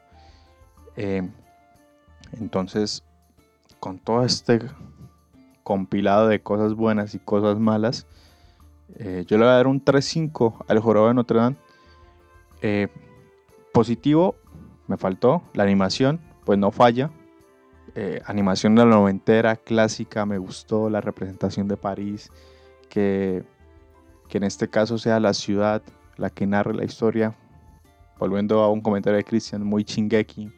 Eh, 0.95 1.27
entonces, 2.33 3.03
con 3.79 3.99
todo 3.99 4.23
este 4.23 4.61
compilado 5.63 6.27
de 6.27 6.41
cosas 6.41 6.73
buenas 6.73 7.15
y 7.15 7.19
cosas 7.19 7.59
malas, 7.59 8.07
eh, 8.95 9.25
yo 9.27 9.37
le 9.37 9.43
voy 9.43 9.51
a 9.51 9.55
dar 9.55 9.67
un 9.67 9.83
3-5 9.83 10.65
al 10.67 10.79
Jorobo 10.79 11.07
de 11.07 11.13
Notre 11.13 11.39
Dame. 11.39 11.55
Eh, 12.61 12.87
positivo, 13.73 14.35
me 14.87 14.97
faltó. 14.97 15.43
La 15.53 15.63
animación, 15.63 16.19
pues 16.45 16.57
no 16.59 16.71
falla. 16.71 17.11
Eh, 17.95 18.21
animación 18.25 18.75
de 18.75 18.85
la 18.85 18.91
noventera, 18.91 19.55
clásica, 19.55 20.25
me 20.25 20.37
gustó. 20.37 20.89
La 20.89 21.01
representación 21.01 21.67
de 21.67 21.77
París, 21.77 22.31
que, 22.89 23.43
que 24.27 24.37
en 24.37 24.43
este 24.43 24.69
caso 24.69 24.97
sea 24.97 25.19
la 25.19 25.33
ciudad 25.33 25.81
la 26.17 26.29
que 26.29 26.45
narre 26.45 26.73
la 26.73 26.85
historia. 26.85 27.35
Volviendo 28.17 28.61
a 28.61 28.69
un 28.69 28.81
comentario 28.81 29.17
de 29.17 29.23
Christian, 29.23 29.63
muy 29.63 29.83
chingeki. 29.83 30.51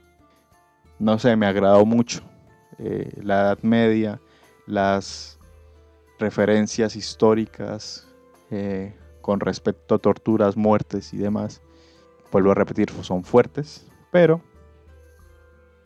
No 1.00 1.20
sé, 1.20 1.36
me 1.36 1.46
agradó 1.46 1.86
mucho. 1.86 2.22
la 2.78 3.42
Edad 3.42 3.60
Media, 3.62 4.20
las 4.66 5.40
referencias 6.22 6.96
históricas 6.96 8.08
eh, 8.50 8.96
con 9.22 9.40
respecto 9.40 9.96
a 9.96 10.00
torturas, 10.00 10.56
muertes 10.56 11.14
y 11.14 11.18
demás, 11.18 11.62
vuelvo 12.32 12.52
a 12.52 12.56
repetir, 12.56 12.90
son 13.02 13.24
fuertes, 13.24 13.88
pero 14.12 14.42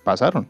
pasaron 0.04 0.48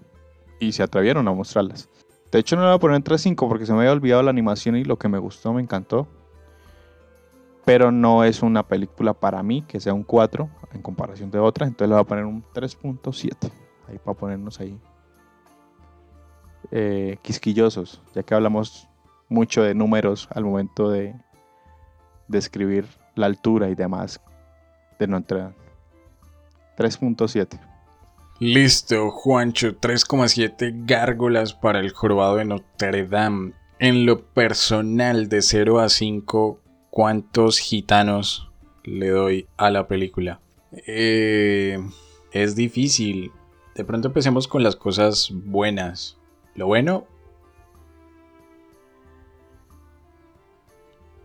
y 0.60 0.72
se 0.72 0.84
atrevieron 0.84 1.27
a 1.27 1.34
mostrarlas. 1.34 1.90
De 2.32 2.40
hecho, 2.40 2.56
no 2.56 2.64
le 2.64 2.68
voy 2.69 2.76
a 2.76 2.80
poner 2.80 3.02
3.5 3.02 3.48
porque 3.48 3.65
se 3.65 3.73
me 3.73 3.80
había 3.80 3.91
olvidado 3.91 4.23
la 4.23 4.32
animación 4.32 4.76
y 4.76 4.84
lo 4.84 4.98
que 4.98 5.07
me 5.07 5.19
gustó, 5.19 5.53
me 5.53 5.61
encantó. 5.61 6.07
Pero 7.64 7.91
no 7.91 8.23
es 8.23 8.41
una 8.41 8.64
película 8.64 9.14
para 9.14 9.41
mí 9.41 9.64
que 9.68 9.80
sea 9.80 9.94
un 9.94 10.03
4 10.03 10.49
en 10.73 10.82
comparación 10.82 11.32
de 11.32 11.40
otras. 11.40 11.68
Entonces 11.68 11.90
le 11.90 11.95
voy 11.95 12.02
a 12.02 12.07
poner 12.07 12.26
un 12.26 12.44
3.7. 12.53 13.52
Ahí 13.88 13.98
para 13.99 14.18
ponernos 14.18 14.60
ahí 14.60 14.80
eh, 16.72 17.18
quisquillosos, 17.22 18.02
ya 18.14 18.23
que 18.23 18.34
hablamos 18.34 18.88
mucho 19.30 19.64
de 19.64 19.76
números 19.76 20.27
al 20.34 20.44
momento 20.44 20.90
de 20.90 21.15
describir 22.27 22.88
la 23.15 23.27
altura 23.27 23.69
y 23.69 23.76
demás 23.76 24.19
de 24.99 25.07
Dame. 25.07 25.56
3.7. 26.77 27.74
Listo, 28.40 29.12
Juancho, 29.12 29.80
3,7 29.80 30.86
gárgolas 30.86 31.53
para 31.53 31.80
el 31.80 31.91
jorobado 31.91 32.36
de 32.36 32.44
Notre 32.44 33.07
Dame. 33.07 33.53
En 33.80 34.06
lo 34.06 34.26
personal, 34.26 35.30
de 35.30 35.41
0 35.41 35.80
a 35.80 35.88
5, 35.88 36.60
¿cuántos 36.90 37.60
gitanos 37.60 38.52
le 38.84 39.10
doy 39.10 39.48
a 39.56 39.72
la 39.72 39.88
película? 39.88 40.41
Eh, 40.86 41.80
es 42.32 42.57
difícil. 42.57 43.32
De 43.74 43.86
pronto 43.86 44.10
empecemos 44.10 44.49
con 44.49 44.64
las 44.64 44.76
cosas 44.76 45.30
buenas. 45.32 46.18
Lo 46.56 46.68
bueno. 46.68 47.07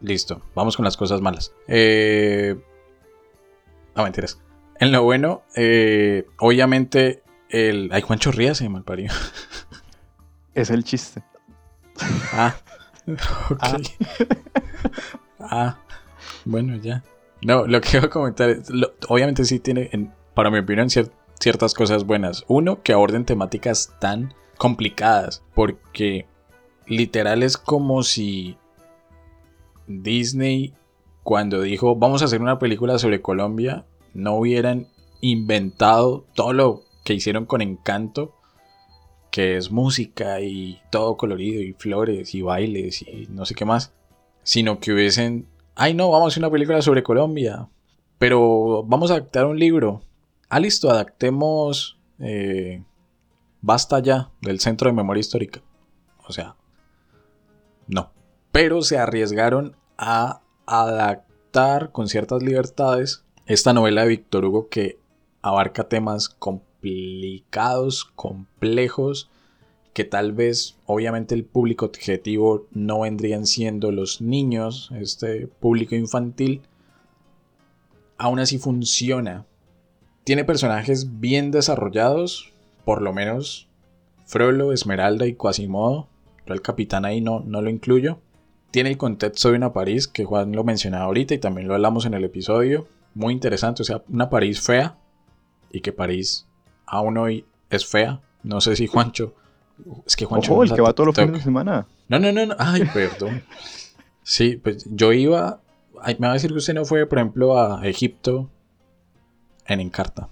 Listo, 0.01 0.43
vamos 0.55 0.77
con 0.77 0.85
las 0.85 0.97
cosas 0.97 1.21
malas. 1.21 1.53
Eh... 1.67 2.57
Mentiras. 3.97 4.41
En 4.81 4.93
lo 4.93 5.03
bueno, 5.03 5.43
eh, 5.57 6.27
obviamente, 6.39 7.23
el. 7.51 7.91
Ay, 7.93 8.01
Juancho 8.01 8.33
Rías 8.33 8.59
se 8.59 8.69
malparió. 8.69 9.13
Es 10.55 10.71
el 10.71 10.85
chiste. 10.85 11.23
Ah, 12.33 12.57
ok. 13.51 13.61
Ah. 15.39 15.39
ah. 15.39 15.79
bueno, 16.45 16.77
ya. 16.77 17.05
No, 17.43 17.67
lo 17.67 17.81
que 17.81 17.99
iba 17.99 18.07
a 18.07 18.11
comentar 18.11 18.51
es. 18.51 18.69
obviamente, 19.09 19.45
sí 19.45 19.61
tiene, 19.61 19.91
para 20.35 20.51
mi 20.51 20.59
opinión, 20.59 20.89
ciertas 21.39 21.75
cosas 21.75 22.05
buenas. 22.05 22.45
Uno, 22.49 22.83
que 22.83 22.95
aborden 22.95 23.27
temáticas 23.27 23.95
tan 24.01 24.35
complicadas, 24.57 25.43
porque 25.55 26.27
literal 26.87 27.43
es 27.43 27.57
como 27.57 28.03
si 28.03 28.57
Disney, 29.87 30.75
cuando 31.23 31.61
dijo 31.63 31.97
vamos 31.97 32.23
a 32.23 32.25
hacer 32.25 32.41
una 32.41 32.59
película 32.59 32.99
sobre 32.99 33.23
Colombia, 33.23 33.87
no 34.15 34.37
hubieran 34.37 34.87
inventado 35.21 36.27
todo 36.35 36.53
lo 36.53 36.83
que 37.05 37.15
hicieron 37.15 37.47
con 37.47 37.63
Encanto, 37.63 38.35
que 39.31 39.57
es 39.57 39.71
música 39.71 40.41
y 40.41 40.81
todo 40.91 41.17
colorido 41.17 41.63
y 41.63 41.73
flores 41.75 42.35
y 42.35 42.43
bailes 42.43 43.03
y 43.03 43.27
no 43.31 43.47
sé 43.47 43.55
qué 43.55 43.65
más, 43.65 43.93
sino 44.43 44.81
que 44.81 44.93
hubiesen, 44.93 45.47
ay 45.75 45.95
no, 45.95 46.11
vamos 46.11 46.27
a 46.27 46.29
hacer 46.29 46.43
una 46.43 46.51
película 46.51 46.83
sobre 46.83 47.03
Colombia, 47.03 47.69
pero 48.19 48.83
vamos 48.85 49.11
a 49.11 49.15
adaptar 49.15 49.47
un 49.47 49.59
libro. 49.59 50.03
Ah, 50.49 50.59
listo, 50.59 50.91
adaptemos 50.91 51.99
eh, 52.19 52.83
Basta 53.63 53.99
ya 53.99 54.31
del 54.41 54.61
Centro 54.61 54.89
de 54.89 54.97
Memoria 54.97 55.21
Histórica. 55.21 55.61
O 56.27 56.33
sea, 56.33 56.57
no. 57.87 58.13
Pero 58.53 58.83
se 58.83 58.99
arriesgaron 58.99 59.77
a 59.99 60.41
adaptar 60.67 61.93
con 61.93 62.09
ciertas 62.09 62.43
libertades 62.43 63.25
esta 63.53 63.73
novela 63.73 64.03
de 64.03 64.09
Víctor 64.11 64.45
Hugo 64.45 64.69
que 64.69 65.01
abarca 65.43 65.89
temas 65.89 66.29
complicados, 66.29 68.05
complejos, 68.05 69.29
que 69.93 70.05
tal 70.05 70.33
vez 70.33 70.79
obviamente 70.87 71.35
el 71.35 71.45
público 71.45 71.87
objetivo 71.87 72.69
no 72.71 73.01
vendrían 73.01 73.47
siendo 73.47 73.91
los 73.91 74.21
niños, 74.21 74.93
este 74.95 75.49
público 75.49 75.97
infantil, 75.97 76.63
aún 78.19 78.39
así 78.39 78.59
funciona. 78.59 79.47
Tiene 80.23 80.45
personajes 80.45 81.19
bien 81.19 81.51
desarrollados, 81.51 82.53
por 82.85 83.03
lo 83.03 83.13
menos 83.13 83.67
Frollo, 84.27 84.73
Esmeralda 84.73 85.27
y 85.27 85.35
Quasimodo. 85.35 86.07
Yo 86.47 86.55
el 86.55 86.63
capitán 86.63 87.05
ahí 87.05 87.21
no, 87.21 87.41
no 87.41 87.63
lo 87.63 87.69
incluyo. 87.69 88.21
Tiene 88.71 88.91
el 88.91 88.97
contexto 88.97 89.51
de 89.51 89.57
una 89.57 89.73
París 89.73 90.07
que 90.07 90.25
Juan 90.25 90.53
lo 90.53 90.63
mencionaba 90.63 91.07
ahorita 91.07 91.35
y 91.35 91.39
también 91.39 91.67
lo 91.67 91.75
hablamos 91.75 92.07
en 92.07 92.15
el 92.15 92.23
episodio. 92.23 92.87
Muy 93.15 93.33
interesante, 93.33 93.83
o 93.83 93.85
sea, 93.85 94.03
una 94.09 94.31
París 94.31 94.61
fea 94.61 94.97
y 95.73 95.81
que 95.81 95.93
París 95.93 96.47
aún 96.87 97.19
hoy 97.19 97.45
es 97.69 97.87
fea. 97.87 98.21
No 98.43 98.61
sé 98.61 98.77
si 98.77 98.87
Juancho. 98.87 99.35
Es 100.07 100.17
que 100.17 100.25
Juancho. 100.25 100.53
Ojo, 100.53 100.65
el 100.65 100.75
que 100.75 100.81
va 100.81 100.93
todos 100.93 101.09
los 101.09 101.17
fines 101.17 101.33
de 101.33 101.41
semana. 101.43 101.87
No, 102.09 102.19
no, 102.19 102.33
no, 102.33 102.47
no. 102.47 102.55
Ay, 102.59 102.83
perdón. 102.93 103.43
Sí, 104.23 104.57
pues 104.57 104.87
yo 104.91 105.13
iba. 105.13 105.61
me 106.07 106.27
va 106.27 106.31
a 106.31 106.35
decir 106.35 106.51
que 106.51 106.59
usted 106.59 106.75
no 106.75 106.85
fue, 106.85 107.07
por 107.07 107.19
ejemplo, 107.19 107.59
a 107.59 107.87
Egipto 107.87 108.51
en 109.67 109.81
Encarta. 109.81 110.29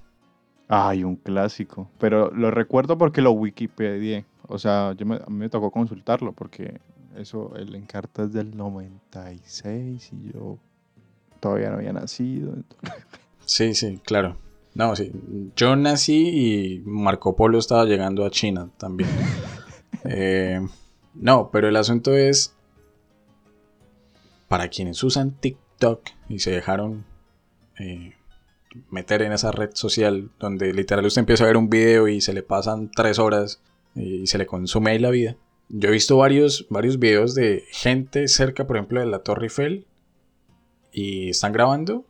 Ay, 0.69 1.05
un 1.05 1.17
clásico. 1.17 1.91
Pero 1.99 2.31
lo 2.31 2.51
recuerdo 2.51 2.99
porque 2.99 3.23
lo 3.23 3.33
Wikipedia. 3.33 4.25
O 4.47 4.59
sea, 4.59 4.93
yo 4.95 5.07
me, 5.07 5.17
a 5.17 5.27
mí 5.29 5.37
me 5.37 5.49
tocó 5.49 5.71
consultarlo 5.71 6.33
porque 6.33 6.81
eso, 7.17 7.55
el 7.57 7.75
Encarta 7.75 8.25
es 8.25 8.33
del 8.33 8.57
96 8.57 10.13
y 10.13 10.33
yo 10.33 10.59
todavía 11.41 11.71
no 11.71 11.77
había 11.77 11.93
nacido. 11.93 12.55
Sí, 13.45 13.75
sí, 13.75 14.01
claro. 14.05 14.37
No, 14.75 14.95
sí. 14.95 15.11
Yo 15.57 15.75
nací 15.75 16.29
y 16.29 16.83
Marco 16.85 17.35
Polo 17.35 17.59
estaba 17.59 17.85
llegando 17.85 18.25
a 18.25 18.31
China 18.31 18.71
también. 18.79 19.11
Eh, 20.05 20.61
no, 21.15 21.51
pero 21.51 21.69
el 21.69 21.75
asunto 21.75 22.17
es, 22.17 22.55
para 24.47 24.69
quienes 24.69 25.03
usan 25.03 25.33
TikTok 25.33 26.03
y 26.29 26.39
se 26.39 26.53
dejaron 26.53 27.05
eh, 27.81 28.15
meter 28.91 29.23
en 29.23 29.33
esa 29.33 29.51
red 29.51 29.71
social 29.75 30.31
donde 30.39 30.73
literal 30.73 31.05
usted 31.05 31.21
empieza 31.21 31.45
a 31.45 31.49
ver 31.49 31.57
un 31.57 31.69
video 31.69 32.07
y 32.07 32.21
se 32.21 32.33
le 32.33 32.43
pasan 32.43 32.91
tres 32.95 33.19
horas 33.19 33.61
y 33.97 34.29
se 34.29 34.39
le 34.39 34.47
consume 34.47 34.93
ahí 34.93 34.99
la 35.01 35.11
vida. 35.11 35.37
Yo 35.69 35.89
he 35.89 35.93
visto 35.93 36.17
varios, 36.17 36.67
varios 36.71 36.99
videos 36.99 37.35
de 37.35 37.65
gente 37.73 38.29
cerca, 38.29 38.67
por 38.67 38.77
ejemplo, 38.77 39.01
de 39.01 39.07
la 39.07 39.19
Torre 39.19 39.47
Eiffel 39.47 39.87
y 40.99 41.31
están 41.31 41.53
grabando 41.53 42.05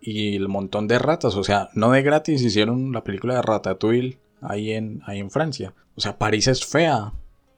y 0.00 0.34
el 0.34 0.48
montón 0.48 0.88
de 0.88 0.98
ratas, 0.98 1.36
o 1.36 1.44
sea, 1.44 1.68
no 1.74 1.92
de 1.92 2.02
gratis 2.02 2.42
hicieron 2.42 2.92
la 2.92 3.04
película 3.04 3.36
de 3.36 3.42
Ratatouille 3.42 4.18
ahí 4.40 4.72
en, 4.72 5.00
ahí 5.06 5.20
en 5.20 5.30
Francia. 5.30 5.74
O 5.94 6.00
sea, 6.00 6.18
París 6.18 6.48
es 6.48 6.64
fea. 6.64 7.12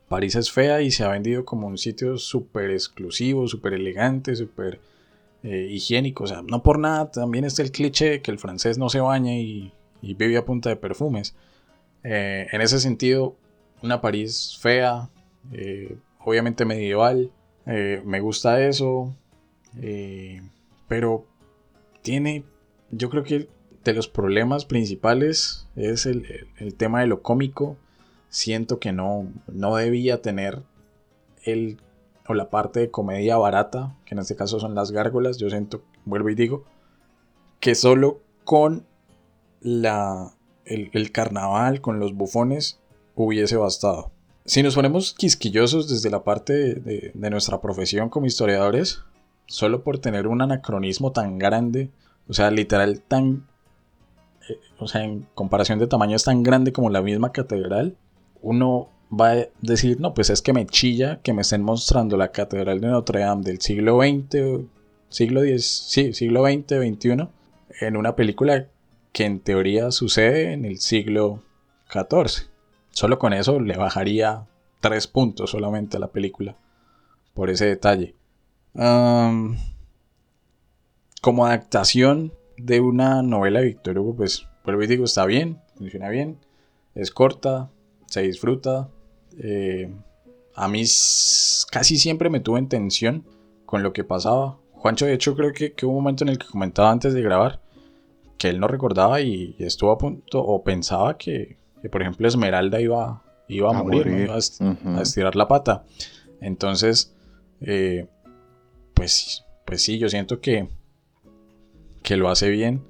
París 0.08 0.34
es 0.34 0.50
fea 0.50 0.80
y 0.82 0.90
se 0.90 1.04
ha 1.04 1.08
vendido 1.08 1.44
como 1.44 1.66
un 1.66 1.78
sitio 1.78 2.16
súper 2.18 2.70
exclusivo, 2.70 3.48
súper 3.48 3.74
elegante, 3.74 4.36
súper 4.36 4.80
eh, 5.42 5.68
higiénico. 5.70 6.24
O 6.24 6.26
sea, 6.26 6.42
no 6.42 6.62
por 6.62 6.78
nada, 6.78 7.10
también 7.10 7.44
está 7.44 7.62
el 7.62 7.72
cliché 7.72 8.10
de 8.10 8.22
que 8.22 8.30
el 8.30 8.38
francés 8.38 8.78
no 8.78 8.88
se 8.88 9.00
baña 9.00 9.34
y, 9.34 9.72
vive 10.02 10.36
a 10.36 10.44
punta 10.44 10.68
de 10.68 10.76
perfumes. 10.76 11.34
Eh, 12.04 12.46
en 12.52 12.60
ese 12.60 12.78
sentido, 12.78 13.36
una 13.82 14.00
París 14.00 14.58
fea, 14.60 15.08
eh, 15.52 15.96
obviamente 16.24 16.64
medieval, 16.64 17.30
me 17.66 18.20
gusta 18.20 18.66
eso, 18.66 19.14
pero 20.88 21.26
tiene, 22.02 22.44
yo 22.90 23.10
creo 23.10 23.22
que 23.22 23.48
de 23.84 23.94
los 23.94 24.08
problemas 24.08 24.64
principales 24.64 25.68
es 25.76 26.06
el, 26.06 26.48
el 26.58 26.74
tema 26.74 27.00
de 27.00 27.06
lo 27.06 27.22
cómico. 27.22 27.76
Siento 28.28 28.78
que 28.78 28.92
no, 28.92 29.32
no 29.46 29.76
debía 29.76 30.20
tener 30.20 30.62
el 31.44 31.78
o 32.28 32.34
la 32.34 32.50
parte 32.50 32.80
de 32.80 32.90
comedia 32.90 33.38
barata, 33.38 33.96
que 34.04 34.14
en 34.14 34.20
este 34.20 34.36
caso 34.36 34.60
son 34.60 34.74
las 34.74 34.90
gárgolas, 34.90 35.38
yo 35.38 35.48
siento, 35.48 35.82
vuelvo 36.04 36.28
y 36.28 36.34
digo, 36.34 36.64
que 37.58 37.74
solo 37.74 38.20
con 38.44 38.86
la, 39.60 40.34
el, 40.66 41.10
carnaval, 41.10 41.80
con 41.80 41.98
los 41.98 42.14
bufones, 42.14 42.80
hubiese 43.14 43.56
bastado. 43.56 44.12
Si 44.44 44.62
nos 44.62 44.74
ponemos 44.74 45.14
quisquillosos 45.14 45.88
desde 45.88 46.10
la 46.10 46.22
parte 46.22 46.52
de, 46.74 47.12
de 47.14 47.30
nuestra 47.30 47.60
profesión 47.60 48.10
como 48.10 48.26
historiadores, 48.26 49.02
solo 49.48 49.82
por 49.82 49.98
tener 49.98 50.28
un 50.28 50.40
anacronismo 50.40 51.10
tan 51.10 51.38
grande, 51.38 51.90
o 52.28 52.34
sea, 52.34 52.52
literal 52.52 53.00
tan 53.00 53.48
eh, 54.48 54.58
o 54.78 54.86
sea, 54.86 55.02
en 55.02 55.26
comparación 55.34 55.78
de 55.78 55.86
tamaño 55.86 56.14
es 56.14 56.24
tan 56.24 56.42
grande 56.42 56.72
como 56.72 56.90
la 56.90 57.02
misma 57.02 57.32
catedral, 57.32 57.96
uno 58.40 58.88
va 59.12 59.32
a 59.32 59.48
decir, 59.60 60.00
no, 60.00 60.14
pues 60.14 60.30
es 60.30 60.42
que 60.42 60.52
me 60.52 60.66
chilla 60.66 61.20
que 61.22 61.32
me 61.32 61.42
estén 61.42 61.62
mostrando 61.62 62.16
la 62.16 62.30
catedral 62.30 62.80
de 62.80 62.88
Notre 62.88 63.20
Dame 63.20 63.42
del 63.42 63.60
siglo 63.60 64.00
XX, 64.00 64.66
siglo 65.08 65.42
X, 65.42 65.84
sí, 65.88 66.12
siglo 66.12 66.44
XX, 66.44 66.76
XXI, 66.76 67.28
en 67.80 67.96
una 67.96 68.14
película 68.14 68.66
que 69.12 69.24
en 69.24 69.40
teoría 69.40 69.90
sucede 69.90 70.52
en 70.52 70.64
el 70.64 70.78
siglo 70.78 71.42
XIV. 71.90 72.48
Solo 72.90 73.18
con 73.18 73.32
eso 73.32 73.60
le 73.60 73.76
bajaría 73.76 74.46
tres 74.80 75.06
puntos 75.06 75.50
solamente 75.50 75.96
a 75.96 76.00
la 76.00 76.08
película, 76.08 76.56
por 77.34 77.50
ese 77.50 77.66
detalle. 77.66 78.14
Como 81.20 81.46
adaptación, 81.46 82.32
de 82.58 82.80
una 82.80 83.22
novela 83.22 83.60
de 83.60 83.66
Victor 83.66 83.98
Hugo, 83.98 84.16
pues 84.16 84.46
vuelvo 84.64 84.82
y 84.82 84.86
digo, 84.86 85.04
está 85.04 85.24
bien, 85.24 85.60
funciona 85.76 86.08
bien, 86.08 86.38
es 86.94 87.10
corta, 87.10 87.70
se 88.06 88.22
disfruta. 88.22 88.88
Eh, 89.38 89.90
a 90.54 90.68
mí 90.68 90.82
casi 91.70 91.96
siempre 91.96 92.30
me 92.30 92.40
tuvo 92.40 92.58
en 92.58 92.68
tensión 92.68 93.24
con 93.64 93.82
lo 93.82 93.92
que 93.92 94.04
pasaba. 94.04 94.58
Juancho, 94.72 95.06
de 95.06 95.14
hecho, 95.14 95.34
creo 95.36 95.52
que, 95.52 95.74
hubo 95.84 95.92
un 95.92 96.02
momento 96.02 96.24
en 96.24 96.30
el 96.30 96.38
que 96.38 96.46
comentaba 96.46 96.90
antes 96.90 97.14
de 97.14 97.22
grabar 97.22 97.60
que 98.36 98.48
él 98.48 98.60
no 98.60 98.68
recordaba 98.68 99.20
y 99.20 99.56
estuvo 99.58 99.90
a 99.90 99.98
punto 99.98 100.40
o 100.40 100.62
pensaba 100.62 101.18
que, 101.18 101.56
por 101.90 102.02
ejemplo, 102.02 102.28
Esmeralda 102.28 102.80
iba, 102.80 103.24
iba 103.48 103.70
a, 103.70 103.82
morir, 103.82 104.06
Iba 104.06 104.34
a, 104.36 105.02
estirar 105.02 105.34
la 105.34 105.48
pata. 105.48 105.84
Entonces, 106.40 107.14
eh, 107.60 108.06
pues, 108.98 109.44
pues 109.64 109.82
sí, 109.82 109.98
yo 109.98 110.08
siento 110.08 110.40
que 110.40 110.68
que 112.02 112.16
lo 112.16 112.28
hace 112.28 112.48
bien. 112.48 112.82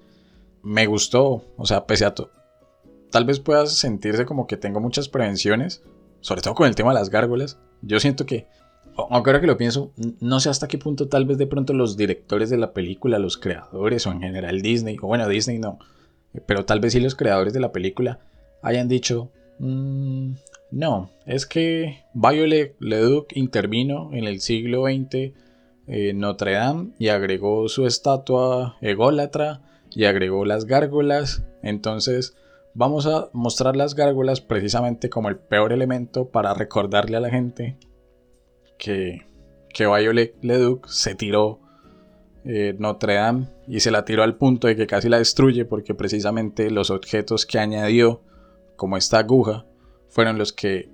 Me 0.62 0.86
gustó, 0.86 1.44
o 1.56 1.66
sea, 1.66 1.86
pese 1.86 2.05
a 2.05 2.14
todo. 2.14 2.30
Tal 3.10 3.24
vez 3.24 3.40
puedas 3.40 3.76
sentirse 3.76 4.26
como 4.26 4.47
que 4.47 4.56
tengo 4.56 4.80
muchas 4.80 5.09
prevenciones, 5.09 5.82
sobre 6.20 6.43
todo 6.43 6.55
con 6.55 6.66
el 6.66 6.74
tema 6.74 6.90
de 6.93 7.01
las 7.01 7.10
gárgolas. 7.10 7.59
Yo 7.82 8.01
siento 8.01 8.26
que, 8.26 8.47
aunque 8.97 9.30
ahora 9.30 9.40
que 9.40 9.47
lo 9.47 9.56
pienso, 9.56 9.93
no 10.20 10.40
sé 10.40 10.51
hasta 10.51 10.68
qué 10.68 10.78
punto 10.78 11.09
tal 11.09 11.24
vez 11.24 11.39
de 11.39 11.47
pronto 11.47 11.72
los 11.72 11.97
directores 11.97 12.51
de 12.51 12.59
la 12.59 12.72
película, 12.72 13.18
los 13.18 13.39
creadores 13.39 14.06
o 14.06 14.12
en 14.12 14.20
general 14.20 14.62
Disney, 14.62 14.97
o 15.01 15.06
bueno, 15.06 15.28
Disney 15.28 15.59
no, 15.59 15.78
pero 16.47 16.64
tal 16.64 16.80
vez 16.80 16.93
sí 16.93 17.01
los 17.01 17.14
creadores 17.14 17.52
de 17.52 17.60
la 17.60 17.72
película 17.72 18.20
hayan 18.62 18.89
dicho, 18.89 19.30
mm, 19.59 20.32
no, 20.70 21.10
es 21.24 21.47
que 21.47 22.05
Violet 22.14 22.76
Leduc 22.78 23.35
intervino 23.36 24.10
en 24.12 24.24
el 24.24 24.40
siglo 24.40 24.85
XX 24.85 25.32
eh, 25.89 26.12
Notre 26.15 26.52
Dame 26.52 26.90
y 26.98 27.09
agregó 27.09 27.69
su 27.69 27.86
estatua 27.86 28.77
ególatra 28.81 29.62
y 29.90 30.05
agregó 30.05 30.44
las 30.44 30.66
gárgolas. 30.66 31.44
Entonces 31.62 32.36
vamos 32.74 33.06
a 33.06 33.31
mostrar 33.32 33.77
las 33.77 33.94
gárgolas 33.94 34.40
precisamente 34.40 35.09
como 35.10 35.28
el 35.28 35.36
peor 35.36 35.73
elemento 35.73 36.28
para 36.28 36.55
recordarle 36.55 37.16
a 37.16 37.20
la 37.20 37.31
gente 37.31 37.77
que, 38.78 39.27
que 39.74 39.86
Violet 39.86 40.36
Leduc 40.43 40.86
se 40.89 41.15
tiró 41.15 41.60
eh, 42.44 42.77
Notre 42.78 43.15
Dame 43.15 43.48
y 43.66 43.81
se 43.81 43.90
la 43.90 44.05
tiró 44.05 44.23
al 44.23 44.36
punto 44.36 44.69
de 44.69 44.77
que 44.77 44.86
casi 44.86 45.09
la 45.09 45.19
destruye 45.19 45.65
porque 45.65 45.94
precisamente 45.94 46.70
los 46.70 46.90
objetos 46.90 47.47
que 47.47 47.59
añadió 47.59 48.23
como 48.77 48.97
esta 48.97 49.19
aguja 49.19 49.66
fueron 50.09 50.39
los 50.39 50.52
que 50.52 50.89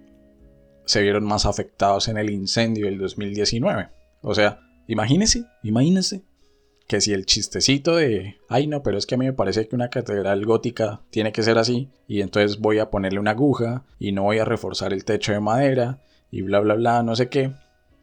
se 0.86 1.02
vieron 1.02 1.24
más 1.24 1.46
afectados 1.46 2.08
en 2.08 2.16
el 2.16 2.30
incendio 2.30 2.86
del 2.86 2.98
2019. 2.98 3.88
O 4.22 4.34
sea, 4.34 4.60
Imagínese, 4.86 5.44
imagínese 5.62 6.22
que 6.86 7.00
si 7.00 7.12
el 7.12 7.24
chistecito 7.24 7.96
de, 7.96 8.36
ay 8.48 8.66
no, 8.66 8.82
pero 8.82 8.98
es 8.98 9.06
que 9.06 9.14
a 9.14 9.18
mí 9.18 9.24
me 9.24 9.32
parece 9.32 9.66
que 9.66 9.74
una 9.74 9.88
catedral 9.88 10.44
gótica 10.44 11.00
tiene 11.10 11.32
que 11.32 11.42
ser 11.42 11.56
así, 11.56 11.88
y 12.06 12.20
entonces 12.20 12.58
voy 12.58 12.78
a 12.78 12.90
ponerle 12.90 13.18
una 13.18 13.30
aguja 13.30 13.84
y 13.98 14.12
no 14.12 14.24
voy 14.24 14.38
a 14.38 14.44
reforzar 14.44 14.92
el 14.92 15.04
techo 15.04 15.32
de 15.32 15.40
madera 15.40 16.02
y 16.30 16.42
bla 16.42 16.60
bla 16.60 16.74
bla, 16.74 17.02
no 17.02 17.16
sé 17.16 17.28
qué, 17.28 17.52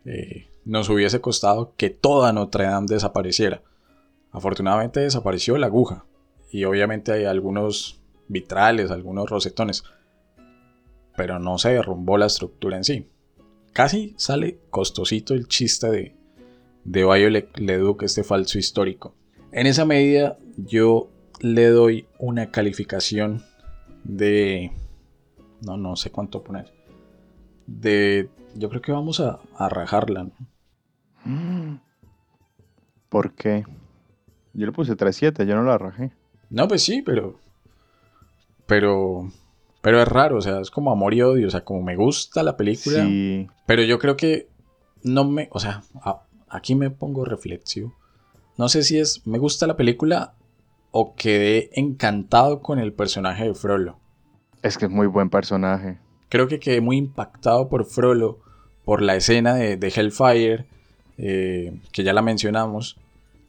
eh, 0.05 0.47
nos 0.65 0.89
hubiese 0.89 1.21
costado 1.21 1.73
que 1.75 1.89
toda 1.89 2.33
Notre 2.33 2.65
Dame 2.65 2.87
desapareciera. 2.89 3.61
Afortunadamente 4.31 5.01
desapareció 5.01 5.57
la 5.57 5.67
aguja, 5.67 6.05
y 6.51 6.63
obviamente 6.63 7.11
hay 7.11 7.25
algunos 7.25 8.01
vitrales, 8.27 8.89
algunos 8.89 9.29
rosetones, 9.29 9.83
pero 11.15 11.37
no 11.37 11.57
se 11.59 11.69
derrumbó 11.69 12.17
la 12.17 12.25
estructura 12.25 12.77
en 12.77 12.83
sí. 12.83 13.07
Casi 13.73 14.15
sale 14.17 14.59
costosito 14.69 15.33
el 15.33 15.47
chiste 15.47 15.89
de, 15.89 16.15
de 16.83 17.03
Violet 17.03 17.57
Leduc, 17.57 18.03
este 18.03 18.23
falso 18.23 18.57
histórico. 18.57 19.15
En 19.51 19.67
esa 19.67 19.85
medida 19.85 20.37
yo 20.57 21.09
le 21.39 21.67
doy 21.69 22.07
una 22.19 22.51
calificación 22.51 23.43
de... 24.03 24.71
No, 25.65 25.77
no 25.77 25.95
sé 25.95 26.11
cuánto 26.11 26.43
poner. 26.43 26.73
De... 27.67 28.29
Yo 28.55 28.69
creo 28.69 28.81
que 28.81 28.91
vamos 28.91 29.19
a, 29.19 29.39
rajarla. 29.69 30.29
¿Por 33.09 33.33
qué? 33.33 33.63
Yo 34.53 34.65
le 34.65 34.71
puse 34.71 34.97
3.7, 34.97 35.45
yo 35.45 35.55
no 35.55 35.63
la 35.63 35.77
rajé. 35.77 36.11
No, 36.49 36.67
pues 36.67 36.83
sí, 36.83 37.01
pero... 37.01 37.39
Pero... 38.65 39.31
Pero 39.81 39.99
es 39.99 40.07
raro, 40.07 40.37
o 40.37 40.41
sea, 40.41 40.59
es 40.59 40.69
como 40.69 40.91
amor 40.91 41.13
y 41.13 41.23
odio, 41.23 41.47
o 41.47 41.49
sea, 41.49 41.63
como 41.63 41.81
me 41.81 41.95
gusta 41.95 42.43
la 42.43 42.55
película. 42.55 43.03
Sí. 43.03 43.47
Pero 43.65 43.81
yo 43.83 43.97
creo 43.97 44.15
que 44.15 44.47
no 45.03 45.23
me... 45.23 45.47
O 45.51 45.59
sea, 45.59 45.83
aquí 46.51 46.75
me 46.75 46.89
pongo 46.89 47.25
reflexivo. 47.25 47.93
No 48.57 48.69
sé 48.69 48.83
si 48.83 48.99
es 48.99 49.25
me 49.25 49.39
gusta 49.39 49.65
la 49.65 49.77
película 49.77 50.35
o 50.91 51.15
quedé 51.15 51.69
encantado 51.73 52.61
con 52.61 52.79
el 52.79 52.93
personaje 52.93 53.45
de 53.45 53.55
Frollo. 53.55 53.97
Es 54.61 54.77
que 54.77 54.85
es 54.85 54.91
muy 54.91 55.07
buen 55.07 55.29
personaje. 55.29 55.97
Creo 56.29 56.47
que 56.47 56.59
quedé 56.59 56.81
muy 56.81 56.97
impactado 56.97 57.69
por 57.69 57.85
Frollo, 57.85 58.39
por 58.85 59.01
la 59.01 59.15
escena 59.15 59.55
de, 59.55 59.93
Hellfire, 59.95 60.65
eh, 61.17 61.79
que 61.91 62.03
ya 62.03 62.13
la 62.13 62.21
mencionamos. 62.21 62.97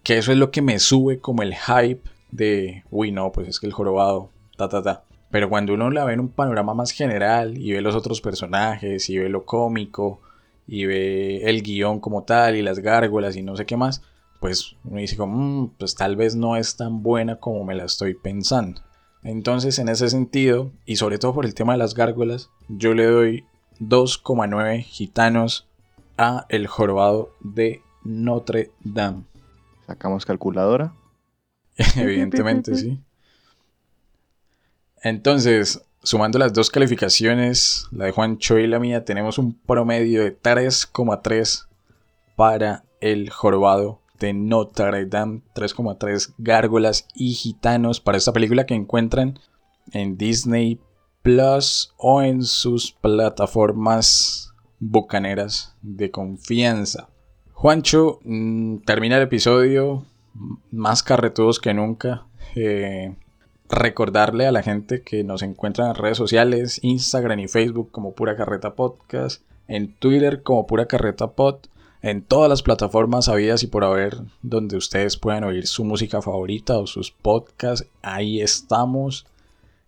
Que 0.02 0.18
eso 0.18 0.32
es 0.32 0.38
lo 0.38 0.50
que 0.50 0.62
me 0.62 0.78
sube 0.78 1.20
como 1.20 1.42
el 1.42 1.54
hype 1.54 2.02
de, 2.30 2.84
uy, 2.90 3.12
no, 3.12 3.30
pues 3.30 3.48
es 3.48 3.60
que 3.60 3.66
el 3.66 3.72
jorobado, 3.72 4.30
ta, 4.56 4.68
ta, 4.68 4.82
ta. 4.82 5.04
Pero 5.30 5.48
cuando 5.48 5.74
uno 5.74 5.90
la 5.90 6.04
ve 6.04 6.14
en 6.14 6.20
un 6.20 6.28
panorama 6.28 6.74
más 6.74 6.90
general 6.90 7.56
y 7.56 7.72
ve 7.72 7.80
los 7.80 7.94
otros 7.94 8.20
personajes 8.20 9.08
y 9.08 9.18
ve 9.18 9.28
lo 9.28 9.44
cómico 9.44 10.20
y 10.66 10.86
ve 10.86 11.43
el 11.44 11.62
guion 11.62 12.01
como 12.01 12.24
tal 12.24 12.56
y 12.56 12.62
las 12.62 12.78
gárgolas 12.78 13.36
y 13.36 13.43
no 13.43 13.56
sé 13.56 13.66
qué 13.66 13.76
más, 13.76 14.02
pues 14.40 14.76
uno 14.84 14.98
dice 14.98 15.16
como, 15.16 15.36
mm, 15.36 15.74
pues 15.78 15.94
tal 15.94 16.16
vez 16.16 16.34
no 16.34 16.56
es 16.56 16.76
tan 16.76 17.02
buena 17.02 17.36
como 17.36 17.64
me 17.64 17.74
la 17.74 17.84
estoy 17.84 18.14
pensando. 18.14 18.80
Entonces 19.22 19.78
en 19.78 19.89
ese 19.89 20.09
sentido, 20.10 20.70
y 20.84 20.97
sobre 20.97 21.18
todo 21.18 21.34
por 21.34 21.47
el 21.47 21.55
tema 21.55 21.72
de 21.72 21.78
las 21.78 21.94
gárgolas, 21.94 22.51
yo 22.68 22.94
le 22.94 23.06
doy 23.06 23.44
2,9 23.78 24.82
gitanos 24.82 25.68
a 26.16 26.47
El 26.48 26.66
Jorobado 26.66 27.30
de 27.40 27.82
Notre 28.05 28.70
Dame. 28.80 29.24
¿Sacamos 29.86 30.24
calculadora? 30.24 30.94
Evidentemente, 31.97 32.76
sí. 32.76 32.98
Entonces, 35.02 35.84
Sumando 36.04 36.38
las 36.38 36.52
dos 36.52 36.68
calificaciones, 36.68 37.86
la 37.92 38.06
de 38.06 38.10
Juancho 38.10 38.58
y 38.58 38.66
la 38.66 38.80
mía, 38.80 39.04
tenemos 39.04 39.38
un 39.38 39.54
promedio 39.54 40.24
de 40.24 40.36
3,3 40.36 41.66
para 42.34 42.84
el 43.00 43.30
jorobado 43.30 44.00
de 44.18 44.32
Notre 44.32 45.06
Dame, 45.06 45.42
3,3 45.54 46.34
gárgolas 46.38 47.06
y 47.14 47.34
gitanos 47.34 48.00
para 48.00 48.18
esta 48.18 48.32
película 48.32 48.66
que 48.66 48.74
encuentran 48.74 49.38
en 49.92 50.16
Disney 50.16 50.80
Plus 51.22 51.94
o 51.98 52.20
en 52.20 52.42
sus 52.42 52.90
plataformas 52.90 54.52
bucaneras 54.80 55.76
de 55.82 56.10
confianza. 56.10 57.10
Juancho 57.52 58.18
mm, 58.24 58.78
termina 58.78 59.18
el 59.18 59.22
episodio 59.22 60.04
más 60.72 61.04
carretudos 61.04 61.60
que 61.60 61.74
nunca. 61.74 62.26
Eh, 62.56 63.14
recordarle 63.73 64.47
a 64.47 64.53
la 64.53 64.62
gente 64.62 65.03
que 65.03 65.24
nos 65.24 65.43
encuentra 65.43 65.89
en 65.89 65.94
redes 65.94 66.19
sociales, 66.19 66.78
Instagram 66.82 67.40
y 67.40 67.49
Facebook 67.49 67.90
como 67.90 68.15
Pura 68.15 68.36
Carreta 68.36 68.74
Podcast, 68.74 69.43
en 69.66 69.94
Twitter 69.94 70.43
como 70.43 70.66
Pura 70.66 70.86
Carreta 70.86 71.32
Pod, 71.32 71.57
en 72.03 72.23
todas 72.23 72.49
las 72.49 72.62
plataformas 72.62 73.28
habidas 73.28 73.62
y 73.62 73.69
por 73.69 73.85
haber 73.85 74.19
donde 74.43 74.77
ustedes 74.77 75.16
puedan 75.16 75.44
oír 75.44 75.66
su 75.66 75.85
música 75.85 76.20
favorita 76.20 76.78
o 76.78 76.86
sus 76.86 77.11
podcasts, 77.11 77.89
ahí 78.03 78.40
estamos. 78.40 79.27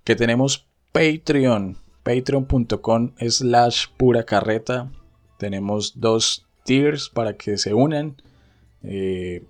Que 0.04 0.14
tenemos 0.14 0.66
Patreon, 0.92 1.76
patreon.com 2.02 3.12
slash 3.18 3.86
pura 3.96 4.24
carreta. 4.24 4.90
Tenemos 5.38 6.00
dos 6.00 6.46
tiers 6.64 7.08
para 7.08 7.36
que 7.36 7.58
se 7.58 7.74
unan. 7.74 8.16
Eh, 8.82 9.44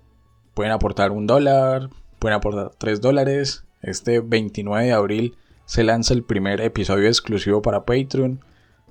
pueden 0.53 0.71
aportar 0.71 1.11
un 1.11 1.27
dólar, 1.27 1.89
pueden 2.19 2.37
aportar 2.37 2.71
tres 2.77 2.99
dólares. 2.99 3.64
Este 3.85 4.19
29 4.19 4.87
de 4.87 4.93
abril 4.93 5.37
se 5.65 5.83
lanza 5.83 6.15
el 6.15 6.23
primer 6.23 6.59
episodio 6.59 7.07
exclusivo 7.07 7.61
para 7.61 7.85
Patreon, 7.85 8.43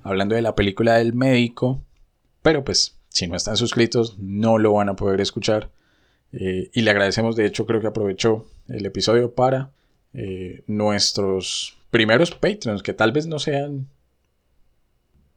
hablando 0.03 0.35
de 0.35 0.41
la 0.41 0.55
película 0.55 0.93
del 0.95 1.13
médico. 1.13 1.83
Pero 2.41 2.63
pues, 2.63 2.97
si 3.09 3.27
no 3.27 3.35
están 3.35 3.57
suscritos, 3.57 4.17
no 4.19 4.57
lo 4.57 4.71
van 4.71 4.87
a 4.87 4.95
poder 4.95 5.19
escuchar. 5.19 5.69
Eh, 6.31 6.69
y 6.73 6.81
le 6.81 6.91
agradecemos, 6.91 7.35
de 7.35 7.45
hecho, 7.45 7.65
creo 7.65 7.81
que 7.81 7.87
aprovechó 7.87 8.45
el 8.69 8.85
episodio 8.85 9.35
para 9.35 9.71
eh, 10.13 10.63
nuestros 10.65 11.77
primeros 11.91 12.31
Patreons, 12.31 12.81
que 12.81 12.93
tal 12.93 13.11
vez 13.11 13.27
no 13.27 13.37
sean 13.37 13.89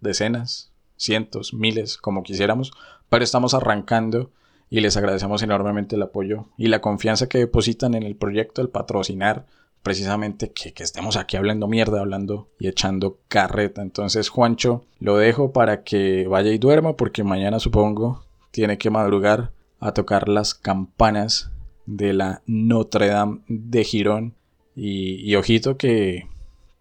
decenas, 0.00 0.70
cientos, 0.96 1.52
miles, 1.52 1.96
como 1.96 2.22
quisiéramos, 2.22 2.70
pero 3.08 3.24
estamos 3.24 3.54
arrancando 3.54 4.30
y 4.70 4.80
les 4.80 4.96
agradecemos 4.96 5.42
enormemente 5.42 5.96
el 5.96 6.02
apoyo 6.02 6.46
y 6.56 6.68
la 6.68 6.80
confianza 6.80 7.28
que 7.28 7.38
depositan 7.38 7.94
en 7.94 8.02
el 8.02 8.16
proyecto, 8.16 8.60
el 8.60 8.68
patrocinar 8.68 9.46
precisamente 9.82 10.52
que, 10.52 10.72
estemos 10.82 11.16
aquí 11.16 11.36
hablando 11.36 11.68
mierda, 11.68 12.00
hablando 12.00 12.48
y 12.58 12.68
echando 12.68 13.18
carreta. 13.28 13.82
Entonces, 13.82 14.28
Juancho, 14.28 14.84
lo 14.98 15.16
dejo 15.16 15.52
para 15.52 15.82
que 15.82 16.26
vaya 16.26 16.52
y 16.52 16.58
duerma 16.58 16.96
porque 16.96 17.24
mañana 17.24 17.58
supongo 17.58 18.24
tiene 18.50 18.78
que 18.78 18.90
madrugar 18.90 19.52
a 19.80 19.92
tocar 19.92 20.28
las 20.28 20.54
campanas 20.54 21.50
de 21.86 22.12
la 22.12 22.42
Notre 22.46 23.08
Dame 23.08 23.40
de 23.48 23.84
Girón. 23.84 24.34
Y, 24.80 25.34
ojito 25.34 25.76
que, 25.76 26.28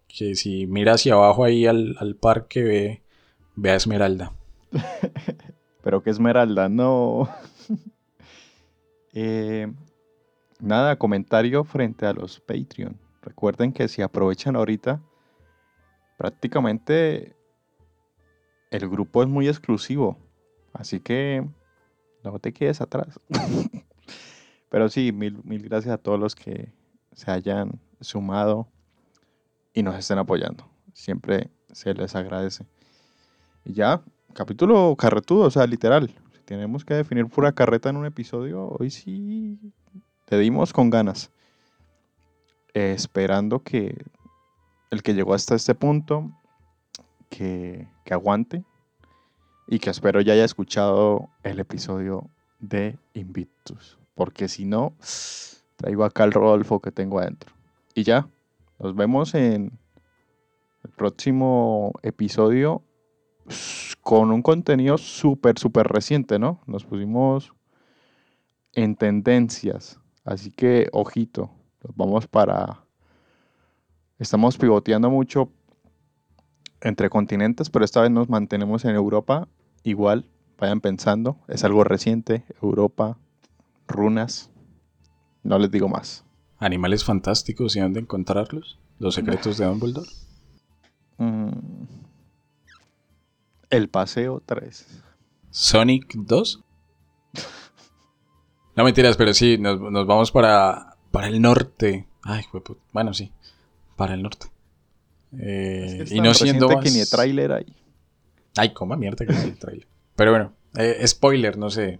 que, 0.06 0.36
si 0.36 0.66
mira 0.66 0.92
hacia 0.92 1.14
abajo 1.14 1.44
ahí 1.44 1.66
al, 1.66 1.96
al 1.98 2.14
parque 2.14 2.62
ve, 2.62 3.02
ve 3.56 3.70
a 3.70 3.74
Esmeralda. 3.74 4.32
Pero 5.82 6.02
que 6.02 6.10
Esmeralda, 6.10 6.68
no. 6.68 7.28
Eh, 9.20 9.66
nada, 10.60 10.96
comentario 10.96 11.64
frente 11.64 12.06
a 12.06 12.12
los 12.12 12.38
Patreon. 12.38 12.96
Recuerden 13.20 13.72
que 13.72 13.88
si 13.88 14.00
aprovechan 14.00 14.54
ahorita, 14.54 15.02
prácticamente 16.16 17.34
el 18.70 18.88
grupo 18.88 19.24
es 19.24 19.28
muy 19.28 19.48
exclusivo. 19.48 20.16
Así 20.72 21.00
que 21.00 21.44
no 22.22 22.38
te 22.38 22.52
quedes 22.52 22.80
atrás. 22.80 23.18
Pero 24.70 24.88
sí, 24.88 25.10
mil, 25.10 25.42
mil 25.42 25.64
gracias 25.64 25.94
a 25.94 25.98
todos 25.98 26.20
los 26.20 26.36
que 26.36 26.72
se 27.12 27.28
hayan 27.28 27.80
sumado 28.00 28.68
y 29.74 29.82
nos 29.82 29.96
estén 29.96 30.18
apoyando. 30.18 30.64
Siempre 30.92 31.50
se 31.72 31.92
les 31.92 32.14
agradece. 32.14 32.66
Y 33.64 33.72
ya, 33.72 34.00
capítulo 34.32 34.94
carretudo, 34.94 35.46
o 35.46 35.50
sea, 35.50 35.66
literal 35.66 36.14
tenemos 36.48 36.82
que 36.82 36.94
definir 36.94 37.26
pura 37.26 37.52
carreta 37.52 37.90
en 37.90 37.98
un 37.98 38.06
episodio, 38.06 38.68
hoy 38.70 38.90
sí 38.90 39.58
te 40.24 40.38
dimos 40.38 40.72
con 40.72 40.88
ganas. 40.88 41.30
esperando 42.72 43.62
que 43.62 44.02
el 44.90 45.02
que 45.02 45.12
llegó 45.12 45.34
hasta 45.34 45.54
este 45.54 45.74
punto, 45.74 46.30
que, 47.28 47.86
que 48.02 48.14
aguante 48.14 48.64
y 49.66 49.78
que 49.78 49.90
espero 49.90 50.22
ya 50.22 50.32
haya 50.32 50.46
escuchado 50.46 51.28
el 51.42 51.60
episodio 51.60 52.30
de 52.60 52.98
Invictus. 53.12 53.98
Porque 54.14 54.48
si 54.48 54.64
no, 54.64 54.94
traigo 55.76 56.04
acá 56.04 56.24
el 56.24 56.32
Rodolfo 56.32 56.80
que 56.80 56.92
tengo 56.92 57.18
adentro. 57.18 57.52
Y 57.94 58.04
ya, 58.04 58.26
nos 58.78 58.96
vemos 58.96 59.34
en 59.34 59.78
el 60.82 60.90
próximo 60.92 61.92
episodio 62.02 62.82
con 64.02 64.30
un 64.30 64.42
contenido 64.42 64.98
súper, 64.98 65.58
súper 65.58 65.86
reciente, 65.86 66.38
¿no? 66.38 66.60
Nos 66.66 66.84
pusimos 66.84 67.52
en 68.72 68.96
tendencias. 68.96 69.98
Así 70.24 70.50
que, 70.50 70.88
ojito, 70.92 71.50
vamos 71.94 72.26
para... 72.26 72.84
Estamos 74.18 74.58
pivoteando 74.58 75.10
mucho 75.10 75.50
entre 76.80 77.08
continentes, 77.10 77.70
pero 77.70 77.84
esta 77.84 78.02
vez 78.02 78.10
nos 78.10 78.28
mantenemos 78.28 78.84
en 78.84 78.94
Europa. 78.94 79.48
Igual, 79.84 80.28
vayan 80.58 80.80
pensando, 80.80 81.38
es 81.46 81.64
algo 81.64 81.84
reciente. 81.84 82.44
Europa, 82.60 83.18
runas, 83.86 84.50
no 85.42 85.58
les 85.58 85.70
digo 85.70 85.88
más. 85.88 86.24
Animales 86.58 87.04
fantásticos 87.04 87.76
y 87.76 87.80
dónde 87.80 88.00
encontrarlos. 88.00 88.78
Los 88.98 89.14
secretos 89.14 89.58
de 89.58 89.66
Dumbledore. 89.66 90.08
Mm. 91.18 91.50
El 93.70 93.88
Paseo 93.88 94.42
3. 94.44 95.02
Sonic 95.50 96.14
2. 96.14 96.60
No 98.76 98.84
mentiras, 98.84 99.16
pero 99.16 99.34
sí, 99.34 99.58
nos, 99.58 99.80
vamos 99.80 100.30
para, 100.30 100.96
para 101.10 101.26
el 101.26 101.42
norte. 101.42 102.06
Ay, 102.22 102.44
bueno, 102.92 103.12
sí, 103.12 103.32
para 103.96 104.14
el 104.14 104.22
norte. 104.22 104.46
Eh, 105.36 106.04
y 106.08 106.20
no 106.20 106.32
siendo 106.32 106.68
más... 106.68 106.84
que 106.84 106.92
ni 106.92 107.04
trailer 107.04 107.50
ahí. 107.50 107.74
Ay, 108.56 108.72
cómo 108.72 108.96
mierda 108.96 109.26
que 109.26 109.32
el 109.32 109.58
trailer. 109.58 109.88
Pero 110.14 110.30
bueno, 110.30 110.52
eh, 110.76 111.04
spoiler, 111.08 111.58
no 111.58 111.70
sé, 111.70 111.98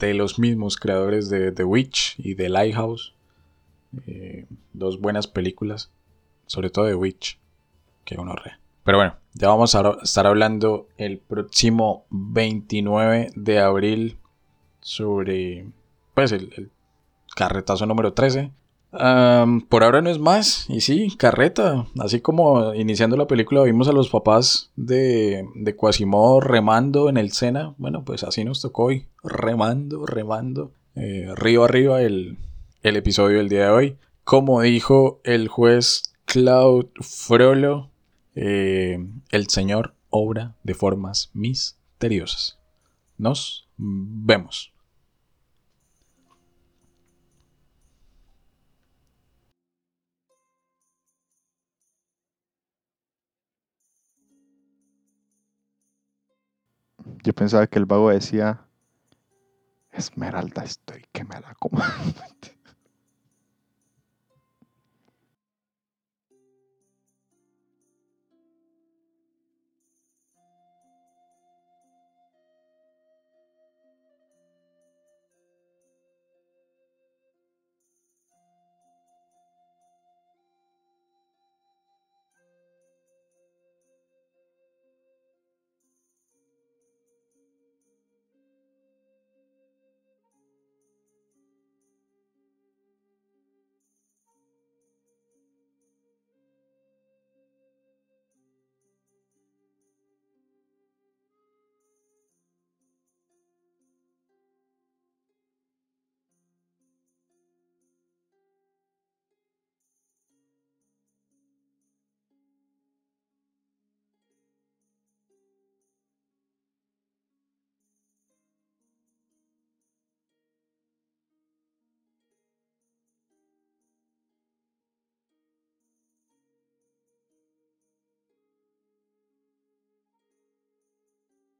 de 0.00 0.14
los 0.14 0.40
mismos 0.40 0.76
creadores 0.76 1.28
de 1.30 1.52
The 1.52 1.62
Witch 1.62 2.16
y 2.18 2.34
de 2.34 2.48
Lighthouse. 2.48 3.14
Eh, 4.08 4.46
dos 4.72 5.00
buenas 5.00 5.28
películas, 5.28 5.92
sobre 6.46 6.70
todo 6.70 6.86
The 6.86 6.96
Witch, 6.96 7.38
que 8.04 8.16
uno 8.16 8.34
re. 8.34 8.52
Pero 8.86 8.98
bueno, 8.98 9.16
ya 9.34 9.48
vamos 9.48 9.74
a 9.74 9.98
estar 10.00 10.28
hablando 10.28 10.86
el 10.96 11.18
próximo 11.18 12.06
29 12.10 13.32
de 13.34 13.58
abril 13.58 14.16
sobre 14.80 15.66
pues 16.14 16.30
el, 16.30 16.70
carretazo 17.34 17.84
número 17.84 18.12
13. 18.12 18.52
por 19.68 19.82
ahora 19.82 20.02
no 20.02 20.08
es 20.08 20.20
más, 20.20 20.66
y 20.70 20.82
sí, 20.82 21.16
carreta. 21.16 21.86
Así 21.98 22.20
como 22.20 22.74
iniciando 22.74 23.16
la 23.16 23.26
película 23.26 23.64
vimos 23.64 23.88
a 23.88 23.92
los 23.92 24.08
papás 24.08 24.70
de, 24.76 25.44
de 25.56 25.74
Quasimodo 25.74 26.38
remando 26.40 27.08
en 27.08 27.16
el 27.16 27.32
Sena. 27.32 27.74
Bueno, 27.78 28.04
pues 28.04 28.22
así 28.22 28.44
nos 28.44 28.62
tocó 28.62 28.84
hoy, 28.84 29.06
remando, 29.24 30.06
remando, 30.06 30.70
eh, 30.94 31.32
río 31.34 31.64
arriba 31.64 32.02
el, 32.02 32.38
el 32.82 32.94
episodio 32.94 33.38
del 33.38 33.48
día 33.48 33.64
de 33.64 33.70
hoy. 33.70 33.96
Como 34.22 34.60
dijo 34.60 35.20
el 35.24 35.48
juez 35.48 36.14
Claude 36.24 36.88
Frollo, 37.00 37.90
eh, 38.36 38.98
el 39.30 39.48
Señor 39.48 39.94
obra 40.10 40.54
de 40.62 40.74
formas 40.74 41.30
misteriosas. 41.32 42.58
Nos 43.18 43.68
vemos. 43.76 44.72
Yo 57.24 57.32
pensaba 57.32 57.66
que 57.66 57.78
el 57.78 57.86
vago 57.86 58.10
decía, 58.10 58.66
Esmeralda 59.92 60.62
estoy 60.62 61.04
que 61.12 61.24
me 61.24 61.40
la 61.40 61.54
como. 61.54 61.78